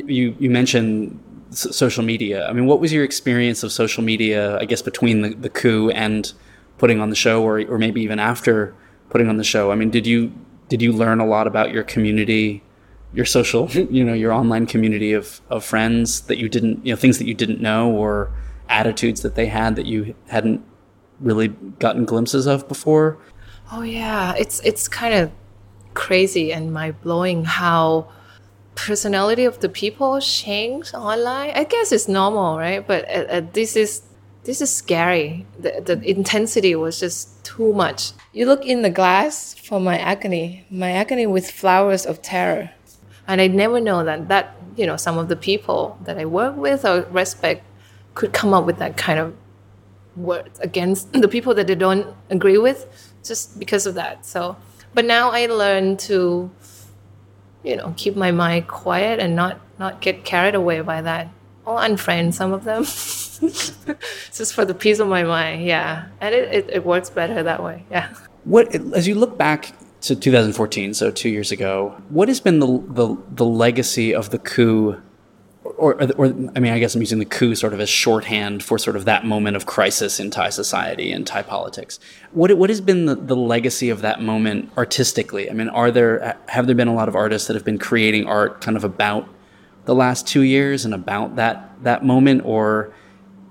You 0.06 0.36
you 0.38 0.50
mentioned 0.50 1.18
social 1.50 2.04
media. 2.04 2.46
I 2.48 2.52
mean, 2.52 2.66
what 2.66 2.80
was 2.80 2.92
your 2.92 3.04
experience 3.04 3.62
of 3.62 3.72
social 3.72 4.02
media? 4.02 4.58
I 4.58 4.64
guess 4.64 4.82
between 4.82 5.22
the, 5.22 5.30
the 5.34 5.50
coup 5.50 5.90
and 5.90 6.32
putting 6.78 7.00
on 7.00 7.10
the 7.10 7.16
show, 7.16 7.42
or 7.42 7.60
or 7.68 7.78
maybe 7.78 8.00
even 8.02 8.18
after 8.18 8.74
putting 9.10 9.28
on 9.28 9.36
the 9.36 9.44
show. 9.44 9.70
I 9.72 9.74
mean, 9.74 9.90
did 9.90 10.06
you 10.06 10.32
did 10.68 10.80
you 10.80 10.92
learn 10.92 11.20
a 11.20 11.26
lot 11.26 11.46
about 11.46 11.70
your 11.72 11.82
community, 11.82 12.62
your 13.12 13.26
social, 13.26 13.68
you 13.90 14.04
know, 14.04 14.14
your 14.14 14.32
online 14.32 14.66
community 14.66 15.12
of 15.12 15.40
of 15.50 15.64
friends 15.64 16.22
that 16.22 16.38
you 16.38 16.48
didn't, 16.48 16.86
you 16.86 16.92
know, 16.92 16.96
things 16.96 17.18
that 17.18 17.26
you 17.26 17.34
didn't 17.34 17.60
know, 17.60 17.90
or 17.90 18.30
attitudes 18.68 19.20
that 19.22 19.34
they 19.34 19.46
had 19.46 19.74
that 19.76 19.86
you 19.86 20.14
hadn't 20.28 20.62
really 21.22 21.48
gotten 21.78 22.04
glimpses 22.04 22.46
of 22.46 22.68
before? 22.68 23.18
Oh 23.70 23.82
yeah, 23.82 24.34
it's 24.36 24.60
it's 24.60 24.88
kind 24.88 25.14
of 25.14 25.30
crazy 25.94 26.52
and 26.52 26.72
mind 26.72 27.00
blowing 27.02 27.44
how 27.44 28.08
personality 28.74 29.44
of 29.44 29.60
the 29.60 29.68
people 29.68 30.20
change 30.20 30.92
online. 30.94 31.50
I 31.54 31.64
guess 31.64 31.92
it's 31.92 32.08
normal, 32.08 32.58
right? 32.58 32.86
But 32.86 33.08
uh, 33.08 33.24
uh, 33.36 33.42
this 33.52 33.76
is 33.76 34.02
this 34.44 34.60
is 34.60 34.74
scary. 34.74 35.46
The, 35.58 35.82
the 35.84 36.10
intensity 36.10 36.74
was 36.74 36.98
just 36.98 37.44
too 37.44 37.72
much. 37.72 38.12
You 38.32 38.46
look 38.46 38.64
in 38.64 38.82
the 38.82 38.90
glass 38.90 39.54
for 39.54 39.80
my 39.80 39.98
agony, 39.98 40.66
my 40.70 40.92
agony 40.92 41.26
with 41.26 41.50
flowers 41.50 42.06
of 42.06 42.22
terror, 42.22 42.70
and 43.26 43.40
I 43.40 43.46
never 43.46 43.80
know 43.80 44.04
that 44.04 44.28
that 44.28 44.56
you 44.76 44.86
know 44.86 44.96
some 44.96 45.18
of 45.18 45.28
the 45.28 45.36
people 45.36 45.98
that 46.04 46.18
I 46.18 46.24
work 46.24 46.56
with 46.56 46.84
or 46.84 47.02
respect 47.10 47.64
could 48.14 48.32
come 48.32 48.52
up 48.52 48.66
with 48.66 48.78
that 48.78 48.96
kind 48.96 49.18
of 49.18 49.34
words 50.16 50.58
against 50.60 51.12
the 51.24 51.28
people 51.28 51.54
that 51.54 51.66
they 51.66 51.74
don't 51.74 52.06
agree 52.30 52.58
with 52.58 53.12
just 53.24 53.58
because 53.58 53.86
of 53.86 53.94
that. 53.94 54.26
So 54.26 54.56
but 54.94 55.04
now 55.04 55.30
i 55.30 55.46
learn 55.46 55.96
to 55.96 56.50
you 57.62 57.76
know 57.76 57.94
keep 57.96 58.14
my 58.14 58.30
mind 58.30 58.68
quiet 58.68 59.18
and 59.18 59.34
not 59.34 59.58
not 59.78 60.00
get 60.00 60.24
carried 60.24 60.54
away 60.54 60.80
by 60.80 61.02
that. 61.02 61.28
I'll 61.66 61.76
unfriend 61.76 62.34
some 62.34 62.52
of 62.52 62.64
them 62.64 62.82
just 64.32 64.52
for 64.52 64.64
the 64.64 64.74
peace 64.74 64.98
of 64.98 65.08
my 65.08 65.22
mind 65.22 65.64
yeah. 65.64 66.08
And 66.20 66.34
it, 66.34 66.52
it, 66.52 66.70
it 66.70 66.84
works 66.84 67.10
better 67.10 67.42
that 67.42 67.62
way 67.62 67.84
yeah. 67.90 68.12
What 68.44 68.74
as 68.74 69.06
you 69.06 69.14
look 69.14 69.38
back 69.38 69.72
to 70.02 70.16
2014, 70.16 70.94
so 70.94 71.12
two 71.12 71.28
years 71.28 71.52
ago, 71.52 71.96
what 72.08 72.28
has 72.28 72.40
been 72.40 72.58
the 72.58 72.82
the, 72.88 73.16
the 73.30 73.44
legacy 73.44 74.14
of 74.14 74.30
the 74.30 74.38
coup? 74.38 75.00
Or, 75.82 76.00
or, 76.16 76.26
I 76.26 76.60
mean, 76.60 76.72
I 76.72 76.78
guess 76.78 76.94
I'm 76.94 77.02
using 77.02 77.18
the 77.18 77.24
coup 77.24 77.56
sort 77.56 77.72
of 77.72 77.80
as 77.80 77.88
shorthand 77.88 78.62
for 78.62 78.78
sort 78.78 78.94
of 78.94 79.04
that 79.06 79.26
moment 79.26 79.56
of 79.56 79.66
crisis 79.66 80.20
in 80.20 80.30
Thai 80.30 80.50
society 80.50 81.10
and 81.10 81.26
Thai 81.26 81.42
politics. 81.42 81.98
What 82.30 82.56
what 82.56 82.70
has 82.70 82.80
been 82.80 83.06
the, 83.06 83.16
the 83.16 83.34
legacy 83.34 83.90
of 83.90 84.00
that 84.02 84.22
moment 84.22 84.70
artistically? 84.76 85.50
I 85.50 85.54
mean, 85.54 85.68
are 85.70 85.90
there 85.90 86.38
have 86.46 86.66
there 86.66 86.76
been 86.76 86.86
a 86.86 86.94
lot 86.94 87.08
of 87.08 87.16
artists 87.16 87.48
that 87.48 87.54
have 87.54 87.64
been 87.64 87.80
creating 87.80 88.28
art 88.28 88.60
kind 88.60 88.76
of 88.76 88.84
about 88.84 89.28
the 89.86 89.94
last 89.94 90.24
two 90.24 90.42
years 90.42 90.84
and 90.84 90.94
about 90.94 91.34
that 91.34 91.72
that 91.82 92.04
moment, 92.04 92.42
or 92.44 92.94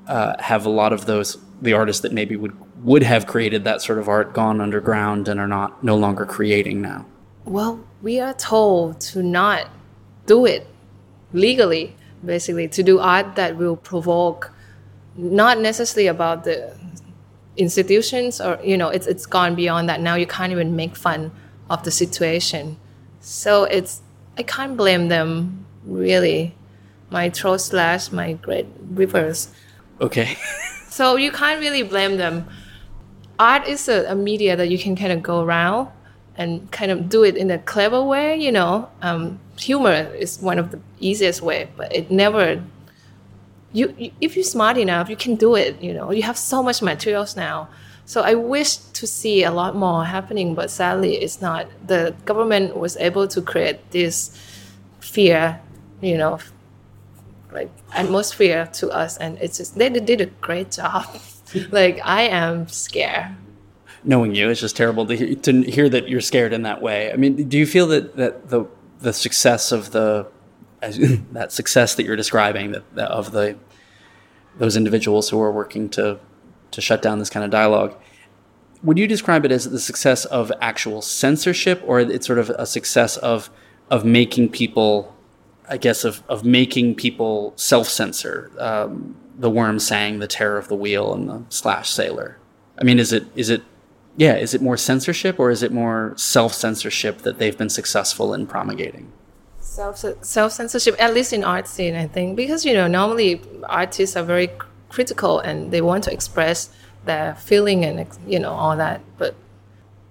uh, 0.08 0.36
have 0.40 0.66
a 0.66 0.70
lot 0.70 0.94
of 0.94 1.08
those 1.08 1.38
the 1.62 1.74
artists 1.74 2.02
that 2.02 2.14
maybe 2.14 2.38
would 2.38 2.56
would 2.82 3.04
have 3.04 3.28
created 3.28 3.66
that 3.66 3.82
sort 3.82 4.00
of 4.00 4.08
art 4.08 4.34
gone 4.34 4.62
underground 4.62 5.28
and 5.28 5.38
are 5.38 5.50
not 5.50 5.84
no 5.84 5.98
longer 5.98 6.26
creating 6.26 6.82
now? 6.82 7.06
well 7.46 7.84
we 8.02 8.20
are 8.20 8.34
told 8.34 9.02
to 9.02 9.24
not 9.24 9.68
do 10.28 10.46
it 10.46 10.68
legally 11.34 11.96
basically 12.26 12.68
to 12.68 12.84
do 12.84 13.00
art 13.00 13.36
that 13.36 13.58
will 13.58 13.76
provoke 13.76 14.52
not 15.16 15.60
necessarily 15.60 16.08
about 16.08 16.44
the 16.44 16.76
institutions 17.58 18.40
or 18.40 18.60
you 18.64 18.78
know 18.78 18.90
it's 18.90 19.08
it's 19.08 19.26
gone 19.26 19.56
beyond 19.56 19.90
that. 19.90 20.02
Now 20.02 20.16
you 20.16 20.28
can't 20.28 20.52
even 20.52 20.76
make 20.76 20.96
fun 20.96 21.32
of 21.70 21.84
the 21.84 21.92
situation. 21.92 22.78
So 23.20 23.66
it's 23.66 24.02
i 24.38 24.44
can't 24.44 24.78
blame 24.78 25.10
them 25.10 25.66
really. 25.86 26.56
My 27.10 27.30
throat 27.30 27.58
slash 27.58 28.12
my 28.12 28.34
great 28.34 28.68
rivers 28.92 29.50
Okay. 30.02 30.36
so 30.90 31.16
you 31.16 31.32
can't 31.32 31.62
really 31.62 31.84
blame 31.84 32.18
them. 32.18 32.50
Art 33.40 33.68
is 33.68 33.88
a, 33.88 34.12
a 34.12 34.16
media 34.16 34.56
that 34.56 34.70
you 34.70 34.78
can 34.78 34.96
kind 34.96 35.12
of 35.12 35.22
go 35.22 35.42
around 35.42 35.90
and 36.38 36.72
kind 36.72 36.92
of 36.92 37.10
do 37.10 37.24
it 37.24 37.36
in 37.36 37.52
a 37.52 37.60
clever 37.60 38.02
way, 38.02 38.36
you 38.38 38.52
know. 38.52 38.90
Um, 39.02 39.40
humor 39.58 40.12
is 40.16 40.40
one 40.42 40.58
of 40.58 40.72
the 40.72 40.80
easiest 41.00 41.42
way, 41.42 41.70
but 41.76 41.94
it 41.96 42.10
never. 42.12 42.64
You, 43.74 43.94
you 43.98 44.12
if 44.20 44.36
you're 44.36 44.44
smart 44.44 44.78
enough, 44.78 45.10
you 45.10 45.16
can 45.16 45.36
do 45.36 45.56
it. 45.56 45.82
You 45.82 45.94
know, 45.94 46.12
you 46.12 46.24
have 46.24 46.38
so 46.38 46.64
much 46.64 46.82
materials 46.82 47.36
now. 47.36 47.70
So 48.06 48.22
I 48.22 48.34
wish 48.34 48.76
to 48.76 49.08
see 49.08 49.44
a 49.44 49.52
lot 49.52 49.76
more 49.76 50.04
happening, 50.06 50.56
but 50.56 50.70
sadly, 50.70 51.16
it's 51.16 51.42
not. 51.42 51.68
The 51.86 52.16
government 52.26 52.76
was 52.76 52.98
able 52.98 53.28
to 53.30 53.42
create 53.42 53.92
this 53.92 54.38
fear, 55.00 55.62
you 56.02 56.18
know, 56.18 56.40
like 57.52 57.70
atmosphere 57.94 58.68
to 58.74 58.90
us 58.90 59.18
and 59.18 59.38
it's 59.40 59.58
just 59.58 59.78
they 59.78 59.90
did 59.90 60.22
a 60.22 60.26
great 60.26 60.72
job 60.72 61.06
like 61.72 62.00
i 62.04 62.24
am 62.24 62.68
scared 62.68 63.36
Knowing 64.04 64.34
you, 64.34 64.50
it's 64.50 64.62
just 64.62 64.76
terrible 64.76 65.06
to 65.06 65.16
hear, 65.16 65.36
to 65.36 65.62
hear 65.62 65.88
that 65.88 66.10
you're 66.10 66.22
scared 66.22 66.54
in 66.54 66.64
that 66.64 66.82
way. 66.82 67.12
I 67.14 67.16
mean, 67.18 67.48
do 67.48 67.58
you 67.58 67.68
feel 67.68 67.88
that, 67.88 68.16
that 68.16 68.50
the 68.50 68.66
the 69.02 69.14
success 69.14 69.72
of 69.72 69.92
the 69.92 70.28
that 70.82 71.52
success 71.52 71.96
that 71.96 72.06
you're 72.06 72.16
describing 72.16 72.72
that, 72.72 72.96
that 72.96 73.12
of 73.12 73.32
the 73.32 73.58
those 74.58 74.76
individuals 74.76 75.30
who 75.30 75.40
are 75.40 75.52
working 75.52 75.90
to 75.90 76.20
to 76.72 76.82
shut 76.82 77.02
down 77.02 77.20
this 77.20 77.30
kind 77.30 77.44
of 77.44 77.52
dialogue 77.52 77.96
would 78.84 78.98
you 78.98 79.08
describe 79.08 79.46
it 79.46 79.52
as 79.52 79.70
the 79.70 79.80
success 79.80 80.26
of 80.26 80.52
actual 80.60 81.02
censorship 81.02 81.84
or 81.86 82.00
it's 82.00 82.26
sort 82.26 82.40
of 82.40 82.50
a 82.52 82.66
success 82.66 83.18
of 83.18 83.50
of 83.90 84.04
making 84.04 84.50
people 84.50 85.16
i 85.70 85.78
guess 85.78 86.04
of, 86.04 86.24
of 86.28 86.44
making 86.44 86.96
people 86.96 87.54
self-censor 87.56 88.52
um, 88.58 89.16
the 89.38 89.50
worm 89.50 89.78
sang 89.78 90.20
the 90.20 90.28
terror 90.28 90.58
of 90.58 90.68
the 90.68 90.76
wheel 90.76 91.14
and 91.14 91.30
the 91.30 91.44
slash 91.50 91.90
sailor 91.90 92.38
i 92.80 92.84
mean 92.84 92.98
is 92.98 93.14
it 93.14 93.26
is 93.36 93.50
it 93.50 93.62
yeah 94.18 94.36
is 94.36 94.54
it 94.54 94.62
more 94.62 94.78
censorship 94.78 95.40
or 95.40 95.50
is 95.50 95.64
it 95.64 95.72
more 95.72 96.14
self-censorship 96.18 97.20
that 97.20 97.38
they've 97.40 97.58
been 97.58 97.70
successful 97.70 98.34
in 98.34 98.48
promulgating? 98.48 99.12
Self 99.60 100.04
self 100.22 100.52
censorship 100.52 100.96
at 101.00 101.14
least 101.14 101.34
in 101.34 101.44
art 101.44 101.68
scene 101.68 101.96
i 101.96 102.08
think. 102.08 102.36
Because 102.36 102.66
you 102.66 102.74
know 102.74 102.88
normally 102.88 103.42
artists 103.70 104.16
are 104.16 104.24
very 104.24 104.50
critical 104.90 105.40
and 105.40 105.72
they 105.72 105.82
want 105.82 106.04
to 106.04 106.12
express 106.12 106.70
their 107.06 107.36
feeling 107.36 107.86
and 107.86 108.08
you 108.28 108.40
know 108.40 108.52
all 108.52 108.76
that. 108.78 109.02
But 109.18 109.36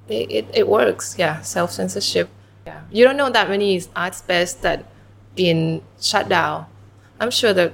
it, 0.09 0.47
it, 0.53 0.67
works 0.67 1.15
yeah 1.19 1.41
self 1.43 1.71
censorship 1.71 2.29
yeah. 2.67 2.83
You 2.91 3.05
don't 3.05 3.17
know 3.17 3.31
that 3.31 3.49
many 3.49 3.81
art 3.97 4.15
space 4.15 4.53
that 4.55 4.85
been 5.35 5.83
shut 6.01 6.29
down. 6.29 6.67
I'm 7.21 7.31
sure 7.31 7.53
the 7.53 7.73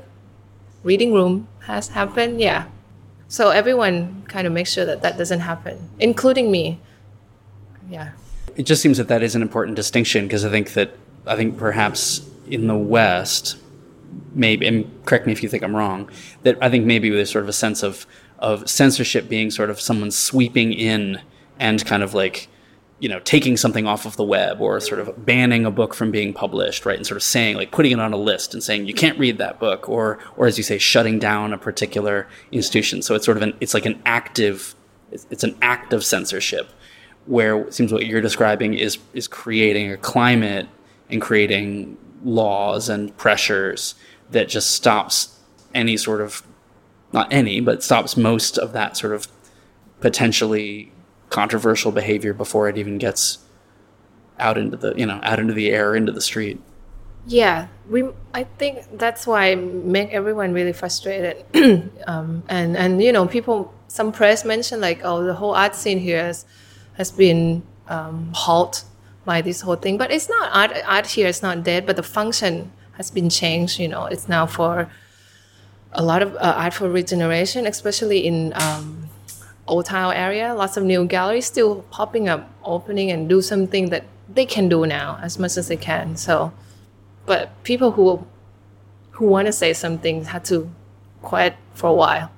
reading 0.84 1.12
room 1.12 1.48
has 1.66 1.88
happened 1.88 2.40
yeah 2.40 2.66
so 3.28 3.50
everyone 3.50 4.24
kind 4.28 4.46
of 4.46 4.52
makes 4.52 4.72
sure 4.72 4.84
that 4.84 5.02
that 5.02 5.18
doesn't 5.18 5.40
happen 5.40 5.90
including 5.98 6.50
me. 6.50 6.80
Yeah. 7.88 8.12
It 8.56 8.64
just 8.64 8.82
seems 8.82 8.98
that 8.98 9.08
that 9.08 9.22
is 9.22 9.34
an 9.34 9.42
important 9.42 9.76
distinction 9.76 10.26
because 10.26 10.44
I 10.44 10.50
think 10.50 10.72
that 10.72 10.96
I 11.26 11.36
think 11.36 11.58
perhaps 11.58 12.28
in 12.48 12.66
the 12.66 12.76
West, 12.76 13.56
maybe 14.34 14.66
and 14.66 14.90
correct 15.04 15.26
me 15.26 15.32
if 15.32 15.42
you 15.42 15.48
think 15.48 15.62
I'm 15.62 15.76
wrong, 15.76 16.08
that 16.42 16.56
I 16.62 16.70
think 16.70 16.86
maybe 16.86 17.10
there's 17.10 17.30
sort 17.30 17.44
of 17.44 17.48
a 17.48 17.52
sense 17.52 17.82
of 17.82 18.06
of 18.38 18.68
censorship 18.68 19.28
being 19.28 19.50
sort 19.50 19.70
of 19.70 19.80
someone 19.80 20.10
sweeping 20.10 20.72
in 20.72 21.20
and 21.58 21.84
kind 21.84 22.02
of 22.02 22.14
like 22.14 22.48
you 22.98 23.08
know 23.08 23.20
taking 23.20 23.56
something 23.56 23.86
off 23.86 24.06
of 24.06 24.16
the 24.16 24.24
web 24.24 24.60
or 24.60 24.80
sort 24.80 25.00
of 25.00 25.26
banning 25.26 25.66
a 25.66 25.70
book 25.70 25.92
from 25.92 26.10
being 26.10 26.32
published 26.32 26.86
right 26.86 26.96
and 26.96 27.06
sort 27.06 27.16
of 27.16 27.22
saying 27.22 27.56
like 27.56 27.70
putting 27.70 27.92
it 27.92 28.00
on 28.00 28.12
a 28.12 28.16
list 28.16 28.54
and 28.54 28.62
saying 28.62 28.86
you 28.86 28.94
can't 28.94 29.18
read 29.18 29.38
that 29.38 29.58
book 29.58 29.88
or 29.88 30.18
or 30.36 30.46
as 30.46 30.56
you 30.56 30.64
say 30.64 30.78
shutting 30.78 31.18
down 31.18 31.52
a 31.52 31.58
particular 31.58 32.26
institution. 32.52 33.02
So 33.02 33.14
it's 33.14 33.24
sort 33.24 33.36
of 33.36 33.42
an 33.42 33.54
it's 33.60 33.74
like 33.74 33.86
an 33.86 34.00
active 34.06 34.74
it's, 35.12 35.44
an 35.44 35.56
act 35.62 35.92
of 35.92 36.04
censorship 36.04 36.70
where 37.26 37.60
it 37.60 37.74
seems 37.74 37.92
what 37.92 38.06
you're 38.06 38.20
describing 38.20 38.74
is 38.74 38.98
is 39.12 39.28
creating 39.28 39.92
a 39.92 39.96
climate 39.96 40.68
and 41.10 41.20
creating 41.20 41.96
laws 42.24 42.88
and 42.88 43.16
pressures 43.16 43.94
that 44.30 44.48
just 44.48 44.70
stops 44.70 45.38
any 45.74 45.96
sort 45.96 46.20
of 46.20 46.42
not 47.12 47.30
any 47.32 47.60
but 47.60 47.82
stops 47.82 48.16
most 48.16 48.58
of 48.58 48.72
that 48.72 48.96
sort 48.96 49.12
of 49.12 49.28
potentially 50.00 50.90
controversial 51.30 51.92
behavior 51.92 52.32
before 52.32 52.68
it 52.68 52.78
even 52.78 52.98
gets 52.98 53.38
out 54.38 54.58
into 54.58 54.76
the 54.76 54.94
you 54.96 55.06
know 55.06 55.18
out 55.22 55.38
into 55.38 55.52
the 55.52 55.70
air 55.70 55.96
into 55.96 56.12
the 56.12 56.20
street 56.20 56.60
Yeah, 57.26 57.66
we. 57.90 58.08
I 58.32 58.44
think 58.44 58.98
that's 58.98 59.26
why 59.26 59.56
make 59.56 60.10
everyone 60.10 60.52
really 60.52 60.72
frustrated, 60.72 61.44
um, 62.06 62.44
and 62.48 62.76
and 62.76 63.02
you 63.02 63.12
know 63.12 63.26
people. 63.26 63.74
Some 63.88 64.12
press 64.12 64.44
mentioned 64.44 64.80
like, 64.80 65.00
oh, 65.04 65.24
the 65.24 65.34
whole 65.34 65.54
art 65.54 65.74
scene 65.74 65.98
here 65.98 66.22
has, 66.22 66.44
has 66.94 67.10
been 67.10 67.62
um, 67.88 68.30
halt 68.34 68.84
by 69.24 69.40
this 69.40 69.60
whole 69.62 69.76
thing. 69.76 69.96
But 69.96 70.10
it's 70.10 70.28
not 70.28 70.50
art. 70.52 70.76
Art 70.86 71.06
here 71.06 71.26
is 71.26 71.42
not 71.42 71.64
dead, 71.64 71.86
but 71.86 71.96
the 71.96 72.02
function 72.02 72.70
has 72.92 73.10
been 73.10 73.28
changed. 73.28 73.80
You 73.80 73.88
know, 73.88 74.06
it's 74.06 74.28
now 74.28 74.46
for 74.46 74.88
a 75.92 76.02
lot 76.02 76.22
of 76.22 76.36
uh, 76.36 76.54
art 76.56 76.74
for 76.74 76.88
regeneration, 76.88 77.66
especially 77.66 78.26
in 78.26 78.52
um, 78.54 79.05
Old 79.66 79.86
Town 79.86 80.14
area. 80.14 80.54
Lots 80.54 80.76
of 80.76 80.84
new 80.84 81.06
galleries 81.06 81.46
still 81.46 81.82
popping 81.90 82.28
up, 82.28 82.50
opening, 82.64 83.10
and 83.10 83.28
do 83.28 83.42
something 83.42 83.90
that 83.90 84.04
they 84.28 84.46
can 84.46 84.68
do 84.68 84.86
now 84.86 85.18
as 85.22 85.38
much 85.38 85.56
as 85.56 85.68
they 85.68 85.76
can. 85.76 86.16
So 86.16 86.52
but 87.26 87.62
people 87.64 87.90
who 87.92 88.24
who 89.10 89.26
want 89.26 89.46
to 89.46 89.52
say 89.52 89.72
something 89.72 90.24
had 90.24 90.44
to 90.46 90.70
quiet 91.22 91.56
for 91.74 91.88
a 91.88 91.92
while. 91.92 92.30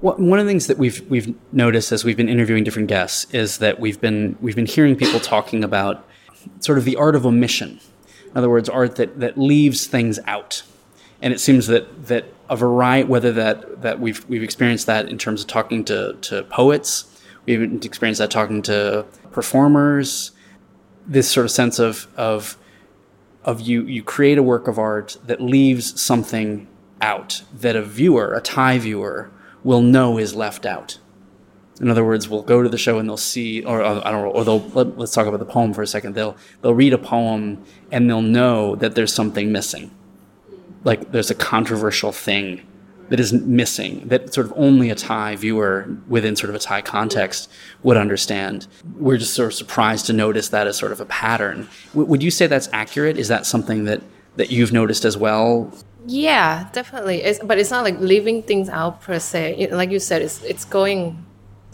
One 0.00 0.38
of 0.38 0.46
the 0.46 0.50
things 0.50 0.66
that 0.66 0.78
we've 0.78 1.00
we've 1.10 1.34
noticed 1.52 1.92
as 1.92 2.04
we've 2.04 2.16
been 2.16 2.28
interviewing 2.28 2.64
different 2.64 2.88
guests 2.88 3.26
is 3.34 3.58
that 3.58 3.80
we've 3.80 4.00
been 4.00 4.36
we've 4.40 4.56
been 4.56 4.66
hearing 4.66 4.96
people 4.96 5.20
talking 5.20 5.64
about 5.64 6.06
sort 6.60 6.78
of 6.78 6.84
the 6.84 6.96
art 6.96 7.16
of 7.16 7.26
omission. 7.26 7.80
In 8.30 8.36
other 8.36 8.48
words, 8.48 8.68
art 8.68 8.96
that, 8.96 9.18
that 9.18 9.36
leaves 9.36 9.86
things 9.86 10.18
out. 10.26 10.62
And 11.20 11.34
it 11.34 11.40
seems 11.40 11.66
that 11.66 12.06
that 12.06 12.26
a 12.50 12.56
variety 12.56 13.08
whether 13.08 13.32
that 13.32 13.80
that 13.80 14.00
we've 14.00 14.28
we've 14.28 14.42
experienced 14.42 14.86
that 14.86 15.08
in 15.08 15.16
terms 15.16 15.40
of 15.40 15.46
talking 15.46 15.84
to, 15.84 16.16
to 16.20 16.42
poets, 16.44 17.22
we've 17.46 17.62
experienced 17.84 18.18
that 18.18 18.30
talking 18.30 18.60
to 18.62 19.06
performers, 19.32 20.32
this 21.06 21.30
sort 21.30 21.46
of 21.46 21.50
sense 21.50 21.78
of 21.78 22.08
of 22.16 22.58
of 23.44 23.60
you 23.60 23.84
you 23.86 24.02
create 24.02 24.36
a 24.36 24.42
work 24.42 24.68
of 24.68 24.78
art 24.78 25.16
that 25.24 25.40
leaves 25.40 25.98
something 26.00 26.66
out 27.00 27.42
that 27.54 27.76
a 27.76 27.82
viewer, 27.82 28.34
a 28.34 28.40
Thai 28.40 28.78
viewer, 28.78 29.30
will 29.62 29.80
know 29.80 30.18
is 30.18 30.34
left 30.34 30.66
out. 30.66 30.98
In 31.80 31.88
other 31.88 32.04
words, 32.04 32.28
we'll 32.28 32.42
go 32.42 32.62
to 32.62 32.68
the 32.68 32.76
show 32.76 32.98
and 32.98 33.08
they'll 33.08 33.16
see, 33.16 33.64
or 33.64 33.82
uh, 33.82 34.02
I 34.04 34.10
don't 34.10 34.24
know, 34.24 34.30
or 34.30 34.44
they'll 34.44 34.68
let, 34.70 34.98
us 34.98 35.14
talk 35.14 35.26
about 35.26 35.38
the 35.38 35.46
poem 35.46 35.72
for 35.72 35.80
a 35.80 35.86
second. 35.86 36.14
They'll 36.14 36.36
they'll 36.60 36.74
read 36.74 36.92
a 36.92 36.98
poem 36.98 37.64
and 37.90 38.10
they'll 38.10 38.20
know 38.20 38.74
that 38.76 38.94
there's 38.94 39.14
something 39.14 39.50
missing, 39.50 39.90
like 40.84 41.12
there's 41.12 41.30
a 41.30 41.34
controversial 41.34 42.12
thing 42.12 42.66
that 43.10 43.18
is 43.18 43.32
missing 43.32 44.06
that 44.08 44.32
sort 44.32 44.46
of 44.46 44.52
only 44.56 44.88
a 44.88 44.94
Thai 44.94 45.36
viewer 45.36 45.88
within 46.08 46.36
sort 46.36 46.48
of 46.48 46.56
a 46.56 46.60
Thai 46.60 46.80
context 46.80 47.50
would 47.82 47.96
understand. 47.96 48.66
We're 48.98 49.18
just 49.18 49.34
sort 49.34 49.48
of 49.48 49.54
surprised 49.54 50.06
to 50.06 50.12
notice 50.12 50.48
that 50.50 50.66
as 50.66 50.76
sort 50.76 50.92
of 50.92 51.00
a 51.00 51.04
pattern. 51.06 51.68
W- 51.88 52.06
would 52.08 52.22
you 52.22 52.30
say 52.30 52.46
that's 52.46 52.68
accurate? 52.72 53.18
Is 53.18 53.28
that 53.28 53.46
something 53.46 53.84
that 53.84 54.00
that 54.36 54.50
you've 54.50 54.72
noticed 54.72 55.04
as 55.04 55.16
well? 55.16 55.72
Yeah, 56.06 56.68
definitely. 56.72 57.22
It's, 57.22 57.40
but 57.40 57.58
it's 57.58 57.70
not 57.70 57.84
like 57.84 57.98
leaving 57.98 58.42
things 58.42 58.68
out 58.68 59.02
per 59.02 59.18
se. 59.18 59.56
It, 59.58 59.72
like 59.72 59.90
you 59.90 59.98
said, 59.98 60.22
it's 60.22 60.42
it's 60.44 60.64
going 60.64 61.26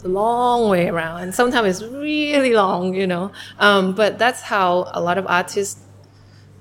a 0.03 0.07
long 0.07 0.69
way 0.69 0.87
around, 0.89 1.21
and 1.21 1.33
sometimes 1.35 1.81
it's 1.81 1.91
really 1.91 2.53
long, 2.53 2.93
you 2.93 3.07
know. 3.07 3.31
Um, 3.59 3.93
but 3.93 4.17
that's 4.17 4.41
how 4.41 4.89
a 4.93 5.01
lot 5.01 5.17
of 5.17 5.27
artists 5.27 5.81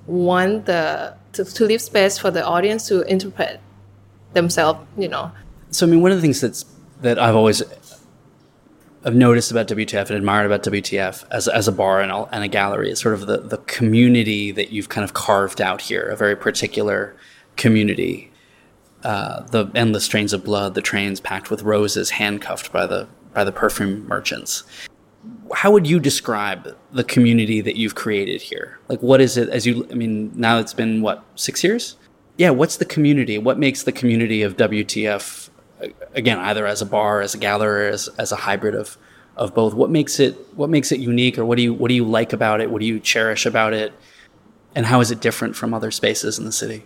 want 0.07 0.67
the 0.67 1.17
to, 1.37 1.45
to 1.45 1.65
leave 1.65 1.83
space 1.83 2.19
for 2.19 2.31
the 2.31 2.45
audience 2.45 2.89
to 2.89 3.03
interpret 3.03 3.61
themselves, 4.33 4.81
you 4.97 5.09
know. 5.09 5.33
So 5.71 5.87
I 5.87 5.91
mean, 5.91 6.03
one 6.03 6.13
of 6.13 6.19
the 6.19 6.23
things 6.23 6.41
that's 6.41 6.65
that 7.01 7.19
I've 7.19 7.37
always 7.37 7.63
I've 9.05 9.15
noticed 9.15 9.53
about 9.53 9.69
WTF 9.69 10.09
and 10.09 10.17
admired 10.17 10.47
about 10.47 10.65
WTF 10.65 11.25
as, 11.31 11.47
as 11.47 11.69
a 11.69 11.73
bar 11.73 12.01
and 12.01 12.11
a, 12.11 12.29
and 12.35 12.43
a 12.43 12.49
gallery 12.49 12.91
is 12.91 12.99
sort 12.99 13.15
of 13.15 13.27
the, 13.27 13.39
the 13.39 13.59
community 13.59 14.51
that 14.51 14.71
you've 14.71 14.89
kind 14.89 15.05
of 15.05 15.15
carved 15.15 15.61
out 15.61 15.83
here, 15.83 16.09
a 16.09 16.17
very 16.17 16.35
particular 16.35 17.15
community. 17.55 18.33
Uh, 19.05 19.43
the 19.47 19.71
endless 19.77 20.09
trains 20.09 20.33
of 20.33 20.43
blood, 20.43 20.75
the 20.75 20.83
trains 20.83 21.21
packed 21.21 21.51
with 21.51 21.63
roses, 21.63 22.11
handcuffed 22.11 22.73
by 22.73 22.85
the 22.87 23.07
by 23.33 23.45
the 23.45 23.53
perfume 23.53 24.09
merchants. 24.09 24.65
How 25.55 25.71
would 25.71 25.87
you 25.87 26.01
describe 26.01 26.77
the 26.93 27.05
community 27.05 27.61
that 27.61 27.77
you've 27.77 27.95
created 27.95 28.43
here? 28.43 28.79
Like, 28.89 29.01
what 29.01 29.21
is 29.21 29.37
it? 29.37 29.49
As 29.49 29.67
you, 29.67 29.87
I 29.91 29.95
mean, 29.95 30.33
now 30.35 30.59
it's 30.59 30.75
been 30.75 31.03
what 31.03 31.25
six 31.35 31.63
years? 31.63 31.97
Yeah, 32.37 32.51
what's 32.51 32.77
the 32.77 32.85
community? 32.85 33.39
What 33.39 33.59
makes 33.59 33.85
the 33.85 33.93
community 33.93 34.43
of 34.43 34.57
WTF 34.57 35.51
again, 36.15 36.39
either 36.39 36.67
as 36.67 36.83
a 36.83 36.87
bar, 36.87 37.21
as 37.21 37.35
a 37.35 37.39
gallery, 37.39 37.89
as 37.89 38.09
as 38.19 38.33
a 38.33 38.37
hybrid 38.37 38.75
of 38.75 38.99
of 39.37 39.55
both? 39.55 39.75
What 39.75 39.91
makes 39.91 40.19
it 40.21 40.35
what 40.55 40.69
makes 40.69 40.93
it 40.93 41.01
unique, 41.01 41.39
or 41.39 41.45
what 41.45 41.57
do 41.57 41.63
you 41.63 41.73
what 41.73 41.89
do 41.89 41.95
you 41.95 42.05
like 42.05 42.33
about 42.33 42.61
it? 42.61 42.71
What 42.71 42.81
do 42.81 42.87
you 42.87 43.01
cherish 43.01 43.47
about 43.47 43.73
it? 43.73 43.93
And 44.75 44.87
how 44.87 45.01
is 45.01 45.11
it 45.11 45.21
different 45.21 45.57
from 45.57 45.73
other 45.73 45.91
spaces 45.91 46.39
in 46.39 46.45
the 46.45 46.53
city? 46.53 46.85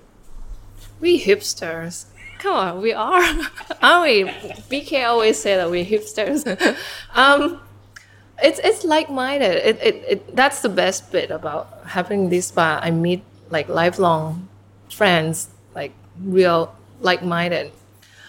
We 1.01 1.21
hipsters. 1.21 2.05
Come 2.39 2.55
on, 2.55 2.81
we 2.81 2.93
are. 2.93 3.23
Aren't 3.83 4.03
we? 4.05 4.25
BK 4.71 5.07
always 5.07 5.39
say 5.39 5.57
that 5.57 5.71
we're 5.71 5.85
hipsters. 5.85 6.47
um, 7.15 7.61
it's 8.43 8.61
it's 8.63 8.85
like 8.85 9.11
minded. 9.11 9.57
It, 9.57 9.79
it, 9.83 10.05
it 10.09 10.37
that's 10.37 10.61
the 10.63 10.69
best 10.69 11.13
bit 11.13 11.31
about 11.31 11.69
having 11.87 12.29
this 12.31 12.51
bar. 12.51 12.81
I 12.83 12.91
meet 12.91 13.23
like 13.51 13.69
lifelong 13.69 14.49
friends, 14.91 15.51
like 15.75 15.93
real 16.23 16.75
like 17.01 17.23
minded, 17.23 17.73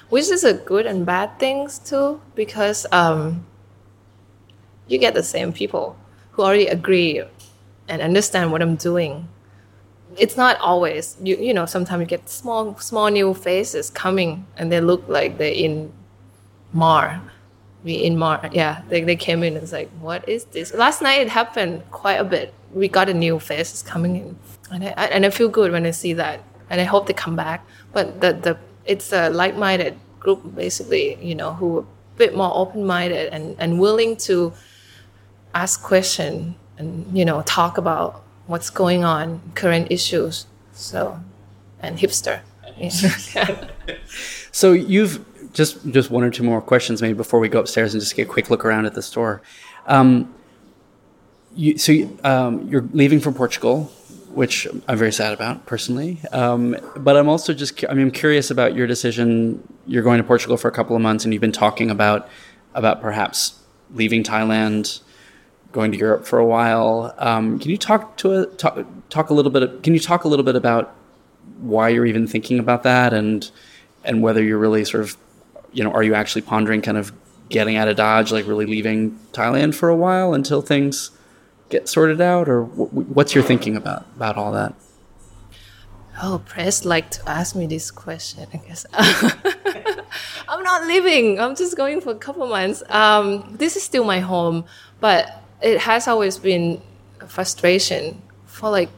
which 0.09 0.29
is 0.29 0.43
a 0.43 0.53
good 0.53 0.85
and 0.85 1.05
bad 1.05 1.39
things 1.39 1.79
too 1.79 2.21
because 2.35 2.85
um, 2.91 3.45
you 4.87 4.97
get 4.97 5.13
the 5.13 5.23
same 5.23 5.53
people 5.53 5.97
who 6.31 6.43
already 6.43 6.67
agree 6.67 7.23
and 7.87 8.01
understand 8.01 8.51
what 8.51 8.61
I'm 8.61 8.75
doing 8.75 9.27
it's 10.17 10.35
not 10.35 10.59
always 10.59 11.15
you 11.23 11.37
you 11.37 11.53
know 11.53 11.65
sometimes 11.65 12.01
you 12.01 12.05
get 12.05 12.27
small 12.27 12.77
small 12.79 13.07
new 13.07 13.33
faces 13.33 13.89
coming 13.89 14.45
and 14.57 14.69
they 14.69 14.81
look 14.81 15.07
like 15.07 15.37
they're 15.37 15.53
in 15.53 15.89
Mar. 16.73 17.21
We 17.83 17.93
in 17.95 18.17
Mar 18.17 18.49
yeah 18.51 18.83
they, 18.89 19.03
they 19.03 19.15
came 19.15 19.43
in 19.43 19.53
and 19.55 19.63
it's 19.63 19.71
like 19.71 19.89
what 19.99 20.27
is 20.27 20.45
this 20.45 20.73
last 20.73 21.01
night 21.01 21.21
it 21.21 21.29
happened 21.29 21.83
quite 21.91 22.19
a 22.19 22.23
bit 22.23 22.53
we 22.73 22.87
got 22.87 23.09
a 23.09 23.13
new 23.13 23.39
faces 23.39 23.81
coming 23.81 24.15
in 24.15 24.39
and 24.71 24.83
I, 24.83 25.05
and 25.15 25.25
I 25.25 25.29
feel 25.29 25.49
good 25.49 25.71
when 25.71 25.85
I 25.85 25.91
see 25.91 26.13
that 26.13 26.43
and 26.69 26.79
I 26.79 26.83
hope 26.83 27.07
they 27.07 27.13
come 27.13 27.35
back 27.35 27.65
but 27.91 28.21
the 28.21 28.33
the 28.33 28.57
it's 28.85 29.11
a 29.11 29.29
like-minded 29.29 29.97
group 30.19 30.55
basically 30.55 31.17
you 31.21 31.35
know 31.35 31.53
who 31.53 31.77
are 31.79 31.81
a 31.81 32.17
bit 32.17 32.35
more 32.35 32.51
open-minded 32.53 33.33
and 33.33 33.55
and 33.57 33.79
willing 33.79 34.15
to 34.27 34.53
ask 35.53 35.81
question 35.81 36.55
and 36.77 37.17
you 37.17 37.25
know 37.25 37.41
talk 37.43 37.77
about 37.77 38.23
what's 38.51 38.69
going 38.69 39.03
on, 39.03 39.41
current 39.55 39.87
issues. 39.89 40.45
So, 40.73 41.19
and 41.79 41.97
hipster. 41.97 42.41
Yeah. 42.77 43.69
So 44.53 44.73
you've 44.73 45.23
just 45.53 45.85
just 45.89 46.09
one 46.09 46.23
or 46.23 46.29
two 46.29 46.43
more 46.43 46.61
questions 46.61 47.01
maybe 47.01 47.13
before 47.13 47.39
we 47.39 47.49
go 47.49 47.59
upstairs 47.59 47.93
and 47.93 48.01
just 48.01 48.15
get 48.15 48.27
a 48.27 48.31
quick 48.31 48.49
look 48.49 48.65
around 48.65 48.85
at 48.85 48.93
the 48.93 49.01
store. 49.01 49.41
Um, 49.87 50.33
you, 51.55 51.77
so 51.77 51.91
you, 51.91 52.17
um, 52.23 52.67
you're 52.69 52.87
leaving 52.93 53.19
for 53.19 53.31
Portugal, 53.31 53.85
which 54.33 54.67
I'm 54.87 54.97
very 54.97 55.11
sad 55.11 55.33
about 55.33 55.65
personally. 55.65 56.19
Um, 56.31 56.77
but 56.95 57.17
I'm 57.17 57.27
also 57.27 57.53
just 57.53 57.83
I 57.89 57.93
mean, 57.93 58.07
I'm 58.07 58.11
curious 58.11 58.51
about 58.51 58.75
your 58.75 58.87
decision. 58.87 59.67
You're 59.85 60.03
going 60.03 60.17
to 60.17 60.23
Portugal 60.23 60.57
for 60.57 60.67
a 60.67 60.71
couple 60.71 60.95
of 60.95 61.01
months, 61.01 61.25
and 61.25 61.33
you've 61.33 61.41
been 61.41 61.51
talking 61.51 61.89
about 61.89 62.29
about 62.73 63.01
perhaps 63.01 63.59
leaving 63.93 64.23
Thailand 64.23 65.01
going 65.71 65.91
to 65.91 65.97
Europe 65.97 66.25
for 66.25 66.39
a 66.39 66.45
while. 66.45 67.13
Um, 67.17 67.59
can 67.59 67.71
you 67.71 67.77
talk 67.77 68.17
to 68.17 68.41
a, 68.41 68.45
talk, 68.45 68.85
talk 69.09 69.29
a 69.29 69.33
little 69.33 69.51
bit? 69.51 69.83
Can 69.83 69.93
you 69.93 69.99
talk 69.99 70.23
a 70.23 70.27
little 70.27 70.45
bit 70.45 70.55
about 70.55 70.93
why 71.59 71.89
you're 71.89 72.05
even 72.05 72.27
thinking 72.27 72.59
about 72.59 72.83
that, 72.83 73.13
and 73.13 73.49
and 74.03 74.21
whether 74.21 74.43
you're 74.43 74.57
really 74.57 74.83
sort 74.83 75.03
of, 75.03 75.17
you 75.71 75.83
know, 75.83 75.91
are 75.91 76.03
you 76.03 76.13
actually 76.13 76.41
pondering 76.41 76.81
kind 76.81 76.97
of 76.97 77.11
getting 77.49 77.75
out 77.75 77.87
of 77.87 77.95
Dodge, 77.97 78.31
like 78.31 78.47
really 78.47 78.65
leaving 78.65 79.19
Thailand 79.33 79.75
for 79.75 79.89
a 79.89 79.95
while 79.95 80.33
until 80.33 80.61
things 80.61 81.11
get 81.69 81.87
sorted 81.87 82.21
out, 82.21 82.49
or 82.49 82.63
wh- 82.63 83.15
what's 83.15 83.35
your 83.35 83.43
thinking 83.43 83.75
about 83.75 84.05
about 84.15 84.37
all 84.37 84.51
that? 84.51 84.73
Oh, 86.21 86.41
press 86.45 86.85
like 86.85 87.09
to 87.11 87.29
ask 87.29 87.55
me 87.55 87.65
this 87.67 87.89
question. 87.89 88.47
I 88.53 88.57
guess 88.57 88.85
I'm 90.47 90.63
not 90.63 90.85
leaving. 90.87 91.39
I'm 91.39 91.55
just 91.55 91.75
going 91.77 92.01
for 92.01 92.11
a 92.11 92.15
couple 92.15 92.45
months. 92.47 92.83
Um, 92.89 93.55
this 93.57 93.75
is 93.75 93.83
still 93.83 94.03
my 94.03 94.19
home, 94.19 94.65
but 94.99 95.41
it 95.61 95.79
has 95.79 96.07
always 96.07 96.37
been 96.37 96.81
a 97.21 97.27
frustration 97.27 98.21
for 98.45 98.69
like 98.69 98.89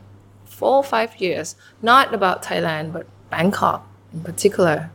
four 0.45 0.77
or 0.77 0.83
five 0.83 1.15
years. 1.17 1.55
Not 1.81 2.13
about 2.13 2.43
Thailand, 2.43 2.93
but 2.93 3.05
Bangkok 3.29 3.87
in 4.13 4.21
particular. 4.21 4.91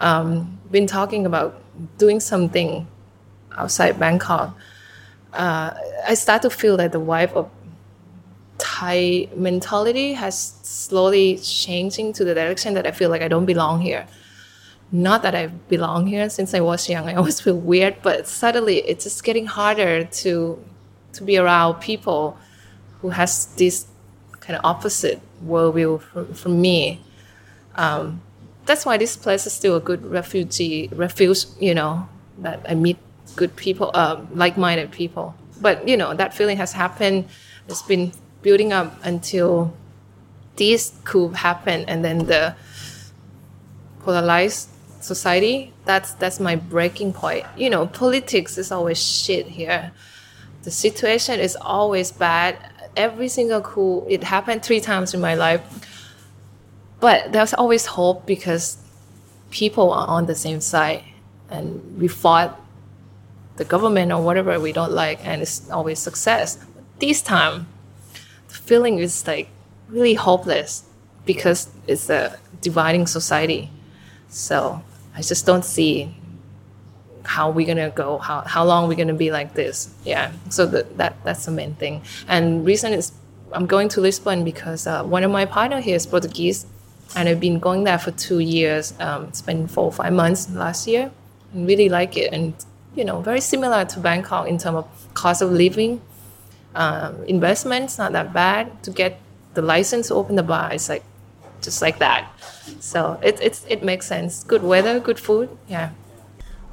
Um, 0.00 0.58
been 0.70 0.86
talking 0.86 1.26
about 1.26 1.60
doing 1.98 2.20
something 2.20 2.86
outside 3.56 3.98
Bangkok. 3.98 4.56
Uh, 5.32 5.74
I 6.06 6.14
start 6.14 6.42
to 6.42 6.50
feel 6.50 6.76
that 6.78 6.92
the 6.92 7.00
vibe 7.00 7.32
of 7.34 7.50
Thai 8.58 9.28
mentality 9.36 10.14
has 10.14 10.54
slowly 10.62 11.38
changing 11.38 12.12
to 12.14 12.24
the 12.24 12.34
direction 12.34 12.74
that 12.74 12.86
I 12.86 12.90
feel 12.90 13.10
like 13.10 13.22
I 13.22 13.28
don't 13.28 13.46
belong 13.46 13.80
here. 13.80 14.06
Not 14.92 15.22
that 15.22 15.34
I 15.34 15.46
belong 15.46 16.06
here 16.06 16.28
since 16.28 16.52
I 16.52 16.60
was 16.60 16.88
young. 16.88 17.08
I 17.08 17.14
always 17.14 17.40
feel 17.40 17.56
weird, 17.56 17.96
but 18.02 18.26
suddenly 18.26 18.78
it's 18.78 19.04
just 19.04 19.22
getting 19.22 19.46
harder 19.46 20.04
to 20.04 20.64
to 21.12 21.24
be 21.24 21.36
around 21.36 21.80
people 21.80 22.38
who 23.00 23.10
has 23.10 23.46
this 23.56 23.86
kind 24.40 24.56
of 24.56 24.64
opposite 24.64 25.20
worldview 25.44 26.00
from, 26.00 26.34
from 26.34 26.60
me. 26.60 27.00
Um, 27.74 28.22
that's 28.70 28.86
why 28.86 28.96
this 28.96 29.16
place 29.16 29.46
is 29.46 29.52
still 29.52 29.74
a 29.74 29.80
good 29.80 30.06
refugee 30.06 30.88
refuge. 30.92 31.46
You 31.58 31.74
know 31.74 32.08
that 32.38 32.64
I 32.68 32.74
meet 32.74 32.98
good 33.34 33.56
people, 33.56 33.90
um, 33.94 34.28
like-minded 34.32 34.92
people. 34.92 35.34
But 35.60 35.88
you 35.88 35.96
know 35.96 36.14
that 36.14 36.32
feeling 36.32 36.56
has 36.58 36.72
happened. 36.72 37.26
It's 37.66 37.82
been 37.82 38.12
building 38.42 38.72
up 38.72 38.94
until 39.02 39.74
this 40.54 40.92
coup 41.04 41.30
happened, 41.30 41.90
and 41.90 42.04
then 42.04 42.26
the 42.26 42.54
polarized 44.04 44.68
society. 45.00 45.72
That's 45.84 46.14
that's 46.14 46.38
my 46.38 46.54
breaking 46.54 47.12
point. 47.12 47.46
You 47.56 47.70
know, 47.70 47.88
politics 47.88 48.56
is 48.56 48.70
always 48.70 49.02
shit 49.02 49.48
here. 49.48 49.90
The 50.62 50.70
situation 50.70 51.40
is 51.40 51.56
always 51.60 52.12
bad. 52.12 52.54
Every 52.96 53.26
single 53.26 53.62
coup, 53.62 54.06
it 54.08 54.22
happened 54.22 54.62
three 54.62 54.80
times 54.80 55.12
in 55.12 55.20
my 55.20 55.34
life. 55.34 55.62
But 57.00 57.32
there's 57.32 57.54
always 57.54 57.86
hope 57.86 58.26
because 58.26 58.76
people 59.50 59.92
are 59.92 60.06
on 60.06 60.26
the 60.26 60.34
same 60.34 60.60
side, 60.60 61.02
and 61.50 61.98
we 61.98 62.08
fought 62.08 62.60
the 63.56 63.64
government 63.64 64.12
or 64.12 64.22
whatever 64.22 64.58
we 64.60 64.72
don't 64.72 64.92
like, 64.92 65.24
and 65.24 65.42
it's 65.42 65.70
always 65.70 65.98
success. 65.98 66.56
But 66.56 66.84
This 67.00 67.22
time, 67.22 67.66
the 68.48 68.54
feeling 68.54 68.98
is 68.98 69.26
like 69.26 69.48
really 69.88 70.14
hopeless 70.14 70.84
because 71.24 71.68
it's 71.86 72.10
a 72.10 72.38
dividing 72.60 73.06
society. 73.06 73.70
So 74.28 74.82
I 75.14 75.22
just 75.22 75.46
don't 75.46 75.64
see 75.64 76.14
how 77.24 77.50
we're 77.50 77.66
gonna 77.66 77.90
go, 77.90 78.18
how, 78.18 78.40
how 78.42 78.64
long 78.64 78.88
we're 78.88 78.96
gonna 78.96 79.14
be 79.14 79.30
like 79.30 79.54
this. 79.54 79.92
Yeah. 80.04 80.32
So 80.48 80.66
the, 80.66 80.86
that 80.96 81.16
that's 81.24 81.44
the 81.44 81.52
main 81.52 81.74
thing. 81.74 82.02
And 82.28 82.64
reason 82.64 82.92
is 82.92 83.12
I'm 83.52 83.66
going 83.66 83.88
to 83.90 84.00
Lisbon 84.00 84.44
because 84.44 84.86
uh, 84.86 85.02
one 85.04 85.24
of 85.24 85.30
my 85.30 85.44
partner 85.44 85.80
here 85.80 85.96
is 85.96 86.06
Portuguese, 86.06 86.66
and 87.16 87.28
I've 87.28 87.40
been 87.40 87.58
going 87.58 87.84
there 87.84 87.98
for 87.98 88.10
two 88.12 88.38
years. 88.38 88.94
Um, 89.00 89.32
spent 89.32 89.70
four 89.70 89.84
or 89.84 89.92
five 89.92 90.12
months 90.12 90.50
last 90.50 90.86
year, 90.86 91.10
and 91.52 91.66
really 91.66 91.88
like 91.88 92.16
it. 92.16 92.32
And 92.32 92.54
you 92.94 93.04
know, 93.04 93.20
very 93.20 93.40
similar 93.40 93.84
to 93.84 94.00
Bangkok 94.00 94.48
in 94.48 94.58
terms 94.58 94.78
of 94.78 95.14
cost 95.14 95.42
of 95.42 95.52
living, 95.52 96.00
um, 96.74 97.22
investments 97.24 97.98
not 97.98 98.12
that 98.12 98.32
bad 98.32 98.82
to 98.84 98.90
get 98.90 99.20
the 99.54 99.62
license 99.62 100.08
to 100.08 100.14
open 100.14 100.36
the 100.36 100.42
bar. 100.42 100.72
It's 100.72 100.88
like 100.88 101.04
just 101.62 101.82
like 101.82 101.98
that. 101.98 102.30
So 102.80 103.18
it 103.22 103.38
it's 103.42 103.64
it 103.68 103.82
makes 103.82 104.06
sense. 104.06 104.44
Good 104.44 104.62
weather, 104.62 105.00
good 105.00 105.18
food. 105.18 105.50
Yeah. 105.68 105.90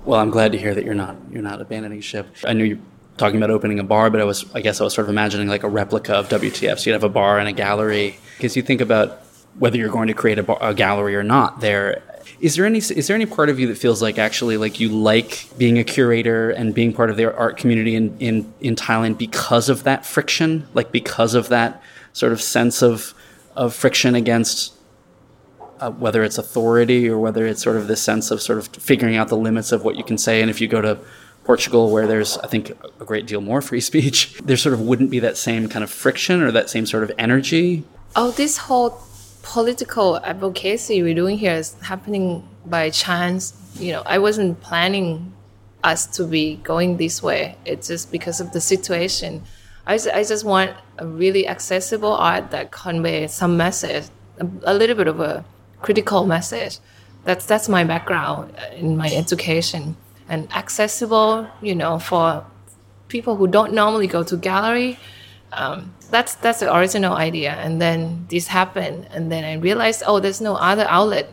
Well, 0.05 0.19
I'm 0.19 0.29
glad 0.29 0.51
to 0.53 0.57
hear 0.57 0.73
that 0.73 0.85
you're 0.85 0.95
not 0.95 1.17
you're 1.31 1.41
not 1.41 1.61
abandoning 1.61 2.01
ship. 2.01 2.27
I 2.45 2.53
knew 2.53 2.63
you're 2.63 2.79
talking 3.17 3.37
about 3.37 3.49
opening 3.49 3.79
a 3.79 3.83
bar, 3.83 4.09
but 4.09 4.21
I 4.21 4.23
was 4.23 4.45
I 4.53 4.61
guess 4.61 4.79
I 4.79 4.83
was 4.83 4.93
sort 4.93 5.05
of 5.05 5.09
imagining 5.09 5.47
like 5.47 5.63
a 5.63 5.69
replica 5.69 6.13
of 6.13 6.29
WTF. 6.29 6.79
So 6.79 6.89
you'd 6.89 6.93
have 6.93 7.03
a 7.03 7.09
bar 7.09 7.39
and 7.39 7.47
a 7.47 7.53
gallery. 7.53 8.17
Because 8.37 8.55
you 8.55 8.61
think 8.61 8.81
about 8.81 9.26
whether 9.59 9.77
you're 9.77 9.89
going 9.89 10.07
to 10.07 10.13
create 10.13 10.39
a, 10.39 10.67
a 10.67 10.73
gallery 10.73 11.15
or 11.15 11.23
not. 11.23 11.61
There 11.61 12.01
is 12.39 12.55
there 12.55 12.65
any 12.65 12.77
is 12.77 13.07
there 13.07 13.15
any 13.15 13.25
part 13.25 13.49
of 13.49 13.59
you 13.59 13.67
that 13.67 13.77
feels 13.77 14.01
like 14.01 14.17
actually 14.17 14.57
like 14.57 14.79
you 14.79 14.89
like 14.89 15.47
being 15.57 15.77
a 15.79 15.83
curator 15.83 16.51
and 16.51 16.73
being 16.73 16.93
part 16.93 17.09
of 17.09 17.17
the 17.17 17.35
art 17.35 17.57
community 17.57 17.95
in 17.95 18.15
in, 18.19 18.53
in 18.59 18.75
Thailand 18.75 19.17
because 19.17 19.69
of 19.69 19.83
that 19.83 20.05
friction, 20.05 20.67
like 20.73 20.91
because 20.91 21.33
of 21.33 21.49
that 21.49 21.81
sort 22.13 22.31
of 22.31 22.41
sense 22.41 22.81
of 22.81 23.13
of 23.55 23.73
friction 23.73 24.13
against 24.13 24.73
uh, 25.79 25.91
whether 25.91 26.23
it's 26.23 26.37
authority 26.37 27.09
or 27.09 27.17
whether 27.17 27.45
it's 27.45 27.61
sort 27.61 27.75
of 27.75 27.87
this 27.87 28.01
sense 28.01 28.31
of 28.31 28.41
sort 28.41 28.59
of 28.59 28.67
figuring 28.67 29.15
out 29.15 29.27
the 29.29 29.37
limits 29.37 29.71
of 29.71 29.83
what 29.83 29.95
you 29.95 30.03
can 30.03 30.17
say. 30.17 30.41
And 30.41 30.49
if 30.49 30.61
you 30.61 30.67
go 30.67 30.81
to 30.81 30.99
Portugal, 31.43 31.91
where 31.91 32.07
there's, 32.07 32.37
I 32.39 32.47
think, 32.47 32.71
a 32.99 33.05
great 33.05 33.25
deal 33.25 33.41
more 33.41 33.61
free 33.61 33.81
speech, 33.81 34.37
there 34.43 34.57
sort 34.57 34.73
of 34.73 34.81
wouldn't 34.81 35.09
be 35.09 35.19
that 35.19 35.37
same 35.37 35.69
kind 35.69 35.83
of 35.83 35.89
friction 35.89 36.41
or 36.41 36.51
that 36.51 36.69
same 36.69 36.85
sort 36.85 37.03
of 37.03 37.11
energy. 37.17 37.83
Oh, 38.15 38.31
this 38.31 38.57
whole 38.57 38.89
political 39.47 40.17
advocacy 40.17 41.01
we're 41.01 41.15
doing 41.15 41.37
here 41.37 41.53
is 41.53 41.73
happening 41.81 42.47
by 42.65 42.89
chance. 42.89 43.53
You 43.79 43.93
know, 43.93 44.03
I 44.05 44.17
wasn't 44.17 44.59
planning 44.61 45.33
us 45.83 46.05
to 46.17 46.25
be 46.25 46.57
going 46.57 46.97
this 46.97 47.23
way. 47.23 47.55
It's 47.63 47.87
just 47.87 48.11
because 48.11 48.41
of 48.41 48.51
the 48.51 48.59
situation. 48.59 49.43
I 49.85 49.93
I 50.13 50.23
just 50.23 50.43
want 50.43 50.71
a 50.97 51.07
really 51.07 51.47
accessible 51.47 52.11
art 52.11 52.51
that 52.51 52.71
conveys 52.71 53.33
some 53.33 53.55
message, 53.55 54.05
a, 54.37 54.47
a 54.63 54.73
little 54.73 54.97
bit 54.97 55.07
of 55.07 55.21
a 55.21 55.45
critical 55.81 56.25
message. 56.25 56.79
That's 57.23 57.45
that's 57.45 57.69
my 57.69 57.83
background 57.85 58.53
in 58.75 58.97
my 58.97 59.09
education 59.23 59.95
and 60.27 60.51
accessible, 60.51 61.47
you 61.61 61.75
know, 61.75 61.99
for 61.99 62.45
people 63.07 63.37
who 63.37 63.47
don't 63.47 63.73
normally 63.73 64.07
go 64.07 64.23
to 64.23 64.35
gallery. 64.35 64.99
Um, 65.53 65.93
that's 66.07 66.35
that's 66.35 66.59
the 66.59 66.73
original 66.75 67.15
idea, 67.15 67.51
and 67.51 67.81
then 67.81 68.25
this 68.29 68.47
happened, 68.47 69.07
and 69.11 69.31
then 69.31 69.43
I 69.43 69.53
realized, 69.53 70.03
oh, 70.05 70.19
there's 70.19 70.41
no 70.41 70.55
other 70.55 70.85
outlet 70.89 71.29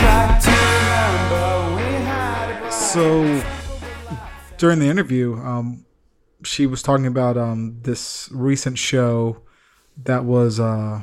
Try 0.00 0.38
to 0.44 0.50
remember 0.50 1.76
we 1.76 1.92
had 2.04 2.50
a 2.50 2.58
blast. 2.60 2.92
So 2.92 3.42
during 4.58 4.78
the 4.78 4.86
interview, 4.86 5.34
um, 5.36 5.84
she 6.44 6.66
was 6.66 6.82
talking 6.82 7.06
about 7.06 7.36
um, 7.36 7.78
this 7.82 8.28
recent 8.32 8.78
show 8.78 9.42
that 10.04 10.24
was 10.24 10.60
uh, 10.60 11.02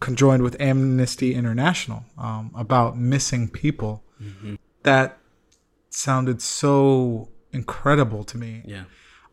conjoined 0.00 0.42
with 0.42 0.60
Amnesty 0.60 1.34
International 1.34 2.04
um, 2.18 2.52
about 2.54 2.96
missing 2.98 3.48
people. 3.48 4.02
That 4.82 5.18
sounded 5.90 6.40
so 6.40 7.28
incredible 7.52 8.22
to 8.24 8.38
me. 8.38 8.62
Yeah. 8.64 8.84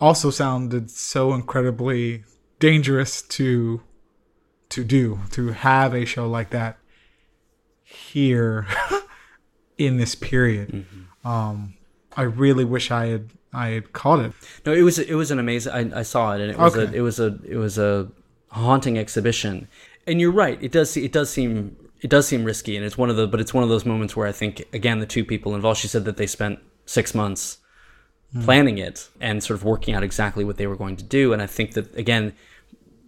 Also 0.01 0.29
sounded 0.31 0.89
so 0.89 1.33
incredibly 1.33 2.23
dangerous 2.63 3.21
to 3.21 3.81
to 4.69 4.85
do 4.85 5.19
to 5.29 5.49
have 5.49 5.93
a 5.93 6.05
show 6.05 6.25
like 6.29 6.51
that 6.51 6.77
here 7.83 8.65
in 9.77 9.97
this 9.97 10.15
period. 10.15 10.85
Um, 11.25 11.73
I 12.15 12.21
really 12.21 12.63
wish 12.63 12.89
I 12.89 13.07
had 13.07 13.31
I 13.51 13.67
had 13.71 13.91
caught 13.91 14.21
it. 14.21 14.31
No, 14.65 14.71
it 14.71 14.81
was 14.81 14.97
it 14.97 15.15
was 15.15 15.29
an 15.29 15.39
amazing. 15.39 15.73
I, 15.73 15.99
I 15.99 16.03
saw 16.03 16.35
it, 16.35 16.39
and 16.39 16.51
it 16.51 16.57
was 16.57 16.77
a 16.77 16.93
it 16.93 17.01
was 17.01 17.19
a 17.19 17.37
it 17.45 17.57
was 17.57 17.77
a 17.77 18.09
haunting 18.47 18.97
exhibition. 18.97 19.67
And 20.07 20.21
you're 20.21 20.31
right. 20.31 20.57
It 20.63 20.71
does 20.71 20.95
it 20.95 21.11
does 21.11 21.29
seem 21.29 21.75
it 21.99 22.09
does 22.09 22.29
seem 22.29 22.45
risky, 22.45 22.77
and 22.77 22.85
it's 22.85 22.97
one 22.97 23.09
of 23.09 23.17
the 23.17 23.27
but 23.27 23.41
it's 23.41 23.53
one 23.53 23.63
of 23.63 23.69
those 23.69 23.85
moments 23.85 24.15
where 24.15 24.25
I 24.25 24.31
think 24.31 24.63
again 24.71 24.99
the 24.99 25.05
two 25.05 25.25
people 25.25 25.53
involved. 25.53 25.81
She 25.81 25.89
said 25.89 26.05
that 26.05 26.15
they 26.15 26.27
spent 26.27 26.59
six 26.85 27.13
months 27.13 27.57
planning 28.41 28.77
it 28.77 29.09
and 29.19 29.43
sort 29.43 29.59
of 29.59 29.63
working 29.63 29.93
out 29.93 30.01
exactly 30.01 30.43
what 30.43 30.57
they 30.57 30.65
were 30.65 30.75
going 30.75 30.95
to 30.95 31.03
do. 31.03 31.33
And 31.33 31.41
I 31.41 31.45
think 31.45 31.73
that 31.73 31.93
again, 31.95 32.33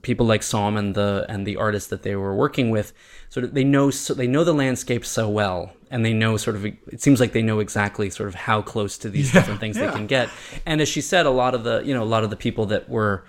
people 0.06 0.26
like 0.26 0.44
Som 0.44 0.78
and 0.78 0.96
the 0.96 1.26
and 1.28 1.46
the 1.46 1.58
artists 1.58 1.90
that 1.90 2.04
they 2.04 2.16
were 2.16 2.34
working 2.34 2.70
with, 2.70 2.94
sort 3.30 3.44
of 3.44 3.54
they 3.54 3.64
know 3.64 3.90
so, 3.90 4.14
they 4.14 4.28
know 4.28 4.44
the 4.44 4.54
landscape 4.54 5.04
so 5.04 5.28
well, 5.28 5.74
and 5.90 6.06
they 6.06 6.14
know 6.14 6.38
sort 6.38 6.56
of 6.56 6.66
it 6.66 7.02
seems 7.02 7.20
like 7.20 7.34
they 7.34 7.42
know 7.42 7.60
exactly 7.60 8.10
sort 8.10 8.30
of 8.30 8.36
how 8.36 8.62
close 8.62 8.98
to 9.00 9.10
these 9.10 9.34
different 9.34 9.60
things 9.60 9.76
yeah. 9.76 9.88
they 9.88 9.92
can 9.92 10.08
get. 10.08 10.30
And 10.66 10.80
as 10.80 10.88
she 10.88 11.02
said, 11.02 11.26
a 11.26 11.32
lot 11.32 11.56
of 11.56 11.64
the 11.64 11.82
you 11.84 11.94
know 11.94 12.04
a 12.04 12.06
lot 12.06 12.24
of 12.24 12.30
the 12.30 12.38
people 12.38 12.68
that 12.68 12.88
were 12.88 13.26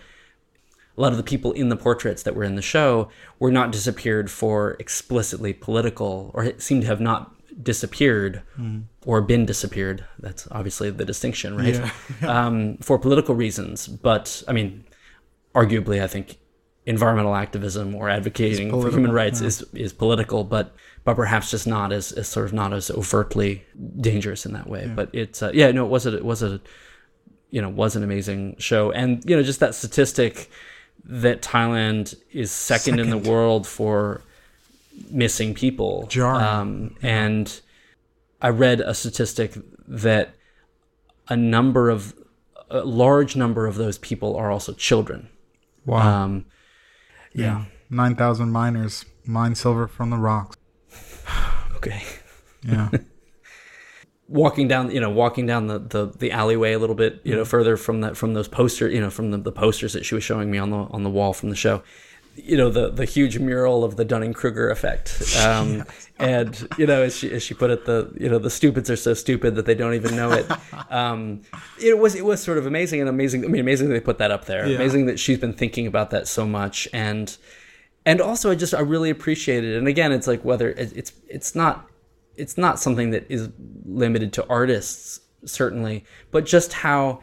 a 0.96 1.00
lot 1.00 1.12
of 1.12 1.16
the 1.16 1.24
people 1.24 1.52
in 1.52 1.70
the 1.70 1.76
portraits 1.76 2.22
that 2.22 2.36
were 2.36 2.44
in 2.44 2.54
the 2.54 2.62
show 2.62 3.08
were 3.38 3.50
not 3.50 3.72
disappeared 3.72 4.30
for 4.30 4.76
explicitly 4.78 5.52
political 5.52 6.30
or 6.34 6.52
seem 6.58 6.82
to 6.82 6.86
have 6.86 7.00
not 7.00 7.32
disappeared 7.62 8.42
or 9.04 9.22
been 9.22 9.46
disappeared. 9.46 10.04
That's 10.18 10.46
obviously 10.50 10.90
the 10.90 11.04
distinction, 11.06 11.56
right? 11.56 11.80
um, 12.22 12.76
for 12.78 12.98
political 12.98 13.34
reasons. 13.34 13.86
But 13.88 14.42
I 14.46 14.52
mean, 14.52 14.84
arguably, 15.54 16.02
I 16.02 16.06
think 16.06 16.38
environmental 16.86 17.34
activism 17.34 17.94
or 17.94 18.08
advocating 18.08 18.70
for 18.70 18.90
human 18.90 19.12
rights 19.12 19.40
is, 19.40 19.62
is 19.74 19.92
political, 19.92 20.44
but 20.44 20.74
but 21.04 21.14
perhaps 21.14 21.52
just 21.52 21.68
not 21.68 21.92
as, 21.92 22.10
as 22.12 22.26
sort 22.26 22.46
of 22.46 22.52
not 22.52 22.72
as 22.72 22.90
overtly 22.90 23.64
dangerous 24.00 24.44
in 24.44 24.52
that 24.54 24.68
way. 24.68 24.90
But 24.92 25.10
it's 25.12 25.42
uh, 25.42 25.50
yeah, 25.52 25.70
no, 25.70 25.84
it 25.84 25.88
was 25.88 26.06
a, 26.06 26.16
it 26.16 26.24
was 26.24 26.42
a 26.42 26.60
you 27.50 27.60
know 27.60 27.68
was 27.68 27.96
an 27.96 28.02
amazing 28.02 28.56
show, 28.58 28.90
and 28.92 29.22
you 29.28 29.36
know 29.36 29.42
just 29.42 29.60
that 29.60 29.74
statistic 29.74 30.50
that 31.04 31.42
Thailand 31.42 32.16
is 32.32 32.50
second, 32.50 32.98
in 32.98 33.10
the 33.10 33.18
world 33.18 33.66
for 33.66 34.22
missing 35.10 35.54
people. 35.54 36.06
Jarring. 36.08 36.42
Um, 36.42 36.96
and 37.02 37.60
I 38.40 38.48
read 38.48 38.80
a 38.80 38.94
statistic 38.94 39.54
that 39.86 40.34
a 41.28 41.36
number 41.36 41.90
of 41.90 42.14
a 42.68 42.80
large 42.80 43.36
number 43.36 43.66
of 43.66 43.76
those 43.76 43.98
people 43.98 44.36
are 44.36 44.50
also 44.50 44.72
children. 44.72 45.28
Wow. 45.84 46.24
Um, 46.24 46.46
yeah. 47.44 47.64
9,000 47.90 48.50
miners 48.50 49.04
mine 49.24 49.54
silver 49.54 49.86
from 49.86 50.10
the 50.10 50.16
rocks. 50.16 50.56
okay. 51.76 52.02
Yeah. 52.62 52.90
walking 54.28 54.66
down 54.66 54.90
you 54.90 55.00
know 55.00 55.10
walking 55.10 55.46
down 55.46 55.68
the, 55.68 55.78
the, 55.78 56.06
the 56.18 56.32
alleyway 56.32 56.72
a 56.72 56.78
little 56.78 56.96
bit 56.96 57.20
you 57.22 57.34
know 57.34 57.42
mm. 57.42 57.46
further 57.46 57.76
from 57.76 58.00
that 58.00 58.16
from 58.16 58.34
those 58.34 58.48
posters 58.48 58.92
you 58.92 59.00
know 59.00 59.10
from 59.10 59.30
the, 59.30 59.38
the 59.38 59.52
posters 59.52 59.92
that 59.92 60.04
she 60.04 60.16
was 60.16 60.24
showing 60.24 60.50
me 60.50 60.58
on 60.58 60.70
the 60.70 60.76
on 60.76 61.04
the 61.04 61.10
wall 61.10 61.32
from 61.32 61.48
the 61.48 61.54
show 61.56 61.80
you 62.36 62.56
know 62.56 62.70
the 62.70 62.90
the 62.90 63.04
huge 63.04 63.38
mural 63.38 63.84
of 63.84 63.96
the 63.96 64.04
Dunning 64.04 64.32
Kruger 64.32 64.70
effect. 64.70 65.22
Um, 65.46 65.84
and 66.18 66.66
you 66.78 66.86
know 66.86 67.02
as 67.02 67.16
she 67.16 67.30
as 67.30 67.42
she 67.42 67.52
put 67.54 67.70
it 67.70 67.84
the 67.84 68.10
you 68.18 68.28
know 68.28 68.38
the 68.38 68.50
stupids 68.50 68.90
are 68.90 68.96
so 68.96 69.12
stupid 69.14 69.54
that 69.54 69.66
they 69.66 69.74
don't 69.74 69.94
even 69.94 70.16
know 70.16 70.32
it. 70.32 70.46
Um, 70.90 71.42
it 71.82 71.98
was 71.98 72.14
it 72.14 72.24
was 72.24 72.42
sort 72.42 72.58
of 72.58 72.66
amazing 72.66 73.00
and 73.00 73.08
amazing 73.08 73.44
I 73.44 73.48
mean 73.48 73.60
amazing 73.60 73.88
that 73.88 73.94
they 73.94 74.00
put 74.00 74.18
that 74.18 74.30
up 74.30 74.46
there. 74.46 74.66
Yeah. 74.66 74.76
amazing 74.76 75.06
that 75.06 75.18
she's 75.18 75.38
been 75.38 75.52
thinking 75.52 75.86
about 75.86 76.10
that 76.10 76.28
so 76.28 76.46
much. 76.46 76.88
And 76.92 77.36
and 78.04 78.20
also 78.20 78.50
I 78.50 78.54
just 78.54 78.72
I 78.72 78.80
really 78.80 79.10
appreciate 79.10 79.64
it. 79.64 79.76
And 79.76 79.88
again 79.88 80.12
it's 80.12 80.26
like 80.26 80.44
whether 80.44 80.70
it, 80.70 80.92
it's 80.96 81.12
it's 81.28 81.54
not 81.54 81.88
it's 82.36 82.56
not 82.56 82.78
something 82.78 83.10
that 83.10 83.26
is 83.28 83.50
limited 83.84 84.32
to 84.34 84.46
artists 84.48 85.20
certainly 85.44 86.04
but 86.30 86.46
just 86.46 86.72
how 86.72 87.20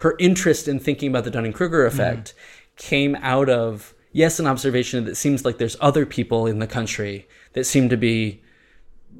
her 0.00 0.14
interest 0.18 0.68
in 0.68 0.78
thinking 0.78 1.08
about 1.08 1.24
the 1.24 1.30
dunning-kruger 1.30 1.86
effect 1.86 2.34
came 2.76 3.16
out 3.16 3.48
of 3.48 3.94
yes 4.22 4.40
an 4.40 4.46
observation 4.46 5.04
that 5.06 5.16
seems 5.24 5.44
like 5.46 5.56
there's 5.58 5.76
other 5.88 6.04
people 6.06 6.40
in 6.52 6.58
the 6.64 6.66
country 6.78 7.14
that 7.54 7.64
seem 7.72 7.88
to 7.94 7.96
be 7.96 8.16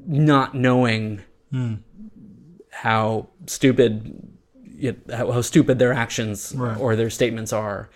not 0.07 0.55
knowing 0.55 1.21
how 2.71 3.27
stupid 3.45 3.91
how, 5.11 5.31
how 5.31 5.41
stupid 5.41 5.79
their 5.79 5.93
actions 5.93 6.53
Right. 6.55 6.77
or 6.79 6.95
their 6.95 7.09
statements 7.09 7.51
are 7.53 7.89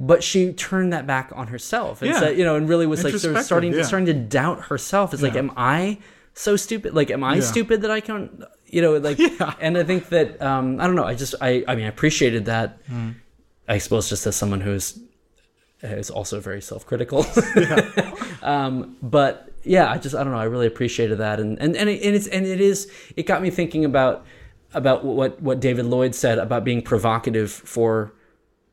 but 0.00 0.22
she 0.22 0.52
turned 0.52 0.92
that 0.92 1.06
back 1.08 1.32
on 1.34 1.48
herself 1.48 2.02
and 2.02 2.10
Yeah. 2.12 2.20
said 2.20 2.38
you 2.38 2.44
know 2.44 2.54
and 2.56 2.68
really 2.68 2.86
was 2.86 3.02
like 3.02 3.14
sort 3.14 3.36
of 3.36 3.44
starting 3.44 3.72
yeah. 3.72 3.82
starting 3.82 4.06
to 4.06 4.14
doubt 4.14 4.58
herself 4.70 5.12
it's 5.12 5.22
like 5.22 5.34
am 5.34 5.50
i 5.56 5.98
so 6.34 6.54
stupid 6.56 6.94
like 6.94 7.10
am 7.10 7.24
i 7.24 7.36
Yeah. 7.36 7.40
stupid 7.52 7.82
that 7.82 7.90
i 7.90 8.00
can 8.00 8.44
you 8.66 8.80
know 8.82 8.96
like 8.98 9.18
Yeah. 9.40 9.54
and 9.60 9.76
i 9.76 9.82
think 9.82 10.08
that 10.10 10.40
um 10.40 10.78
i 10.80 10.86
don't 10.86 10.94
know 10.94 11.04
i 11.04 11.14
just 11.14 11.34
i 11.40 11.64
i 11.66 11.74
mean 11.74 11.86
i 11.86 11.88
appreciated 11.88 12.44
that 12.44 12.78
Hmm. 12.88 13.10
i 13.68 13.78
suppose 13.78 14.08
just 14.08 14.24
as 14.26 14.36
someone 14.36 14.60
who's 14.60 14.86
is 15.82 16.10
also 16.10 16.40
very 16.40 16.60
self-critical 16.60 17.24
um 18.42 18.96
but 19.02 19.50
yeah 19.64 19.90
i 19.90 19.98
just 19.98 20.14
i 20.14 20.22
don't 20.24 20.32
know 20.32 20.38
i 20.38 20.44
really 20.44 20.66
appreciated 20.66 21.18
that 21.18 21.38
and 21.40 21.58
and 21.60 21.76
and, 21.76 21.88
it, 21.88 22.02
and 22.02 22.14
it's 22.16 22.26
and 22.28 22.46
it 22.46 22.60
is 22.60 22.90
it 23.16 23.26
got 23.26 23.42
me 23.42 23.50
thinking 23.50 23.84
about 23.84 24.24
about 24.74 25.04
what 25.04 25.40
what 25.42 25.60
david 25.60 25.86
lloyd 25.86 26.14
said 26.14 26.38
about 26.38 26.64
being 26.64 26.82
provocative 26.82 27.50
for 27.50 28.12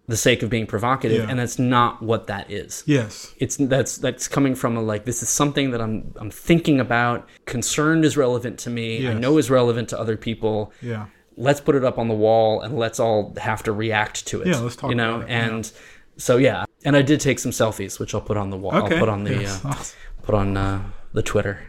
the 0.07 0.17
sake 0.17 0.43
of 0.43 0.49
being 0.51 0.67
provocative 0.67 1.23
Yeah. 1.23 1.29
and 1.29 1.39
that's 1.39 1.57
not 1.57 2.01
what 2.01 2.27
that 2.27 2.51
is 2.51 2.83
yes. 2.85 3.33
it's 3.37 3.57
that's 3.57 3.97
that's 3.97 4.27
coming 4.27 4.53
from 4.53 4.77
a 4.77 4.81
like 4.81 5.05
this 5.05 5.23
is 5.23 5.29
something 5.29 5.71
that 5.71 5.81
I'm 5.81 6.13
I'm 6.17 6.29
thinking 6.29 6.79
about. 6.79 7.27
Concerned 7.45 8.05
is 8.05 8.15
relevant 8.15 8.59
to 8.59 8.69
me. 8.69 9.07
I 9.07 9.13
know 9.15 9.39
is 9.39 9.49
relevant 9.49 9.89
to 9.89 9.99
other 9.99 10.15
people. 10.15 10.71
Yeah. 10.79 11.07
Let's 11.37 11.59
put 11.59 11.73
it 11.73 11.83
up 11.83 11.97
on 11.97 12.07
the 12.07 12.13
wall 12.13 12.61
and 12.61 12.77
let's 12.77 12.99
all 12.99 13.33
have 13.37 13.63
to 13.63 13.71
react 13.71 14.27
to 14.27 14.41
it. 14.43 14.47
Yeah, 14.49 14.59
let's 14.59 14.75
talk 14.75 14.91
You 14.91 14.95
know, 14.95 15.15
about 15.15 15.29
it, 15.29 15.31
yeah. 15.31 15.47
and 15.55 15.71
so 16.17 16.37
yeah, 16.37 16.64
and 16.85 16.95
I 16.95 17.01
did 17.01 17.19
take 17.19 17.39
some 17.39 17.51
selfies, 17.51 17.99
which 17.99 18.13
I'll 18.15 18.21
put 18.21 18.37
on 18.37 18.49
the 18.51 18.57
wall. 18.57 18.75
Okay. 18.75 18.93
I'll 18.95 18.99
put 18.99 19.09
on 19.09 19.23
the 19.25 19.31
Yes. 19.41 19.63
uh, 19.65 19.69
Awesome. 19.75 19.97
put 20.23 20.35
on 20.35 20.55
uh, 20.55 20.81
the 21.13 21.21
Twitter. 21.23 21.59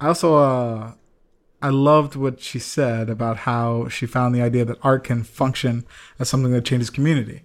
I 0.00 0.06
also 0.08 0.36
uh, 0.36 0.92
I 1.62 1.68
loved 1.68 2.16
what 2.16 2.40
she 2.40 2.58
said 2.58 3.10
about 3.10 3.38
how 3.38 3.88
she 3.88 4.06
found 4.06 4.34
the 4.34 4.40
idea 4.40 4.64
that 4.64 4.78
art 4.82 5.04
can 5.04 5.22
function 5.24 5.84
as 6.18 6.28
something 6.30 6.52
that 6.52 6.64
changes 6.64 6.88
community. 6.88 7.42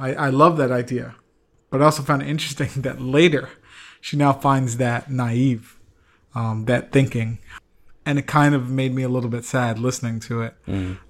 I, 0.00 0.14
I 0.14 0.28
love 0.30 0.56
that 0.56 0.70
idea, 0.70 1.16
but 1.70 1.82
I 1.82 1.84
also 1.84 2.02
found 2.02 2.22
it 2.22 2.28
interesting 2.28 2.70
that 2.82 3.00
later 3.00 3.50
she 4.00 4.16
now 4.16 4.32
finds 4.32 4.76
that 4.78 5.10
naive, 5.10 5.76
um, 6.34 6.64
that 6.66 6.92
thinking, 6.92 7.40
and 8.06 8.18
it 8.18 8.26
kind 8.28 8.54
of 8.54 8.70
made 8.70 8.94
me 8.94 9.02
a 9.02 9.08
little 9.08 9.28
bit 9.28 9.44
sad 9.44 9.78
listening 9.78 10.20
to 10.20 10.42
it. 10.42 10.54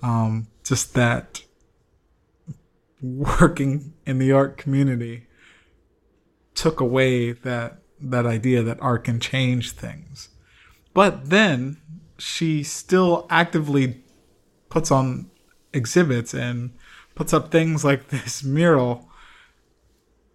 Um, 0.03 0.49
just 0.65 0.95
that 0.95 1.43
working 3.01 3.95
in 4.07 4.19
the 4.19 4.33
art 4.33 4.57
community 4.57 5.27
took 6.55 6.81
away 6.81 7.33
that 7.33 7.79
that 8.01 8.27
idea 8.27 8.63
that 8.63 8.79
art 8.81 9.05
can 9.05 9.21
change 9.21 9.73
things. 9.73 10.29
But 10.95 11.31
then 11.31 11.81
she 12.19 12.63
still 12.63 13.27
actively 13.31 14.03
puts 14.69 14.91
on 14.91 15.31
exhibits 15.73 16.35
and 16.35 16.73
puts 17.15 17.33
up 17.33 17.51
things 17.51 17.85
like 17.85 18.09
this 18.09 18.43
mural. 18.43 19.09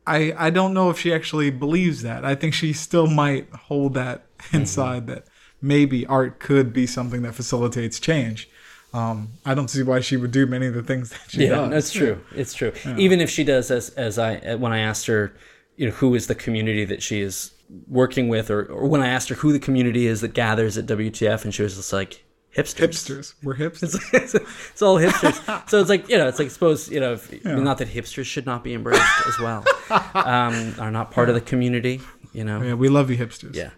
I 0.06 0.34
I 0.38 0.50
don't 0.50 0.74
know 0.74 0.90
if 0.90 1.00
she 1.00 1.14
actually 1.14 1.50
believes 1.50 2.02
that. 2.04 2.26
I 2.26 2.36
think 2.36 2.54
she 2.54 2.74
still 2.74 3.08
might 3.08 3.50
hold 3.54 3.94
that 3.96 4.26
mm-hmm. 4.38 4.58
inside 4.58 5.08
that 5.08 5.26
maybe 5.62 6.06
art 6.06 6.40
could 6.40 6.74
be 6.74 6.86
something 6.86 7.22
that 7.22 7.36
facilitates 7.36 8.00
change. 8.00 8.50
Um, 8.94 9.30
I 9.44 9.56
don't 9.56 9.70
see 9.70 9.82
why 9.82 10.02
she 10.02 10.18
would 10.18 10.32
do 10.32 10.46
many 10.46 10.68
of 10.68 10.76
the 10.76 10.84
things 10.84 11.10
that 11.10 11.20
she 11.28 11.38
does. 11.40 11.48
yeah, 11.50 11.56
does. 11.56 11.70
that's 11.70 11.92
true. 11.92 12.24
It's 12.36 12.54
true. 12.54 12.74
Even 12.98 13.22
if 13.22 13.30
she 13.30 13.44
does, 13.44 13.72
as 13.72 13.90
as 13.92 14.20
I 14.20 14.56
when 14.56 14.72
I 14.72 14.80
asked 14.80 15.08
her, 15.08 15.34
you 15.76 15.88
know, 15.88 15.94
who 15.94 16.14
is 16.14 16.28
the 16.28 16.36
community 16.36 16.86
that 16.86 17.02
she 17.02 17.22
is 17.22 17.52
working 17.88 18.28
with, 18.28 18.52
or, 18.52 18.66
or 18.66 18.88
when 18.88 19.02
I 19.02 19.08
asked 19.08 19.30
her 19.30 19.36
who 19.36 19.52
the 19.52 19.60
community 19.60 20.06
is 20.06 20.22
that 20.22 20.34
gathers 20.34 20.78
at 20.78 20.86
WTF, 20.86 21.44
and 21.44 21.54
she 21.54 21.64
was 21.64 21.76
just 21.76 21.92
like 21.92 22.24
hipsters. 22.56 22.88
Hipsters. 22.88 23.34
We're 23.42 23.56
hipsters. 23.56 24.00
it's, 24.14 24.36
it's 24.72 24.82
all 24.82 24.98
hipsters. 24.98 25.68
so 25.70 25.80
it's 25.80 25.90
like 25.90 26.08
you 26.10 26.18
know, 26.18 26.28
it's 26.28 26.38
like 26.38 26.52
suppose 26.52 26.90
you 26.90 27.00
know, 27.00 27.14
if, 27.14 27.34
I 27.46 27.56
mean, 27.56 27.64
not 27.64 27.80
that 27.80 27.88
hipsters 27.88 28.26
should 28.26 28.46
not 28.46 28.64
be 28.64 28.74
embraced 28.76 29.02
as 29.28 29.40
well, 29.40 29.66
um, 30.14 30.76
are 30.80 30.92
not 30.92 31.12
part 31.12 31.30
of 31.30 31.36
the 31.36 31.42
community. 31.42 32.02
You 32.32 32.44
know, 32.44 32.62
yeah, 32.62 32.74
we 32.74 32.90
love 32.90 33.10
you 33.10 33.18
hipsters. 33.18 33.56
yeah. 33.56 33.72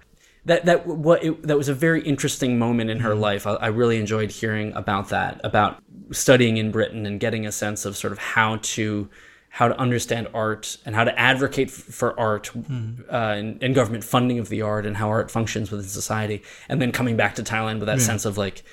That 0.46 0.66
that 0.66 0.86
what 0.86 1.24
it, 1.24 1.42
that 1.48 1.58
was 1.58 1.70
a 1.70 1.74
very 1.74 2.02
interesting 2.04 2.60
moment 2.60 2.90
in 2.90 3.00
her 3.00 3.12
Mm-hmm. 3.12 3.22
life. 3.22 3.48
I, 3.48 3.54
I 3.56 3.68
really 3.68 4.00
enjoyed 4.00 4.32
hearing 4.32 4.74
about 4.74 5.10
that, 5.10 5.42
about 5.44 5.82
studying 6.12 6.58
in 6.58 6.72
Britain 6.72 7.06
and 7.06 7.20
getting 7.20 7.46
a 7.48 7.52
sense 7.52 7.84
of 7.86 7.98
sort 7.98 8.14
of 8.14 8.20
how 8.20 8.58
to 8.62 9.10
how 9.50 9.70
to 9.70 9.78
understand 9.80 10.28
art 10.34 10.78
and 10.86 10.94
how 10.96 11.06
to 11.06 11.18
advocate 11.18 11.70
f- 11.70 11.74
for 11.74 12.20
art 12.20 12.52
Mm-hmm. 12.54 13.02
uh, 13.10 13.34
and, 13.40 13.64
and 13.64 13.74
government 13.74 14.04
funding 14.04 14.38
of 14.38 14.50
the 14.50 14.62
art 14.62 14.86
and 14.86 14.98
how 14.98 15.10
art 15.10 15.32
functions 15.32 15.72
within 15.72 15.88
society, 15.88 16.44
and 16.70 16.82
then 16.82 16.92
coming 16.92 17.16
back 17.18 17.36
to 17.36 17.44
Thailand 17.44 17.80
with 17.80 17.88
that 17.88 18.02
sense 18.02 18.26
of 18.26 18.38
like 18.38 18.64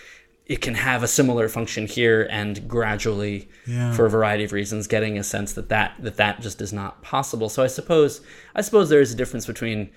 it 0.44 0.60
can 0.60 0.74
have 0.74 1.02
a 1.04 1.08
similar 1.08 1.48
function 1.48 1.86
here 1.86 2.26
and 2.30 2.66
gradually 2.68 3.48
Yeah. 3.64 3.92
for 3.94 4.04
a 4.06 4.10
variety 4.10 4.42
of 4.44 4.52
reasons 4.52 4.88
getting 4.88 5.16
a 5.16 5.22
sense 5.22 5.52
that 5.54 5.68
that 5.70 5.94
that 6.00 6.16
that 6.16 6.40
just 6.42 6.60
is 6.60 6.72
not 6.72 7.00
possible 7.00 7.48
so 7.48 7.62
i 7.62 7.68
suppose 7.68 8.20
i 8.56 8.60
suppose 8.60 8.88
there 8.90 9.00
is 9.00 9.12
a 9.12 9.16
difference 9.16 9.46
between 9.46 9.90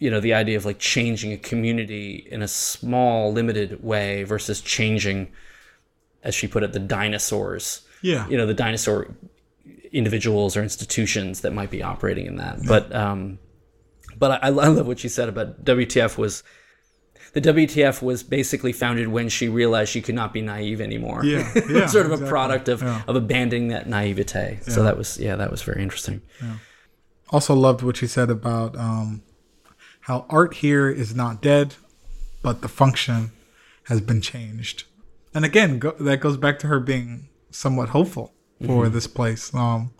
you 0.00 0.10
know 0.10 0.18
the 0.20 0.34
idea 0.34 0.56
of 0.56 0.64
like 0.64 0.78
changing 0.80 1.32
a 1.32 1.36
community 1.36 2.26
in 2.30 2.42
a 2.42 2.48
small 2.48 3.32
limited 3.32 3.82
way 3.84 4.24
versus 4.24 4.60
changing 4.60 5.30
as 6.24 6.34
she 6.34 6.46
put 6.48 6.62
it 6.62 6.72
the 6.72 6.78
dinosaurs 6.80 7.82
Yeah. 8.02 8.26
you 8.28 8.36
know 8.38 8.46
the 8.46 8.54
dinosaur 8.54 9.14
individuals 9.92 10.56
or 10.56 10.62
institutions 10.62 11.40
that 11.42 11.52
might 11.52 11.70
be 11.70 11.82
operating 11.82 12.26
in 12.26 12.36
that 12.36 12.58
but 12.66 12.92
um 12.94 13.38
but 14.18 14.30
I, 14.42 14.46
I 14.46 14.48
love 14.50 14.86
what 14.86 14.98
she 14.98 15.08
said 15.08 15.28
about 15.28 15.64
wtf 15.64 16.16
was 16.18 16.42
the 17.32 17.40
WTF 17.40 18.02
was 18.02 18.24
basically 18.24 18.72
founded 18.72 19.06
when 19.06 19.28
she 19.28 19.48
realized 19.48 19.92
she 19.92 20.02
could 20.02 20.16
not 20.16 20.32
be 20.32 20.40
naive 20.42 20.80
anymore. 20.80 21.24
Yeah, 21.24 21.48
It 21.54 21.68
was 21.68 21.70
yeah, 21.70 21.86
sort 21.86 22.06
of 22.10 22.20
a 22.20 22.26
product 22.26 22.68
of, 22.68 22.82
Yeah. 22.82 23.02
of 23.06 23.14
abandoning 23.14 23.68
that 23.68 23.88
naivete. 23.88 24.58
So 24.62 24.82
that 24.82 24.96
was 24.98 25.16
yeah, 25.16 25.36
that 25.36 25.48
was 25.48 25.62
very 25.62 25.80
interesting. 25.80 26.22
Also 27.28 27.54
loved 27.54 27.82
what 27.82 27.96
she 27.98 28.08
said 28.08 28.30
about 28.30 28.76
um, 28.76 29.22
how 30.10 30.26
art 30.28 30.54
here 30.54 30.90
is 30.90 31.14
not 31.14 31.40
dead, 31.40 31.76
but 32.42 32.62
the 32.62 32.68
function 32.68 33.30
has 33.84 34.00
been 34.00 34.20
changed. 34.20 34.82
And 35.32 35.44
again, 35.44 35.78
go, 35.78 35.92
that 36.00 36.18
goes 36.18 36.36
back 36.36 36.58
to 36.60 36.66
her 36.66 36.80
being 36.80 37.28
somewhat 37.52 37.90
hopeful 37.90 38.34
for 38.66 38.88
this 38.88 39.06
place. 39.06 39.54
Um, 39.54 39.92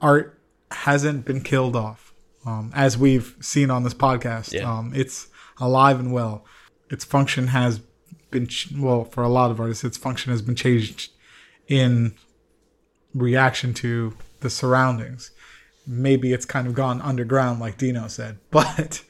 art 0.00 0.40
hasn't 0.72 1.24
been 1.24 1.40
killed 1.40 1.76
off, 1.76 2.12
um, 2.44 2.72
as 2.74 2.98
we've 2.98 3.36
seen 3.40 3.70
on 3.70 3.84
this 3.84 3.94
podcast. 3.94 4.54
Yeah. 4.54 4.68
Um, 4.68 4.92
it's 4.92 5.28
alive 5.60 6.00
and 6.00 6.12
well. 6.12 6.44
Its 6.90 7.04
function 7.04 7.46
has 7.46 7.80
been 8.32 8.48
ch- 8.48 8.72
well 8.76 9.04
for 9.04 9.22
a 9.22 9.28
lot 9.28 9.52
of 9.52 9.60
artists. 9.60 9.84
Its 9.84 9.96
function 9.96 10.32
has 10.32 10.42
been 10.42 10.56
changed 10.56 11.12
in 11.68 12.16
reaction 13.14 13.72
to 13.74 14.14
the 14.40 14.50
surroundings. 14.50 15.30
Maybe 15.86 16.32
it's 16.32 16.44
kind 16.44 16.66
of 16.66 16.74
gone 16.74 17.00
underground, 17.00 17.60
like 17.60 17.78
Dino 17.78 18.08
said, 18.08 18.38
but 18.50 19.04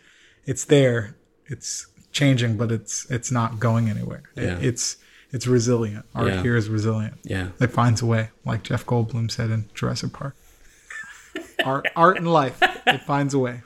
it's 0.45 0.65
there. 0.65 1.17
It's 1.47 1.87
changing, 2.13 2.57
but 2.57 2.71
it's 2.73 3.11
it's 3.11 3.31
not 3.31 3.59
going 3.61 3.89
anywhere. 3.89 4.23
It- 4.37 4.43
Yeah. 4.45 4.59
it's 4.61 4.97
it's 5.31 5.47
resilient. 5.47 6.05
Art 6.15 6.29
Yeah. 6.29 6.43
here 6.43 6.57
is 6.57 6.69
resilient. 6.69 7.15
Yeah. 7.23 7.49
It 7.61 7.69
finds 7.73 8.03
a 8.03 8.07
way, 8.07 8.31
like 8.45 8.63
Jeff 8.63 8.85
Goldblum 8.85 9.31
said 9.31 9.51
in 9.51 9.71
Jurassic 9.75 10.13
Park. 10.13 10.37
art, 11.65 11.87
art 11.97 12.19
and 12.19 12.31
life, 12.31 12.59
it 12.87 13.01
finds 13.03 13.33
a 13.33 13.39
way. 13.39 13.63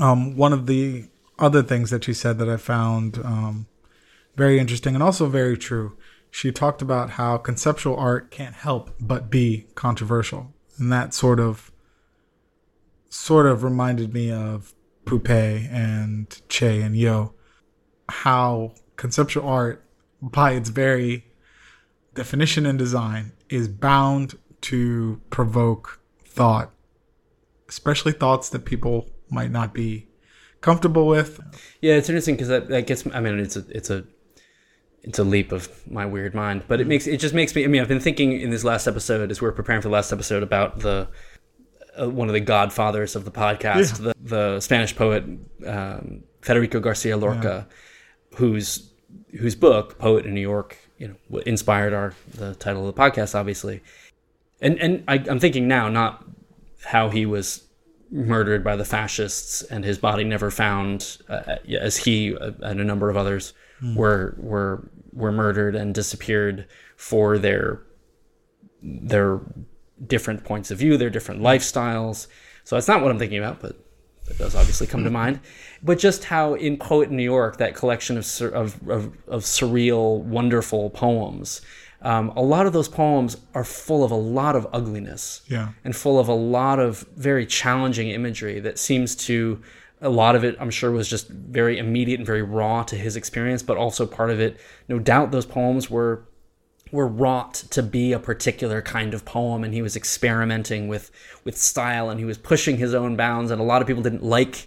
Um, 0.00 0.36
one 0.36 0.52
of 0.52 0.66
the 0.66 1.06
other 1.38 1.62
things 1.62 1.90
that 1.90 2.04
she 2.04 2.12
said 2.14 2.38
that 2.38 2.48
I 2.48 2.56
found 2.56 3.18
um, 3.24 3.66
very 4.36 4.58
interesting 4.58 4.94
and 4.94 5.02
also 5.02 5.26
very 5.26 5.56
true. 5.56 5.96
She 6.30 6.50
talked 6.52 6.82
about 6.82 7.10
how 7.10 7.36
conceptual 7.38 7.96
art 7.96 8.30
can't 8.30 8.54
help 8.56 8.90
but 9.00 9.30
be 9.30 9.66
controversial, 9.76 10.52
and 10.78 10.92
that 10.92 11.14
sort 11.14 11.38
of 11.40 11.70
sort 13.08 13.46
of 13.46 13.62
reminded 13.62 14.12
me 14.12 14.32
of 14.32 14.74
Poupée 15.04 15.70
and 15.72 16.40
Che 16.48 16.80
and 16.80 16.96
Yo. 16.96 17.34
How 18.08 18.74
conceptual 18.96 19.46
art, 19.48 19.84
by 20.20 20.52
its 20.52 20.68
very 20.68 21.26
definition 22.14 22.66
and 22.66 22.78
design, 22.78 23.32
is 23.48 23.68
bound 23.68 24.38
to 24.62 25.20
provoke 25.30 26.00
thought, 26.26 26.72
especially 27.68 28.12
thoughts 28.12 28.48
that 28.50 28.64
people 28.64 29.10
might 29.30 29.50
not 29.50 29.74
be 29.74 30.08
comfortable 30.60 31.06
with. 31.06 31.40
Yeah, 31.80 31.94
it's 31.94 32.08
interesting 32.08 32.34
because 32.34 32.48
that, 32.48 32.68
that 32.68 32.86
gets. 32.86 33.06
I 33.12 33.20
mean, 33.20 33.38
it's 33.38 33.56
a 33.56 33.64
it's 33.68 33.90
a 33.90 34.04
it's 35.02 35.18
a 35.18 35.24
leap 35.24 35.52
of 35.52 35.68
my 35.90 36.06
weird 36.06 36.34
mind, 36.34 36.64
but 36.66 36.80
it 36.80 36.84
mm-hmm. 36.84 36.88
makes 36.90 37.06
it 37.06 37.18
just 37.18 37.34
makes 37.34 37.54
me. 37.54 37.64
I 37.64 37.66
mean, 37.66 37.82
I've 37.82 37.88
been 37.88 38.00
thinking 38.00 38.40
in 38.40 38.50
this 38.50 38.64
last 38.64 38.86
episode 38.86 39.30
as 39.30 39.40
we're 39.40 39.52
preparing 39.52 39.82
for 39.82 39.88
the 39.88 39.92
last 39.92 40.12
episode 40.12 40.42
about 40.42 40.80
the 40.80 41.08
uh, 42.00 42.08
one 42.08 42.28
of 42.28 42.34
the 42.34 42.40
godfathers 42.40 43.16
of 43.16 43.24
the 43.24 43.30
podcast, 43.30 43.98
the 44.02 44.14
the 44.20 44.60
Spanish 44.60 44.94
poet 44.94 45.24
um, 45.66 46.24
Federico 46.40 46.80
Garcia 46.80 47.16
Lorca, 47.16 47.66
whose 48.36 48.90
whose 49.38 49.54
book 49.54 49.98
Poet 49.98 50.26
in 50.26 50.34
New 50.34 50.40
York, 50.40 50.78
you 50.98 51.08
know, 51.08 51.38
inspired 51.40 51.92
our 51.92 52.14
the 52.34 52.54
title 52.54 52.86
of 52.88 52.94
the 52.94 53.00
podcast, 53.00 53.34
obviously. 53.34 53.82
And 54.60 54.78
and 54.78 55.04
I, 55.08 55.14
I'm 55.28 55.40
thinking 55.40 55.68
now 55.68 55.88
not 55.88 56.24
how 56.84 57.08
he 57.08 57.26
was 57.26 57.64
murdered 58.10 58.62
by 58.62 58.76
the 58.76 58.84
fascists 58.84 59.62
and 59.62 59.84
his 59.84 59.98
body 59.98 60.22
never 60.24 60.50
found, 60.50 61.18
uh, 61.28 61.56
as 61.80 61.96
he 61.96 62.36
uh, 62.36 62.52
and 62.60 62.80
a 62.80 62.84
number 62.84 63.10
of 63.10 63.16
others 63.16 63.54
were 63.94 64.34
were 64.38 64.88
were 65.12 65.32
murdered 65.32 65.74
and 65.74 65.94
disappeared 65.94 66.66
for 66.96 67.38
their 67.38 67.82
their 68.82 69.40
different 70.06 70.44
points 70.44 70.70
of 70.70 70.78
view, 70.78 70.96
their 70.96 71.10
different 71.10 71.40
lifestyles. 71.40 72.26
So 72.64 72.76
that's 72.76 72.88
not 72.88 73.02
what 73.02 73.10
I'm 73.10 73.18
thinking 73.18 73.38
about, 73.38 73.60
but 73.60 73.78
it 74.28 74.38
does 74.38 74.54
obviously 74.54 74.86
come 74.86 75.04
to 75.04 75.10
mind. 75.10 75.40
But 75.82 75.98
just 75.98 76.24
how 76.24 76.54
in 76.54 76.78
Poet 76.78 77.10
in 77.10 77.16
New 77.16 77.22
York, 77.24 77.58
that 77.58 77.74
collection 77.74 78.16
of 78.16 78.26
of, 78.54 78.88
of, 78.88 79.04
of 79.28 79.42
surreal, 79.42 80.22
wonderful 80.22 80.90
poems, 80.90 81.60
um, 82.02 82.30
a 82.36 82.42
lot 82.42 82.66
of 82.66 82.72
those 82.72 82.88
poems 82.88 83.36
are 83.54 83.64
full 83.64 84.04
of 84.04 84.10
a 84.10 84.14
lot 84.16 84.56
of 84.56 84.66
ugliness 84.72 85.42
Yeah. 85.48 85.68
and 85.84 85.94
full 85.96 86.18
of 86.18 86.28
a 86.28 86.34
lot 86.34 86.78
of 86.78 87.06
very 87.16 87.46
challenging 87.46 88.08
imagery 88.10 88.60
that 88.60 88.78
seems 88.78 89.14
to 89.26 89.62
a 90.02 90.10
lot 90.10 90.36
of 90.36 90.44
it 90.44 90.54
i'm 90.60 90.70
sure 90.70 90.90
was 90.90 91.08
just 91.08 91.28
very 91.28 91.78
immediate 91.78 92.18
and 92.20 92.26
very 92.26 92.42
raw 92.42 92.82
to 92.82 92.94
his 92.96 93.16
experience 93.16 93.62
but 93.62 93.78
also 93.78 94.04
part 94.04 94.28
of 94.28 94.38
it 94.38 94.58
no 94.86 94.98
doubt 94.98 95.30
those 95.30 95.46
poems 95.46 95.88
were 95.88 96.26
were 96.92 97.08
wrought 97.08 97.54
to 97.54 97.82
be 97.82 98.12
a 98.12 98.18
particular 98.18 98.80
kind 98.80 99.14
of 99.14 99.24
poem 99.24 99.64
and 99.64 99.74
he 99.74 99.82
was 99.82 99.96
experimenting 99.96 100.86
with 100.86 101.10
with 101.44 101.56
style 101.56 102.10
and 102.10 102.20
he 102.20 102.26
was 102.26 102.38
pushing 102.38 102.76
his 102.76 102.94
own 102.94 103.16
bounds 103.16 103.50
and 103.50 103.60
a 103.60 103.64
lot 103.64 103.82
of 103.82 103.88
people 103.88 104.02
didn't 104.02 104.22
like 104.22 104.66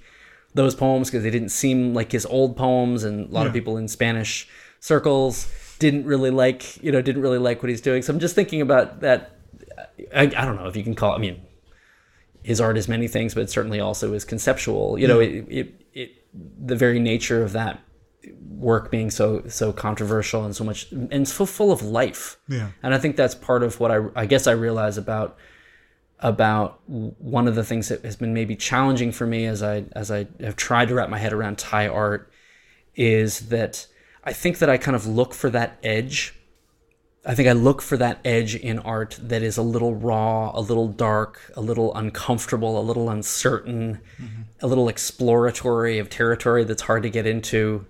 those 0.54 0.76
poems 0.76 1.10
because 1.10 1.24
they 1.24 1.30
didn't 1.30 1.50
seem 1.50 1.94
like 1.94 2.12
his 2.12 2.26
old 2.26 2.58
poems 2.58 3.04
and 3.04 3.30
a 3.30 3.32
lot 3.32 3.48
of 3.48 3.54
people 3.54 3.78
in 3.78 3.88
spanish 3.88 4.48
circles 4.80 5.52
didn't 5.80 6.06
really 6.06 6.32
like 6.32 6.82
you 6.84 6.92
know 6.92 7.02
didn't 7.02 7.22
really 7.22 7.38
like 7.38 7.62
what 7.62 7.70
he's 7.70 7.82
doing. 7.82 8.02
So 8.02 8.14
i'm 8.14 8.20
just 8.20 8.36
thinking 8.36 8.62
about 8.62 9.02
that. 9.02 9.34
I, 10.16 10.24
I 10.24 10.28
don't 10.28 10.56
know 10.56 10.68
if 10.68 10.76
you 10.76 10.84
can 10.84 10.96
call 10.96 11.14
it, 11.14 11.16
I 11.16 11.20
mean, 11.20 11.42
his 12.44 12.62
art 12.62 12.78
is 12.78 12.88
many 12.88 13.08
things, 13.08 13.34
but 13.34 13.42
it 13.42 13.50
certainly 13.50 13.80
also 13.80 14.14
is 14.14 14.24
conceptual. 14.24 14.98
You 14.98 15.08
know, 15.08 15.20
it, 15.20 15.46
it, 15.50 15.86
it, 15.94 16.12
the 16.34 16.76
very 16.76 17.00
nature 17.00 17.44
of 17.44 17.52
that 17.54 17.80
work 18.50 18.92
being 18.92 19.12
so, 19.12 19.44
so 19.48 19.72
controversial 19.72 20.46
and 20.46 20.56
so 20.56 20.64
much, 20.64 20.92
and 20.92 21.28
so 21.28 21.46
full 21.46 21.72
of 21.72 21.82
life. 21.82 22.40
Yeah. 22.48 22.70
And 22.84 22.94
I 22.94 22.98
think 22.98 23.16
that's 23.16 23.36
part 23.36 23.64
of 23.64 23.80
what 23.80 23.92
I, 23.92 24.06
I 24.16 24.26
guess 24.26 24.48
I 24.48 24.52
realize 24.52 24.98
about, 24.98 25.38
about 26.20 26.80
one 26.88 27.48
of 27.48 27.56
the 27.56 27.64
things 27.64 27.90
that 27.90 28.04
has 28.04 28.16
been 28.16 28.34
maybe 28.34 28.56
challenging 28.56 29.12
for 29.12 29.28
me 29.28 29.46
as 29.46 29.62
I, 29.62 29.86
as 29.92 30.10
I 30.10 30.28
have 30.40 30.56
tried 30.56 30.88
to 30.88 30.96
wrap 30.96 31.10
my 31.10 31.18
head 31.20 31.34
around 31.34 31.58
Thai 31.58 31.88
art 31.88 32.32
is 32.96 33.50
that 33.50 33.86
I 34.24 34.34
think 34.34 34.58
that 34.58 34.70
I 34.70 34.78
kind 34.78 34.96
of 34.96 35.06
look 35.06 35.34
for 35.34 35.50
that 35.52 35.78
edge 35.84 36.34
I 37.28 37.36
think 37.36 37.50
I 37.50 37.52
look 37.52 37.82
for 37.82 37.98
that 37.98 38.20
edge 38.24 38.56
in 38.56 38.80
art 38.80 39.20
that 39.22 39.44
is 39.44 39.58
a 39.58 39.62
little 39.62 39.94
raw, 39.94 40.50
a 40.54 40.62
little 40.62 40.88
dark, 40.88 41.52
a 41.58 41.62
little 41.62 41.94
uncomfortable, 41.94 42.80
a 42.80 42.82
little 42.82 43.10
uncertain, 43.10 44.00
mm-hmm. 44.18 44.44
a 44.62 44.68
little 44.68 44.88
exploratory 44.88 46.00
of 46.00 46.10
territory 46.10 46.64
that's 46.64 46.84
hard 46.84 47.04
to 47.04 47.10
get 47.10 47.28
into. 47.28 47.86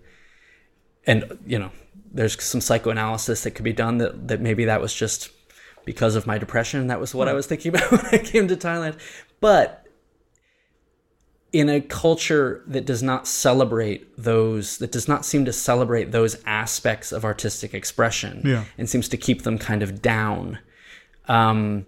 And, 1.07 1.39
you 1.45 1.57
know, 1.57 1.71
there's 2.13 2.41
some 2.43 2.61
psychoanalysis 2.61 3.43
that 3.43 3.51
could 3.51 3.63
be 3.65 3.73
done 3.73 3.97
that, 3.97 4.27
that 4.27 4.41
maybe 4.41 4.65
that 4.65 4.81
was 4.81 4.93
just 4.93 5.29
because 5.85 6.15
of 6.15 6.27
my 6.27 6.37
depression. 6.37 6.87
That 6.87 6.99
was 6.99 7.15
what 7.15 7.27
I 7.27 7.33
was 7.33 7.47
thinking 7.47 7.69
about 7.75 7.89
when 7.91 8.05
I 8.07 8.17
came 8.19 8.47
to 8.49 8.55
Thailand. 8.57 8.99
But 9.39 9.85
in 11.53 11.69
a 11.69 11.79
culture 11.79 12.61
that 12.67 12.85
does 12.85 13.01
not 13.01 13.25
celebrate 13.25 14.05
those 14.21 14.77
that 14.79 14.91
does 14.91 15.07
not 15.07 15.25
seem 15.25 15.45
to 15.45 15.53
celebrate 15.53 16.11
those 16.11 16.35
aspects 16.45 17.13
of 17.13 17.23
artistic 17.23 17.73
expression 17.73 18.41
Yeah. 18.43 18.65
and 18.77 18.89
seems 18.89 19.07
to 19.09 19.17
keep 19.17 19.43
them 19.43 19.57
kind 19.57 19.81
of 19.81 20.01
down 20.01 20.59
um, 21.29 21.85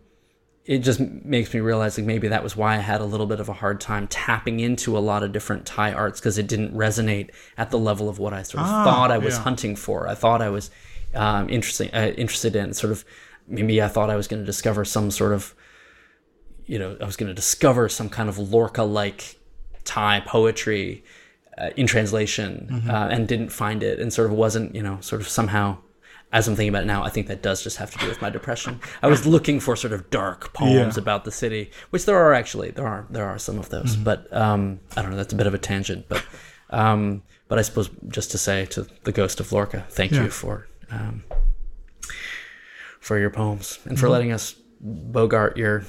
it 0.74 0.80
just 0.80 1.00
makes 1.00 1.52
me 1.52 1.60
realize 1.62 1.98
like 1.98 2.06
maybe 2.06 2.28
that 2.28 2.44
was 2.44 2.56
why 2.56 2.76
I 2.76 2.78
had 2.92 3.02
a 3.02 3.06
little 3.06 3.26
bit 3.26 3.40
of 3.40 3.50
a 3.50 3.54
hard 3.54 3.82
time 3.82 4.08
tapping 4.08 4.60
into 4.60 4.96
a 4.96 5.00
lot 5.12 5.24
of 5.24 5.32
different 5.32 5.66
Thai 5.66 5.94
arts 5.94 6.20
because 6.20 6.38
it 6.38 6.48
didn't 6.48 6.76
resonate 6.76 7.32
at 7.58 7.72
the 7.72 7.80
level 7.80 8.08
of 8.08 8.20
what 8.20 8.34
I 8.34 8.44
sort 8.44 8.62
of 8.64 8.70
Ah, 8.70 8.84
thought 8.84 9.10
I 9.10 9.18
was 9.18 9.34
yeah. 9.36 9.42
hunting 9.42 9.76
for. 9.76 10.08
I 10.08 10.14
thought 10.14 10.42
I 10.44 10.50
was 10.50 10.70
um, 11.16 11.50
interesting, 11.50 11.90
uh, 11.92 12.14
interested 12.16 12.56
in 12.56 12.74
sort 12.74 12.92
of 12.92 13.04
maybe 13.48 13.82
I 13.82 13.88
thought 13.88 14.12
I 14.12 14.16
was 14.16 14.28
going 14.28 14.42
to 14.42 14.46
discover 14.46 14.86
some 14.86 15.10
sort 15.10 15.34
of 15.34 15.56
you 16.68 16.78
know, 16.78 16.96
I 17.02 17.06
was 17.06 17.16
going 17.18 17.30
to 17.30 17.34
discover 17.34 17.90
some 17.90 18.10
kind 18.10 18.30
of 18.30 18.38
Lorca-like 18.38 19.40
Thai 19.86 20.20
poetry 20.20 21.04
uh, 21.58 21.72
in 21.76 21.88
translation, 21.88 22.84
uh, 22.88 23.08
and 23.12 23.28
didn't 23.28 23.50
find 23.50 23.82
it, 23.82 24.00
and 24.00 24.14
sort 24.14 24.28
of 24.30 24.34
wasn't, 24.38 24.76
you 24.76 24.84
know, 24.84 25.00
sort 25.02 25.20
of 25.20 25.28
somehow. 25.28 25.78
As 26.32 26.48
I'm 26.48 26.56
thinking 26.56 26.70
about 26.70 26.84
it 26.84 26.88
now, 26.88 27.04
I 27.04 27.10
think 27.10 27.26
that 27.28 27.42
does 27.42 27.64
just 27.64 27.78
have 27.78 27.90
to 27.92 27.98
do 27.98 28.08
with 28.08 28.22
my 28.22 28.30
depression. 28.30 28.80
I 29.02 29.08
was 29.08 29.26
looking 29.26 29.60
for 29.60 29.76
sort 29.76 29.94
of 29.94 30.12
dark 30.12 30.54
poems 30.54 30.96
Yeah. 30.96 31.02
about 31.02 31.26
the 31.26 31.32
city, 31.32 31.72
which 31.90 32.06
there 32.06 32.18
are 32.18 32.34
actually 32.36 32.70
there 32.72 32.86
are 32.88 33.08
there 33.10 33.26
are 33.26 33.40
some 33.40 33.58
of 33.58 33.70
those, 33.70 33.96
but 33.96 34.32
um, 34.32 34.80
I 34.96 35.02
don't 35.02 35.10
know. 35.12 35.18
That's 35.18 35.34
a 35.34 35.36
bit 35.36 35.48
of 35.48 35.56
a 35.56 35.58
tangent, 35.58 36.06
but 36.08 36.24
um, 36.70 37.24
but 37.48 37.58
I 37.58 37.64
suppose 37.64 37.90
just 38.10 38.30
to 38.32 38.38
say 38.38 38.66
to 38.68 38.86
the 39.06 39.12
ghost 39.12 39.40
of 39.40 39.52
Lorca, 39.52 39.86
thank 39.90 40.12
Yeah. 40.12 40.26
you 40.26 40.30
for 40.30 40.68
um, 40.92 41.24
for 43.00 43.18
your 43.18 43.32
poems 43.32 43.80
and 43.86 44.00
for 44.00 44.08
letting 44.08 44.32
us 44.32 44.54
bogart 44.82 45.58
your 45.58 45.84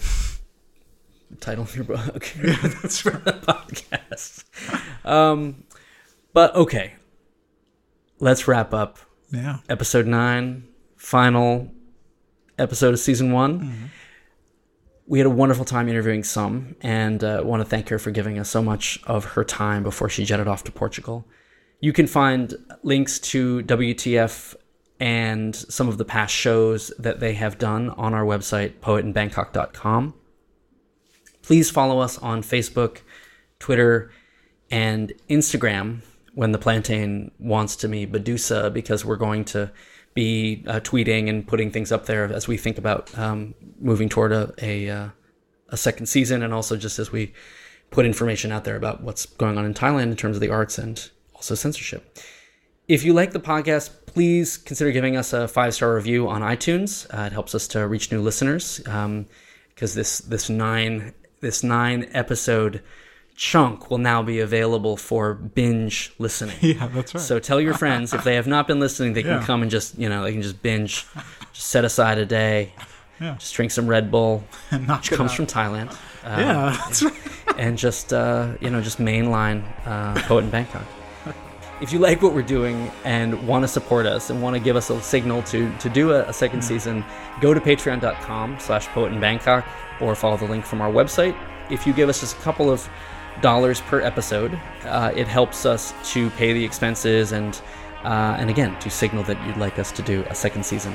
title 1.41 1.65
of 1.65 1.77
your 1.77 1.85
book. 1.85 2.33
That's 2.37 3.05
right. 3.05 3.23
the 3.25 3.33
podcast. 3.33 4.45
Um, 5.05 5.65
but 6.33 6.55
okay, 6.55 6.95
let's 8.21 8.49
wrap 8.49 8.73
up 8.73 8.99
Yeah. 9.33 9.59
episode 9.69 10.07
nine, 10.07 10.67
final 10.97 11.71
episode 12.59 12.95
of 12.95 13.01
season 13.01 13.33
one. 13.33 13.91
We 15.07 15.19
had 15.19 15.27
a 15.27 15.31
wonderful 15.31 15.65
time 15.65 15.89
interviewing 15.89 16.23
Som, 16.23 16.77
and 16.83 17.23
uh, 17.25 17.43
want 17.45 17.63
to 17.63 17.69
thank 17.69 17.89
her 17.89 17.99
for 17.99 18.11
giving 18.13 18.39
us 18.39 18.49
so 18.49 18.63
much 18.63 19.01
of 19.07 19.25
her 19.25 19.43
time 19.43 19.83
before 19.83 20.09
she 20.09 20.25
jetted 20.25 20.47
off 20.47 20.63
to 20.65 20.73
Portugal. 20.73 21.27
You 21.81 21.93
can 21.93 22.07
find 22.07 22.55
links 22.83 23.19
to 23.21 23.63
WTF 23.63 24.55
and 25.01 25.57
some 25.57 25.89
of 25.89 25.99
the 25.99 26.05
past 26.05 26.35
shows 26.35 26.93
that 26.99 27.21
they 27.21 27.33
have 27.35 27.59
done 27.59 27.91
on 27.91 28.15
our 28.15 28.25
website, 28.25 28.75
poetinbangkok.com. 28.81 30.15
Please 31.43 31.71
follow 31.71 32.01
us 32.01 32.19
on 32.19 32.43
Facebook, 32.43 32.99
Twitter, 33.59 34.13
and 34.71 35.13
Instagram 35.29 36.03
when 36.41 36.53
the 36.53 36.59
plantain 36.59 37.31
wants 37.39 37.77
to 37.77 37.87
be 37.87 38.07
Medusa 38.07 38.71
because 38.71 39.05
we're 39.05 39.15
going 39.17 39.45
to 39.45 39.71
be 40.15 40.65
uh, 40.67 40.81
tweeting 40.81 41.29
and 41.29 41.47
putting 41.47 41.71
things 41.71 41.93
up 41.93 42.07
there 42.07 42.25
as 42.33 42.49
we 42.49 42.57
think 42.57 42.79
about 42.79 43.17
um, 43.19 43.53
moving 43.79 44.09
toward 44.09 44.33
a, 44.33 44.51
a, 44.63 44.89
uh, 44.89 45.09
a 45.69 45.77
second 45.77 46.07
season 46.07 46.43
and 46.43 46.55
also 46.55 46.79
just 46.79 46.99
as 46.99 47.13
we 47.13 47.35
put 47.91 48.07
information 48.07 48.53
out 48.53 48.65
there 48.65 48.75
about 48.75 49.03
what's 49.03 49.27
going 49.27 49.59
on 49.59 49.67
in 49.67 49.75
Thailand 49.75 50.05
in 50.05 50.17
terms 50.17 50.35
of 50.35 50.41
the 50.41 50.49
arts 50.49 50.79
and 50.79 51.11
also 51.35 51.55
censorship. 51.55 52.19
If 52.89 53.05
you 53.05 53.13
like 53.13 53.33
the 53.33 53.39
podcast, 53.39 53.91
please 54.07 54.57
consider 54.57 54.93
giving 54.93 55.19
us 55.19 55.35
a 55.35 55.47
five 55.47 55.75
star 55.75 55.95
review 55.95 56.27
on 56.27 56.41
iTunes. 56.41 57.07
Uh, 57.13 57.27
it 57.27 57.33
helps 57.33 57.55
us 57.55 57.69
to 57.69 57.87
reach 57.87 58.11
new 58.11 58.23
listeners 58.23 58.79
because 58.79 59.93
this 59.93 60.21
this 60.21 60.49
nine 60.49 61.13
this 61.41 61.63
nine 61.63 62.09
episode 62.15 62.83
chunk 63.41 63.91
will 63.91 63.97
now 63.99 64.23
be 64.23 64.39
available 64.41 64.99
for 64.99 65.33
binge 65.33 66.13
listening. 66.19 66.57
Yeah, 66.61 66.89
that's 66.89 67.15
right. 67.15 67.21
So 67.23 67.39
tell 67.39 67.59
your 67.59 67.73
friends 67.73 68.13
if 68.13 68.23
they 68.23 68.35
have 68.35 68.47
not 68.47 68.67
been 68.67 68.81
listening, 68.81 69.15
they 69.15 69.23
can 69.23 69.43
come 69.43 69.63
and 69.63 69.71
just 69.71 69.99
you 69.99 70.09
know 70.11 70.25
they 70.25 70.33
can 70.33 70.43
just 70.43 70.63
binge, 70.63 71.07
just 71.55 71.69
set 71.69 71.85
aside 71.87 72.19
a 72.19 72.27
day, 72.27 72.73
Yeah. 73.19 73.37
just 73.39 73.55
drink 73.55 73.71
some 73.73 73.87
Red 73.89 74.11
Bull, 74.11 74.45
which 74.71 75.11
comes 75.11 75.31
out. 75.31 75.37
from 75.37 75.47
Thailand. 75.47 75.91
Um, 76.23 76.39
Yeah, 76.41 76.77
that's 76.85 77.03
right. 77.03 77.15
and 77.57 77.79
just 77.79 78.13
uh, 78.13 78.53
you 78.61 78.69
know 78.69 78.83
just 78.83 78.99
mainline 78.99 79.65
uh, 79.87 80.21
poet 80.29 80.45
in 80.45 80.51
Bangkok. 80.51 80.85
If 81.81 81.95
you 81.95 81.99
like 81.99 82.21
what 82.21 82.35
we're 82.35 82.43
doing 82.59 82.91
and 83.07 83.49
want 83.49 83.63
to 83.65 83.69
support 83.69 84.05
us 84.05 84.29
and 84.29 84.43
want 84.43 84.53
to 84.55 84.61
give 84.61 84.77
us 84.77 84.91
a 84.91 85.01
signal 85.01 85.43
to 85.45 85.73
to 85.79 85.89
do 85.89 86.13
a, 86.13 86.29
a 86.29 86.33
second 86.35 86.63
season, 86.63 87.03
go 87.41 87.55
to 87.55 87.61
patreon.com 87.61 88.59
slash 88.61 88.87
poet 88.89 89.13
in 89.15 89.19
Bangkok 89.21 89.65
or 89.99 90.15
follow 90.15 90.37
the 90.37 90.45
link 90.45 90.67
from 90.67 90.83
our 90.83 90.93
website. 90.93 91.35
If 91.71 91.87
you 91.87 91.95
give 91.95 92.11
us 92.11 92.21
just 92.21 92.37
a 92.37 92.41
couple 92.41 92.69
of 92.71 92.87
dollars 93.43 93.81
per 93.81 94.01
episode, 94.01 94.59
uh, 94.85 95.13
it 95.15 95.27
helps 95.27 95.65
us 95.67 95.95
to 96.13 96.31
pay 96.31 96.53
the 96.53 96.65
expenses 96.65 97.33
and 97.33 97.61
uh, 98.05 98.37
and 98.39 98.49
again 98.51 98.79
to 98.81 98.89
signal 98.91 99.23
that 99.25 99.39
you'd 99.47 99.57
like 99.59 99.79
us 99.79 99.93
to 99.93 100.03
do 100.03 100.25
a 100.31 100.35
second 100.35 100.65
season. 100.65 100.95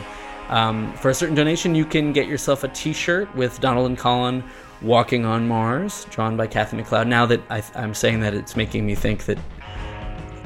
Um, 0.50 0.94
for 0.94 1.10
a 1.10 1.14
certain 1.14 1.36
donation, 1.36 1.74
you 1.76 1.86
can 1.86 2.14
get 2.14 2.28
yourself 2.28 2.64
a 2.64 2.68
T-shirt 2.68 3.34
with 3.36 3.60
Donald 3.60 3.88
and 3.88 3.98
Colin 3.98 4.44
walking 4.82 5.26
on 5.26 5.48
Mars, 5.48 6.06
drawn 6.12 6.36
by 6.38 6.46
Kathy 6.48 6.78
McLeod. 6.78 7.08
Now 7.08 7.26
that 7.26 7.42
I, 7.50 7.64
I'm 7.76 7.94
saying 7.94 8.20
that, 8.22 8.34
it's 8.36 8.56
making 8.56 8.86
me 8.86 8.94
think 8.94 9.26
that, 9.26 9.38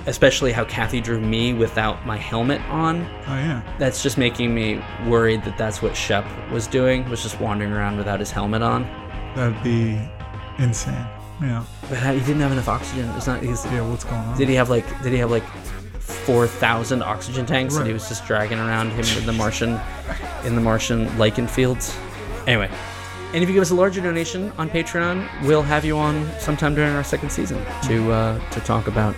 especially 0.05 0.51
how 0.51 0.63
Kathy 0.65 1.01
drew 1.01 1.19
me 1.19 1.53
without 1.53 2.05
my 2.05 2.15
helmet 2.17 2.61
on, 2.69 3.01
Oh 3.27 3.35
yeah. 3.35 3.61
that's 3.77 4.01
just 4.01 4.17
making 4.17 4.53
me 4.55 4.81
worried 5.07 5.43
that 5.43 5.57
that's 5.57 5.81
what 5.81 5.95
Shep 5.95 6.25
was 6.51 6.67
doing, 6.67 7.07
was 7.09 7.21
just 7.23 7.39
wandering 7.41 7.71
around 7.73 7.97
without 7.97 8.19
his 8.19 8.31
helmet 8.31 8.61
on. 8.61 8.83
That'd 9.35 9.61
be 9.63 9.99
insane. 10.57 11.05
Yeah. 11.41 11.63
But 11.89 11.97
he 12.13 12.19
didn't 12.19 12.41
have 12.41 12.51
enough 12.51 12.67
oxygen. 12.67 13.09
It's 13.11 13.27
not. 13.27 13.41
He's, 13.41 13.65
Yeah. 13.65 13.87
What's 13.87 14.03
going 14.03 14.15
on? 14.15 14.37
Did 14.37 14.49
he 14.49 14.55
have 14.55 14.69
like? 14.69 14.85
Did 15.03 15.13
he 15.13 15.19
have 15.19 15.31
like? 15.31 15.43
4,000 16.09 17.03
oxygen 17.03 17.45
tanks 17.45 17.75
and 17.75 17.85
he 17.85 17.93
was 17.93 18.09
just 18.09 18.25
dragging 18.25 18.57
around 18.57 18.89
him 18.91 19.05
in 19.17 19.25
the 19.27 19.31
Martian 19.31 19.79
in 20.43 20.55
the 20.55 20.61
Martian 20.61 21.15
lichen 21.19 21.47
fields. 21.47 21.95
Anyway, 22.47 22.69
and 23.33 23.43
if 23.43 23.49
you 23.49 23.53
give 23.53 23.61
us 23.61 23.69
a 23.69 23.75
larger 23.75 24.01
donation 24.01 24.51
on 24.57 24.69
Patreon, 24.69 25.27
we'll 25.45 25.61
have 25.61 25.85
you 25.85 25.97
on 25.97 26.27
sometime 26.39 26.73
during 26.73 26.93
our 26.95 27.03
second 27.03 27.31
season 27.31 27.63
to 27.83 28.11
uh, 28.11 28.49
to 28.49 28.59
talk 28.61 28.87
about 28.87 29.15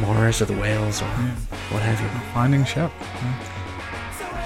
Mars 0.00 0.40
or 0.40 0.44
the 0.44 0.54
whales 0.54 1.02
or 1.02 1.06
what 1.70 1.82
have 1.82 2.00
you. 2.00 2.08
Finding 2.32 2.64
Shep. 2.64 2.92
Yeah. 3.00 3.53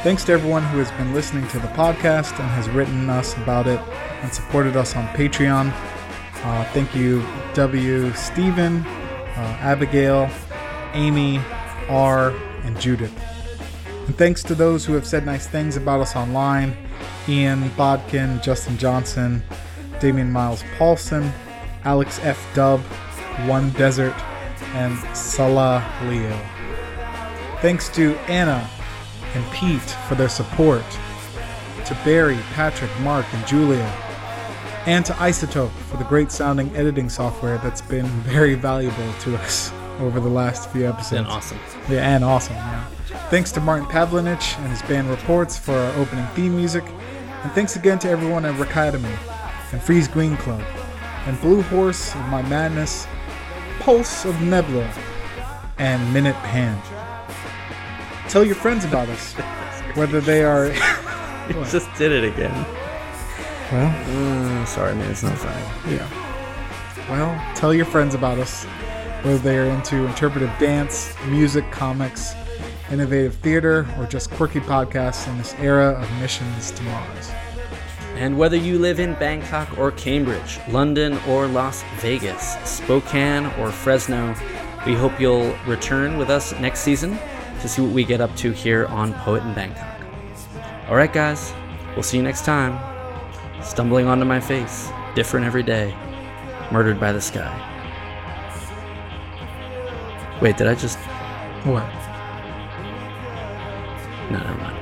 Thanks 0.05 0.23
to 0.27 0.33
everyone 0.33 0.63
who 0.63 0.79
has 0.79 0.93
been 0.93 1.13
listening 1.13 1.49
to 1.49 1.59
the 1.59 1.67
podcast 1.69 2.39
and 2.39 2.49
has 2.51 2.69
written 2.69 3.11
us 3.11 3.37
about 3.37 3.67
it 3.67 3.81
and 4.23 4.33
supported 4.33 4.77
us 4.77 4.95
on 4.95 5.09
Patreon. 5.09 5.73
Uh, 6.45 6.65
thank 6.67 6.95
you, 6.95 7.27
W. 7.55 8.13
Stephen, 8.15 8.87
uh, 8.87 9.59
Abigail, 9.61 10.31
Amy, 10.93 11.39
R, 11.89 12.31
and 12.63 12.81
Judith. 12.81 13.13
And 14.07 14.17
thanks 14.17 14.45
to 14.45 14.55
those 14.55 14.85
who 14.85 14.95
have 14.95 15.05
said 15.05 15.27
nice 15.27 15.49
things 15.49 15.77
about 15.77 16.01
us 16.01 16.15
online 16.15 16.77
Ian 17.27 17.69
Bodkin, 17.71 18.41
Justin 18.41 18.79
Johnson, 18.79 19.43
Damian 19.99 20.31
Miles 20.31 20.63
Paulson, 20.79 21.33
Alex 21.83 22.21
F. 22.23 22.41
Dub, 22.55 22.81
One 23.47 23.71
Desert, 23.71 24.15
and 24.75 24.97
Salah 25.17 25.85
Leo. 26.05 26.41
Thanks 27.61 27.89
to 27.91 28.15
Anna 28.29 28.71
and 29.35 29.45
Pete 29.53 29.81
for 30.09 30.15
their 30.15 30.29
support, 30.29 30.85
to 31.85 31.95
Barry, 32.05 32.39
Patrick, 32.55 32.91
Mark, 33.01 33.27
and 33.33 33.47
Julia, 33.47 33.85
and 34.87 35.05
to 35.07 35.13
Izotope 35.15 35.71
for 35.91 35.97
the 35.97 36.05
great 36.05 36.31
sounding 36.31 36.75
editing 36.77 37.09
software 37.09 37.59
that's 37.59 37.83
been 37.83 38.07
very 38.23 38.55
valuable 38.55 39.13
to 39.21 39.37
us 39.37 39.73
over 40.01 40.21
the 40.21 40.29
last 40.29 40.71
few 40.71 40.87
episodes. 40.89 41.29
awesome. 41.29 41.59
Yeah, 41.89 42.09
and 42.15 42.25
awesome. 42.25 42.55
Yeah. 42.57 42.85
Thanks 43.31 43.53
to 43.53 43.61
Martin 43.61 43.87
Pavlinich 43.87 44.57
and 44.59 44.71
his 44.71 44.83
band 44.83 45.11
Reports 45.11 45.59
for 45.59 45.73
our 45.73 45.95
opening 45.97 46.27
theme 46.29 46.57
music, 46.57 46.85
and 47.43 47.53
thanks 47.53 47.77
again 47.77 47.99
to 48.01 48.09
everyone 48.09 48.45
at 48.45 48.55
Rockademy 48.55 49.17
and 49.73 49.83
Freeze 49.83 50.09
Green 50.09 50.37
Club 50.37 50.63
and 51.27 51.39
Blue 51.41 51.61
Horse 51.63 52.15
of 52.15 52.21
My 52.29 52.43
Madness, 52.43 53.07
Pulse 53.81 54.25
of 54.25 54.41
Nebula, 54.41 54.91
and 55.79 56.13
Minute 56.13 56.37
Pan. 56.37 56.81
Tell 58.29 58.45
your 58.45 58.55
friends 58.55 58.85
about 58.85 59.09
us, 59.09 59.35
whether 59.95 60.21
they 60.21 60.45
are. 60.45 60.73
He 61.49 61.55
just 61.71 61.89
did 61.97 62.13
it 62.13 62.25
again. 62.25 62.53
well, 63.73 64.61
Uh, 64.61 64.65
sorry, 64.67 64.95
man. 64.95 65.11
It's 65.11 65.23
not 65.23 65.39
funny. 65.39 65.97
yeah. 65.97 66.07
Well, 67.09 67.55
tell 67.57 67.73
your 67.73 67.87
friends 67.87 68.15
about 68.15 68.39
us, 68.39 68.65
whether 69.23 69.39
they 69.39 69.57
are 69.57 69.65
into 69.65 70.05
interpretive 70.05 70.51
dance, 70.59 71.15
music, 71.27 71.65
comics, 71.73 72.35
innovative 72.93 73.35
theater, 73.37 73.87
or 73.99 74.05
just 74.05 74.31
quirky 74.33 74.61
podcasts 74.61 75.27
in 75.27 75.39
this 75.39 75.55
era 75.59 75.93
of 75.99 76.21
missions 76.21 76.71
to 76.73 76.83
Mars. 76.83 77.31
And 78.17 78.37
whether 78.37 78.57
you 78.59 78.79
live 78.79 79.01
in 79.01 79.15
Bangkok 79.15 79.79
or 79.79 79.91
Cambridge, 79.93 80.59
London 80.69 81.19
or 81.27 81.47
Las 81.47 81.83
Vegas, 82.01 82.57
Spokane 82.69 83.47
or 83.59 83.73
Fresno, 83.73 84.35
we 84.85 84.93
hope 84.95 85.19
you'll 85.19 85.57
return 85.67 86.19
with 86.19 86.29
us 86.29 86.53
next 86.61 86.81
season 86.81 87.19
to 87.61 87.69
see 87.69 87.83
what 87.83 87.93
we 87.93 88.05
get 88.05 88.21
up 88.21 88.35
to 88.37 88.53
here 88.53 88.87
on 88.87 89.13
Poet 89.15 89.43
in 89.43 89.55
Bangkok. 89.55 90.01
All 90.89 90.97
right, 90.97 91.13
guys, 91.13 91.53
we'll 91.95 92.03
see 92.03 92.17
you 92.17 92.23
next 92.23 92.45
time. 92.45 92.79
Stumbling 93.63 94.07
onto 94.07 94.25
my 94.25 94.41
face, 94.41 94.89
different 95.15 95.45
every 95.45 95.63
day, 95.63 95.95
murdered 96.71 97.01
by 97.01 97.13
the 97.13 97.21
sky. 97.21 97.53
Wait, 100.41 100.57
did 100.57 100.69
I 100.69 100.75
just. 100.75 100.99
What? 101.65 101.85
No, 104.31 104.39
never 104.39 104.59
mind. 104.59 104.78